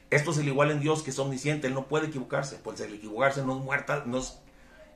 Esto 0.10 0.32
es 0.32 0.38
el 0.38 0.48
igual 0.48 0.72
en 0.72 0.80
Dios, 0.80 1.04
que 1.04 1.12
es 1.12 1.20
omnisciente. 1.20 1.68
Él 1.68 1.74
no 1.74 1.88
puede 1.88 2.08
equivocarse, 2.08 2.58
pues 2.58 2.80
el 2.82 2.94
equivocarse 2.94 3.44
no 3.44 3.58
es 3.58 3.64
muerta, 3.64 4.04
no 4.06 4.18
es 4.18 4.40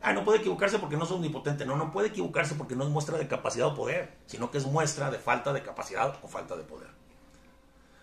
Ah, 0.05 0.13
no 0.13 0.23
puede 0.23 0.37
equivocarse 0.37 0.77
porque 0.77 0.97
no 0.97 1.05
es 1.05 1.11
omnipotente. 1.11 1.65
No, 1.65 1.77
no 1.77 1.91
puede 1.91 2.09
equivocarse 2.09 2.53
porque 2.53 2.75
no 2.75 2.83
es 2.83 2.91
muestra 2.91 3.17
de 3.17 3.27
capacidad 3.27 3.65
o 3.65 3.73
poder, 3.73 4.13
sino 4.27 4.51
que 4.51 4.59
es 4.59 4.65
muestra 4.67 5.09
de 5.09 5.17
falta 5.17 5.51
de 5.51 5.63
capacidad 5.63 6.19
o 6.21 6.27
falta 6.27 6.55
de 6.55 6.63
poder. 6.63 6.89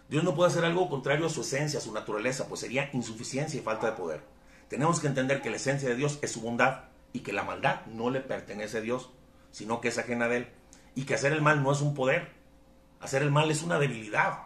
Dios 0.08 0.24
no 0.24 0.34
puede 0.34 0.50
hacer 0.50 0.64
algo 0.64 0.90
contrario 0.90 1.26
a 1.26 1.30
su 1.30 1.42
esencia, 1.42 1.78
a 1.78 1.82
su 1.82 1.92
naturaleza, 1.92 2.48
pues 2.48 2.60
sería 2.60 2.90
insuficiencia 2.92 3.60
y 3.60 3.62
falta 3.62 3.86
de 3.86 3.92
poder. 3.92 4.20
Tenemos 4.72 5.00
que 5.00 5.06
entender 5.06 5.42
que 5.42 5.50
la 5.50 5.56
esencia 5.56 5.90
de 5.90 5.96
Dios 5.96 6.18
es 6.22 6.32
su 6.32 6.40
bondad 6.40 6.84
y 7.12 7.20
que 7.20 7.34
la 7.34 7.44
maldad 7.44 7.84
no 7.88 8.08
le 8.08 8.20
pertenece 8.20 8.78
a 8.78 8.80
Dios, 8.80 9.10
sino 9.50 9.82
que 9.82 9.88
es 9.88 9.98
ajena 9.98 10.28
de 10.28 10.38
Él. 10.38 10.48
Y 10.94 11.04
que 11.04 11.12
hacer 11.12 11.34
el 11.34 11.42
mal 11.42 11.62
no 11.62 11.72
es 11.72 11.82
un 11.82 11.92
poder, 11.92 12.32
hacer 12.98 13.20
el 13.20 13.30
mal 13.30 13.50
es 13.50 13.62
una 13.62 13.78
debilidad. 13.78 14.44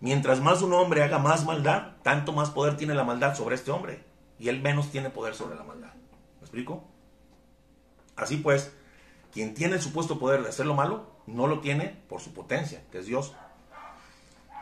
Mientras 0.00 0.42
más 0.42 0.60
un 0.60 0.74
hombre 0.74 1.02
haga 1.02 1.18
más 1.18 1.46
maldad, 1.46 1.92
tanto 2.02 2.32
más 2.32 2.50
poder 2.50 2.76
tiene 2.76 2.92
la 2.92 3.04
maldad 3.04 3.34
sobre 3.34 3.54
este 3.54 3.70
hombre. 3.70 4.04
Y 4.38 4.50
él 4.50 4.60
menos 4.60 4.90
tiene 4.90 5.08
poder 5.08 5.34
sobre 5.34 5.56
la 5.56 5.64
maldad. 5.64 5.94
¿Me 5.94 6.42
explico? 6.42 6.84
Así 8.14 8.36
pues, 8.36 8.74
quien 9.32 9.54
tiene 9.54 9.76
el 9.76 9.80
supuesto 9.80 10.18
poder 10.18 10.42
de 10.42 10.50
hacer 10.50 10.66
lo 10.66 10.74
malo, 10.74 11.06
no 11.26 11.46
lo 11.46 11.60
tiene 11.60 11.98
por 12.10 12.20
su 12.20 12.34
potencia, 12.34 12.82
que 12.92 12.98
es 12.98 13.06
Dios. 13.06 13.34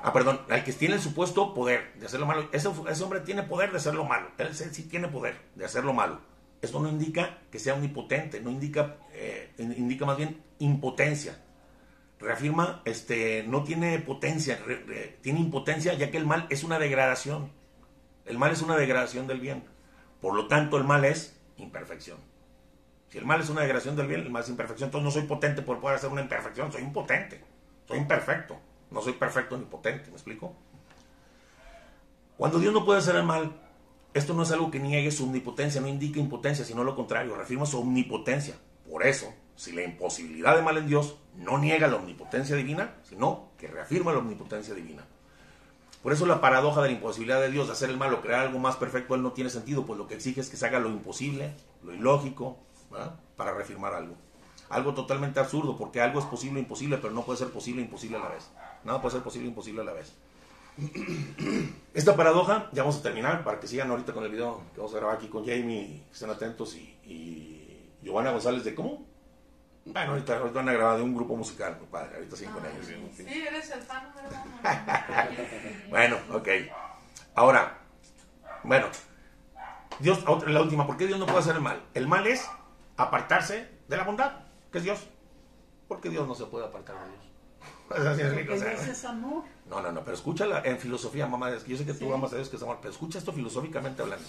Ah, 0.07 0.13
perdón, 0.13 0.39
el 0.51 0.63
que 0.65 0.73
tiene 0.75 0.97
el 0.97 1.01
supuesto 1.01 1.55
poder 1.55 1.95
de 1.95 2.05
hacer 2.05 2.21
lo 2.21 2.27
malo, 2.27 2.51
ese, 2.53 2.69
hombre 2.69 3.21
tiene 3.21 3.43
poder 3.43 3.71
de 3.71 3.79
hacer 3.79 3.95
lo 3.95 4.05
malo. 4.05 4.29
Él 4.37 4.55
sí 4.55 4.83
tiene 4.83 5.09
poder 5.09 5.41
de 5.55 5.65
hacer 5.65 5.83
lo 5.83 5.95
malo. 5.95 6.21
Esto 6.61 6.79
no 6.79 6.91
indica 6.91 7.39
que 7.51 7.59
sea 7.59 7.73
omnipotente, 7.73 8.39
no 8.43 8.51
indica, 8.51 8.97
eh, 9.15 9.55
indica 9.57 10.05
más 10.05 10.19
bien 10.19 10.43
impotencia. 10.59 11.43
Reafirma, 12.21 12.83
este, 12.85 13.45
no 13.49 13.65
tiene 13.65 13.99
potencia, 13.99 14.59
tiene 15.23 15.41
impotencia, 15.41 15.95
ya 15.95 16.11
que 16.11 16.19
el 16.19 16.27
mal 16.27 16.49
es 16.51 16.65
una 16.65 16.79
degradación. 16.79 17.51
El 18.27 18.37
mal 18.37 18.53
es 18.53 18.61
una 18.61 18.77
degradación 18.77 19.27
del 19.27 19.41
bien. 19.41 19.65
Por 20.21 20.35
lo 20.35 20.49
tanto, 20.49 20.77
el 20.77 20.85
mal 20.85 21.07
es 21.07 21.41
imperfección. 21.57 22.19
Si 23.09 23.17
el 23.17 23.25
mal 23.25 23.41
es 23.41 23.49
una 23.49 23.63
degradación 23.63 23.97
del 23.97 24.09
bien, 24.09 24.21
el 24.21 24.31
mal 24.31 24.43
es 24.43 24.51
imperfección. 24.51 24.89
Entonces 24.89 25.05
no 25.05 25.11
soy 25.11 25.23
potente 25.27 25.63
por 25.63 25.81
poder 25.81 25.97
hacer 25.97 26.11
una 26.11 26.21
imperfección, 26.21 26.71
soy 26.71 26.83
impotente. 26.83 27.43
Soy 27.89 27.97
imperfecto. 27.97 28.61
No 28.91 29.01
soy 29.03 29.15
perfecto 29.15 29.57
ni 29.57 29.65
potente, 29.65 30.11
¿me 30.11 30.17
explico? 30.17 30.55
Cuando 32.37 32.59
Dios 32.59 32.73
no 32.73 32.85
puede 32.85 32.99
hacer 32.99 33.17
el 33.17 33.25
mal, 33.25 33.53
esto 34.13 34.35
no 34.35 34.43
es 34.43 34.53
algo 34.53 34.71
que 34.71 34.79
niegue 34.79 35.11
su 35.11 35.25
omnipotencia, 35.25 35.81
no 35.81 35.89
indica 35.89 36.21
impotencia, 36.21 36.65
sino 36.65 36.85
lo 36.85 36.95
contrario, 36.95 37.35
reafirma 37.37 37.67
su 37.67 37.81
omnipotencia. 37.81 38.55
Por 38.91 39.07
eso, 39.07 39.33
si 39.57 39.73
la 39.73 39.83
imposibilidad 39.83 40.57
de 40.57 40.63
mal 40.63 40.77
en 40.77 40.87
Dios 40.87 41.17
no 41.37 41.59
niega 41.59 41.89
la 41.89 41.97
omnipotencia 41.97 42.57
divina, 42.57 42.95
sino 43.03 43.51
que 43.59 43.69
reafirma 43.69 44.13
la 44.13 44.19
omnipotencia 44.19 44.75
divina. 44.75 45.05
Por 46.03 46.13
eso 46.13 46.27
la 46.27 46.41
paradoja 46.41 46.83
de 46.83 46.89
la 46.89 46.95
imposibilidad 46.95 47.41
de 47.41 47.51
Dios 47.51 47.67
de 47.67 47.73
hacer 47.73 47.89
el 47.89 47.97
mal 47.97 48.13
o 48.13 48.21
crear 48.21 48.41
algo 48.41 48.59
más 48.59 48.77
perfecto, 48.77 49.15
él 49.15 49.23
no 49.23 49.33
tiene 49.33 49.49
sentido, 49.49 49.87
pues 49.87 49.99
lo 49.99 50.07
que 50.07 50.15
exige 50.15 50.41
es 50.41 50.51
que 50.51 50.57
se 50.57 50.67
haga 50.67 50.79
lo 50.79 50.91
imposible, 50.91 51.55
lo 51.83 51.95
ilógico, 51.95 52.59
para 53.37 53.55
reafirmar 53.55 53.95
algo. 53.95 54.15
Algo 54.69 54.95
totalmente 54.95 55.41
absurdo, 55.41 55.77
porque 55.77 56.01
algo 56.01 56.21
es 56.21 56.27
posible 56.27 56.59
e 56.59 56.63
imposible, 56.63 56.99
pero 56.99 57.13
no 57.13 57.23
puede 57.23 57.39
ser 57.39 57.51
posible 57.51 57.81
e 57.81 57.85
imposible 57.85 58.19
a 58.19 58.21
la 58.21 58.29
vez. 58.29 58.51
Nada 58.85 59.01
puede 59.01 59.15
ser 59.15 59.23
posible 59.23 59.47
e 59.47 59.51
imposible 59.51 59.83
a 59.83 59.85
la 59.85 59.93
vez. 59.93 60.13
Esta 61.95 62.17
paradoja, 62.17 62.69
ya 62.73 62.83
vamos 62.83 62.99
a 62.99 63.03
terminar, 63.03 63.45
para 63.45 63.61
que 63.61 63.67
sigan 63.67 63.91
ahorita 63.91 64.13
con 64.13 64.25
el 64.25 64.31
video 64.31 64.63
que 64.75 64.81
vamos 64.81 64.95
a 64.95 64.99
grabar 64.99 65.17
aquí 65.17 65.29
con 65.29 65.45
Jamie, 65.45 66.03
estén 66.13 66.31
atentos, 66.31 66.75
y, 66.75 66.99
y 67.05 67.91
Giovanna 68.03 68.33
González 68.33 68.65
de 68.65 68.75
¿cómo? 68.75 69.07
Bueno, 69.87 70.13
ahorita, 70.13 70.39
ahorita 70.39 70.59
van 70.59 70.69
a 70.71 70.73
grabar 70.73 70.97
de 70.97 71.03
un 71.03 71.15
grupo 71.15 71.37
musical, 71.37 71.79
compadre, 71.79 72.17
ahorita 72.17 72.37
siguen 72.37 72.53
con 72.55 72.65
ellos. 72.65 72.87
¿sí? 72.87 73.25
Sí, 73.25 73.47
eres 73.47 73.71
el 73.71 73.83
fan. 73.83 74.13
Bueno, 75.91 76.17
ok. 76.33 76.49
Ahora, 77.35 77.79
bueno, 78.63 78.87
Dios, 80.01 80.25
la 80.47 80.63
última, 80.63 80.87
¿por 80.87 80.97
qué 80.97 81.07
Dios 81.07 81.19
no 81.19 81.27
puede 81.27 81.41
hacer 81.41 81.57
el 81.57 81.61
mal? 81.61 81.83
El 81.93 82.09
mal 82.09 82.27
es 82.27 82.49
apartarse 82.97 83.69
de 83.87 83.97
la 83.97 84.05
bondad, 84.05 84.41
que 84.73 84.79
es 84.79 84.85
Dios. 84.85 85.01
Porque 85.87 86.09
Dios 86.09 86.27
no 86.27 86.35
se 86.35 86.47
puede 86.47 86.67
apartar 86.67 86.97
de 87.05 87.11
Dios. 87.11 87.24
Así 87.91 88.23
es, 88.23 88.33
Porque 88.33 88.53
o 88.53 88.57
sea, 88.59 88.71
Dios 88.71 88.87
es 88.89 89.05
amor. 89.05 89.45
no, 89.69 89.81
no, 89.83 89.93
no, 89.93 90.01
pero 90.05 90.17
escúchala 90.17 90.63
en 90.65 90.79
filosofía, 90.79 91.27
mamá. 91.27 91.51
Es 91.51 91.63
que 91.65 91.73
yo 91.73 91.77
sé 91.79 91.85
que 91.85 91.93
tú 91.93 92.07
Sí. 92.07 92.13
amas 92.13 92.33
a 92.33 92.37
Dios, 92.37 92.49
que 92.49 92.57
es 92.57 92.63
amor, 92.63 92.79
pero 92.81 92.93
escucha 92.93 93.19
esto 93.19 93.33
filosóficamente 93.33 94.03
hablando. 94.03 94.27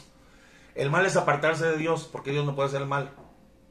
El 0.75 0.89
mal 0.91 1.05
es 1.05 1.15
apartarse 1.15 1.65
de 1.65 1.77
Dios, 1.77 2.09
porque 2.11 2.31
Dios 2.31 2.45
no 2.45 2.53
puede 2.55 2.67
hacer 2.69 2.81
el 2.81 2.87
mal. 2.87 3.11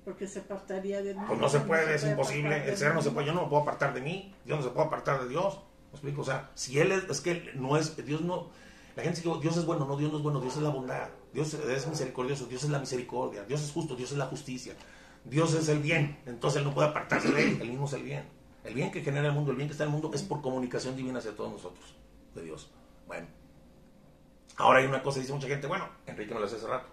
Porque 0.05 0.27
se 0.27 0.41
apartaría 0.41 1.03
de 1.03 1.15
mí. 1.15 1.21
Pues 1.27 1.39
no 1.39 1.49
se 1.49 1.61
puede, 1.61 1.95
es 1.95 2.05
imposible. 2.05 2.69
El 2.69 2.77
ser 2.77 2.95
no 2.95 3.03
se 3.03 3.11
puede, 3.11 3.27
yo 3.27 3.35
no 3.35 3.43
me 3.43 3.49
puedo 3.49 3.63
apartar 3.63 3.93
de 3.95 4.01
mí, 4.01 4.35
Dios 4.45 4.59
no 4.59 4.65
se 4.65 4.71
puede 4.71 4.87
apartar 4.87 5.23
de 5.23 5.29
Dios. 5.29 5.61
¿Me 5.93 5.97
explico? 5.97 6.23
O 6.23 6.25
sea, 6.25 6.51
si 6.55 6.79
Él 6.79 6.91
es, 6.93 7.05
es 7.09 7.21
que 7.21 7.53
no 7.55 7.77
es, 7.77 7.97
Dios 8.05 8.21
no, 8.23 8.51
la 8.97 9.03
gente 9.03 9.21
dice, 9.21 9.39
Dios 9.41 9.57
es 9.57 9.65
bueno, 9.67 9.87
no, 9.87 9.97
Dios 9.97 10.11
no 10.11 10.19
es 10.19 10.25
bueno, 10.25 10.41
Dios 10.41 10.57
es 10.57 10.63
la 10.63 10.71
bondad, 10.71 11.09
Dios 11.33 11.55
es 11.55 11.87
misericordioso, 11.87 12.47
Dios 12.47 12.65
es 12.65 12.71
la 12.71 12.79
misericordia, 12.81 13.45
Dios 13.45 13.63
es 13.63 13.71
justo, 13.71 13.95
Dios 13.97 14.11
es 14.13 14.19
la 14.19 14.27
justicia, 14.27 14.75
Dios 15.25 15.55
es 15.55 15.69
el 15.69 15.79
bien, 15.79 16.19
entonces 16.27 16.59
Él 16.59 16.65
no 16.65 16.75
puede 16.75 16.89
apartarse 16.89 17.31
de 17.31 17.43
Él, 17.43 17.59
Él 17.63 17.69
mismo 17.71 17.87
es 17.87 17.93
el 17.93 18.03
bien. 18.03 18.25
El 18.65 18.75
bien 18.75 18.91
que 18.91 19.03
genera 19.03 19.29
el 19.29 19.35
mundo, 19.35 19.51
el 19.51 19.57
bien 19.57 19.69
que 19.69 19.73
está 19.73 19.85
en 19.85 19.91
el 19.91 19.93
mundo 19.93 20.11
es 20.15 20.23
por 20.23 20.41
comunicación 20.41 20.97
divina 20.97 21.19
hacia 21.19 21.37
todos 21.37 21.53
nosotros, 21.53 21.95
de 22.35 22.43
Dios. 22.43 22.71
Bueno, 23.07 23.27
ahora 24.57 24.79
hay 24.79 24.87
una 24.87 25.03
cosa, 25.03 25.21
dice 25.21 25.35
mucha 25.35 25.47
gente, 25.47 25.67
bueno, 25.67 25.87
Enrique 26.07 26.33
me 26.33 26.41
lo 26.41 26.47
hace 26.47 26.57
hace 26.57 26.67
rato. 26.67 26.89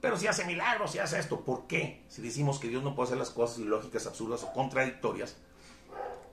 Pero 0.00 0.16
si 0.16 0.26
hace 0.26 0.44
milagros, 0.46 0.90
si 0.90 0.98
hace 0.98 1.18
esto, 1.18 1.44
¿por 1.44 1.66
qué? 1.66 2.02
Si 2.08 2.22
decimos 2.22 2.58
que 2.58 2.68
Dios 2.68 2.82
no 2.82 2.94
puede 2.94 3.08
hacer 3.08 3.18
las 3.18 3.30
cosas 3.30 3.58
ilógicas, 3.58 4.06
absurdas 4.06 4.42
o 4.42 4.52
contradictorias, 4.52 5.36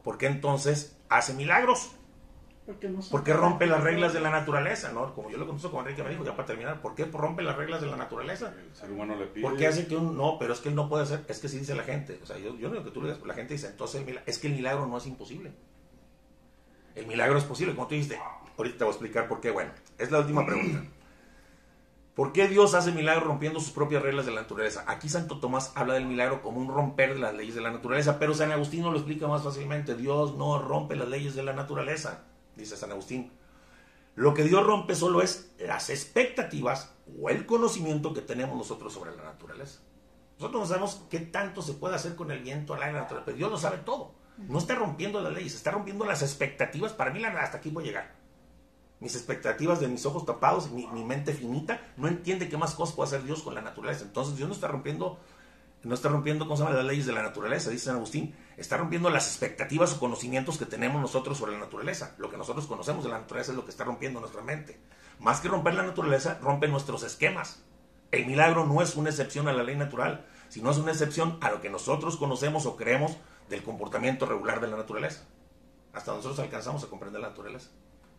¿por 0.04 0.18
qué 0.18 0.28
entonces 0.28 0.98
hace 1.10 1.34
milagros? 1.34 1.92
Porque, 2.70 2.88
no 2.88 3.00
Porque 3.10 3.34
rompe 3.34 3.66
las 3.66 3.82
reglas 3.82 4.14
de 4.14 4.20
la 4.20 4.30
naturaleza, 4.30 4.92
¿no? 4.92 5.16
Como 5.16 5.32
yo 5.32 5.40
lo 5.40 5.48
conozco 5.48 5.72
como 5.72 5.82
Enrique 5.82 6.04
me 6.04 6.12
dijo, 6.12 6.24
ya 6.24 6.36
para 6.36 6.46
terminar, 6.46 6.80
¿por 6.80 6.94
qué 6.94 7.06
rompe 7.06 7.42
las 7.42 7.56
reglas 7.56 7.82
de 7.82 7.88
la 7.88 7.98
naturaleza? 7.98 8.54
El 8.64 8.76
ser 8.76 8.92
humano 8.92 9.16
le 9.16 9.26
pide. 9.26 9.42
Porque 9.42 9.66
hace 9.66 9.88
que 9.88 9.96
un 9.96 10.16
no, 10.16 10.38
pero 10.38 10.54
es 10.54 10.60
que 10.60 10.70
él 10.70 10.76
no 10.76 10.88
puede 10.88 11.02
hacer, 11.02 11.26
es 11.28 11.40
que 11.40 11.50
sí 11.50 11.58
dice 11.58 11.74
la 11.74 11.82
gente, 11.82 12.20
o 12.22 12.28
sea, 12.28 12.38
yo, 12.38 12.56
yo 12.58 12.68
no 12.68 12.76
digo 12.76 12.86
que 12.86 12.92
tú 12.92 13.02
le 13.02 13.08
digas, 13.08 13.26
la 13.26 13.34
gente 13.34 13.56
dice, 13.56 13.70
entonces 13.70 14.06
es 14.24 14.38
que 14.38 14.48
el 14.50 14.54
milagro 14.54 14.86
no 14.86 15.00
es 15.00 15.08
imposible. 15.08 15.52
El 16.94 17.08
milagro 17.08 17.40
es 17.40 17.44
posible, 17.44 17.74
como 17.74 17.88
tú 17.88 17.96
dijiste, 17.96 18.20
ahorita 18.56 18.78
te 18.78 18.84
voy 18.84 18.92
a 18.92 18.94
explicar 18.94 19.28
por 19.28 19.42
qué, 19.42 19.50
bueno, 19.50 19.72
es 19.98 20.12
la 20.12 20.20
última 20.20 20.46
pregunta. 20.46 20.84
¿Por 22.14 22.34
qué 22.34 22.48
Dios 22.48 22.76
hace 22.76 22.92
milagro 22.92 23.26
rompiendo 23.26 23.60
sus 23.60 23.72
propias 23.72 24.04
reglas 24.04 24.28
de 24.28 24.34
la 24.34 24.42
naturaleza? 24.42 24.84
Aquí 24.86 25.10
Santo 25.10 25.40
Tomás 25.40 25.72
habla 25.74 25.96
del 25.96 26.06
milagro 26.06 26.44
como 26.44 26.60
un 26.60 26.68
romper 26.68 27.16
de 27.16 27.20
las 27.20 27.34
leyes 27.34 27.56
de 27.56 27.62
la 27.62 27.72
naturaleza, 27.72 28.20
pero 28.20 28.36
San 28.36 28.52
Agustín 28.52 28.84
lo 28.84 28.94
explica 28.94 29.28
más 29.28 29.42
fácilmente. 29.42 29.96
Dios 29.96 30.36
no 30.36 30.60
rompe 30.60 30.96
las 30.96 31.08
leyes 31.08 31.34
de 31.34 31.42
la 31.42 31.54
naturaleza, 31.54 32.26
dice 32.60 32.78
San 32.78 32.92
Agustín. 32.92 33.32
Lo 34.16 34.34
que 34.34 34.44
Dios 34.44 34.66
rompe 34.66 34.96
solo 34.96 35.22
es 35.22 35.52
las 35.60 35.90
expectativas 35.90 36.94
o 37.20 37.30
el 37.30 37.46
conocimiento 37.46 38.14
que 38.14 38.22
tenemos 38.22 38.58
nosotros 38.58 38.94
sobre 38.94 39.16
la 39.16 39.24
naturaleza. 39.24 39.80
Nosotros 40.40 40.62
no 40.62 40.68
sabemos 40.68 41.02
qué 41.10 41.20
tanto 41.20 41.62
se 41.62 41.74
puede 41.74 41.96
hacer 41.96 42.16
con 42.16 42.32
el 42.32 42.42
viento, 42.42 42.74
al 42.74 42.80
la 42.80 42.92
naturaleza, 42.92 43.26
pero 43.26 43.38
Dios 43.38 43.52
lo 43.52 43.58
sabe 43.58 43.78
todo. 43.80 44.14
No 44.48 44.58
está 44.58 44.76
rompiendo 44.76 45.20
las 45.20 45.34
leyes, 45.34 45.54
está 45.54 45.72
rompiendo 45.72 46.06
las 46.06 46.22
expectativas. 46.22 46.94
Para 46.94 47.12
mí, 47.12 47.24
hasta 47.24 47.58
aquí 47.58 47.70
voy 47.70 47.84
a 47.84 47.88
llegar. 47.88 48.16
Mis 49.02 49.16
expectativas 49.16 49.82
de 49.82 49.90
mis 49.90 50.06
ojos 50.06 50.26
tapados, 50.26 50.72
mi, 50.72 50.88
mi 50.88 51.04
mente 51.04 51.34
finita, 51.34 51.82
no 51.98 52.08
entiende 52.08 52.48
qué 52.48 52.58
más 52.58 52.74
cosas 52.74 52.96
puede 52.96 53.08
hacer 53.08 53.24
Dios 53.24 53.42
con 53.42 53.56
la 53.56 53.62
naturaleza. 53.62 54.06
Entonces, 54.06 54.38
Dios 54.38 54.48
no 54.48 54.56
está 54.56 54.70
rompiendo, 54.70 55.20
no 55.88 55.96
está 55.96 56.10
rompiendo, 56.10 56.46
¿cómo 56.46 56.58
se 56.58 56.64
llama? 56.64 56.76
Las 56.76 56.86
leyes 56.86 57.06
de 57.06 57.14
la 57.14 57.24
naturaleza, 57.24 57.70
dice 57.70 57.86
San 57.86 57.96
Agustín. 57.96 58.36
Está 58.58 58.76
rompiendo 58.76 59.10
las 59.10 59.28
expectativas 59.28 59.94
o 59.94 60.00
conocimientos 60.00 60.58
que 60.58 60.66
tenemos 60.66 61.02
nosotros 61.02 61.38
sobre 61.38 61.54
la 61.54 61.60
naturaleza. 61.60 62.16
Lo 62.18 62.30
que 62.30 62.36
nosotros 62.36 62.68
conocemos 62.68 63.06
de 63.06 63.12
la 63.12 63.20
naturaleza 63.20 63.52
es 63.52 63.56
lo 63.56 63.64
que 63.64 63.72
está 63.72 63.86
rompiendo 63.86 64.20
nuestra 64.20 64.42
mente. 64.42 64.78
Más 65.20 65.40
que 65.40 65.48
romper 65.48 65.76
la 65.76 65.84
naturaleza, 65.84 66.38
rompe 66.42 66.68
nuestros 66.68 67.04
esquemas. 67.04 67.64
El 68.12 68.26
milagro 68.26 68.66
no 68.66 68.82
es 68.82 68.96
una 68.96 69.10
excepción 69.10 69.48
a 69.48 69.54
la 69.54 69.64
ley 69.64 69.78
natural, 69.78 70.26
sino 70.50 70.72
es 70.72 70.78
una 70.78 70.92
excepción 70.92 71.38
a 71.42 71.52
lo 71.52 71.62
que 71.62 71.70
nosotros 71.70 72.18
conocemos 72.18 72.66
o 72.66 72.76
creemos 72.76 73.16
del 73.50 73.64
comportamiento 73.64 74.26
regular 74.26 74.60
de 74.60 74.68
la 74.68 74.78
naturaleza. 74.78 75.24
Hasta 75.94 76.12
nosotros 76.12 76.40
alcanzamos 76.40 76.84
a 76.84 76.88
comprender 76.88 77.22
la 77.22 77.30
naturaleza. 77.30 77.70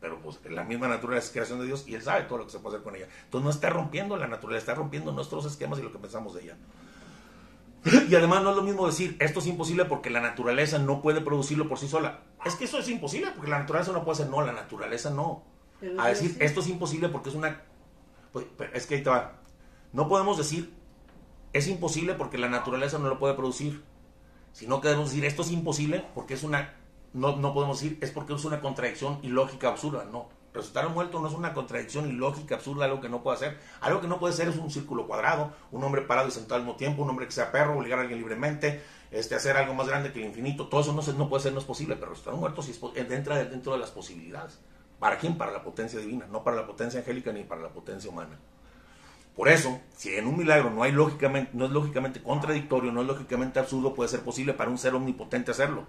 Pero 0.00 0.18
pues 0.20 0.38
la 0.48 0.64
misma 0.64 0.88
naturaleza 0.88 1.26
es 1.26 1.32
creación 1.32 1.60
de 1.60 1.66
Dios 1.66 1.84
y 1.86 1.94
Él 1.94 2.02
sabe 2.02 2.22
todo 2.22 2.38
lo 2.38 2.46
que 2.46 2.52
se 2.52 2.58
puede 2.58 2.76
hacer 2.76 2.84
con 2.84 2.96
ella. 2.96 3.06
Entonces 3.24 3.44
no 3.44 3.50
está 3.50 3.68
rompiendo 3.68 4.16
la 4.16 4.28
naturaleza, 4.28 4.70
está 4.70 4.74
rompiendo 4.74 5.12
nuestros 5.12 5.44
esquemas 5.44 5.78
y 5.78 5.82
lo 5.82 5.92
que 5.92 5.98
pensamos 5.98 6.34
de 6.34 6.44
ella. 6.44 6.56
Y 7.84 8.14
además 8.14 8.42
no 8.42 8.50
es 8.50 8.56
lo 8.56 8.62
mismo 8.62 8.86
decir, 8.86 9.16
esto 9.20 9.38
es 9.38 9.46
imposible 9.46 9.86
porque 9.86 10.10
la 10.10 10.20
naturaleza 10.20 10.78
no 10.78 11.00
puede 11.00 11.20
producirlo 11.20 11.68
por 11.68 11.78
sí 11.78 11.88
sola. 11.88 12.20
Es 12.44 12.54
que 12.54 12.64
eso 12.64 12.78
es 12.78 12.88
imposible 12.88 13.30
porque 13.34 13.50
la 13.50 13.58
naturaleza 13.58 13.92
no 13.92 14.04
puede 14.04 14.20
hacer, 14.20 14.28
no, 14.30 14.42
la 14.42 14.52
naturaleza 14.52 15.10
no. 15.10 15.44
Pero 15.80 16.00
A 16.00 16.08
decir, 16.08 16.32
sí. 16.32 16.36
esto 16.40 16.60
es 16.60 16.68
imposible 16.68 17.08
porque 17.08 17.30
es 17.30 17.34
una... 17.34 17.62
pues, 18.32 18.46
es 18.74 18.86
que 18.86 18.96
ahí 18.96 19.02
te 19.02 19.08
va. 19.10 19.40
No 19.92 20.08
podemos 20.08 20.36
decir, 20.36 20.74
es 21.52 21.68
imposible 21.68 22.14
porque 22.14 22.36
la 22.38 22.48
naturaleza 22.48 22.98
no 22.98 23.08
lo 23.08 23.18
puede 23.18 23.34
producir. 23.34 23.82
Sino 24.52 24.80
que 24.80 24.88
debemos 24.88 25.10
decir, 25.10 25.24
esto 25.24 25.42
es 25.42 25.50
imposible 25.50 26.04
porque 26.14 26.34
es 26.34 26.42
una... 26.42 26.74
No, 27.12 27.36
no 27.36 27.54
podemos 27.54 27.80
decir, 27.80 27.98
es 28.02 28.10
porque 28.10 28.34
es 28.34 28.44
una 28.44 28.60
contradicción 28.60 29.18
ilógica 29.22 29.68
absurda. 29.68 30.04
No. 30.04 30.28
Resucitar 30.52 30.86
un 30.88 30.94
muerto 30.94 31.20
no 31.20 31.28
es 31.28 31.34
una 31.34 31.52
contradicción 31.54 32.08
ilógica 32.08 32.56
absurda, 32.56 32.84
algo 32.86 33.00
que 33.00 33.08
no 33.08 33.22
puede 33.22 33.36
hacer. 33.36 33.58
Algo 33.80 34.00
que 34.00 34.08
no 34.08 34.18
puede 34.18 34.34
ser 34.34 34.48
es 34.48 34.56
un 34.56 34.70
círculo 34.70 35.06
cuadrado, 35.06 35.52
un 35.70 35.84
hombre 35.84 36.02
parado 36.02 36.26
y 36.28 36.32
sentado 36.32 36.56
al 36.56 36.62
mismo 36.62 36.76
tiempo, 36.76 37.02
un 37.02 37.10
hombre 37.10 37.26
que 37.26 37.32
sea 37.32 37.52
perro, 37.52 37.78
obligar 37.78 37.98
a 38.00 38.02
alguien 38.02 38.18
libremente, 38.18 38.82
este, 39.12 39.36
hacer 39.36 39.56
algo 39.56 39.74
más 39.74 39.86
grande 39.86 40.12
que 40.12 40.18
el 40.20 40.26
infinito. 40.26 40.66
Todo 40.68 40.80
eso 40.80 40.92
no, 40.92 41.02
se- 41.02 41.12
no 41.14 41.28
puede 41.28 41.44
ser, 41.44 41.52
no 41.52 41.60
es 41.60 41.64
posible, 41.64 41.94
pero 41.94 42.10
resucitar 42.10 42.34
un 42.34 42.40
muerto 42.40 42.62
sí 42.62 42.72
es, 42.72 42.78
po- 42.78 42.92
entra 42.96 43.44
dentro 43.44 43.72
de 43.72 43.78
las 43.78 43.90
posibilidades. 43.92 44.58
¿Para 44.98 45.18
quién? 45.18 45.38
Para 45.38 45.52
la 45.52 45.62
potencia 45.62 46.00
divina, 46.00 46.26
no 46.30 46.42
para 46.42 46.56
la 46.56 46.66
potencia 46.66 46.98
angélica 47.00 47.32
ni 47.32 47.44
para 47.44 47.62
la 47.62 47.68
potencia 47.68 48.10
humana. 48.10 48.36
Por 49.36 49.48
eso, 49.48 49.80
si 49.96 50.14
en 50.16 50.26
un 50.26 50.36
milagro 50.36 50.70
no 50.70 50.82
hay 50.82 50.92
lógicamente, 50.92 51.52
no 51.54 51.64
es 51.66 51.70
lógicamente 51.70 52.20
contradictorio, 52.22 52.90
no 52.92 53.00
es 53.02 53.06
lógicamente 53.06 53.58
absurdo, 53.60 53.94
puede 53.94 54.08
ser 54.10 54.20
posible 54.20 54.52
para 54.52 54.68
un 54.70 54.76
ser 54.78 54.94
omnipotente 54.94 55.52
hacerlo. 55.52 55.84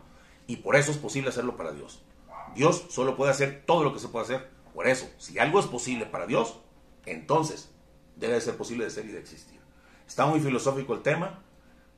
Y 0.48 0.58
por 0.58 0.76
eso 0.76 0.92
es 0.92 0.98
posible 0.98 1.30
hacerlo 1.30 1.58
para 1.58 1.72
Dios. 1.72 2.02
Dios 2.56 2.86
solo 2.90 3.16
puede 3.16 3.32
hacer 3.32 3.64
todo 3.66 3.84
lo 3.84 3.94
que 3.94 4.00
se 4.00 4.08
puede 4.08 4.26
hacer. 4.26 4.50
Por 4.74 4.88
eso, 4.88 5.10
si 5.18 5.38
algo 5.40 5.60
es 5.60 5.66
posible 5.68 6.06
para 6.06 6.26
Dios, 6.28 6.60
entonces 7.06 7.72
debe 8.16 8.34
de 8.36 8.42
ser 8.42 8.56
posible 8.56 8.84
de 8.86 8.90
ser 8.92 9.06
y 9.06 9.10
de 9.12 9.20
existir. 9.20 9.60
Está 10.08 10.26
muy 10.26 10.40
filosófico 10.40 10.94
el 10.94 11.02
tema. 11.02 11.40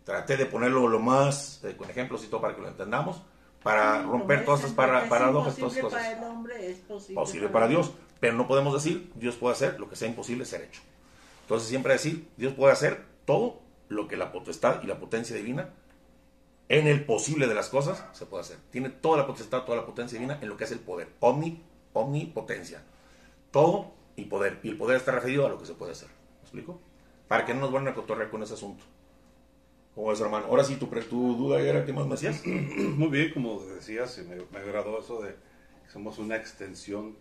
Traté 0.04 0.38
de 0.38 0.46
ponerlo 0.46 0.88
lo 0.88 1.00
más, 1.00 1.64
eh, 1.64 1.76
con 1.78 1.90
ejemplos 1.90 2.24
y 2.24 2.28
todo 2.28 2.42
para 2.42 2.56
que 2.56 2.62
lo 2.62 2.68
entendamos, 2.68 3.22
para 3.64 4.02
Sí, 4.02 4.08
romper 4.10 4.44
todas 4.44 4.60
estas 4.62 4.76
para- 4.76 5.08
paradojas, 5.08 5.56
todas 5.56 5.76
estas 5.76 5.92
cosas 5.92 6.02
para 6.08 6.18
el 6.18 6.24
hombre, 6.26 6.72
es 6.72 6.80
posible, 6.80 7.16
posible 7.16 7.50
para 7.50 7.68
Dios. 7.68 7.92
Pero 8.20 8.34
no 8.36 8.48
podemos 8.48 8.74
decir, 8.74 9.12
Dios 9.16 9.36
puede 9.36 9.54
hacer 9.54 9.80
lo 9.80 9.90
que 9.90 9.96
sea 9.96 10.08
imposible 10.10 10.46
ser 10.46 10.62
hecho. 10.64 10.82
Entonces 11.44 11.70
siempre 11.70 11.94
decir, 11.94 12.30
Dios 12.38 12.54
puede 12.54 12.74
hacer 12.74 13.06
todo 13.26 13.62
lo 13.90 14.08
que 14.08 14.18
la 14.18 14.32
potestad 14.32 14.82
y 14.84 14.88
la 14.88 15.00
potencia 15.00 15.36
divina, 15.36 15.70
en 16.70 16.88
el 16.88 17.06
posible 17.06 17.48
de 17.48 17.54
las 17.54 17.70
cosas, 17.70 18.06
se 18.14 18.26
puede 18.26 18.42
hacer. 18.42 18.58
Tiene 18.72 18.90
toda 18.90 19.18
la 19.18 19.28
potestad, 19.28 19.64
toda 19.64 19.78
la 19.78 19.86
potencia 19.86 20.18
divina 20.18 20.40
en 20.42 20.50
lo 20.50 20.58
que 20.58 20.64
es 20.64 20.72
el 20.72 20.80
poder. 20.80 21.10
Omni, 21.20 21.62
omnipotencia. 21.94 22.84
Todo 23.52 23.92
y 24.16 24.26
poder. 24.26 24.60
Y 24.64 24.70
el 24.70 24.78
poder 24.78 24.98
está 24.98 25.12
referido 25.12 25.46
a 25.46 25.50
lo 25.50 25.60
que 25.60 25.66
se 25.66 25.74
puede 25.74 25.92
hacer. 25.92 26.08
¿Me 26.08 26.42
explico? 26.42 26.80
Para 27.28 27.46
que 27.46 27.54
no 27.54 27.62
nos 27.62 27.72
vuelvan 27.72 27.94
a 27.94 27.96
cotorrear 27.96 28.30
con 28.30 28.44
ese 28.44 28.54
asunto. 28.54 28.84
¿Cómo 29.96 30.12
es, 30.12 30.20
hermano? 30.20 30.48
Ahora 30.48 30.64
sí, 30.64 30.78
tu, 30.78 30.88
tu 30.88 31.36
duda 31.36 31.62
era, 31.62 31.86
¿qué 31.86 31.94
más 31.94 32.06
me 32.06 32.12
decías? 32.12 32.42
Muy 32.46 33.10
bien, 33.10 33.32
como 33.32 33.60
decías, 33.64 34.18
me, 34.28 34.38
me 34.52 34.58
agradó 34.58 35.00
eso 35.00 35.22
de 35.22 35.36
que 35.84 35.92
somos 35.92 36.18
una 36.18 36.36
extensión 36.36 37.16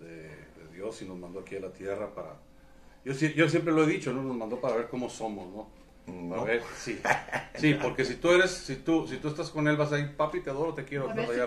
de, 0.00 0.24
de 0.24 0.74
Dios 0.74 1.00
y 1.02 1.04
nos 1.04 1.18
mandó 1.18 1.40
aquí 1.40 1.56
a 1.56 1.60
la 1.60 1.72
tierra 1.72 2.12
para... 2.12 2.40
Yo, 3.04 3.12
yo 3.12 3.48
siempre 3.48 3.72
lo 3.72 3.84
he 3.84 3.86
dicho, 3.86 4.12
¿no? 4.12 4.22
Nos 4.22 4.36
mandó 4.36 4.60
para 4.60 4.76
ver 4.76 4.88
cómo 4.88 5.08
somos, 5.08 5.48
¿no? 5.54 5.68
No. 6.06 6.36
A 6.42 6.44
ver, 6.44 6.62
sí. 6.76 7.00
Sí, 7.56 7.74
porque 7.74 8.06
si 8.06 8.14
tú 8.14 8.30
eres, 8.30 8.50
si 8.52 8.76
tú, 8.76 9.06
si 9.06 9.18
tú 9.18 9.28
estás 9.28 9.50
con 9.50 9.68
él, 9.68 9.76
vas 9.76 9.92
a 9.92 9.98
ir, 9.98 10.16
papi, 10.16 10.40
te 10.40 10.48
adoro, 10.48 10.72
te 10.72 10.84
quiero, 10.86 11.10
allá. 11.10 11.46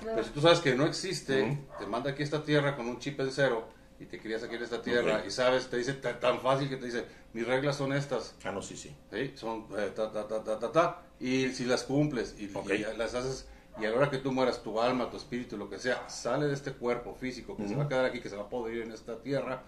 Pero 0.00 0.22
si 0.22 0.30
tú 0.30 0.40
sabes 0.40 0.60
que 0.60 0.74
no 0.76 0.86
existe, 0.86 1.58
te 1.78 1.86
manda 1.86 2.10
aquí 2.10 2.22
a 2.22 2.24
esta 2.24 2.44
tierra 2.44 2.76
con 2.76 2.86
un 2.86 3.00
chip 3.00 3.18
en 3.18 3.32
cero 3.32 3.66
y 3.98 4.04
te 4.04 4.20
crías 4.20 4.44
aquí 4.44 4.54
en 4.54 4.62
esta 4.62 4.80
tierra 4.82 5.24
y 5.26 5.32
sabes, 5.32 5.68
te 5.68 5.76
dice 5.78 5.94
ta- 5.94 6.20
tan 6.20 6.38
fácil 6.40 6.68
que 6.68 6.76
te 6.76 6.86
dice, 6.86 7.04
mis 7.32 7.44
reglas 7.44 7.74
son 7.76 7.92
estas. 7.92 8.36
Ah, 8.44 8.52
no, 8.52 8.62
sí, 8.62 8.76
sí. 8.76 8.94
¿sí? 9.10 9.32
Son 9.34 9.66
eh, 9.76 9.90
ta, 9.96 10.12
ta, 10.12 10.28
ta, 10.28 10.44
ta, 10.44 10.58
ta, 10.60 10.70
ta, 10.70 11.02
y 11.18 11.48
si 11.48 11.64
las 11.64 11.82
cumples 11.82 12.36
y, 12.38 12.48
Ok. 12.54 12.70
y 12.74 12.96
las 12.96 13.14
haces, 13.16 13.48
y 13.80 13.84
a 13.84 13.90
la 13.90 13.96
hora 13.96 14.10
que 14.10 14.18
tú 14.18 14.30
mueras, 14.30 14.62
tu 14.62 14.80
alma, 14.80 15.10
tu 15.10 15.16
espíritu, 15.16 15.56
lo 15.56 15.68
que 15.68 15.78
sea, 15.78 16.08
sale 16.08 16.46
de 16.46 16.54
este 16.54 16.70
cuerpo 16.72 17.16
físico 17.16 17.56
que 17.56 17.66
se 17.66 17.74
va 17.74 17.84
a 17.84 17.88
quedar 17.88 18.04
aquí, 18.04 18.20
que 18.20 18.28
se 18.28 18.36
va 18.36 18.42
a 18.44 18.48
poder 18.48 18.76
ir 18.76 18.82
en 18.82 18.92
esta 18.92 19.18
tierra, 19.18 19.64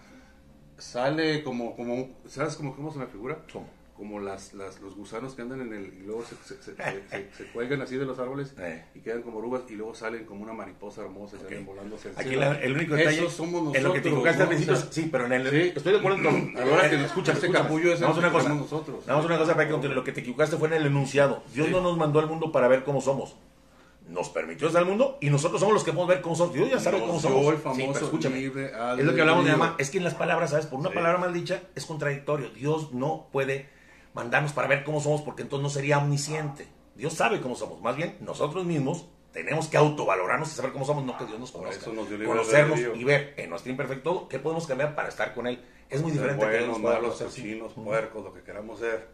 sale 0.77 1.43
como, 1.43 1.75
como 1.75 2.11
¿sabes 2.27 2.55
cómo, 2.55 2.73
cómo 2.75 2.91
se 2.93 2.99
me 2.99 3.07
figura? 3.07 3.37
¿Cómo? 3.51 3.67
Como 3.95 4.19
las, 4.19 4.53
las, 4.55 4.79
los 4.81 4.95
gusanos 4.95 5.35
que 5.35 5.43
andan 5.43 5.61
en 5.61 5.73
el, 5.73 5.93
y 5.93 6.03
luego 6.05 6.23
se, 6.45 6.55
se, 6.63 7.45
cuelgan 7.53 7.81
así 7.83 7.97
de 7.97 8.05
los 8.05 8.17
árboles 8.17 8.53
Eh. 8.57 8.83
y 8.95 8.99
quedan 9.01 9.21
como 9.21 9.37
orugas 9.37 9.61
y 9.69 9.75
luego 9.75 9.93
salen 9.93 10.25
como 10.25 10.41
una 10.43 10.53
mariposa 10.53 11.01
hermosa 11.01 11.37
y 11.37 11.43
salen 11.43 11.65
volando 11.67 11.95
hacia 11.97 12.09
el 12.11 12.17
Aquí 12.17 12.29
cielo. 12.29 12.41
la- 12.41 12.59
el 12.61 12.73
único 12.73 12.95
detalle 12.95 13.17
Esos 13.19 13.33
somos 13.33 13.61
nosotros. 13.61 13.75
en 13.77 13.83
lo 13.83 13.93
que 13.93 14.01
te 14.01 14.07
equivocaste 14.09 14.41
al 14.41 14.45
¿no? 14.45 14.49
principio, 14.49 14.73
O 14.73 14.77
sea, 14.77 14.91
sí, 14.91 15.09
pero 15.11 15.25
en 15.27 15.33
el 15.33 15.49
sí. 15.49 15.73
estoy 15.75 15.91
de 15.93 15.99
acuerdo 15.99 16.17
todo. 16.23 16.31
A 16.61 16.65
la 16.65 16.73
hora 16.73 16.89
que 16.89 16.95
Eh, 16.95 17.05
escucha 17.05 17.31
este 17.33 17.45
escúchame. 17.45 17.63
capullo 17.67 17.93
es 17.93 18.01
a 18.01 18.09
una 18.09 18.27
que 18.27 18.31
cosa. 18.33 18.47
somos 18.49 18.61
nosotros. 18.71 19.05
Vamos 19.05 19.23
a 19.23 19.27
una 19.27 19.37
cosa 19.37 19.55
para 19.55 19.67
que. 19.67 19.87
Lo 19.89 20.03
que 20.03 20.11
te 20.13 20.21
equivocaste 20.21 20.57
fue 20.57 20.67
en 20.69 20.73
el 20.75 20.85
enunciado. 20.87 21.43
Dios 21.53 21.67
Sí. 21.67 21.73
no 21.73 21.81
nos 21.81 21.95
mandó 21.97 22.19
al 22.19 22.27
mundo 22.27 22.51
para 22.51 22.67
ver 22.67 22.83
cómo 22.83 23.01
somos. 23.01 23.35
Nos 24.09 24.29
permitió 24.29 24.67
estar 24.67 24.81
al 24.81 24.87
mundo 24.89 25.17
y 25.21 25.29
nosotros 25.29 25.59
somos 25.59 25.73
los 25.75 25.83
que 25.83 25.91
podemos 25.91 26.09
ver 26.09 26.21
cómo 26.21 26.35
somos. 26.35 26.53
Dios 26.53 26.69
ya 26.69 26.79
sabe 26.79 26.97
Nos 26.97 27.07
cómo 27.07 27.19
somos. 27.19 27.53
el 27.53 27.59
famoso 27.59 27.81
Sí, 27.81 27.89
pero 27.93 28.05
escúchame. 28.07 28.37
libre 28.37 28.71
Es 28.97 29.05
lo 29.05 29.13
que 29.13 29.21
hablamos 29.21 29.45
de 29.45 29.51
ama. 29.51 29.75
Es 29.77 29.89
que 29.91 29.99
en 29.99 30.03
las 30.03 30.15
palabras, 30.15 30.49
¿sabes? 30.49 30.65
Por 30.65 30.79
una 30.79 30.89
palabra 30.91 31.17
mal 31.19 31.31
dicha 31.33 31.61
es 31.75 31.85
contradictorio. 31.85 32.49
Dios 32.49 32.91
no 32.93 33.27
puede 33.31 33.69
mandarnos 34.13 34.53
para 34.53 34.67
ver 34.67 34.83
cómo 34.83 34.99
somos 34.99 35.21
porque 35.21 35.41
entonces 35.41 35.63
no 35.63 35.69
sería 35.69 35.97
omnisciente. 35.97 36.67
Dios 36.95 37.13
sabe 37.13 37.41
cómo 37.41 37.55
somos. 37.55 37.81
Más 37.81 37.95
bien, 37.95 38.17
nosotros 38.19 38.65
mismos 38.65 39.05
tenemos 39.31 39.67
que 39.67 39.77
autovalorarnos 39.77 40.51
y 40.51 40.55
saber 40.55 40.71
cómo 40.71 40.85
somos, 40.85 41.05
no 41.05 41.17
que 41.17 41.25
Dios 41.25 41.39
nos 41.39 41.51
conozca. 41.51 41.91
nos 41.91 42.07
Conocernos 42.07 42.79
y 42.79 43.03
ver 43.03 43.33
en 43.37 43.49
nuestro 43.49 43.71
imperfecto 43.71 44.27
qué 44.27 44.39
podemos 44.39 44.67
cambiar 44.67 44.93
para 44.95 45.09
estar 45.09 45.33
con 45.33 45.47
Él. 45.47 45.59
Es 45.89 46.01
muy 46.01 46.11
diferente 46.11 46.45
a 46.45 46.51
que 46.51 46.57
Dios 46.59 46.79
malos, 46.79 47.01
conocer, 47.01 47.31
sí. 47.31 47.41
cochinos, 47.41 47.73
puercos, 47.73 48.23
lo 48.23 48.33
que 48.33 48.41
queramos 48.41 48.79
ser, 48.79 49.07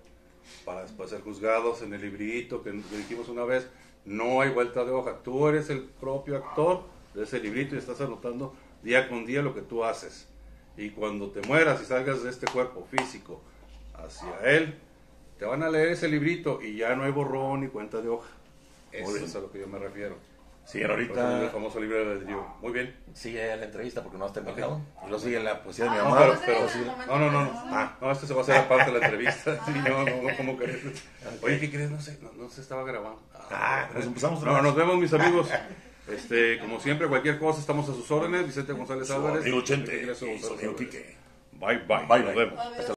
para 0.66 0.82
después 0.82 1.10
ser 1.10 1.22
juzgados 1.22 1.82
en 1.82 1.94
el 1.94 2.02
librito 2.02 2.64
que 2.64 2.72
dijimos 2.72 3.30
una 3.30 3.44
vez. 3.44 3.68
No 4.06 4.42
hay 4.42 4.52
vuelta 4.52 4.86
de 4.86 4.92
hoja. 4.92 5.20
Tú 5.24 5.48
eres 5.48 5.70
el 5.70 5.84
propio 5.84 6.38
actor 6.38 6.84
de 7.14 7.24
ese 7.24 7.40
librito 7.40 7.76
y 7.76 7.80
estás 7.80 8.00
anotando 8.02 8.56
día 8.84 9.10
con 9.10 9.26
día 9.26 9.42
lo 9.42 9.54
que 9.54 9.62
tú 9.62 9.84
haces. 9.84 10.28
Y 10.78 10.92
cuando 10.92 11.30
te 11.30 11.42
mueras 11.42 11.82
y 11.82 11.86
salgas 11.86 12.24
de 12.24 12.30
este 12.30 12.48
cuerpo 12.48 12.86
físico 12.90 13.42
hacia 13.96 14.40
él, 14.44 14.80
te 15.40 15.46
van 15.46 15.64
a 15.64 15.70
leer 15.70 15.90
ese 15.90 16.08
librito 16.08 16.62
y 16.62 16.78
ya 16.78 16.96
no 16.96 17.04
hay 17.04 17.12
borrón 17.12 17.62
ni 17.62 17.68
cuenta 17.68 18.02
de 18.02 18.10
hoja. 18.10 18.30
Eso 18.92 19.16
es 19.18 19.36
a 19.36 19.40
lo 19.40 19.52
que 19.52 19.60
yo 19.60 19.68
me 19.68 19.80
refiero. 19.80 20.16
Sí, 20.66 20.80
es 20.80 20.84
el 20.86 20.92
ahorita 20.92 21.50
famoso 21.54 21.80
libro 21.80 21.98
del 22.00 22.10
albedrío. 22.10 22.46
Muy 22.62 22.74
bien. 22.74 22.94
sigue 23.14 23.56
la 23.56 23.64
entrevista 23.66 24.04
porque 24.04 24.18
no 24.18 24.26
has 24.26 24.34
terminado. 24.34 24.82
Y 25.06 25.08
luego 25.10 25.20
sigue 25.24 25.40
la 25.40 25.64
poesía 25.64 25.86
de 25.86 25.92
mi 25.92 25.98
Ah, 25.98 26.04
No, 26.04 26.10
mamá. 26.10 26.20
pero, 26.22 26.34
a 26.34 26.40
pero- 26.46 27.08
no, 27.08 27.20
no, 27.20 27.32
no, 27.32 27.46
no. 27.46 27.52
Ah, 27.68 27.98
no, 28.02 28.12
este 28.12 28.28
se 28.28 28.34
va 28.34 28.40
a 28.42 28.44
hacer 28.44 28.58
aparte 28.58 28.92
de 28.92 29.00
la 29.00 29.06
entrevista. 29.06 29.60
Sí, 29.66 29.72
no, 29.72 30.04
no, 30.04 30.22
no, 30.30 30.36
¿cómo 30.38 30.58
crees? 30.58 30.82
Oye, 31.42 31.60
¿qué 31.62 31.70
crees? 31.72 31.90
No 31.90 32.02
sé, 32.02 32.20
no, 32.22 32.32
no 32.34 32.50
se 32.50 32.60
estaba 32.62 32.84
grabando. 32.84 33.22
Ah, 33.50 33.88
pues 33.94 34.06
empezamos 34.06 34.40
otra 34.40 34.52
No, 34.54 34.62
nos 34.62 34.76
vemos, 34.76 34.98
mis 34.98 35.14
amigos. 35.14 35.50
Este, 36.08 36.58
como 36.60 36.80
siempre, 36.80 37.06
cualquier 37.10 37.38
cosa, 37.38 37.60
estamos 37.60 37.90
a 37.90 37.94
sus 37.94 38.10
órdenes. 38.12 38.46
Vicente 38.46 38.72
González 38.72 39.12
Álvarez. 39.12 39.42
amigo 39.42 39.62
Chente 39.62 40.04
y. 40.04 40.76
Quique. 40.76 41.16
Bye, 41.52 41.80
bye. 41.80 42.06
Bye, 42.08 42.20
Nos 42.20 42.34
bye. 42.34 42.46
vemos. 42.46 42.78